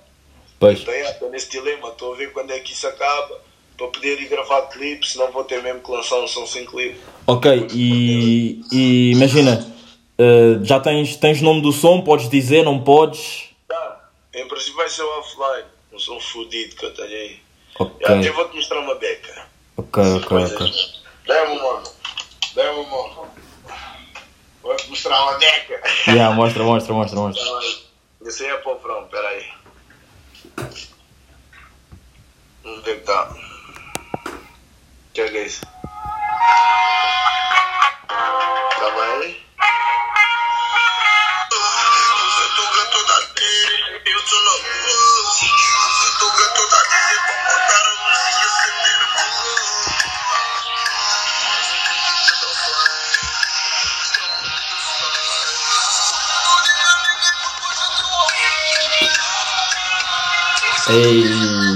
Pois. 0.59 0.81
Então, 0.81 0.94
estou 0.94 1.31
nesse 1.31 1.51
dilema, 1.51 1.89
estou 1.89 2.14
a 2.14 2.16
ver 2.16 2.32
quando 2.32 2.51
é 2.52 2.59
que 2.60 2.72
isso 2.72 2.86
acaba 2.86 3.40
para 3.76 3.89
poder 3.89 4.20
ir 4.20 4.28
gravar 4.28 4.62
clipes, 4.68 5.12
senão 5.12 5.31
vou 5.32 5.44
ter 5.44 5.62
mesmo 5.62 5.81
que 5.81 5.90
lançar 5.90 6.16
um 6.20 6.28
som 6.28 6.47
sem 6.47 6.64
clipe. 6.64 6.98
Ok, 7.26 7.68
e, 7.72 8.62
e 8.70 9.10
imagina, 9.12 9.66
eh, 10.16 10.59
já 10.62 10.78
tens, 10.78 11.16
tens 11.16 11.40
nome 11.43 11.60
do 11.60 11.72
som, 11.72 12.01
podes 12.02 12.28
dizer, 12.28 12.62
não 12.64 12.82
podes? 12.82 13.48
Tá, 13.66 14.09
em 14.32 14.47
princípio 14.47 14.76
vai 14.76 14.89
ser 14.89 15.02
offline, 15.02 15.64
um 15.93 15.98
som 15.98 16.20
fudido 16.20 16.76
que 16.76 16.85
eu 16.86 16.94
tenho 16.94 17.09
aí. 17.09 17.40
Ok, 17.81 17.97
Yeah, 18.06 18.26
eu 18.28 18.35
vou-te 18.35 18.55
mostrar 18.55 18.78
uma 18.78 18.94
beca. 18.94 19.47
ok, 19.76 20.02
ok, 20.22 20.36
ok. 20.36 20.72
Dá-me 21.26 21.59
uma 21.59 21.72
mão. 21.72 21.82
Dá-me 22.55 22.78
uma 22.78 23.09
Vou 24.65 24.74
mostrar 24.89 25.23
uma 25.23 25.35
deca. 25.35 25.82
Yeah, 26.09 26.35
mostra, 26.35 26.65
mostra, 26.65 26.95
mostra, 26.95 27.20
mostra. 27.20 27.45
Esse 28.24 28.45
aí 28.45 28.51
é 28.51 28.57
pronto, 28.57 29.11
peraí. 29.11 29.53
Onde 32.65 32.91
é 32.91 32.95
que 32.95 33.01
tá? 33.03 33.36
É 35.16 35.28
que 35.28 35.36
é 35.36 35.47
isso? 35.47 35.61
Tá 35.61 35.77
Calma 38.78 39.05
aí. 39.20 39.45
Eu 44.07 44.20
sou 44.27 44.41
novo. 44.45 45.73
Ei, 60.90 61.20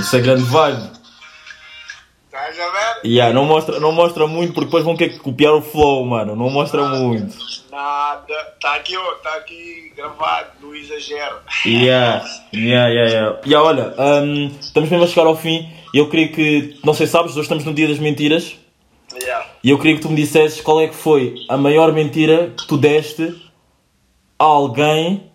isso 0.00 0.16
é 0.16 0.20
grande 0.20 0.42
vibe. 0.42 0.90
Estás 2.26 2.60
a 2.60 2.70
ver? 2.70 3.06
Yeah, 3.08 3.34
não 3.34 3.44
mostra, 3.44 3.80
não 3.80 3.92
mostra 3.92 4.26
muito 4.26 4.52
porque 4.52 4.66
depois 4.66 4.84
vão 4.84 4.96
querer 4.96 5.18
copiar 5.18 5.54
o 5.54 5.62
flow, 5.62 6.04
mano. 6.04 6.36
Não 6.36 6.50
mostra 6.50 6.84
muito. 6.84 7.36
Nada. 7.70 8.34
Tá 8.60 8.74
aqui, 8.74 8.96
ó. 8.96 9.14
Tá 9.14 9.34
aqui 9.36 9.92
gravado 9.96 10.48
no 10.60 10.74
exagero. 10.74 11.36
Yeah, 11.64 12.24
yeah, 12.54 12.88
yeah, 12.88 13.10
yeah. 13.10 13.40
Yeah, 13.46 13.66
olha, 13.66 13.94
hum, 13.98 14.54
estamos 14.60 14.90
mesmo 14.90 15.04
a 15.04 15.08
chegar 15.08 15.26
ao 15.26 15.36
fim 15.36 15.78
eu 15.94 16.08
queria 16.08 16.28
que, 16.28 16.78
não 16.84 16.92
sei 16.92 17.06
se 17.06 17.12
sabes, 17.12 17.32
hoje 17.32 17.42
estamos 17.42 17.64
no 17.64 17.74
dia 17.74 17.88
das 17.88 17.98
mentiras 17.98 18.56
Yeah. 19.20 19.46
e 19.64 19.70
eu 19.70 19.78
queria 19.78 19.96
que 19.96 20.02
tu 20.02 20.10
me 20.10 20.16
dissesses 20.16 20.60
qual 20.60 20.80
é 20.82 20.86
que 20.86 20.94
foi 20.94 21.34
a 21.48 21.56
maior 21.56 21.92
mentira 21.92 22.52
que 22.56 22.66
tu 22.68 22.76
deste 22.76 23.34
a 24.38 24.44
alguém 24.44 25.32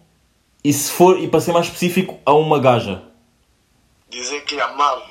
e 0.63 0.71
se 0.71 0.91
for, 0.91 1.19
e 1.19 1.27
para 1.27 1.41
ser 1.41 1.51
mais 1.51 1.65
específico, 1.65 2.17
a 2.23 2.33
uma 2.33 2.59
gaja. 2.59 3.01
Dizer 4.13 4.41
que 4.41 4.53
lhe 4.55 4.61
amava. 4.61 5.03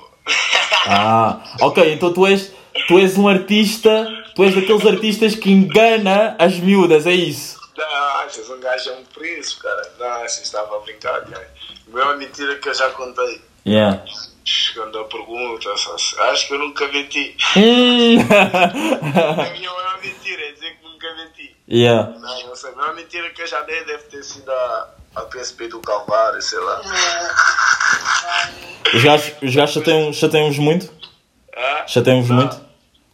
Ah, 0.87 1.43
ok, 1.61 1.93
então 1.93 2.13
tu 2.13 2.25
és, 2.25 2.53
tu 2.87 2.99
és 2.99 3.19
um 3.19 3.27
artista, 3.27 4.07
tu 4.35 4.45
és 4.45 4.55
daqueles 4.55 4.87
artistas 4.87 5.35
que 5.35 5.51
engana 5.51 6.37
as 6.39 6.59
miúdas, 6.59 7.05
é 7.07 7.13
isso? 7.13 7.61
Não, 7.77 8.21
achas 8.21 8.49
um 8.49 8.61
gajo 8.61 8.91
é 8.91 8.93
um 8.95 9.05
príncipe, 9.05 9.63
cara. 9.63 9.93
Não, 9.99 10.07
achas 10.25 10.43
estava 10.43 10.77
a 10.77 10.81
brincar, 10.81 11.21
cara. 11.23 11.51
A 11.89 11.91
maior 11.91 12.17
mentira 12.17 12.55
que 12.57 12.69
eu 12.69 12.75
já 12.75 12.91
contei. 12.91 13.43
Yeah. 13.67 14.05
Quando 14.75 14.99
a 14.99 15.05
pergunta, 15.05 15.71
acho 15.73 16.47
que 16.47 16.55
eu 16.55 16.59
nunca 16.59 16.87
menti. 16.89 17.37
Hum. 17.57 18.19
A 18.31 19.51
minha 19.53 19.73
maior 19.73 20.01
mentira 20.01 20.43
é 20.43 20.53
dizer 20.53 20.77
que 20.77 20.85
nunca 20.85 21.15
menti. 21.15 21.57
yeah. 21.69 22.09
Não, 22.19 22.47
não 22.49 22.55
sei. 22.57 22.71
A 22.71 22.75
maior 22.77 22.95
mentira 22.95 23.31
que 23.31 23.43
eu 23.43 23.47
já 23.47 23.61
dei 23.63 23.85
deve 23.85 24.05
ter 24.05 24.23
sido 24.23 24.51
a, 24.51 24.95
a 25.15 25.21
PSP 25.23 25.69
do 25.69 25.81
Calvário, 25.81 26.41
sei 26.43 26.59
lá. 26.61 26.81
Os 28.95 29.03
gajos, 29.03 29.33
os 29.43 29.55
gajos 29.55 29.75
chateiam- 29.75 30.13
chateiam-vos 30.13 30.59
muito? 30.59 30.91
Ah, 31.57 31.85
Chateiam-vos 31.87 32.31
muito? 32.31 32.61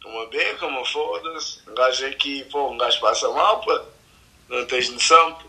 Uma 0.05 0.25
beca, 0.27 0.65
uma 0.65 0.85
foda-se. 0.85 1.59
Um 1.69 1.73
gajo 1.75 2.05
aqui, 2.07 2.43
pô, 2.51 2.69
um 2.71 2.77
gajo 2.77 2.99
passa 2.99 3.29
mal, 3.29 3.59
pô. 3.61 3.79
Não 4.49 4.65
tens 4.65 4.89
noção, 4.91 5.33
pô. 5.33 5.43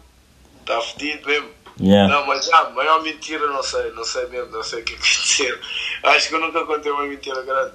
Tá 0.67 0.81
fedido 0.81 1.27
mesmo. 1.27 1.49
Yeah. 1.81 2.13
Não, 2.15 2.27
mas 2.27 2.45
já, 2.45 2.59
a 2.59 2.71
maior 2.71 3.03
mentira, 3.03 3.47
não 3.47 3.63
sei, 3.63 3.91
não 3.93 4.05
sei 4.05 4.27
mesmo, 4.27 4.51
não 4.53 4.63
sei 4.63 4.83
o 4.83 4.85
que 4.85 4.93
é 4.95 4.97
que 4.97 5.03
dizer. 5.23 5.61
Acho 6.03 6.29
que 6.29 6.35
eu 6.35 6.41
nunca 6.41 6.65
contei 6.67 6.93
uma 6.93 7.05
mentira 7.07 7.41
grande. 7.43 7.73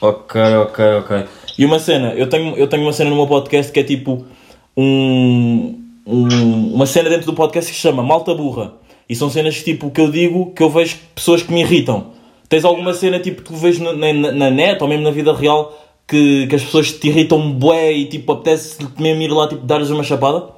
Ok, 0.00 0.40
ok, 0.56 0.84
ok. 1.00 1.28
E 1.58 1.64
uma 1.66 1.78
cena, 1.78 2.14
eu 2.14 2.28
tenho, 2.30 2.56
eu 2.56 2.66
tenho 2.66 2.82
uma 2.82 2.92
cena 2.94 3.10
no 3.10 3.16
meu 3.16 3.26
podcast 3.26 3.70
que 3.70 3.80
é 3.80 3.84
tipo 3.84 4.26
um, 4.74 5.79
um- 6.06 6.74
uma 6.74 6.86
cena 6.86 7.08
dentro 7.08 7.26
do 7.26 7.34
podcast 7.34 7.70
que 7.70 7.76
se 7.76 7.82
chama 7.82 8.02
Malta 8.02 8.34
Burra. 8.34 8.74
E 9.08 9.14
são 9.16 9.28
cenas 9.28 9.62
tipo 9.62 9.90
que 9.90 10.00
eu 10.00 10.10
digo 10.10 10.52
que 10.54 10.62
eu 10.62 10.70
vejo 10.70 10.96
pessoas 11.14 11.42
que 11.42 11.52
me 11.52 11.60
irritam. 11.62 12.14
Tens 12.48 12.64
alguma 12.64 12.94
cena 12.94 13.18
tipo 13.20 13.42
que 13.42 13.48
tu 13.50 13.56
vês 13.56 13.78
na, 13.78 13.92
na, 13.92 14.12
na 14.32 14.50
net 14.50 14.80
ou 14.82 14.88
mesmo 14.88 15.04
na 15.04 15.10
vida 15.10 15.34
real 15.34 15.76
que, 16.06 16.46
que 16.48 16.54
as 16.56 16.62
pessoas 16.64 16.92
te 16.92 17.08
irritam 17.08 17.52
bué 17.52 17.92
e 17.92 18.06
tipo 18.08 18.32
apetece 18.32 18.76
mesmo 18.98 19.22
ir 19.22 19.28
lá 19.30 19.48
tipo 19.48 19.64
dar-lhes 19.64 19.90
uma 19.90 20.02
chapada? 20.04 20.48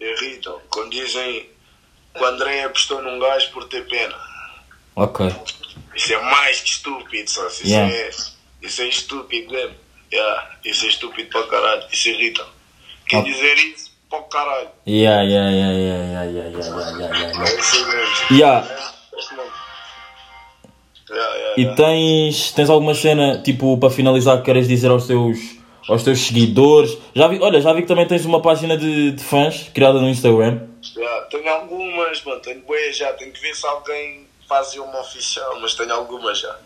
Irritam. 0.00 0.56
Quando 0.70 0.90
dizem 0.90 1.46
que 2.14 2.20
o 2.22 2.24
André 2.26 2.64
apostou 2.64 3.00
num 3.02 3.18
gajo 3.18 3.50
por 3.52 3.64
ter 3.64 3.86
pena. 3.88 4.14
Ok. 4.96 5.26
Isso 5.96 6.12
é 6.12 6.20
mais 6.22 6.60
que 6.60 6.68
estúpido, 6.70 7.30
só. 7.30 7.46
Isso, 7.46 7.66
Yeah. 7.66 7.92
é, 7.94 8.10
isso 8.62 8.82
é 8.82 8.88
estúpido 8.88 9.52
mesmo. 9.52 9.74
Yeah, 10.12 10.50
isso 10.64 10.84
é 10.84 10.88
estúpido 10.88 11.28
para 11.30 11.46
caralho. 11.46 11.82
Isso 11.92 12.08
irrita. 12.08 12.44
Quer 13.08 13.18
Ok. 13.18 13.32
dizer 13.32 13.54
isso 13.58 13.90
para 14.14 14.20
o 14.20 14.22
caralho. 14.24 14.68
Yeah, 14.86 15.22
yeah, 15.22 15.50
yeah, 15.50 15.72
yeah, 15.72 16.04
yeah, 16.04 16.24
yeah, 16.24 16.48
yeah, 16.48 16.68
yeah, 16.68 16.98
yeah, 16.98 17.32
yeah. 17.32 17.50
É 17.50 17.58
isso 17.58 17.86
mesmo. 17.86 18.38
Yeah. 18.38 18.68
Yeah, 21.10 21.54
E 21.56 21.74
tens, 21.76 22.52
tens 22.52 22.70
alguma 22.70 22.94
cena, 22.94 23.38
tipo, 23.38 23.76
para 23.78 23.90
finalizar, 23.90 24.38
que 24.38 24.44
queres 24.44 24.66
dizer 24.66 24.90
aos 24.90 25.06
teus, 25.06 25.38
aos 25.88 26.02
teus 26.02 26.20
seguidores? 26.20 26.96
Já 27.14 27.28
vi, 27.28 27.38
olha, 27.40 27.60
já 27.60 27.72
vi 27.72 27.82
que 27.82 27.88
também 27.88 28.06
tens 28.06 28.24
uma 28.24 28.40
página 28.40 28.76
de, 28.76 29.12
de 29.12 29.22
fãs 29.22 29.70
criada 29.72 30.00
no 30.00 30.08
Instagram. 30.08 30.60
Yeah, 30.96 31.26
tenho 31.26 31.48
algumas, 31.48 32.22
mano. 32.24 32.40
Tenho 32.40 32.62
bué 32.62 32.92
já. 32.92 33.12
Tenho 33.12 33.32
que 33.32 33.40
ver 33.40 33.54
se 33.54 33.66
alguém 33.66 34.26
faz 34.48 34.74
uma 34.76 35.00
oficial, 35.00 35.60
mas 35.60 35.74
tenho 35.74 35.92
algumas 35.92 36.38
já. 36.38 36.56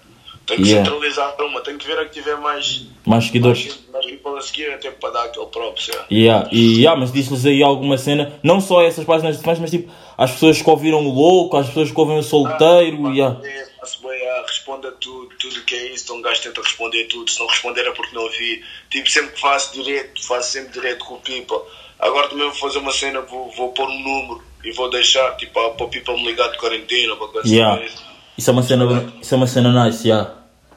Tenho 0.48 0.62
que 0.62 0.68
Yeah. 0.70 0.90
centralizar 0.90 1.36
uma. 1.40 1.60
Tenho 1.60 1.78
que 1.78 1.86
ver 1.86 1.98
a 1.98 2.04
que 2.06 2.12
tiver 2.14 2.36
mais. 2.38 2.86
Mais 3.06 3.24
seguidores. 3.26 3.78
Mais, 3.92 4.06
mais 4.24 4.44
seguir, 4.46 4.72
até 4.72 4.90
para 4.90 5.10
dar 5.10 5.24
aquele 5.24 5.46
próprio. 5.46 5.84
Yeah. 5.92 6.06
Yeah. 6.10 6.48
E, 6.50 6.76
yeah, 6.80 6.98
mas 6.98 7.12
diz-lhes 7.12 7.44
aí 7.46 7.62
alguma 7.62 7.98
cena, 7.98 8.32
não 8.42 8.60
só 8.60 8.82
essas 8.82 9.04
páginas 9.04 9.36
de 9.36 9.44
fãs, 9.44 9.58
mas 9.58 9.70
tipo, 9.70 9.92
às 10.16 10.30
pessoas 10.32 10.60
que 10.60 10.68
ouviram 10.70 11.06
o 11.06 11.14
louco, 11.14 11.56
às 11.56 11.66
pessoas 11.68 11.90
que 11.90 12.00
ouvem 12.00 12.18
o 12.18 12.22
solteiro. 12.22 13.12
yeah. 13.12 13.38
É, 13.46 13.66
faço 13.78 14.00
bué, 14.02 14.16
ah, 14.30 14.44
responda 14.46 14.90
tudo, 14.92 15.28
tudo 15.38 15.60
que 15.64 15.74
é 15.74 15.92
isso. 15.92 16.04
Então 16.04 16.16
um 16.16 16.22
gajo 16.22 16.42
tenta 16.42 16.62
responder 16.62 17.04
tudo. 17.04 17.30
Se 17.30 17.38
não 17.38 17.46
responder 17.46 17.82
é 17.86 17.90
porque 17.92 18.14
não 18.14 18.22
ouvi. 18.22 18.62
Tipo, 18.90 19.08
sempre 19.10 19.32
que 19.34 19.40
faço 19.40 19.74
direto, 19.82 20.26
faço 20.26 20.50
sempre 20.52 20.72
direto 20.72 21.04
com 21.04 21.14
o 21.14 21.20
people. 21.20 21.58
Agora 21.98 22.28
também 22.28 22.46
vou 22.46 22.54
fazer 22.54 22.78
uma 22.78 22.92
cena, 22.92 23.20
vou, 23.20 23.50
vou 23.50 23.68
pôr 23.72 23.86
um 23.88 23.98
número 24.02 24.42
e 24.64 24.72
vou 24.72 24.88
deixar, 24.88 25.36
tipo, 25.36 25.52
para 25.52 25.84
o 25.84 25.88
people 25.88 26.14
me 26.14 26.26
ligar 26.28 26.50
de 26.50 26.56
quarentena, 26.58 27.16
para 27.16 27.28
coisa 27.28 27.48
Yeah. 27.54 27.84
assim. 27.84 27.94
Isso 28.38 28.50
é 28.50 28.52
uma 28.52 28.62
cena, 28.62 29.12
isso 29.20 29.34
é 29.34 29.36
uma 29.36 29.46
cena 29.48 29.84
nice, 29.84 30.06
yeah. 30.08 30.32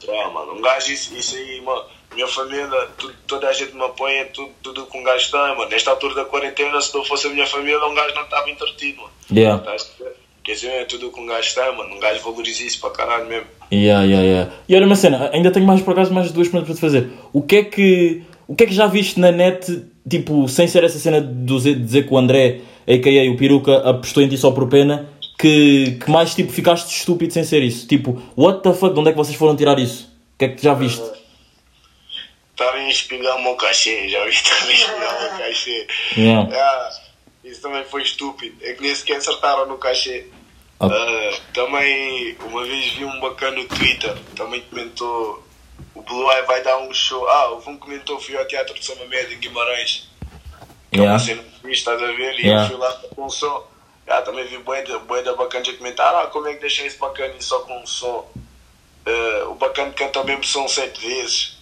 Ah, 0.09 0.29
mano, 0.29 0.53
um 0.53 0.61
gajo, 0.61 0.91
isso, 0.91 1.15
isso 1.15 1.35
aí, 1.35 1.61
mano. 1.61 1.83
Minha 2.13 2.27
família, 2.27 2.67
tu- 2.97 3.13
toda 3.25 3.47
a 3.47 3.53
gente 3.53 3.73
me 3.73 3.83
apoia, 3.83 4.25
tudo, 4.33 4.49
tudo 4.61 4.85
que 4.85 4.97
um 4.97 5.03
gajo 5.03 5.31
tem, 5.31 5.39
mano. 5.55 5.69
Nesta 5.69 5.91
altura 5.91 6.15
da 6.15 6.25
quarentena, 6.25 6.81
se 6.81 6.93
não 6.93 7.05
fosse 7.05 7.27
a 7.27 7.29
minha 7.29 7.47
família, 7.47 7.77
um 7.85 7.93
gajo 7.95 8.13
não 8.15 8.23
estava 8.23 8.49
entretido, 8.49 8.97
mano. 9.01 9.11
Yeah. 9.31 9.63
Ver? 9.97 10.13
Quer 10.43 10.53
dizer, 10.53 10.67
é 10.69 10.85
tudo 10.85 11.11
que 11.11 11.19
um 11.19 11.25
gajo 11.25 11.53
tem, 11.55 11.77
mano. 11.77 11.95
Um 11.95 11.99
gajo 11.99 12.19
valoriza 12.21 12.63
isso 12.63 12.79
para 12.81 12.89
caralho 12.89 13.27
mesmo. 13.27 13.47
Yeah, 13.71 14.03
yeah, 14.03 14.25
yeah. 14.27 14.51
E 14.67 14.75
olha 14.75 14.85
uma 14.85 14.95
cena, 14.95 15.29
ainda 15.31 15.51
tenho 15.51 15.65
mais 15.65 15.81
por 15.81 15.91
acaso 15.91 16.13
mais 16.13 16.31
duas 16.31 16.47
perguntas 16.49 16.67
para 16.67 16.75
te 16.75 16.81
fazer. 16.81 17.09
O 17.31 17.41
que 17.41 17.55
é 17.57 17.63
que 17.63 18.23
o 18.47 18.55
que 18.55 18.65
é 18.65 18.67
que 18.67 18.73
já 18.73 18.87
viste 18.87 19.17
na 19.17 19.31
net, 19.31 19.85
tipo, 20.09 20.45
sem 20.49 20.67
ser 20.67 20.83
essa 20.83 20.99
cena 20.99 21.21
de 21.21 21.45
dizer, 21.45 21.75
de 21.75 21.81
dizer 21.83 22.05
que 22.07 22.13
o 22.13 22.17
André, 22.17 22.59
a.k.a. 22.85 23.31
o 23.31 23.37
Peruca, 23.37 23.77
apostou 23.89 24.21
em 24.21 24.27
ti 24.27 24.37
só 24.37 24.51
por 24.51 24.67
pena, 24.67 25.07
que, 25.41 25.97
que 26.03 26.11
mais 26.11 26.35
tipo 26.35 26.51
ficaste 26.51 26.95
estúpido 26.95 27.33
sem 27.33 27.43
ser 27.43 27.63
isso? 27.63 27.87
Tipo, 27.87 28.21
what 28.37 28.61
the 28.61 28.73
fuck, 28.73 28.93
de 28.93 28.99
onde 28.99 29.09
é 29.09 29.11
que 29.11 29.17
vocês 29.17 29.35
foram 29.35 29.55
tirar 29.55 29.79
isso? 29.79 30.05
O 30.35 30.37
que 30.37 30.45
é 30.45 30.49
que 30.49 30.63
já 30.63 30.73
viste? 30.73 31.01
estarem 32.51 32.85
a 32.85 32.89
espigar 32.89 33.37
o 33.37 33.41
meu 33.41 33.55
cachê, 33.55 34.07
já 34.07 34.23
vi 34.23 34.29
estarem 34.31 34.69
a 34.69 34.73
espigar 34.73 35.17
o 35.17 35.21
meu 35.21 35.45
cachê. 35.45 35.87
Yeah. 36.15 36.49
Ah, 36.55 36.91
isso 37.43 37.61
também 37.61 37.83
foi 37.85 38.03
estúpido. 38.03 38.55
É 38.61 38.73
que 38.73 38.83
nem 38.83 38.93
sequer 38.93 39.17
acertaram 39.17 39.65
no 39.65 39.77
cachê. 39.77 40.27
Ah, 40.79 40.87
também, 41.53 42.35
uma 42.45 42.63
vez 42.63 42.91
vi 42.93 43.05
um 43.05 43.19
bacana 43.19 43.57
no 43.57 43.65
Twitter, 43.65 44.15
também 44.35 44.61
comentou: 44.61 45.43
o 45.95 46.01
Blue 46.01 46.31
Eye 46.31 46.43
vai 46.43 46.61
dar 46.63 46.77
um 46.79 46.93
show. 46.93 47.27
Ah, 47.27 47.49
houve 47.49 47.69
um 47.69 47.77
comentou: 47.77 48.19
fui 48.19 48.37
ao 48.37 48.45
Teatro 48.45 48.73
de 48.77 48.85
São 48.85 48.95
Mamed 48.97 49.33
em 49.33 49.39
Guimarães. 49.39 50.07
Que 50.91 50.99
é 50.99 51.01
uma 51.03 51.17
Yeah. 51.17 51.25
cena 51.25 51.43
que 51.61 51.69
estás 51.71 52.01
a 52.01 52.07
ver? 52.07 52.39
E 52.39 52.41
Yeah. 52.45 52.63
eu 52.63 52.69
fui 52.69 52.77
lá 52.77 52.91
com 53.15 53.25
um 53.25 53.29
som. 53.29 53.70
Ah, 54.07 54.21
também 54.21 54.45
vi 54.45 54.57
boeda, 54.57 54.99
boeda 54.99 55.35
bacana 55.35 55.65
a 55.69 55.77
comentar: 55.77 56.15
ah, 56.15 56.27
como 56.27 56.47
é 56.47 56.53
que 56.53 56.61
deixam 56.61 56.85
esse 56.85 56.97
bacana 56.97 57.33
só 57.39 57.59
com 57.61 57.79
um 57.79 57.85
som? 57.85 58.29
Ah, 59.05 59.47
o 59.47 59.55
bacana 59.55 59.91
canta 59.93 60.21
o 60.21 60.25
mesmo 60.25 60.43
som 60.43 60.67
sete 60.67 60.99
vezes. 60.99 61.57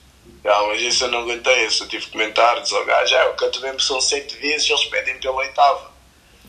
Ah, 0.45 0.63
mas 0.67 0.81
isso 0.81 1.03
eu 1.03 1.11
não 1.11 1.19
aguentei, 1.19 1.65
isso 1.65 1.83
eu 1.83 1.87
tive 1.89 2.05
que 2.05 2.11
comentar, 2.11 2.61
diz 2.61 2.71
ao 2.71 2.85
gajo, 2.85 3.15
ah, 3.15 3.23
eu 3.25 3.33
canto 3.33 3.59
o 3.59 3.61
mesmo 3.61 3.79
som 3.79 3.99
sete 3.99 4.35
vezes 4.37 4.67
e 4.67 4.71
eles 4.71 4.85
pedem 4.85 5.19
pela 5.19 5.35
oitava. 5.35 5.91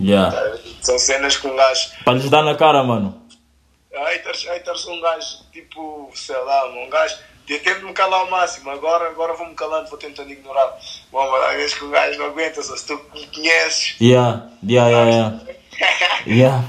Yeah. 0.01 0.37
Ah, 0.37 0.59
São 0.81 0.99
cenas 0.99 1.37
com 1.37 1.49
um 1.49 1.57
gajo. 1.57 1.91
Para 2.05 2.15
lhes 2.15 2.31
dar 2.31 2.43
na 2.43 2.55
cara, 2.55 2.83
mano. 2.83 3.21
Haters, 3.93 4.45
haters 4.45 4.87
um 4.87 5.01
gajo, 5.01 5.39
tipo, 5.53 6.11
sei 6.15 6.37
lá, 6.37 6.67
um 6.69 6.89
gajo. 6.89 7.17
Eu 7.49 7.61
tento 7.61 7.85
me 7.85 7.93
calar 7.93 8.21
ao 8.21 8.31
máximo, 8.31 8.71
agora, 8.71 9.09
agora 9.09 9.35
vou-me 9.35 9.57
calando, 9.57 9.91
vou 9.91 9.99
tentando 9.99 10.31
ignorar. 10.31 10.79
Bom, 11.11 11.29
mas 11.33 11.45
às 11.51 11.57
vezes 11.57 11.75
que 11.75 11.85
o 11.85 11.91
gajo 11.91 12.17
não 12.17 12.27
aguenta, 12.27 12.63
só 12.63 12.77
se 12.77 12.87
tu 12.87 12.95
me 13.13 13.27
conheces. 13.27 13.97
Yeah. 14.01 14.49
Yeah, 14.63 14.89
yeah, 14.89 15.11
yeah. 15.11 15.60
Yeah. 16.27 16.65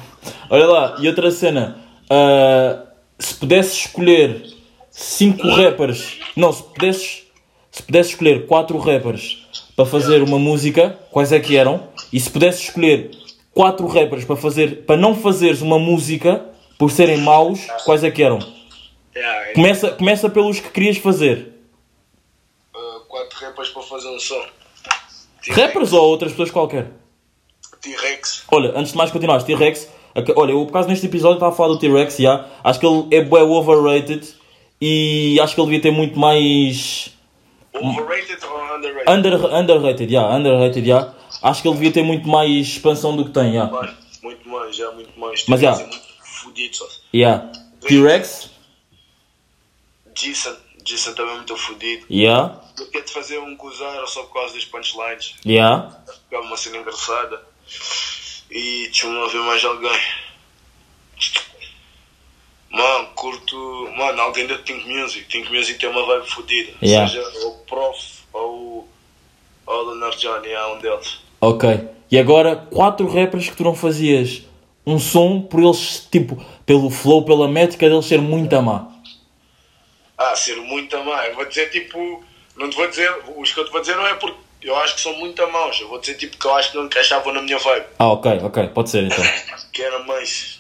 Olha 0.50 0.66
lá, 0.66 0.96
e 1.00 1.08
outra 1.08 1.30
cena. 1.32 1.78
Ah, 2.10 2.84
se 3.20 3.36
pudesses 3.36 3.86
escolher 3.86 4.46
5 4.90 5.48
rappers. 5.50 6.20
Não, 6.36 6.52
se 6.52 6.64
pudesses. 6.64 7.24
Se 7.72 7.84
pudesses 7.84 8.12
escolher 8.14 8.46
4 8.48 8.78
rappers 8.78 9.46
para 9.76 9.86
fazer 9.86 10.22
uma 10.22 10.38
música, 10.40 10.98
quais 11.10 11.32
é 11.32 11.40
que 11.40 11.56
eram? 11.56 11.88
E 12.12 12.20
se 12.20 12.30
pudesses 12.30 12.64
escolher 12.64 13.12
4 13.54 13.86
rappers 13.88 14.26
para 14.26 14.36
fazer. 14.36 14.86
para 14.86 14.98
não 14.98 15.16
fazeres 15.16 15.62
uma 15.62 15.80
música 15.80 16.46
por 16.78 16.92
serem 16.92 17.18
maus, 17.18 17.60
quais 17.86 18.04
é 18.04 18.12
que 18.12 18.24
eram? 18.24 18.40
É, 19.14 19.54
Começa, 19.54 19.92
começa 19.92 20.30
pelos 20.30 20.60
que 20.60 20.70
querias 20.70 20.98
fazer. 20.98 21.54
uh, 22.74 23.00
quatro 23.08 23.40
rappers 23.40 23.70
para 23.70 23.82
fazer 23.84 24.08
um 24.10 24.20
som. 24.20 24.42
Rappers 25.52 25.92
ou 25.94 26.08
outras 26.10 26.32
pessoas 26.32 26.52
qualquer? 26.52 26.88
T-Rex. 27.82 28.44
Olha, 28.52 28.74
antes 28.76 28.92
de 28.92 28.98
mais 28.98 29.12
continuar, 29.12 29.42
T-Rex. 29.44 29.90
Olha, 30.36 30.52
eu 30.52 30.66
por 30.66 30.74
causa 30.74 30.90
neste 30.90 31.06
episódio 31.06 31.36
estava 31.36 31.52
a 31.52 31.56
falar 31.56 31.70
do 31.70 31.80
T-Rex, 31.80 32.18
já. 32.18 32.46
Acho 32.64 32.80
que 32.80 32.86
ele 32.86 33.08
é 33.12 33.24
bué 33.24 33.42
overrated 33.42 34.28
e 34.80 35.40
acho 35.42 35.56
que 35.56 35.62
ele 35.62 35.68
devia 35.68 35.82
ter 35.82 35.92
muito 35.92 36.20
mais. 36.20 37.12
Overrated 37.74 38.46
ou 38.46 38.76
underrated? 38.76 39.12
Under, 39.12 39.56
underrated, 39.56 40.12
já. 40.12 40.36
Underrated, 40.36 40.86
já. 40.86 41.14
Acho 41.42 41.62
que 41.62 41.68
ele 41.68 41.76
devia 41.76 41.92
ter 41.92 42.04
muito 42.04 42.28
mais 42.28 42.68
expansão 42.68 43.16
do 43.16 43.26
que 43.26 43.32
tem, 43.32 43.54
já. 43.54 43.66
Mais, 43.66 43.94
muito 44.22 44.50
mais, 44.50 44.76
já, 44.76 44.92
muito 44.92 45.20
mais. 45.20 45.46
Mas, 45.48 45.62
já. 45.62 45.72
é 45.72 45.88
muito 45.88 46.02
fudido, 46.24 46.76
só. 46.76 46.88
Yeah. 47.14 47.52
T-Rex, 47.88 48.52
Jason, 50.14 50.56
Jason 50.84 51.14
também 51.14 51.34
é 51.34 51.38
muito 51.38 51.56
fudido. 51.58 52.06
yeah. 52.10 52.60
Eu 52.78 52.88
quero 52.88 53.06
te 53.06 53.14
fazer 53.14 53.40
um 53.40 53.56
gozar 53.56 54.06
só 54.08 54.24
por 54.24 54.34
causa 54.34 54.54
das 54.54 54.66
punchlines. 54.66 55.36
Yeah. 55.46 55.96
É 56.32 56.38
uma 56.38 56.58
cena 56.58 56.78
engraçada. 56.78 57.42
E 58.50 58.84
deixa-me 58.86 59.30
ver 59.30 59.40
mais 59.40 59.64
alguém. 59.64 60.00
Mano, 62.70 63.08
curto. 63.16 63.90
Mano, 63.96 64.22
alguém 64.22 64.48
da 64.48 64.58
Think 64.58 64.88
Music. 64.88 65.26
Think 65.28 65.52
Music 65.52 65.80
tem 65.80 65.90
uma 65.90 66.06
vibe 66.06 66.30
fodida. 66.30 66.72
Yeah. 66.82 67.08
Seja 67.08 67.48
o 67.48 67.52
Prof 67.66 68.00
ou 68.34 68.88
ou 69.66 69.86
o 69.86 69.90
Leonard 69.92 70.18
Johnny, 70.18 70.50
é 70.50 70.68
um 70.68 70.80
deles. 70.80 71.20
Ok. 71.40 71.88
E 72.10 72.20
agora, 72.20 72.56
quatro 72.56 73.08
rappers 73.08 73.50
que 73.50 73.56
tu 73.56 73.64
não 73.64 73.74
fazias 73.74 74.44
um 74.86 75.00
som 75.00 75.42
por 75.42 75.62
eles, 75.62 76.08
tipo, 76.12 76.44
pelo 76.66 76.90
flow, 76.90 77.24
pela 77.24 77.48
métrica 77.48 77.88
deles 77.88 78.06
ser 78.06 78.20
muito 78.20 78.54
a 78.56 78.62
má. 78.62 78.88
Ah, 80.18 80.36
ser 80.36 80.58
muito 80.58 80.96
a 80.98 81.04
má. 81.04 81.26
Eu 81.28 81.36
vou 81.36 81.46
dizer 81.46 81.70
tipo. 81.70 82.24
Não 82.56 82.70
te 82.70 82.76
vou 82.76 82.88
dizer. 82.88 83.12
Os 83.38 83.54
que 83.54 83.60
eu 83.60 83.66
te 83.66 83.72
vou 83.72 83.82
dizer 83.82 83.96
não 83.96 84.06
é 84.06 84.14
porque 84.16 84.38
eu 84.62 84.76
acho 84.78 84.96
que 84.96 85.02
são 85.02 85.14
muito 85.18 85.42
a 85.44 85.48
maus. 85.48 85.80
Eu 85.80 85.88
vou 85.90 86.00
dizer 86.00 86.16
tipo 86.16 86.38
que 86.38 86.46
eu 86.46 86.56
acho 86.56 86.72
que 86.72 86.78
não 86.78 86.86
encaixavam 86.86 87.34
na 87.34 87.42
minha 87.42 87.58
vibe. 87.58 87.86
Ah, 88.00 88.12
ok, 88.12 88.40
ok. 88.44 88.68
Pode 88.70 88.90
ser 88.90 89.04
então. 89.04 89.24
Que 89.72 89.82
era 89.84 90.00
mais. 90.00 90.60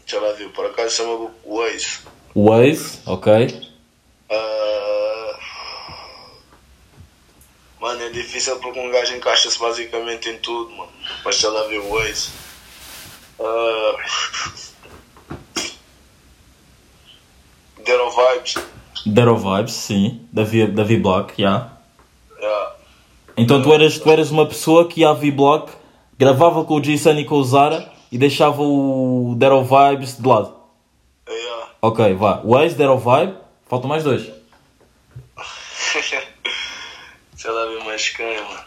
Deixa 0.00 0.18
lá 0.20 0.32
ver, 0.32 0.48
por 0.50 0.64
acaso 0.66 0.96
chamava 0.96 1.30
Waze. 1.44 1.98
Waze, 2.34 2.98
ok. 3.06 3.70
Ah, 4.30 5.38
Mano, 7.78 8.02
é 8.02 8.10
difícil 8.10 8.56
porque 8.58 8.80
um 8.80 8.90
gajo 8.90 9.14
encaixa-se 9.14 9.58
basicamente 9.58 10.28
em 10.30 10.38
tudo, 10.38 10.70
mano. 10.72 10.90
Mas 11.24 11.36
sei 11.36 11.50
lá 11.50 11.62
o 11.66 11.90
Waze. 11.94 12.30
Ah, 13.38 13.96
Deram 17.84 18.10
vibes. 18.10 18.54
Dead 19.06 19.26
of 19.28 19.42
Vibes, 19.42 19.72
sim. 19.74 20.28
Davi, 20.32 20.66
Davi 20.66 20.96
Block, 20.98 21.32
já. 21.40 21.70
Yeah. 22.38 22.76
Então 23.40 23.62
tu 23.62 23.72
eras, 23.72 23.98
tu 23.98 24.10
eras 24.10 24.30
uma 24.30 24.44
pessoa 24.44 24.86
que 24.86 25.00
ia 25.00 25.08
a 25.08 25.14
V-Block, 25.14 25.72
gravava 26.18 26.62
com 26.62 26.74
o 26.74 26.80
Jason 26.80 27.12
e 27.12 27.24
com 27.24 27.36
o 27.36 27.42
Zara 27.42 27.90
e 28.12 28.18
deixava 28.18 28.60
o 28.60 29.34
Dead 29.38 29.50
of 29.50 29.66
Vibes 29.66 30.18
de 30.18 30.28
lado. 30.28 30.54
Yeah. 31.26 31.68
Ok, 31.80 32.14
vá. 32.16 32.42
Waze, 32.44 32.74
Dead 32.74 32.90
of 32.90 33.02
Vibe. 33.02 33.34
Faltam 33.66 33.88
mais 33.88 34.04
dois. 34.04 34.24
sei 37.34 37.50
lá 37.50 37.64
ver 37.64 37.82
mais 37.82 38.10
quem, 38.10 38.42
mano. 38.42 38.60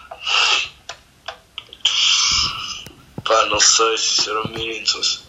Pá, 3.24 3.45
não 3.45 3.60
sei, 3.60 3.95
sinceramente. 3.95 5.22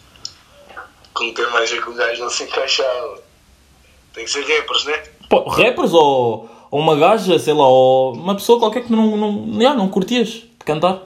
Com 1.12 1.34
quem 1.34 1.50
mais 1.50 1.70
é 1.70 1.76
que 1.82 1.90
o 1.90 1.94
gajo 1.94 2.22
não 2.22 2.30
se 2.30 2.44
encaixava? 2.44 3.22
Tem 4.14 4.24
que 4.24 4.30
ser 4.30 4.40
rappers, 4.40 4.84
né? 4.86 5.02
Pô, 5.28 5.46
rappers 5.50 5.92
ou, 5.92 6.48
ou 6.74 6.80
uma 6.80 6.96
gaja, 6.96 7.38
sei 7.38 7.54
lá, 7.54 7.68
ou 7.68 8.14
uma 8.14 8.34
pessoa 8.34 8.58
qualquer 8.58 8.82
que 8.82 8.90
não, 8.90 9.16
não, 9.16 9.62
já, 9.62 9.74
não 9.74 9.88
curtias 9.88 10.28
de 10.28 10.64
cantar. 10.64 11.00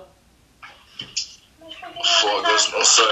Foda-se, 2.03 2.73
não 2.73 2.83
sei, 2.83 3.05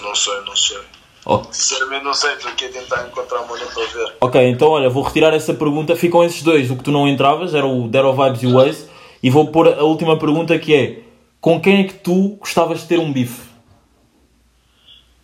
não 0.00 0.14
sei, 0.14 0.40
não 0.42 0.54
sei. 0.54 0.78
Oh. 1.26 1.42
Sinceramente 1.50 2.04
não 2.04 2.14
sei, 2.14 2.34
estou 2.34 2.52
aqui 2.52 2.66
a 2.66 2.68
tentar 2.68 3.08
encontrar 3.08 3.40
uma 3.40 3.48
maneira 3.48 3.68
para 3.72 3.84
ver. 3.86 4.16
Ok, 4.20 4.48
então 4.48 4.68
olha, 4.68 4.88
vou 4.88 5.02
retirar 5.02 5.34
essa 5.34 5.52
pergunta. 5.54 5.96
Ficam 5.96 6.22
esses 6.22 6.40
dois. 6.40 6.70
O 6.70 6.76
que 6.76 6.84
tu 6.84 6.92
não 6.92 7.08
entravas 7.08 7.52
era 7.52 7.66
o 7.66 7.88
Dead 7.88 8.04
of 8.04 8.22
Vibes 8.22 8.42
e 8.44 8.46
o 8.46 8.52
Waze. 8.52 8.88
E 9.20 9.28
vou 9.28 9.48
pôr 9.48 9.76
a 9.76 9.82
última 9.82 10.16
pergunta 10.16 10.56
que 10.56 10.72
é: 10.72 11.00
com 11.40 11.60
quem 11.60 11.80
é 11.80 11.84
que 11.88 11.94
tu 11.94 12.36
gostavas 12.38 12.82
de 12.82 12.86
ter 12.86 13.00
um 13.00 13.12
bife? 13.12 13.42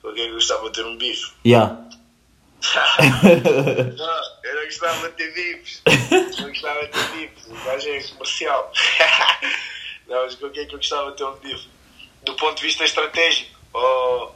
Porque 0.02 0.22
eu 0.22 0.34
gostava 0.34 0.64
de 0.64 0.72
ter 0.72 0.84
um 0.84 0.96
bife. 0.96 1.30
Yeah. 1.46 1.86
Gostava 4.70 5.08
de 5.08 5.16
ter 5.16 5.32
bifes. 5.34 5.82
Eu 6.38 6.48
gostava 6.48 6.86
de 6.86 6.92
ter 6.92 7.08
bifes. 7.16 7.46
O 7.48 7.64
gajo 7.64 7.88
é 7.88 8.02
comercial. 8.02 8.72
Não, 10.08 10.22
mas 10.24 10.34
com 10.36 10.48
quem 10.50 10.62
é 10.62 10.66
que 10.66 10.74
eu 10.74 10.78
gostava 10.78 11.10
de 11.10 11.16
ter 11.16 11.24
um 11.24 11.36
bife? 11.36 11.68
Do 12.24 12.34
ponto 12.34 12.56
de 12.56 12.62
vista 12.62 12.84
estratégico. 12.84 13.58
Oh, 13.72 14.28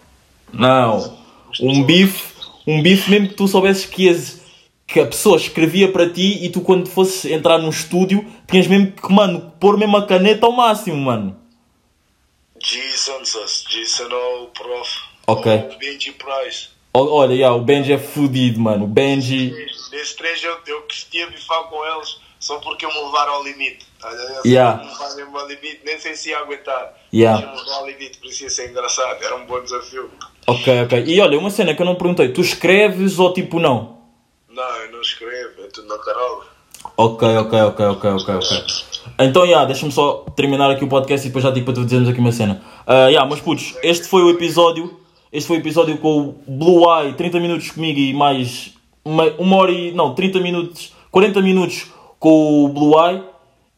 Não. 0.53 1.19
Um 1.61 1.85
bife, 1.85 2.33
um 2.67 2.83
bife 2.83 3.11
mesmo 3.11 3.29
que 3.29 3.35
tu 3.35 3.47
soubesses 3.49 3.87
que 3.87 4.05
ias. 4.05 4.41
Que 4.87 5.01
a 5.01 5.07
pessoa 5.07 5.37
escrevia 5.37 5.91
para 5.91 6.09
ti 6.09 6.45
e 6.45 6.51
tu 6.51 6.61
quando 6.61 6.89
fosses 6.89 7.25
entrar 7.25 7.59
num 7.59 7.71
estúdio 7.71 8.25
tinhas 8.49 8.67
mesmo 8.67 8.93
que, 8.93 9.13
mano, 9.13 9.53
pôr 9.59 9.79
mesmo 9.79 9.97
a 9.97 10.07
caneta 10.07 10.47
ao 10.47 10.53
máximo, 10.53 10.97
mano. 10.97 11.41
Jason. 12.59 13.23
Jason 13.69 14.13
ou 14.13 14.45
o 14.45 14.47
Prof. 14.49 14.91
Ok. 15.27 15.51
Ou 15.53 15.73
o 15.73 15.79
Benji 15.79 16.13
Price. 16.13 16.74
Olha, 16.97 17.35
yeah, 17.35 17.55
o 17.55 17.61
Benji 17.61 17.93
é 17.93 17.99
fudido, 17.99 18.61
mano. 18.61 18.85
O 18.85 18.89
Benji. 18.89 19.51
Desses 19.91 20.15
três 20.15 20.43
eu, 20.45 20.57
eu 20.67 20.83
queria 20.83 21.27
bifar 21.29 21.65
com 21.65 21.85
eles 21.85 22.21
só 22.39 22.59
porque 22.59 22.85
eu 22.87 22.91
me 22.91 23.01
levaram 23.07 23.35
ao 23.35 23.43
limite. 23.43 23.85
Se 24.43 24.49
Yeah. 24.49 24.83
me 24.83 24.89
levar 24.91 25.15
mesmo 25.17 25.39
ao 25.39 25.49
limite, 25.49 25.81
nem 25.85 25.99
sei 25.99 26.15
se 26.15 26.31
ia 26.31 26.39
aguentar. 26.39 26.95
Yeah. 27.13 27.45
Mas 27.47 27.53
me 27.57 27.61
levar 27.65 27.81
ao 27.81 27.87
limite, 27.87 28.19
por 28.19 28.29
isso 28.29 28.45
ia 28.45 28.51
ser 28.51 28.71
engraçado. 28.71 29.23
Era 29.25 29.35
um 29.35 29.45
bom 29.45 29.61
desafio. 29.61 30.09
Ok, 30.47 30.83
ok. 30.83 31.05
E 31.07 31.21
olha, 31.21 31.37
uma 31.39 31.51
cena 31.51 31.75
que 31.75 31.83
eu 31.83 31.87
não 31.87 31.97
perguntei: 31.97 32.29
tu 32.29 32.41
escreves 32.41 33.19
ou 33.19 33.33
tipo 33.33 33.59
não? 33.59 33.99
Não, 34.49 34.77
eu 34.83 34.93
não 34.93 35.01
escrevo, 35.01 35.65
é 35.65 35.67
tudo 35.67 35.89
na 35.89 35.99
carola. 35.99 36.45
Ok, 36.97 37.27
ok, 37.39 37.61
ok, 37.63 37.87
ok, 37.87 38.11
ok, 38.11 38.35
ok. 38.35 38.65
Então, 39.19 39.45
yeah, 39.45 39.65
deixa-me 39.65 39.91
só 39.91 40.25
terminar 40.37 40.71
aqui 40.71 40.85
o 40.85 40.89
podcast 40.89 41.27
e 41.27 41.31
depois 41.31 41.43
já 41.43 41.51
digo 41.51 41.65
para 41.65 41.75
tu 41.75 41.85
dizermos 41.85 42.09
aqui 42.09 42.21
uma 42.21 42.31
cena. 42.31 42.63
Uh, 42.87 43.09
yeah, 43.09 43.29
mas 43.29 43.41
putos, 43.41 43.75
este 43.83 44.07
foi 44.07 44.23
o 44.23 44.31
episódio. 44.31 45.01
Este 45.35 45.49
foi 45.49 45.57
o 45.57 45.61
episódio 45.61 45.99
com 45.99 46.29
o 46.29 46.33
Blue 46.47 46.85
Eye, 46.89 47.13
30 47.15 47.41
minutos 47.41 47.73
comigo 47.73 47.99
e 47.99 48.15
mais 48.15 48.73
uma, 49.05 49.25
uma 49.33 49.57
hora 49.57 49.73
e. 49.73 49.91
Não, 49.91 50.15
30 50.15 50.39
minutos, 50.39 50.95
40 51.11 51.43
minutos 51.43 51.89
com 52.21 52.65
o 52.65 52.69
Blue 52.69 52.95
Eye. 52.97 53.21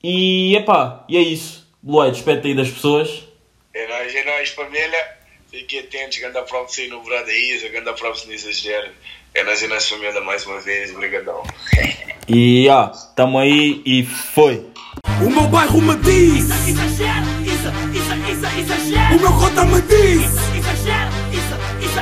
E 0.04 0.54
epá, 0.54 1.02
e 1.08 1.16
é 1.16 1.20
isso. 1.20 1.66
Blue 1.82 2.04
Eye, 2.04 2.12
despede 2.12 2.48
aí 2.48 2.54
das 2.54 2.68
pessoas. 2.68 3.26
É 3.72 3.88
nóis, 3.88 4.14
é 4.14 4.24
nóis, 4.24 4.50
família. 4.50 5.16
Fiquem 5.50 5.80
atentos, 5.80 6.18
ganda 6.18 6.42
props 6.42 6.78
aí 6.78 6.88
no 6.88 7.02
Brada 7.02 7.32
Isa, 7.32 7.70
ganda 7.70 7.94
props 7.94 8.26
no 8.26 8.34
Exagero. 8.34 8.90
É 9.32 9.42
nóis, 9.42 9.62
é 9.62 9.66
nóis, 9.66 9.88
família, 9.88 10.20
mais 10.20 10.44
uma 10.44 10.60
vez. 10.60 10.94
Obrigadão. 10.94 11.42
E 12.28 12.68
ah, 12.68 12.90
tamo 13.14 13.38
aí 13.38 13.82
e 13.86 14.04
foi. 14.04 14.66
O 15.24 15.30
meu 15.30 15.44
bairro 15.44 15.80
me 15.80 15.94
diz, 15.96 16.50
Exagero, 16.68 17.26
isso, 17.44 17.68
isso, 17.94 18.14
isso, 18.32 18.58
exagero. 18.58 19.16
o 19.16 19.20
meu 19.20 19.32
cota 19.32 19.64
me 19.64 19.80
diz, 19.82 20.55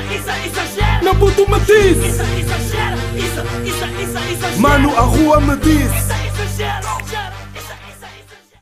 isso, 0.02 0.30
exagera. 0.46 1.00
Não 1.02 1.14
puto 1.16 1.50
me 1.50 1.60
disse. 1.60 2.08
Isso, 2.08 2.22
exagera. 2.22 2.96
Isso, 3.14 3.40
isso, 3.64 4.18
exagera. 4.28 4.56
Mano, 4.58 4.96
a 4.96 5.00
rua 5.02 5.40
me 5.40 5.56
disse. 5.56 5.96
Isso, 5.96 6.12
exagera. 6.56 7.33